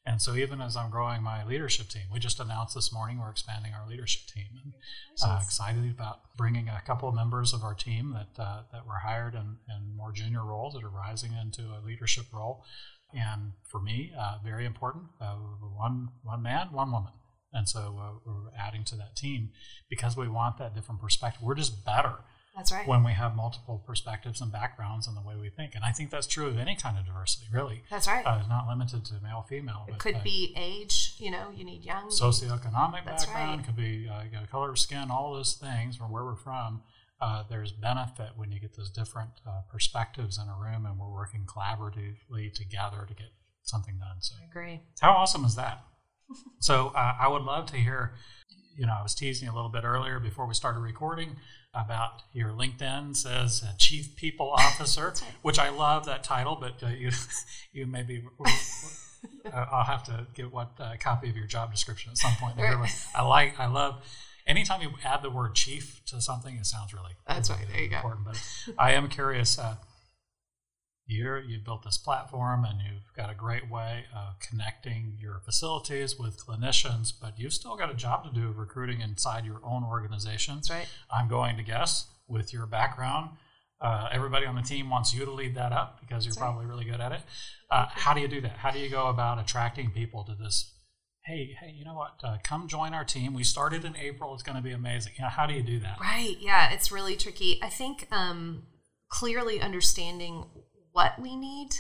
And 0.06 0.20
so, 0.20 0.34
even 0.34 0.60
as 0.60 0.76
I'm 0.76 0.90
growing 0.90 1.22
my 1.22 1.44
leadership 1.46 1.88
team, 1.88 2.02
we 2.12 2.18
just 2.18 2.38
announced 2.38 2.74
this 2.74 2.92
morning 2.92 3.18
we're 3.18 3.30
expanding 3.30 3.72
our 3.72 3.88
leadership 3.88 4.22
team, 4.26 4.48
and 4.62 4.74
uh, 5.22 5.40
excited 5.42 5.90
about 5.90 6.20
bringing 6.36 6.68
a 6.68 6.82
couple 6.86 7.08
of 7.08 7.14
members 7.14 7.54
of 7.54 7.62
our 7.62 7.74
team 7.74 8.12
that 8.12 8.42
uh, 8.42 8.62
that 8.70 8.86
were 8.86 8.98
hired 9.02 9.34
in, 9.34 9.56
in 9.68 9.96
more 9.96 10.12
junior 10.12 10.44
roles 10.44 10.74
that 10.74 10.84
are 10.84 10.90
rising 10.90 11.32
into 11.32 11.62
a 11.62 11.80
leadership 11.84 12.26
role. 12.34 12.64
And 13.14 13.52
for 13.62 13.80
me, 13.80 14.12
uh, 14.18 14.38
very 14.44 14.66
important: 14.66 15.04
uh, 15.22 15.36
one 15.36 16.10
one 16.22 16.42
man, 16.42 16.68
one 16.72 16.92
woman. 16.92 17.12
And 17.54 17.68
so 17.68 17.98
uh, 17.98 18.18
we're 18.26 18.50
adding 18.58 18.84
to 18.84 18.96
that 18.96 19.16
team 19.16 19.50
because 19.88 20.16
we 20.16 20.28
want 20.28 20.58
that 20.58 20.74
different 20.74 21.00
perspective. 21.00 21.40
We're 21.42 21.54
just 21.54 21.84
better. 21.84 22.16
That's 22.56 22.70
right. 22.70 22.86
When 22.86 23.02
we 23.02 23.12
have 23.12 23.34
multiple 23.34 23.82
perspectives 23.84 24.40
and 24.40 24.52
backgrounds 24.52 25.08
and 25.08 25.16
the 25.16 25.22
way 25.22 25.34
we 25.34 25.50
think. 25.50 25.74
And 25.74 25.84
I 25.84 25.90
think 25.90 26.10
that's 26.10 26.26
true 26.26 26.46
of 26.46 26.56
any 26.56 26.76
kind 26.76 26.96
of 26.96 27.04
diversity, 27.04 27.46
really. 27.52 27.82
That's 27.90 28.06
right. 28.06 28.24
Uh, 28.24 28.38
it's 28.40 28.48
not 28.48 28.68
limited 28.68 29.04
to 29.06 29.14
male, 29.22 29.44
female. 29.48 29.84
It 29.88 29.92
but, 29.92 30.00
could 30.00 30.14
uh, 30.16 30.22
be 30.22 30.54
age, 30.56 31.14
you 31.18 31.30
know, 31.30 31.50
you 31.54 31.64
need 31.64 31.84
young. 31.84 32.08
Socioeconomic 32.08 33.04
that's 33.04 33.26
background, 33.26 33.58
right. 33.58 33.66
could 33.66 33.76
be 33.76 34.08
uh, 34.08 34.46
color 34.50 34.70
of 34.70 34.78
skin, 34.78 35.10
all 35.10 35.34
those 35.34 35.54
things 35.54 35.96
from 35.96 36.12
where 36.12 36.24
we're 36.24 36.36
from. 36.36 36.82
Uh, 37.20 37.42
there's 37.48 37.72
benefit 37.72 38.30
when 38.36 38.52
you 38.52 38.60
get 38.60 38.76
those 38.76 38.90
different 38.90 39.30
uh, 39.46 39.62
perspectives 39.70 40.38
in 40.38 40.48
a 40.48 40.56
room 40.56 40.84
and 40.86 40.98
we're 40.98 41.12
working 41.12 41.46
collaboratively 41.46 42.52
together 42.52 43.04
to 43.08 43.14
get 43.14 43.28
something 43.62 43.98
done. 43.98 44.16
So 44.20 44.34
I 44.40 44.44
agree. 44.44 44.82
How 45.00 45.12
awesome 45.12 45.44
is 45.44 45.56
that? 45.56 45.82
so 46.60 46.92
uh, 46.94 47.14
I 47.20 47.28
would 47.28 47.42
love 47.42 47.66
to 47.66 47.76
hear. 47.76 48.14
You 48.76 48.86
know, 48.86 48.96
I 48.98 49.02
was 49.02 49.14
teasing 49.14 49.48
a 49.48 49.54
little 49.54 49.70
bit 49.70 49.84
earlier 49.84 50.18
before 50.18 50.46
we 50.46 50.54
started 50.54 50.80
recording 50.80 51.36
about 51.74 52.22
your 52.32 52.50
LinkedIn 52.50 53.16
says 53.16 53.64
Chief 53.78 54.14
People 54.16 54.50
Officer, 54.58 55.08
right. 55.08 55.22
which 55.42 55.58
I 55.58 55.70
love 55.70 56.06
that 56.06 56.24
title, 56.24 56.56
but 56.60 56.82
uh, 56.82 56.88
you 56.88 57.10
you 57.72 57.86
maybe. 57.86 58.22
uh, 59.52 59.66
I'll 59.70 59.84
have 59.84 60.04
to 60.04 60.26
get 60.34 60.52
what 60.52 60.72
uh, 60.78 60.94
copy 61.00 61.28
of 61.30 61.36
your 61.36 61.46
job 61.46 61.72
description 61.72 62.10
at 62.10 62.18
some 62.18 62.32
point. 62.40 62.56
I 63.14 63.22
like, 63.22 63.58
I 63.58 63.66
love. 63.66 64.02
Anytime 64.46 64.82
you 64.82 64.90
add 65.02 65.22
the 65.22 65.30
word 65.30 65.54
chief 65.54 66.02
to 66.06 66.20
something, 66.20 66.56
it 66.56 66.66
sounds 66.66 66.92
really 66.92 67.12
that's 67.26 67.48
right. 67.48 67.66
There 67.66 67.80
you 67.80 67.94
important. 67.94 68.26
go. 68.26 68.32
But 68.32 68.74
I 68.78 68.92
am 68.92 69.08
curious. 69.08 69.58
Uh, 69.58 69.76
year. 71.06 71.38
You've 71.38 71.64
built 71.64 71.82
this 71.84 71.98
platform 71.98 72.64
and 72.64 72.80
you've 72.80 73.12
got 73.16 73.30
a 73.30 73.34
great 73.34 73.70
way 73.70 74.04
of 74.14 74.38
connecting 74.40 75.16
your 75.20 75.40
facilities 75.44 76.18
with 76.18 76.38
clinicians, 76.44 77.12
but 77.20 77.38
you've 77.38 77.52
still 77.52 77.76
got 77.76 77.90
a 77.90 77.94
job 77.94 78.24
to 78.24 78.30
do 78.30 78.52
recruiting 78.52 79.00
inside 79.00 79.44
your 79.44 79.60
own 79.64 79.84
organization. 79.84 80.56
That's 80.56 80.70
right. 80.70 80.88
I'm 81.10 81.28
going 81.28 81.56
to 81.56 81.62
guess 81.62 82.06
with 82.26 82.52
your 82.52 82.66
background, 82.66 83.30
uh, 83.80 84.08
everybody 84.12 84.46
on 84.46 84.54
the 84.54 84.62
team 84.62 84.88
wants 84.88 85.14
you 85.14 85.24
to 85.24 85.30
lead 85.30 85.54
that 85.56 85.72
up 85.72 86.00
because 86.00 86.24
you're 86.24 86.30
That's 86.30 86.38
probably 86.38 86.64
right. 86.64 86.70
really 86.72 86.84
good 86.84 87.00
at 87.00 87.12
it. 87.12 87.20
Uh, 87.70 87.86
how 87.90 88.14
do 88.14 88.20
you 88.20 88.28
do 88.28 88.40
that? 88.40 88.56
How 88.58 88.70
do 88.70 88.78
you 88.78 88.88
go 88.88 89.08
about 89.08 89.38
attracting 89.38 89.90
people 89.90 90.24
to 90.24 90.34
this? 90.34 90.70
Hey, 91.26 91.56
hey, 91.60 91.72
you 91.74 91.84
know 91.84 91.94
what? 91.94 92.14
Uh, 92.22 92.36
come 92.42 92.68
join 92.68 92.92
our 92.94 93.04
team. 93.04 93.34
We 93.34 93.44
started 93.44 93.84
in 93.84 93.96
April. 93.96 94.34
It's 94.34 94.42
going 94.42 94.56
to 94.56 94.62
be 94.62 94.72
amazing. 94.72 95.14
You 95.16 95.24
know, 95.24 95.30
how 95.30 95.46
do 95.46 95.54
you 95.54 95.62
do 95.62 95.80
that? 95.80 95.98
Right. 96.00 96.36
Yeah, 96.38 96.70
it's 96.72 96.92
really 96.92 97.16
tricky. 97.16 97.58
I 97.62 97.68
think 97.68 98.06
um, 98.10 98.64
clearly 99.08 99.60
understanding 99.60 100.44
what 100.94 101.20
we 101.20 101.36
need. 101.36 101.76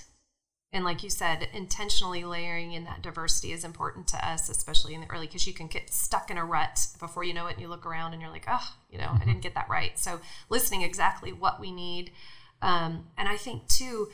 And 0.72 0.84
like 0.84 1.04
you 1.04 1.08
said, 1.08 1.48
intentionally 1.54 2.24
layering 2.24 2.72
in 2.72 2.82
that 2.84 3.00
diversity 3.00 3.52
is 3.52 3.64
important 3.64 4.08
to 4.08 4.28
us, 4.28 4.48
especially 4.48 4.92
in 4.92 5.02
the 5.02 5.06
early, 5.10 5.26
because 5.26 5.46
you 5.46 5.52
can 5.54 5.68
get 5.68 5.94
stuck 5.94 6.32
in 6.32 6.36
a 6.36 6.44
rut 6.44 6.88
before 6.98 7.22
you 7.22 7.32
know 7.32 7.46
it. 7.46 7.52
And 7.52 7.62
you 7.62 7.68
look 7.68 7.86
around 7.86 8.12
and 8.12 8.20
you're 8.20 8.30
like, 8.32 8.46
oh, 8.48 8.74
you 8.90 8.98
know, 8.98 9.04
mm-hmm. 9.04 9.22
I 9.22 9.24
didn't 9.24 9.42
get 9.42 9.54
that 9.54 9.68
right. 9.70 9.96
So 9.96 10.20
listening 10.50 10.82
exactly 10.82 11.32
what 11.32 11.60
we 11.60 11.70
need. 11.70 12.10
Um, 12.60 13.06
and 13.16 13.28
I 13.28 13.36
think 13.36 13.68
too, 13.68 14.08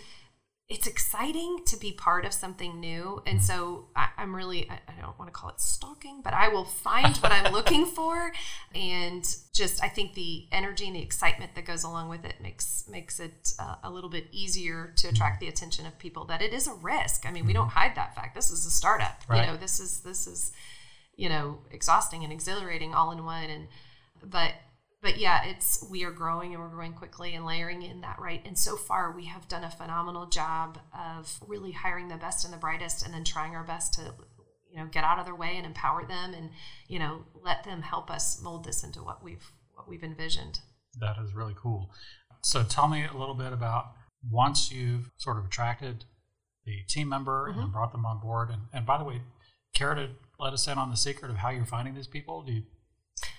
it's 0.71 0.87
exciting 0.87 1.59
to 1.67 1.77
be 1.77 1.91
part 1.91 2.25
of 2.25 2.33
something 2.33 2.79
new. 2.79 3.21
And 3.27 3.43
so 3.43 3.87
I, 3.97 4.11
am 4.17 4.35
really, 4.35 4.71
I, 4.71 4.75
I, 4.87 5.01
don't 5.01 5.19
want 5.19 5.29
to 5.29 5.33
call 5.33 5.51
it 5.51 5.61
stalking, 5.61 6.21
but 6.23 6.33
I 6.33 6.49
will 6.49 6.65
find 6.65 7.17
what 7.17 7.33
I'm 7.33 7.53
looking 7.53 7.85
for. 7.97 8.31
And 8.73 9.25
just, 9.53 9.83
I 9.83 9.89
think 9.89 10.15
the 10.15 10.47
energy 10.53 10.87
and 10.87 10.95
the 10.95 11.03
excitement 11.03 11.57
that 11.57 11.65
goes 11.65 11.83
along 11.83 12.09
with 12.09 12.25
it 12.25 12.35
makes, 12.41 12.85
makes 12.89 13.19
it 13.19 13.53
uh, 13.59 13.77
a 13.83 13.91
little 13.91 14.09
bit 14.09 14.29
easier 14.31 14.93
to 14.99 15.09
attract 15.09 15.41
the 15.41 15.49
attention 15.49 15.87
of 15.87 15.99
people 15.99 16.25
that 16.27 16.41
it 16.41 16.53
is 16.53 16.69
a 16.69 16.75
risk. 16.75 17.27
I 17.27 17.33
mean, 17.33 17.47
we 17.47 17.53
don't 17.53 17.67
mm-hmm. 17.67 17.79
hide 17.79 17.97
that 17.97 18.15
fact. 18.15 18.37
This 18.37 18.53
is 18.53 18.65
a 18.65 18.71
startup, 18.71 19.23
right. 19.29 19.41
you 19.41 19.47
know, 19.49 19.57
this 19.57 19.81
is, 19.81 20.03
this 20.03 20.29
is, 20.29 20.53
you 21.17 21.29
know, 21.29 21.59
exhausting 21.73 22.23
and 22.23 22.33
exhilarating 22.33 22.95
all 22.95 23.11
in 23.11 23.25
one. 23.25 23.51
And, 23.51 23.67
but 24.23 24.53
but 25.03 25.19
yeah, 25.19 25.45
it's 25.47 25.85
we 25.91 26.05
are 26.05 26.11
growing 26.11 26.53
and 26.53 26.63
we're 26.63 26.69
growing 26.69 26.93
quickly 26.93 27.35
and 27.35 27.47
layering 27.47 27.83
in 27.83 28.01
that 28.03 28.19
right. 28.19 28.43
And 28.45 28.59
so 28.59 28.77
far, 28.77 29.13
we 29.13 29.27
have 29.27 29.49
done 29.49 29.65
a 29.65 29.71
phenomenal 29.71 30.27
job 30.27 30.79
of 30.97 31.39
really 31.47 31.73
hiring 31.73 32.09
the 32.09 32.17
best 32.17 32.45
and 32.45 32.53
the 32.53 32.59
brightest, 32.59 33.05
and 33.05 33.15
then 33.15 33.25
trying 33.25 33.55
our 33.55 33.65
best 33.65 33.95
to 33.95 34.15
you 34.71 34.79
know 34.79 34.87
get 34.87 35.05
out 35.05 35.19
of 35.19 35.25
their 35.25 35.35
way 35.35 35.57
and 35.57 35.67
empower 35.67 36.07
them, 36.07 36.35
and 36.35 36.51
you 36.89 36.99
know 36.99 37.25
let 37.43 37.65
them 37.65 37.83
help 37.83 38.11
us 38.11 38.41
mold 38.43 38.65
this 38.65 38.85
into 38.85 39.03
what 39.03 39.23
we've 39.25 39.51
what 39.75 39.89
we've 39.89 40.05
envisioned. 40.05 40.61
That 40.99 41.17
is 41.23 41.35
really 41.35 41.55
cool. 41.57 41.91
So 42.43 42.63
tell 42.63 42.89
me 42.89 43.05
a 43.05 43.17
little 43.17 43.35
bit 43.35 43.53
about 43.53 43.93
once 44.29 44.71
you've 44.71 45.11
sort 45.17 45.39
of 45.39 45.45
attracted 45.45 46.05
the 46.65 46.83
team 46.89 47.09
member 47.09 47.49
mm-hmm. 47.51 47.61
and 47.61 47.73
brought 47.73 47.93
them 47.93 48.05
on 48.05 48.21
board. 48.21 48.51
And, 48.51 48.63
and 48.73 48.87
by 48.87 48.99
the 48.99 49.05
way, 49.05 49.23
care 49.75 49.95
to 49.95 50.11
let 50.39 50.53
us 50.53 50.67
in 50.67 50.79
on 50.79 50.91
the 50.91 50.97
secret 50.97 51.31
of 51.31 51.39
how 51.39 51.51
you're 51.51 51.65
finding 51.65 51.95
these 51.95 52.07
people? 52.07 52.43
Do 52.43 52.53
you 52.53 52.63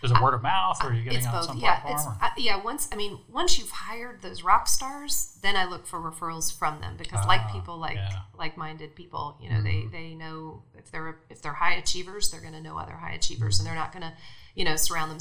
is 0.04 0.12
it 0.12 0.22
word 0.22 0.34
of 0.34 0.41
mouth, 0.41 0.84
or 0.84 0.89
are 0.89 0.93
you 0.93 1.04
getting 1.04 1.20
it's 1.20 1.28
on 1.28 1.34
both. 1.34 1.45
some 1.45 1.58
yeah, 1.58 1.80
platform? 1.80 2.18
Uh, 2.22 2.30
yeah, 2.38 2.62
once 2.62 2.89
I 2.91 2.95
mean, 2.95 3.20
once 3.30 3.58
you've 3.58 3.70
hired 3.70 4.22
those 4.22 4.43
rock 4.43 4.68
stars, 4.68 5.38
then 5.41 5.56
I 5.56 5.66
look 5.66 5.86
for 5.86 5.99
referrals 5.99 6.58
from 6.58 6.82
them 6.82 6.95
because, 6.97 7.26
like 7.28 7.41
ah, 7.43 7.52
people, 7.54 7.78
like 7.78 7.95
yeah. 7.95 8.20
like-minded 8.38 8.95
people, 8.95 9.38
you 9.41 9.49
know, 9.49 9.58
mm-hmm. 9.58 9.91
they 9.91 10.10
they 10.10 10.16
know 10.16 10.64
if 10.78 10.91
they're 10.91 11.20
if 11.30 11.41
they're 11.41 11.54
high 11.54 11.76
achievers, 11.76 12.32
they're 12.32 12.41
going 12.41 12.54
to 12.54 12.62
know 12.62 12.78
other 12.78 12.93
high 12.93 13.14
achievers, 13.14 13.56
mm-hmm. 13.56 13.68
and 13.68 13.68
they're 13.68 13.82
not 13.82 13.91
going 13.91 14.04
to, 14.04 14.14
you 14.56 14.66
know, 14.66 14.76
surround 14.76 15.12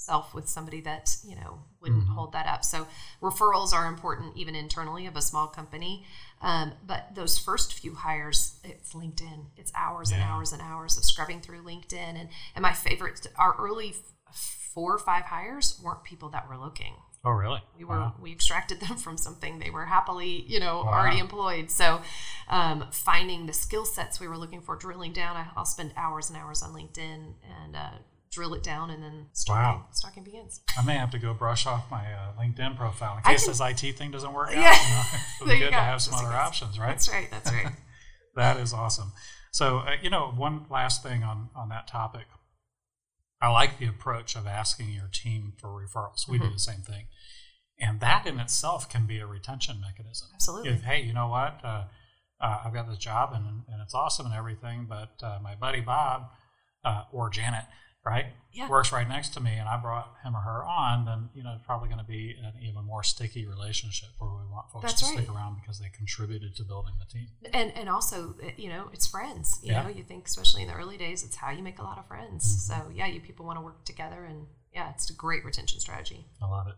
themselves 0.00 0.32
with 0.34 0.48
somebody 0.48 0.80
that 0.80 1.16
you 1.24 1.36
know 1.36 1.60
wouldn't 1.80 2.04
mm-hmm. 2.04 2.12
hold 2.14 2.32
that 2.32 2.46
up. 2.46 2.64
So 2.64 2.86
referrals 3.22 3.72
are 3.72 3.86
important 3.86 4.36
even 4.36 4.54
internally 4.54 5.06
of 5.06 5.16
a 5.16 5.22
small 5.22 5.46
company. 5.46 6.04
Um, 6.42 6.72
but 6.86 7.14
those 7.14 7.38
first 7.38 7.74
few 7.74 7.94
hires, 7.94 8.58
it's 8.64 8.94
LinkedIn. 8.94 9.46
It's 9.56 9.72
hours 9.74 10.10
yeah. 10.10 10.18
and 10.18 10.24
hours 10.24 10.52
and 10.52 10.62
hours 10.62 10.96
of 10.96 11.04
scrubbing 11.04 11.40
through 11.40 11.62
LinkedIn. 11.62 11.94
And, 11.94 12.28
and 12.54 12.62
my 12.62 12.72
favorite, 12.72 13.26
our 13.36 13.54
early 13.58 13.94
four 14.32 14.94
or 14.94 14.98
five 14.98 15.24
hires 15.24 15.80
weren't 15.82 16.04
people 16.04 16.30
that 16.30 16.48
were 16.48 16.58
looking. 16.58 16.94
Oh, 17.22 17.32
really? 17.32 17.60
We 17.76 17.84
were 17.84 17.96
wow. 17.96 18.14
we 18.20 18.32
extracted 18.32 18.80
them 18.80 18.96
from 18.96 19.18
something 19.18 19.58
they 19.58 19.70
were 19.70 19.84
happily, 19.84 20.44
you 20.48 20.60
know, 20.60 20.82
wow. 20.84 20.92
already 20.92 21.18
employed. 21.18 21.70
So, 21.70 22.00
um, 22.48 22.86
finding 22.92 23.46
the 23.46 23.52
skill 23.52 23.84
sets 23.84 24.18
we 24.18 24.26
were 24.26 24.38
looking 24.38 24.62
for, 24.62 24.76
drilling 24.76 25.12
down. 25.12 25.36
I, 25.36 25.46
will 25.54 25.66
spend 25.66 25.92
hours 25.96 26.30
and 26.30 26.38
hours 26.38 26.62
on 26.62 26.72
LinkedIn 26.72 27.34
and 27.62 27.76
uh, 27.76 27.90
drill 28.30 28.54
it 28.54 28.62
down, 28.62 28.90
and 28.90 29.02
then 29.02 29.26
stalking, 29.32 29.62
wow. 29.62 29.86
stalking 29.92 30.24
begins. 30.24 30.60
I 30.78 30.84
may 30.84 30.96
have 30.96 31.10
to 31.10 31.18
go 31.18 31.34
brush 31.34 31.66
off 31.66 31.90
my 31.90 32.12
uh, 32.12 32.32
LinkedIn 32.40 32.76
profile 32.76 33.16
in 33.16 33.22
case 33.24 33.44
can, 33.44 33.52
this 33.52 33.60
IT 33.60 33.96
thing 33.96 34.10
doesn't 34.10 34.32
work 34.32 34.50
yeah. 34.54 34.70
out. 34.70 34.88
You 34.88 34.94
know, 34.94 35.02
it 35.12 35.44
would 35.44 35.52
be 35.52 35.58
good 35.58 35.70
to 35.70 35.76
have 35.76 36.02
some 36.02 36.14
other 36.14 36.34
options, 36.34 36.78
right? 36.78 36.88
That's 36.88 37.08
right. 37.08 37.28
That's 37.30 37.52
right. 37.52 37.72
that 38.36 38.56
is 38.58 38.72
awesome. 38.72 39.12
So, 39.52 39.78
uh, 39.78 39.96
you 40.02 40.10
know, 40.10 40.32
one 40.36 40.66
last 40.70 41.02
thing 41.02 41.22
on 41.22 41.50
on 41.54 41.68
that 41.70 41.86
topic. 41.86 42.26
I 43.42 43.48
like 43.48 43.78
the 43.78 43.86
approach 43.86 44.36
of 44.36 44.46
asking 44.46 44.90
your 44.90 45.08
team 45.10 45.54
for 45.56 45.68
referrals. 45.68 46.28
We 46.28 46.36
mm-hmm. 46.36 46.48
do 46.48 46.52
the 46.52 46.60
same 46.60 46.80
thing. 46.80 47.06
And 47.80 48.00
that 48.00 48.26
in 48.26 48.38
itself 48.38 48.88
can 48.90 49.06
be 49.06 49.18
a 49.18 49.26
retention 49.26 49.80
mechanism. 49.80 50.28
Absolutely. 50.34 50.72
If, 50.72 50.82
hey, 50.82 51.02
you 51.02 51.14
know 51.14 51.28
what? 51.28 51.60
Uh, 51.64 51.84
uh, 52.40 52.58
I've 52.64 52.74
got 52.74 52.88
this 52.88 52.98
job 52.98 53.32
and, 53.32 53.62
and 53.68 53.80
it's 53.82 53.94
awesome 53.94 54.26
and 54.26 54.34
everything, 54.34 54.86
but 54.88 55.12
uh, 55.22 55.38
my 55.42 55.54
buddy 55.54 55.80
Bob 55.80 56.30
uh, 56.84 57.04
or 57.12 57.30
Janet 57.30 57.64
right? 58.04 58.26
Yeah. 58.52 58.68
Works 58.68 58.90
right 58.90 59.08
next 59.08 59.28
to 59.34 59.40
me, 59.40 59.52
and 59.52 59.68
I 59.68 59.76
brought 59.76 60.16
him 60.24 60.34
or 60.34 60.40
her 60.40 60.64
on, 60.64 61.04
then 61.04 61.28
you 61.34 61.44
know 61.44 61.52
it's 61.54 61.64
probably 61.64 61.88
going 61.88 62.00
to 62.00 62.04
be 62.04 62.34
an 62.42 62.54
even 62.60 62.84
more 62.84 63.04
sticky 63.04 63.46
relationship 63.46 64.08
where 64.18 64.30
we 64.30 64.50
want 64.50 64.70
folks 64.72 64.86
That's 64.86 65.00
to 65.00 65.06
right. 65.06 65.24
stick 65.24 65.34
around 65.34 65.60
because 65.60 65.78
they 65.78 65.88
contributed 65.96 66.56
to 66.56 66.64
building 66.64 66.94
the 66.98 67.06
team. 67.06 67.28
And 67.52 67.72
and 67.76 67.88
also, 67.88 68.34
uh, 68.42 68.50
you 68.56 68.68
know, 68.68 68.90
it's 68.92 69.06
friends. 69.06 69.60
You 69.62 69.72
yeah. 69.72 69.82
know, 69.84 69.88
you 69.88 70.02
think 70.02 70.26
especially 70.26 70.62
in 70.62 70.68
the 70.68 70.74
early 70.74 70.96
days, 70.96 71.22
it's 71.22 71.36
how 71.36 71.50
you 71.50 71.62
make 71.62 71.78
a 71.78 71.84
lot 71.84 71.98
of 71.98 72.06
friends. 72.06 72.44
Mm-hmm. 72.44 72.82
So 72.82 72.90
yeah, 72.92 73.06
you 73.06 73.20
people 73.20 73.46
want 73.46 73.58
to 73.58 73.62
work 73.62 73.84
together, 73.84 74.24
and 74.24 74.46
yeah, 74.74 74.90
it's 74.90 75.08
a 75.10 75.14
great 75.14 75.44
retention 75.44 75.78
strategy. 75.78 76.26
I 76.42 76.46
love 76.46 76.66
it. 76.66 76.74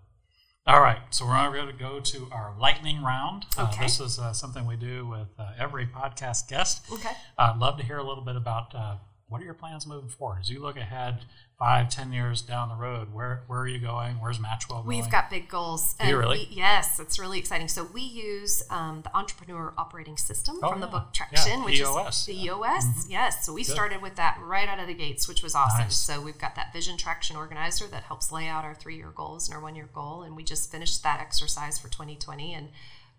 All 0.65 0.81
right, 0.81 1.01
so 1.11 1.27
we're 1.27 1.53
going 1.53 1.67
to 1.67 1.73
go 1.73 1.99
to 1.99 2.29
our 2.31 2.55
lightning 2.57 3.03
round. 3.03 3.47
Uh, 3.59 3.65
okay. 3.65 3.81
Uh, 3.81 3.83
this 3.83 3.99
is 3.99 4.21
uh, 4.21 4.33
something 4.33 4.65
we 4.65 4.77
do 4.77 5.05
with 5.05 5.27
uh, 5.37 5.51
every 5.59 5.87
podcast 5.87 6.49
guest. 6.49 6.85
Okay. 6.93 7.11
I'd 7.37 7.59
love 7.59 7.79
to 7.79 7.85
hear 7.85 7.99
a 7.99 8.05
little 8.05 8.23
bit 8.23 8.37
about 8.37 8.73
uh, 8.73 8.97
what 9.33 9.41
are 9.41 9.45
your 9.45 9.55
plans 9.55 9.87
moving 9.87 10.11
forward 10.11 10.39
as 10.41 10.51
you 10.51 10.61
look 10.61 10.77
ahead 10.77 11.25
five, 11.59 11.89
ten 11.89 12.13
years 12.13 12.43
down 12.43 12.69
the 12.69 12.75
road? 12.75 13.13
Where 13.13 13.45
where 13.47 13.61
are 13.61 13.67
you 13.67 13.79
going? 13.79 14.17
Where's 14.17 14.39
Matchwell 14.39 14.85
going? 14.85 14.87
We've 14.87 15.11
got 15.11 15.31
big 15.31 15.49
goals. 15.49 15.95
Do 15.95 16.07
you 16.07 16.19
really? 16.19 16.47
We, 16.51 16.57
yes, 16.57 17.01
it's 17.01 17.19
really 17.19 17.39
exciting. 17.39 17.69
So 17.69 17.89
we 17.95 18.03
use 18.03 18.63
um, 18.69 19.01
the 19.03 19.17
Entrepreneur 19.17 19.73
Operating 19.79 20.19
System 20.19 20.59
oh, 20.63 20.69
from 20.69 20.81
yeah. 20.81 20.87
the 20.87 20.91
book 20.91 21.13
Traction, 21.15 21.61
yeah, 21.61 21.65
which 21.65 21.81
EOS. 21.81 22.21
is 22.21 22.27
the 22.27 22.45
EOS. 22.45 22.85
Mm-hmm. 22.85 23.11
Yes, 23.11 23.47
so 23.47 23.53
we 23.55 23.65
Good. 23.65 23.73
started 23.73 24.03
with 24.03 24.17
that 24.17 24.39
right 24.43 24.69
out 24.69 24.79
of 24.79 24.87
the 24.87 24.95
gates, 24.95 25.27
which 25.27 25.43
was 25.43 25.55
awesome. 25.55 25.85
Nice. 25.85 25.97
So 25.97 26.21
we've 26.21 26.39
got 26.39 26.55
that 26.57 26.73
Vision 26.73 26.99
Traction 26.99 27.37
Organizer 27.37 27.87
that 27.87 28.03
helps 28.03 28.31
lay 28.31 28.49
out 28.49 28.65
our 28.65 28.75
three 28.75 28.97
year 28.97 29.13
goals 29.15 29.49
and 29.49 29.57
our 29.57 29.63
one 29.63 29.75
year 29.75 29.89
goal, 29.95 30.23
and 30.23 30.37
we 30.37 30.45
just 30.45 30.71
finished 30.71 31.03
that 31.03 31.21
exercise 31.21 31.79
for 31.79 31.89
2020 31.89 32.53
and 32.53 32.69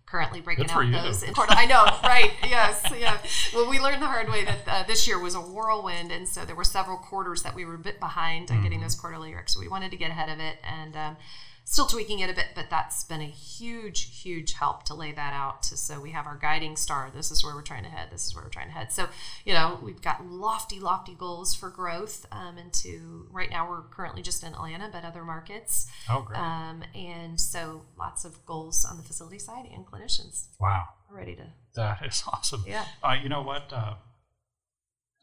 currently 0.06 0.40
breaking 0.40 0.70
out 0.70 0.90
those. 0.92 1.22
In 1.22 1.34
quarter. 1.34 1.52
I 1.54 1.66
know, 1.66 1.84
right? 2.02 2.30
Yes, 2.44 2.84
yeah. 2.98 3.18
Well, 3.54 3.68
we 3.68 3.80
learned 3.80 4.00
the 4.00 4.06
hard 4.06 4.28
way 4.28 4.44
that 4.44 4.58
uh, 4.66 4.82
this 4.84 5.08
year 5.08 5.18
was 5.18 5.34
a 5.34 5.40
whirlwind, 5.40 6.12
and 6.12 6.28
so 6.28 6.44
there 6.44 6.54
were 6.54 6.64
several 6.64 6.96
quarters 6.96 7.42
that 7.42 7.54
we 7.54 7.64
were 7.64 7.74
a 7.74 7.78
bit 7.78 7.98
behind 7.98 8.50
on 8.50 8.58
mm. 8.58 8.62
getting 8.62 8.80
those 8.80 8.94
quarterly 8.94 9.32
recs. 9.32 9.50
So 9.50 9.60
we 9.60 9.68
wanted 9.68 9.90
to 9.90 9.96
get 9.96 10.10
ahead 10.10 10.28
of 10.28 10.38
it, 10.38 10.58
and 10.62 10.96
um, 10.96 11.16
still 11.64 11.86
tweaking 11.86 12.20
it 12.20 12.30
a 12.30 12.34
bit, 12.34 12.48
but 12.54 12.68
that's 12.70 13.04
been 13.04 13.20
a 13.20 13.24
huge, 13.24 14.20
huge 14.22 14.52
help 14.52 14.84
to 14.84 14.94
lay 14.94 15.12
that 15.12 15.32
out. 15.32 15.62
To, 15.64 15.76
so 15.76 16.00
we 16.00 16.10
have 16.10 16.26
our 16.26 16.36
guiding 16.36 16.76
star. 16.76 17.10
This 17.14 17.30
is 17.30 17.42
where 17.42 17.54
we're 17.54 17.62
trying 17.62 17.84
to 17.84 17.88
head. 17.88 18.08
This 18.10 18.26
is 18.26 18.34
where 18.34 18.44
we're 18.44 18.50
trying 18.50 18.68
to 18.68 18.72
head. 18.72 18.92
So 18.92 19.08
you 19.44 19.54
know 19.54 19.78
we've 19.82 20.02
got 20.02 20.24
lofty, 20.26 20.78
lofty 20.78 21.14
goals 21.14 21.54
for 21.54 21.70
growth. 21.70 22.26
Um, 22.30 22.58
into 22.58 23.26
right 23.30 23.50
now 23.50 23.68
we're 23.68 23.82
currently 23.82 24.22
just 24.22 24.42
in 24.42 24.52
Atlanta, 24.52 24.88
but 24.92 25.04
other 25.04 25.24
markets. 25.24 25.86
Oh, 26.08 26.22
great. 26.22 26.38
Um, 26.38 26.84
and 26.94 27.40
so 27.40 27.82
lots 27.98 28.24
of 28.24 28.44
goals 28.46 28.84
on 28.84 28.96
the 28.96 29.02
facility 29.02 29.38
side 29.38 29.66
and 29.72 29.86
clinicians. 29.86 30.48
Wow. 30.60 30.84
ready 31.10 31.34
to. 31.36 31.46
That 31.74 32.04
is 32.06 32.22
awesome. 32.26 32.64
Yeah. 32.66 32.84
Uh, 33.02 33.16
you 33.22 33.28
know 33.28 33.42
what? 33.42 33.72
Uh, 33.72 33.94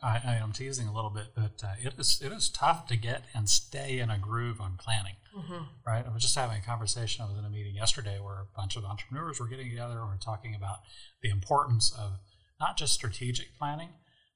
I, 0.04 0.22
I, 0.26 0.36
am 0.36 0.52
teasing 0.52 0.88
a 0.88 0.94
little 0.94 1.10
bit, 1.12 1.28
but 1.36 1.62
uh, 1.64 1.74
it 1.80 1.94
is 1.98 2.22
it 2.24 2.32
is 2.32 2.50
tough 2.50 2.88
to 2.88 2.98
get 2.98 3.24
and 3.36 3.48
stay 3.48 4.00
in 4.00 4.10
a 4.10 4.18
groove 4.18 4.60
on 4.60 4.78
planning, 4.78 5.16
mm-hmm. 5.36 5.64
right? 5.86 6.06
I 6.06 6.12
was 6.12 6.24
just 6.24 6.36
having 6.36 6.58
a 6.58 6.66
conversation. 6.66 7.24
I 7.24 7.30
was 7.30 7.38
in 7.38 7.46
a 7.46 7.50
meeting 7.50 7.76
yesterday 7.76 8.20
where 8.20 8.40
a 8.40 8.48
bunch 8.56 8.76
of 8.76 8.84
entrepreneurs 8.84 9.40
were 9.40 9.48
getting 9.48 9.70
together 9.70 10.00
and 10.00 10.10
we 10.10 10.16
are 10.16 10.20
talking 10.20 10.56
about 10.56 10.80
the 11.22 11.30
importance 11.30 11.94
of 11.98 12.14
not 12.60 12.78
just 12.78 12.94
strategic 12.94 13.58
planning, 13.58 13.90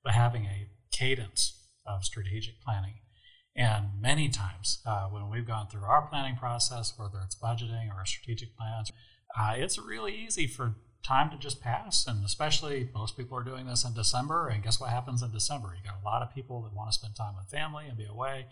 but 0.03 0.13
having 0.13 0.45
a 0.45 0.69
cadence 0.91 1.67
of 1.85 2.03
strategic 2.03 2.61
planning. 2.61 2.95
And 3.55 4.01
many 4.01 4.29
times 4.29 4.81
uh, 4.85 5.05
when 5.05 5.29
we've 5.29 5.47
gone 5.47 5.67
through 5.67 5.83
our 5.83 6.03
planning 6.03 6.35
process, 6.35 6.93
whether 6.97 7.19
it's 7.23 7.35
budgeting 7.35 7.87
or 7.89 8.05
strategic 8.05 8.55
plans, 8.57 8.91
uh, 9.39 9.53
it's 9.55 9.79
really 9.79 10.13
easy 10.13 10.45
for 10.45 10.75
time 11.05 11.29
to 11.29 11.37
just 11.37 11.61
pass. 11.61 12.05
And 12.07 12.25
especially 12.25 12.89
most 12.93 13.15
people 13.15 13.37
are 13.37 13.43
doing 13.43 13.67
this 13.67 13.85
in 13.85 13.93
December. 13.93 14.47
And 14.47 14.63
guess 14.63 14.79
what 14.79 14.89
happens 14.89 15.21
in 15.21 15.31
December? 15.31 15.75
You 15.77 15.87
got 15.87 16.01
a 16.01 16.05
lot 16.05 16.21
of 16.21 16.33
people 16.33 16.61
that 16.63 16.73
want 16.73 16.91
to 16.91 16.97
spend 16.97 17.15
time 17.15 17.35
with 17.37 17.49
family 17.49 17.85
and 17.87 17.97
be 17.97 18.05
away. 18.05 18.47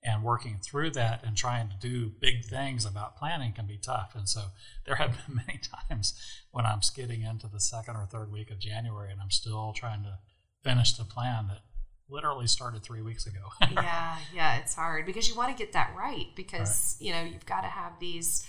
And 0.00 0.22
working 0.22 0.60
through 0.62 0.92
that 0.92 1.24
and 1.26 1.36
trying 1.36 1.68
to 1.70 1.74
do 1.76 2.12
big 2.20 2.44
things 2.44 2.84
about 2.84 3.16
planning 3.16 3.52
can 3.52 3.66
be 3.66 3.78
tough. 3.78 4.12
And 4.14 4.28
so 4.28 4.42
there 4.86 4.94
have 4.94 5.10
been 5.26 5.42
many 5.46 5.58
times 5.88 6.14
when 6.52 6.64
I'm 6.64 6.82
skidding 6.82 7.22
into 7.22 7.48
the 7.48 7.58
second 7.58 7.96
or 7.96 8.06
third 8.06 8.30
week 8.30 8.52
of 8.52 8.60
January 8.60 9.10
and 9.10 9.20
I'm 9.20 9.32
still 9.32 9.72
trying 9.72 10.04
to 10.04 10.18
finish 10.62 10.92
the 10.92 11.02
plan 11.02 11.48
that 11.48 11.62
literally 12.08 12.46
started 12.46 12.84
three 12.84 13.02
weeks 13.02 13.26
ago. 13.26 13.40
yeah, 13.72 14.18
yeah, 14.32 14.58
it's 14.58 14.76
hard 14.76 15.04
because 15.04 15.28
you 15.28 15.34
want 15.34 15.54
to 15.56 15.60
get 15.60 15.72
that 15.72 15.92
right 15.98 16.28
because, 16.36 16.96
right. 17.00 17.06
you 17.06 17.12
know, 17.12 17.22
you've 17.22 17.46
got 17.46 17.62
to 17.62 17.66
have 17.66 17.98
these 17.98 18.46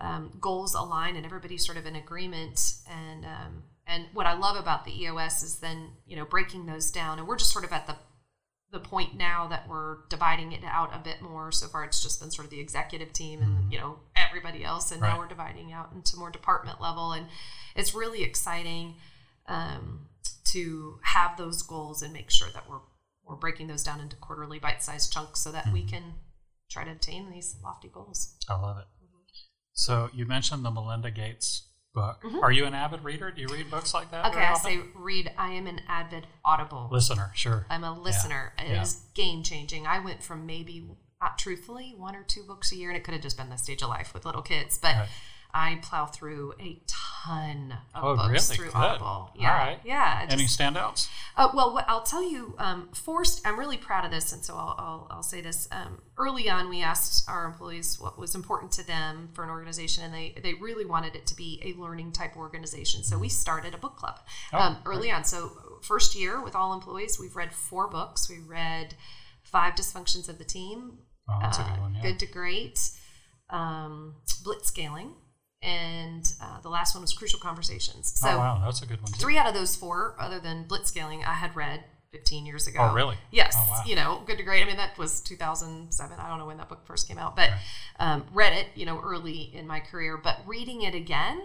um, 0.00 0.36
goals 0.40 0.74
align 0.74 1.16
and 1.16 1.26
everybody's 1.26 1.64
sort 1.64 1.78
of 1.78 1.86
in 1.86 1.96
agreement. 1.96 2.74
And 2.88 3.24
um, 3.24 3.62
and 3.86 4.06
what 4.12 4.26
I 4.26 4.34
love 4.34 4.56
about 4.56 4.84
the 4.84 5.02
EOS 5.02 5.42
is 5.42 5.58
then 5.58 5.90
you 6.06 6.16
know 6.16 6.24
breaking 6.24 6.66
those 6.66 6.90
down, 6.90 7.18
and 7.18 7.28
we're 7.28 7.36
just 7.36 7.52
sort 7.52 7.64
of 7.64 7.72
at 7.72 7.86
the 7.86 7.96
the 8.72 8.78
point 8.78 9.16
now 9.16 9.48
that 9.48 9.68
we're 9.68 9.98
dividing 10.08 10.52
it 10.52 10.62
out 10.64 10.94
a 10.94 10.98
bit 10.98 11.20
more. 11.20 11.50
So 11.50 11.66
far, 11.66 11.84
it's 11.84 12.02
just 12.02 12.20
been 12.20 12.30
sort 12.30 12.46
of 12.46 12.50
the 12.50 12.60
executive 12.60 13.12
team 13.12 13.42
and 13.42 13.58
mm-hmm. 13.58 13.72
you 13.72 13.78
know 13.78 13.98
everybody 14.16 14.64
else, 14.64 14.92
and 14.92 15.02
right. 15.02 15.12
now 15.12 15.18
we're 15.18 15.28
dividing 15.28 15.72
out 15.72 15.90
into 15.92 16.16
more 16.16 16.30
department 16.30 16.80
level, 16.80 17.12
and 17.12 17.26
it's 17.74 17.94
really 17.94 18.22
exciting 18.22 18.94
um, 19.46 20.06
to 20.52 20.98
have 21.02 21.36
those 21.36 21.62
goals 21.62 22.02
and 22.02 22.12
make 22.12 22.30
sure 22.30 22.48
that 22.54 22.68
we're 22.68 22.80
we're 23.24 23.36
breaking 23.36 23.68
those 23.68 23.84
down 23.84 24.00
into 24.00 24.16
quarterly 24.16 24.58
bite-sized 24.58 25.12
chunks 25.12 25.40
so 25.40 25.52
that 25.52 25.64
mm-hmm. 25.64 25.74
we 25.74 25.84
can 25.84 26.14
try 26.68 26.84
to 26.84 26.90
attain 26.90 27.30
these 27.30 27.56
lofty 27.62 27.88
goals. 27.88 28.36
I 28.48 28.54
love 28.54 28.78
it. 28.78 28.84
So 29.72 30.10
you 30.12 30.26
mentioned 30.26 30.64
the 30.64 30.70
Melinda 30.70 31.10
Gates 31.10 31.68
book. 31.94 32.22
Mm-hmm. 32.24 32.40
Are 32.40 32.52
you 32.52 32.64
an 32.66 32.74
avid 32.74 33.02
reader? 33.04 33.30
Do 33.30 33.42
you 33.42 33.48
read 33.48 33.70
books 33.70 33.94
like 33.94 34.10
that? 34.10 34.26
Okay, 34.26 34.40
I 34.40 34.54
say 34.54 34.80
read. 34.94 35.32
I 35.36 35.52
am 35.52 35.66
an 35.66 35.80
avid 35.88 36.26
Audible 36.44 36.88
listener. 36.90 37.30
Sure, 37.34 37.66
I'm 37.70 37.84
a 37.84 37.98
listener. 37.98 38.52
Yeah. 38.58 38.64
It 38.64 38.70
yeah. 38.70 38.82
is 38.82 39.02
game 39.14 39.42
changing. 39.42 39.86
I 39.86 39.98
went 39.98 40.22
from 40.22 40.46
maybe, 40.46 40.88
uh, 41.20 41.28
truthfully, 41.36 41.94
one 41.96 42.14
or 42.14 42.22
two 42.22 42.42
books 42.42 42.72
a 42.72 42.76
year, 42.76 42.90
and 42.90 42.96
it 42.96 43.04
could 43.04 43.14
have 43.14 43.22
just 43.22 43.36
been 43.36 43.48
the 43.48 43.56
stage 43.56 43.82
of 43.82 43.88
life 43.88 44.14
with 44.14 44.24
little 44.24 44.42
kids, 44.42 44.78
but. 44.78 44.94
Right. 44.94 45.08
I 45.52 45.78
plow 45.82 46.06
through 46.06 46.54
a 46.60 46.80
ton 47.22 47.74
of 47.94 48.04
oh, 48.04 48.16
books 48.16 48.50
really? 48.50 48.56
through 48.56 48.66
Good. 48.66 48.74
Audible. 48.76 49.30
Yeah, 49.34 49.52
All 49.52 49.58
right. 49.58 49.78
yeah. 49.84 50.26
Just, 50.26 50.32
Any 50.32 50.44
standouts? 50.44 51.08
Uh, 51.36 51.48
well, 51.54 51.72
what, 51.72 51.84
I'll 51.88 52.02
tell 52.02 52.28
you. 52.28 52.54
Um, 52.58 52.88
forced. 52.92 53.46
I'm 53.46 53.58
really 53.58 53.76
proud 53.76 54.04
of 54.04 54.10
this, 54.10 54.32
and 54.32 54.44
so 54.44 54.54
I'll, 54.54 54.74
I'll, 54.78 55.06
I'll 55.10 55.22
say 55.22 55.40
this. 55.40 55.68
Um, 55.72 56.00
early 56.18 56.48
on, 56.48 56.68
we 56.68 56.82
asked 56.82 57.28
our 57.28 57.46
employees 57.46 57.98
what 58.00 58.18
was 58.18 58.34
important 58.34 58.72
to 58.72 58.86
them 58.86 59.28
for 59.34 59.44
an 59.44 59.50
organization, 59.50 60.04
and 60.04 60.14
they 60.14 60.34
they 60.42 60.54
really 60.54 60.84
wanted 60.84 61.14
it 61.14 61.26
to 61.26 61.36
be 61.36 61.60
a 61.64 61.80
learning 61.80 62.12
type 62.12 62.36
organization. 62.36 63.02
So 63.02 63.18
we 63.18 63.28
mm-hmm. 63.28 63.32
started 63.32 63.74
a 63.74 63.78
book 63.78 63.96
club 63.96 64.20
oh, 64.52 64.58
um, 64.58 64.78
early 64.86 65.10
on. 65.10 65.24
So 65.24 65.52
first 65.82 66.14
year 66.14 66.42
with 66.42 66.54
all 66.54 66.74
employees, 66.74 67.18
we've 67.20 67.36
read 67.36 67.52
four 67.52 67.88
books. 67.88 68.28
We 68.28 68.38
read 68.38 68.94
Five 69.42 69.74
Dysfunctions 69.74 70.28
of 70.28 70.38
the 70.38 70.44
Team. 70.44 70.98
Oh, 71.28 71.38
that's 71.40 71.58
uh, 71.58 71.62
a 71.62 71.70
good 71.70 71.80
one. 71.80 71.94
Yeah. 71.94 72.02
Good 72.02 72.18
to 72.20 72.26
Great. 72.26 72.90
Um, 73.50 74.14
Blitzscaling 74.44 75.12
and 75.62 76.32
uh, 76.40 76.60
the 76.60 76.68
last 76.68 76.94
one 76.94 77.02
was 77.02 77.12
Crucial 77.12 77.38
Conversations. 77.38 78.12
So 78.18 78.28
oh, 78.30 78.38
wow, 78.38 78.62
that's 78.64 78.82
a 78.82 78.86
good 78.86 79.02
one. 79.02 79.12
Too. 79.12 79.18
Three 79.18 79.36
out 79.36 79.46
of 79.46 79.54
those 79.54 79.76
four, 79.76 80.16
other 80.18 80.40
than 80.40 80.64
Blitzscaling, 80.64 81.26
I 81.26 81.34
had 81.34 81.54
read 81.54 81.84
15 82.12 82.46
years 82.46 82.66
ago. 82.66 82.78
Oh, 82.80 82.94
really? 82.94 83.16
Yes. 83.30 83.54
Oh, 83.56 83.66
wow. 83.70 83.82
You 83.86 83.94
know, 83.94 84.22
Good 84.26 84.38
to 84.38 84.42
Great. 84.42 84.62
I 84.62 84.66
mean, 84.66 84.76
that 84.76 84.98
was 84.98 85.20
2007. 85.20 86.18
I 86.18 86.28
don't 86.28 86.38
know 86.38 86.46
when 86.46 86.56
that 86.56 86.68
book 86.68 86.84
first 86.86 87.06
came 87.06 87.18
out, 87.18 87.36
but 87.36 87.50
right. 87.50 87.60
um, 88.00 88.24
read 88.32 88.52
it, 88.52 88.66
you 88.74 88.86
know, 88.86 89.00
early 89.00 89.50
in 89.54 89.66
my 89.66 89.80
career. 89.80 90.16
But 90.16 90.38
reading 90.46 90.82
it 90.82 90.94
again 90.94 91.40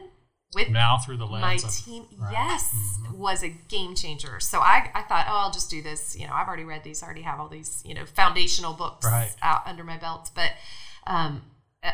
with 0.55 0.69
now 0.69 0.97
through 0.97 1.17
the 1.17 1.25
lens 1.25 1.63
my 1.63 1.67
of, 1.67 1.75
team, 1.75 2.05
right. 2.17 2.31
yes, 2.31 2.73
mm-hmm. 2.73 3.17
was 3.17 3.43
a 3.43 3.49
game 3.49 3.93
changer. 3.93 4.39
So 4.39 4.59
I, 4.59 4.89
I 4.95 5.01
thought, 5.03 5.25
oh, 5.27 5.37
I'll 5.37 5.51
just 5.51 5.69
do 5.69 5.81
this. 5.83 6.17
You 6.17 6.27
know, 6.27 6.33
I've 6.33 6.47
already 6.47 6.63
read 6.63 6.83
these. 6.83 7.03
I 7.03 7.05
already 7.05 7.21
have 7.21 7.39
all 7.39 7.49
these, 7.49 7.83
you 7.85 7.93
know, 7.93 8.05
foundational 8.05 8.73
books 8.73 9.05
right. 9.05 9.33
out 9.43 9.67
under 9.67 9.83
my 9.83 9.97
belt. 9.97 10.31
But 10.33 10.51
um, 11.05 11.43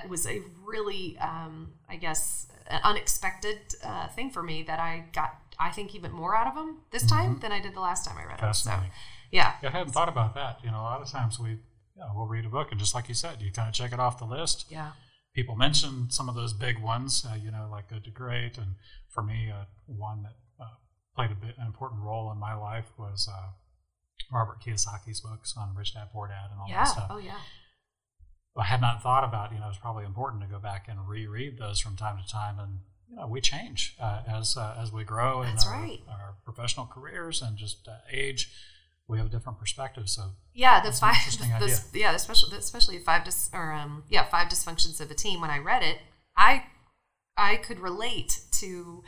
it 0.04 0.10
was 0.10 0.28
a 0.28 0.42
really, 0.66 1.18
um, 1.20 1.74
I 1.90 1.96
guess, 1.98 2.48
an 2.68 2.82
unexpected 2.84 3.58
uh, 3.84 4.08
thing 4.10 4.30
for 4.30 4.42
me 4.42 4.64
that 4.64 4.80
I 4.80 5.06
got, 5.14 5.36
I 5.60 5.72
think, 5.72 5.94
even 5.96 6.12
more 6.12 6.36
out 6.36 6.48
of 6.48 6.56
them 6.56 6.78
this 6.92 7.06
time 7.06 7.32
mm-hmm. 7.32 7.42
than 7.42 7.52
I 7.52 7.60
did 7.60 7.76
the 7.76 7.82
last 7.82 8.06
time 8.06 8.18
I 8.18 8.26
read 8.26 8.40
them. 8.40 8.54
So, 8.54 8.72
yeah. 9.32 9.54
yeah. 9.62 9.70
I 9.70 9.72
hadn't 9.72 9.94
thought 9.94 10.10
about 10.10 10.34
that. 10.36 10.60
You 10.64 10.72
know, 10.72 10.78
a 10.78 10.84
lot 10.84 11.02
of 11.02 11.10
times 11.10 11.40
we, 11.40 11.50
you 11.50 11.58
know, 11.98 12.12
we'll 12.16 12.28
read 12.28 12.46
a 12.46 12.50
book 12.50 12.70
and 12.72 12.80
just 12.80 12.96
like 12.96 13.10
you 13.10 13.16
said, 13.16 13.42
you 13.42 13.52
kind 13.52 13.68
of 13.68 13.74
check 13.74 13.92
it 13.92 14.00
off 14.00 14.18
the 14.18 14.26
list. 14.26 14.66
Yeah. 14.70 14.92
People 15.34 15.56
mention 15.56 16.10
some 16.10 16.28
of 16.28 16.36
those 16.36 16.54
big 16.54 16.82
ones, 16.82 17.26
uh, 17.30 17.36
you 17.36 17.52
know, 17.52 17.68
like 17.72 17.90
Good 17.90 18.04
to 18.06 18.12
Great. 18.12 18.58
And 18.58 18.76
for 19.10 19.24
me, 19.24 19.50
uh, 19.52 19.66
one 19.86 20.24
that 20.24 20.36
uh, 20.60 20.76
played 21.16 21.32
a 21.32 21.36
bit 21.36 21.56
an 21.58 21.68
important 21.68 22.02
role 22.02 22.32
in 22.32 22.38
my 22.38 22.54
life 22.54 22.92
was 22.98 23.30
uh, 23.32 23.52
Robert 24.32 24.62
Kiyosaki's 24.66 25.22
books 25.22 25.54
on 25.58 25.74
Rich 25.76 25.94
Dad 25.94 26.10
Poor 26.12 26.28
Dad 26.28 26.50
and 26.52 26.60
all 26.60 26.68
yeah. 26.70 26.84
that 26.84 26.88
stuff. 26.88 27.08
Oh, 27.10 27.18
yeah. 27.18 27.40
I 28.58 28.64
had 28.66 28.82
not 28.82 29.02
thought 29.02 29.24
about. 29.24 29.54
You 29.54 29.60
know, 29.60 29.70
it's 29.70 29.78
probably 29.78 30.06
important 30.06 30.42
to 30.42 30.48
go 30.48 30.60
back 30.60 30.88
and 30.90 31.08
reread 31.08 31.58
those 31.58 31.80
from 31.80 31.96
time 31.96 32.18
to 32.22 32.28
time, 32.30 32.60
and 32.60 32.80
you 33.10 33.16
know, 33.16 33.28
we 33.28 33.42
change 33.42 33.96
uh, 34.00 34.22
as 34.28 34.58
uh, 34.58 34.76
as 34.80 34.92
we 34.92 35.04
grow 35.04 35.42
in 35.42 35.50
That's 35.50 35.66
our, 35.66 35.74
right. 35.74 36.00
our, 36.10 36.36
professional 36.44 36.86
careers 36.86 37.42
and 37.42 37.56
just 37.58 37.88
uh, 37.88 37.96
age. 38.12 38.52
we 39.08 39.18
have 39.18 39.30
different 39.32 39.58
perspective. 39.60 40.10
So 40.10 40.32
Yeah, 40.54 40.82
the 40.82 40.92
five. 40.92 41.16
the- 41.40 41.46
idea. 41.64 41.78
yeah, 41.94 42.14
especially 42.14 42.58
especially 42.58 42.98
five 43.00 43.24
dis, 43.24 43.50
or 43.54 43.72
um 43.72 44.04
yeah 44.10 44.26
five 44.26 44.50
dysfunctions 44.50 45.00
of 45.00 45.10
a 45.12 45.14
team. 45.16 45.40
When 45.42 45.50
I 45.50 45.60
read 45.60 45.84
it, 45.84 46.00
I 46.36 46.64
I 47.38 47.56
could 47.58 47.80
relate 47.80 48.42
to 48.60 49.04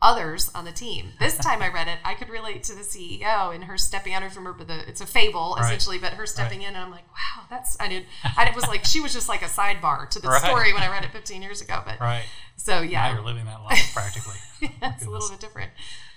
others 0.00 0.50
on 0.54 0.64
the 0.64 0.72
team. 0.72 1.12
This 1.18 1.36
time 1.46 1.62
I 1.62 1.68
read 1.72 1.88
it, 1.88 1.98
I 2.04 2.14
could 2.14 2.28
relate 2.28 2.62
to 2.64 2.74
the 2.74 2.82
CEO 2.82 3.54
and 3.54 3.64
her 3.64 3.76
stepping. 3.76 4.14
I 4.14 4.20
don't 4.20 4.34
remember 4.36 4.64
the. 4.64 4.88
It's 4.88 5.00
a 5.00 5.06
fable 5.06 5.54
Right. 5.56 5.64
essentially, 5.66 5.98
but 5.98 6.12
her 6.14 6.26
stepping 6.26 6.62
in, 6.62 6.68
and 6.68 6.76
I'm 6.78 6.90
like, 6.90 7.06
wow, 7.08 7.44
that's 7.50 7.78
I 7.80 7.88
did. 7.88 8.06
I 8.24 8.50
was 8.54 8.66
like, 8.68 8.84
she 8.84 9.00
was 9.00 9.12
just 9.12 9.28
like 9.28 9.42
a 9.42 9.46
sidebar 9.46 10.08
to 10.10 10.20
the 10.20 10.28
Right. 10.28 10.42
story 10.42 10.72
when 10.72 10.82
I 10.82 10.88
read 10.88 11.04
it 11.04 11.10
15 11.12 11.42
years 11.42 11.60
ago. 11.60 11.82
But 11.84 12.00
right 12.00 12.24
so 12.56 12.76
now 12.76 12.82
yeah, 12.82 13.12
you're 13.14 13.22
living 13.24 13.44
that 13.46 13.62
life 13.62 13.90
practically. 13.94 14.36
it's 14.82 15.04
a 15.04 15.10
little 15.10 15.28
bit 15.28 15.40
different. 15.40 15.70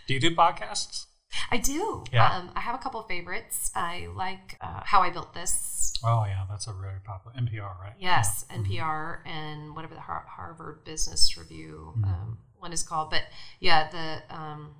Do 0.07 0.13
you 0.13 0.19
do 0.19 0.35
podcasts? 0.35 1.05
I 1.51 1.57
do. 1.57 2.03
Yeah. 2.11 2.29
Um, 2.37 2.51
I 2.55 2.59
have 2.61 2.75
a 2.75 2.77
couple 2.77 2.99
of 2.99 3.07
favorites. 3.07 3.71
I 3.75 4.07
like 4.15 4.57
uh, 4.61 4.81
How 4.85 5.01
I 5.01 5.09
Built 5.09 5.33
This. 5.33 5.93
Oh 6.03 6.25
yeah, 6.25 6.45
that's 6.49 6.67
a 6.67 6.73
really 6.73 6.99
popular 7.03 7.35
NPR, 7.37 7.79
right? 7.79 7.93
Yes, 7.99 8.45
Yeah. 8.49 8.57
NPR 8.57 9.19
and 9.27 9.75
whatever 9.75 9.93
the 9.95 10.01
Harvard 10.01 10.83
Business 10.83 11.37
Review 11.37 11.93
Mm-hmm. 11.97 12.03
um, 12.05 12.37
one 12.57 12.73
is 12.73 12.83
called. 12.83 13.09
But 13.11 13.23
yeah, 13.59 13.89
the 13.89 14.35
um, 14.35 14.75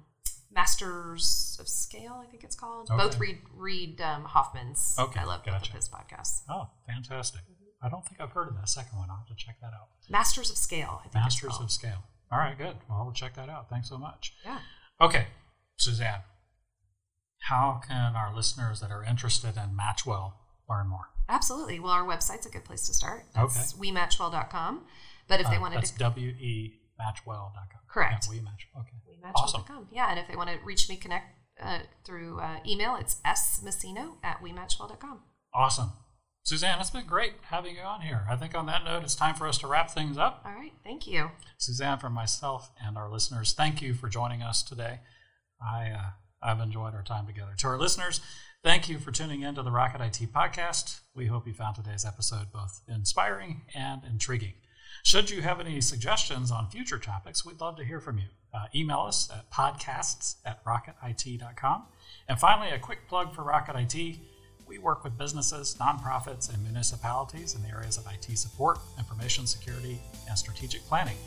Masters 0.52 1.58
of 1.60 1.68
Scale, 1.68 2.22
I 2.24 2.30
think 2.30 2.44
it's 2.44 2.56
called. 2.56 2.88
Both 2.90 3.20
Reid 3.20 3.40
Reid 3.56 4.02
um, 4.02 4.24
Hoffman's. 4.26 4.96
Okay, 5.00 5.20
I 5.20 5.24
love 5.24 5.44
both 5.44 5.54
gotcha. 5.56 5.72
of 5.72 5.76
his 5.76 5.90
podcasts. 5.90 6.42
Oh, 6.50 6.70
fantastic! 6.88 7.42
I 7.82 7.90
don't 7.90 8.06
think 8.06 8.20
I've 8.22 8.32
heard 8.32 8.48
of 8.50 8.56
that 8.56 8.70
second 8.70 8.98
one. 8.98 9.10
I'll 9.10 9.18
have 9.18 9.28
to 9.28 9.36
check 9.36 9.56
that 9.62 9.72
out. 9.74 9.88
Masters 10.10 10.50
of 10.52 10.58
Scale. 10.58 11.00
I 11.00 11.04
think 11.04 11.16
Masters 11.16 11.58
of 11.60 11.72
Scale. 11.72 12.04
All 12.32 12.38
right, 12.40 12.58
good. 12.58 12.76
Well, 12.90 13.04
we'll 13.04 13.14
check 13.14 13.36
that 13.36 13.50
out. 13.50 13.70
Thanks 13.70 13.90
so 13.90 13.98
much. 13.98 14.34
Yeah. 14.46 14.60
Okay, 15.02 15.26
Suzanne, 15.78 16.20
how 17.42 17.82
can 17.88 18.16
our 18.16 18.34
listeners 18.36 18.80
that 18.82 18.92
are 18.92 19.04
interested 19.04 19.56
in 19.58 19.76
Matchwell 19.78 20.34
learn 20.70 20.88
more? 20.88 21.10
Absolutely. 21.30 21.80
Well, 21.80 21.92
our 21.92 22.06
website's 22.06 22.46
a 22.46 22.50
good 22.50 22.66
place 22.66 22.86
to 22.88 22.94
start. 22.94 23.26
That's 23.34 23.74
Okay. 23.74 23.82
wematchwell.com. 23.92 24.86
But 25.28 25.40
if 25.42 25.48
they 25.50 25.56
Uh, 25.58 25.62
wanted 25.62 25.78
that's 25.78 25.92
to 25.92 25.98
W 26.00 26.30
E 26.30 26.78
Matchwell.com. 27.00 27.82
Correct. 27.88 28.26
Yeah, 28.26 28.32
we 28.32 28.42
match. 28.42 28.68
Okay. 28.78 28.90
WeMatchwell.com. 29.10 29.34
Awesome. 29.78 29.88
Yeah, 29.92 30.08
and 30.10 30.20
if 30.20 30.28
they 30.28 30.36
want 30.36 30.50
to 30.50 30.58
reach 30.66 30.88
me, 30.90 30.98
connect 30.98 31.38
uh, 31.62 31.80
through 32.04 32.40
uh, 32.40 32.60
email, 32.66 32.96
it's 32.96 33.16
smassino 33.26 34.18
at 34.24 34.42
WeMatchwell.com. 34.42 35.22
Awesome. 35.54 35.92
Suzanne, 36.44 36.80
it's 36.80 36.90
been 36.90 37.06
great 37.06 37.34
having 37.44 37.76
you 37.76 37.82
on 37.82 38.02
here. 38.02 38.26
I 38.30 38.36
think 38.36 38.56
on 38.56 38.66
that 38.66 38.84
note, 38.84 39.04
it's 39.04 39.14
time 39.16 39.36
for 39.36 39.48
us 39.48 39.58
to 39.60 39.68
wrap 39.68 39.92
things 39.92 40.18
up. 40.18 40.42
All 40.44 40.54
right. 40.54 40.74
Thank 40.84 41.06
you. 41.06 41.30
Suzanne, 41.58 42.00
for 42.00 42.10
myself 42.10 42.72
and 42.84 42.98
our 42.98 43.10
listeners, 43.12 43.54
thank 43.54 43.82
you 43.82 43.94
for 43.94 44.10
joining 44.10 44.42
us 44.42 44.64
today. 44.64 45.02
I, 45.64 45.92
uh, 45.92 46.10
I've 46.42 46.60
enjoyed 46.60 46.96
our 46.96 47.04
time 47.04 47.28
together. 47.28 47.52
To 47.58 47.68
our 47.68 47.78
listeners, 47.78 48.20
thank 48.64 48.90
you 48.90 48.98
for 49.00 49.12
tuning 49.12 49.42
in 49.42 49.56
to 49.56 49.64
the 49.64 49.72
Rocket 49.72 50.02
IT 50.02 50.34
podcast. 50.34 51.02
We 51.16 51.28
hope 51.28 51.48
you 51.48 51.54
found 51.54 51.76
today's 51.76 52.06
episode 52.06 52.52
both 52.52 52.82
inspiring 52.88 53.62
and 53.76 54.02
intriguing. 54.04 54.54
Should 55.04 55.30
you 55.30 55.42
have 55.42 55.60
any 55.60 55.82
suggestions 55.82 56.52
on 56.52 56.70
future 56.70 57.00
topics, 57.00 57.46
we'd 57.46 57.62
love 57.62 57.76
to 57.78 57.86
hear 57.86 58.00
from 58.00 58.18
you. 58.18 58.26
Uh, 58.54 58.66
email 58.76 59.00
us 59.00 59.30
at 59.32 59.50
podcasts 59.52 60.36
at 60.46 60.64
rocketit.com. 60.66 61.84
And 62.28 62.40
finally, 62.40 62.70
a 62.70 62.80
quick 62.80 63.08
plug 63.08 63.34
for 63.34 63.44
Rocket 63.44 63.76
IT. 63.76 64.18
We 64.68 64.78
work 64.78 65.04
with 65.04 65.18
businesses, 65.18 65.76
nonprofits, 65.80 66.54
and 66.54 66.64
municipalities 66.64 67.56
in 67.56 67.64
the 67.64 67.70
areas 67.70 67.98
of 67.98 68.06
IT 68.08 68.38
support, 68.38 68.80
information 68.98 69.48
security, 69.48 70.00
and 70.30 70.38
strategic 70.38 70.82
planning. 70.84 71.18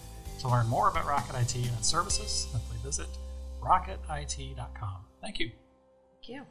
To 0.40 0.48
learn 0.48 0.66
more 0.66 0.88
about 0.88 1.06
Rocket 1.06 1.34
IT 1.36 1.54
and 1.56 1.76
its 1.78 1.88
services, 1.88 2.48
simply 2.50 2.76
visit 2.82 3.08
rocketit.com. 3.64 5.04
Thank 5.22 5.40
you. 5.40 5.48
Thank 5.48 6.28
you. 6.28 6.46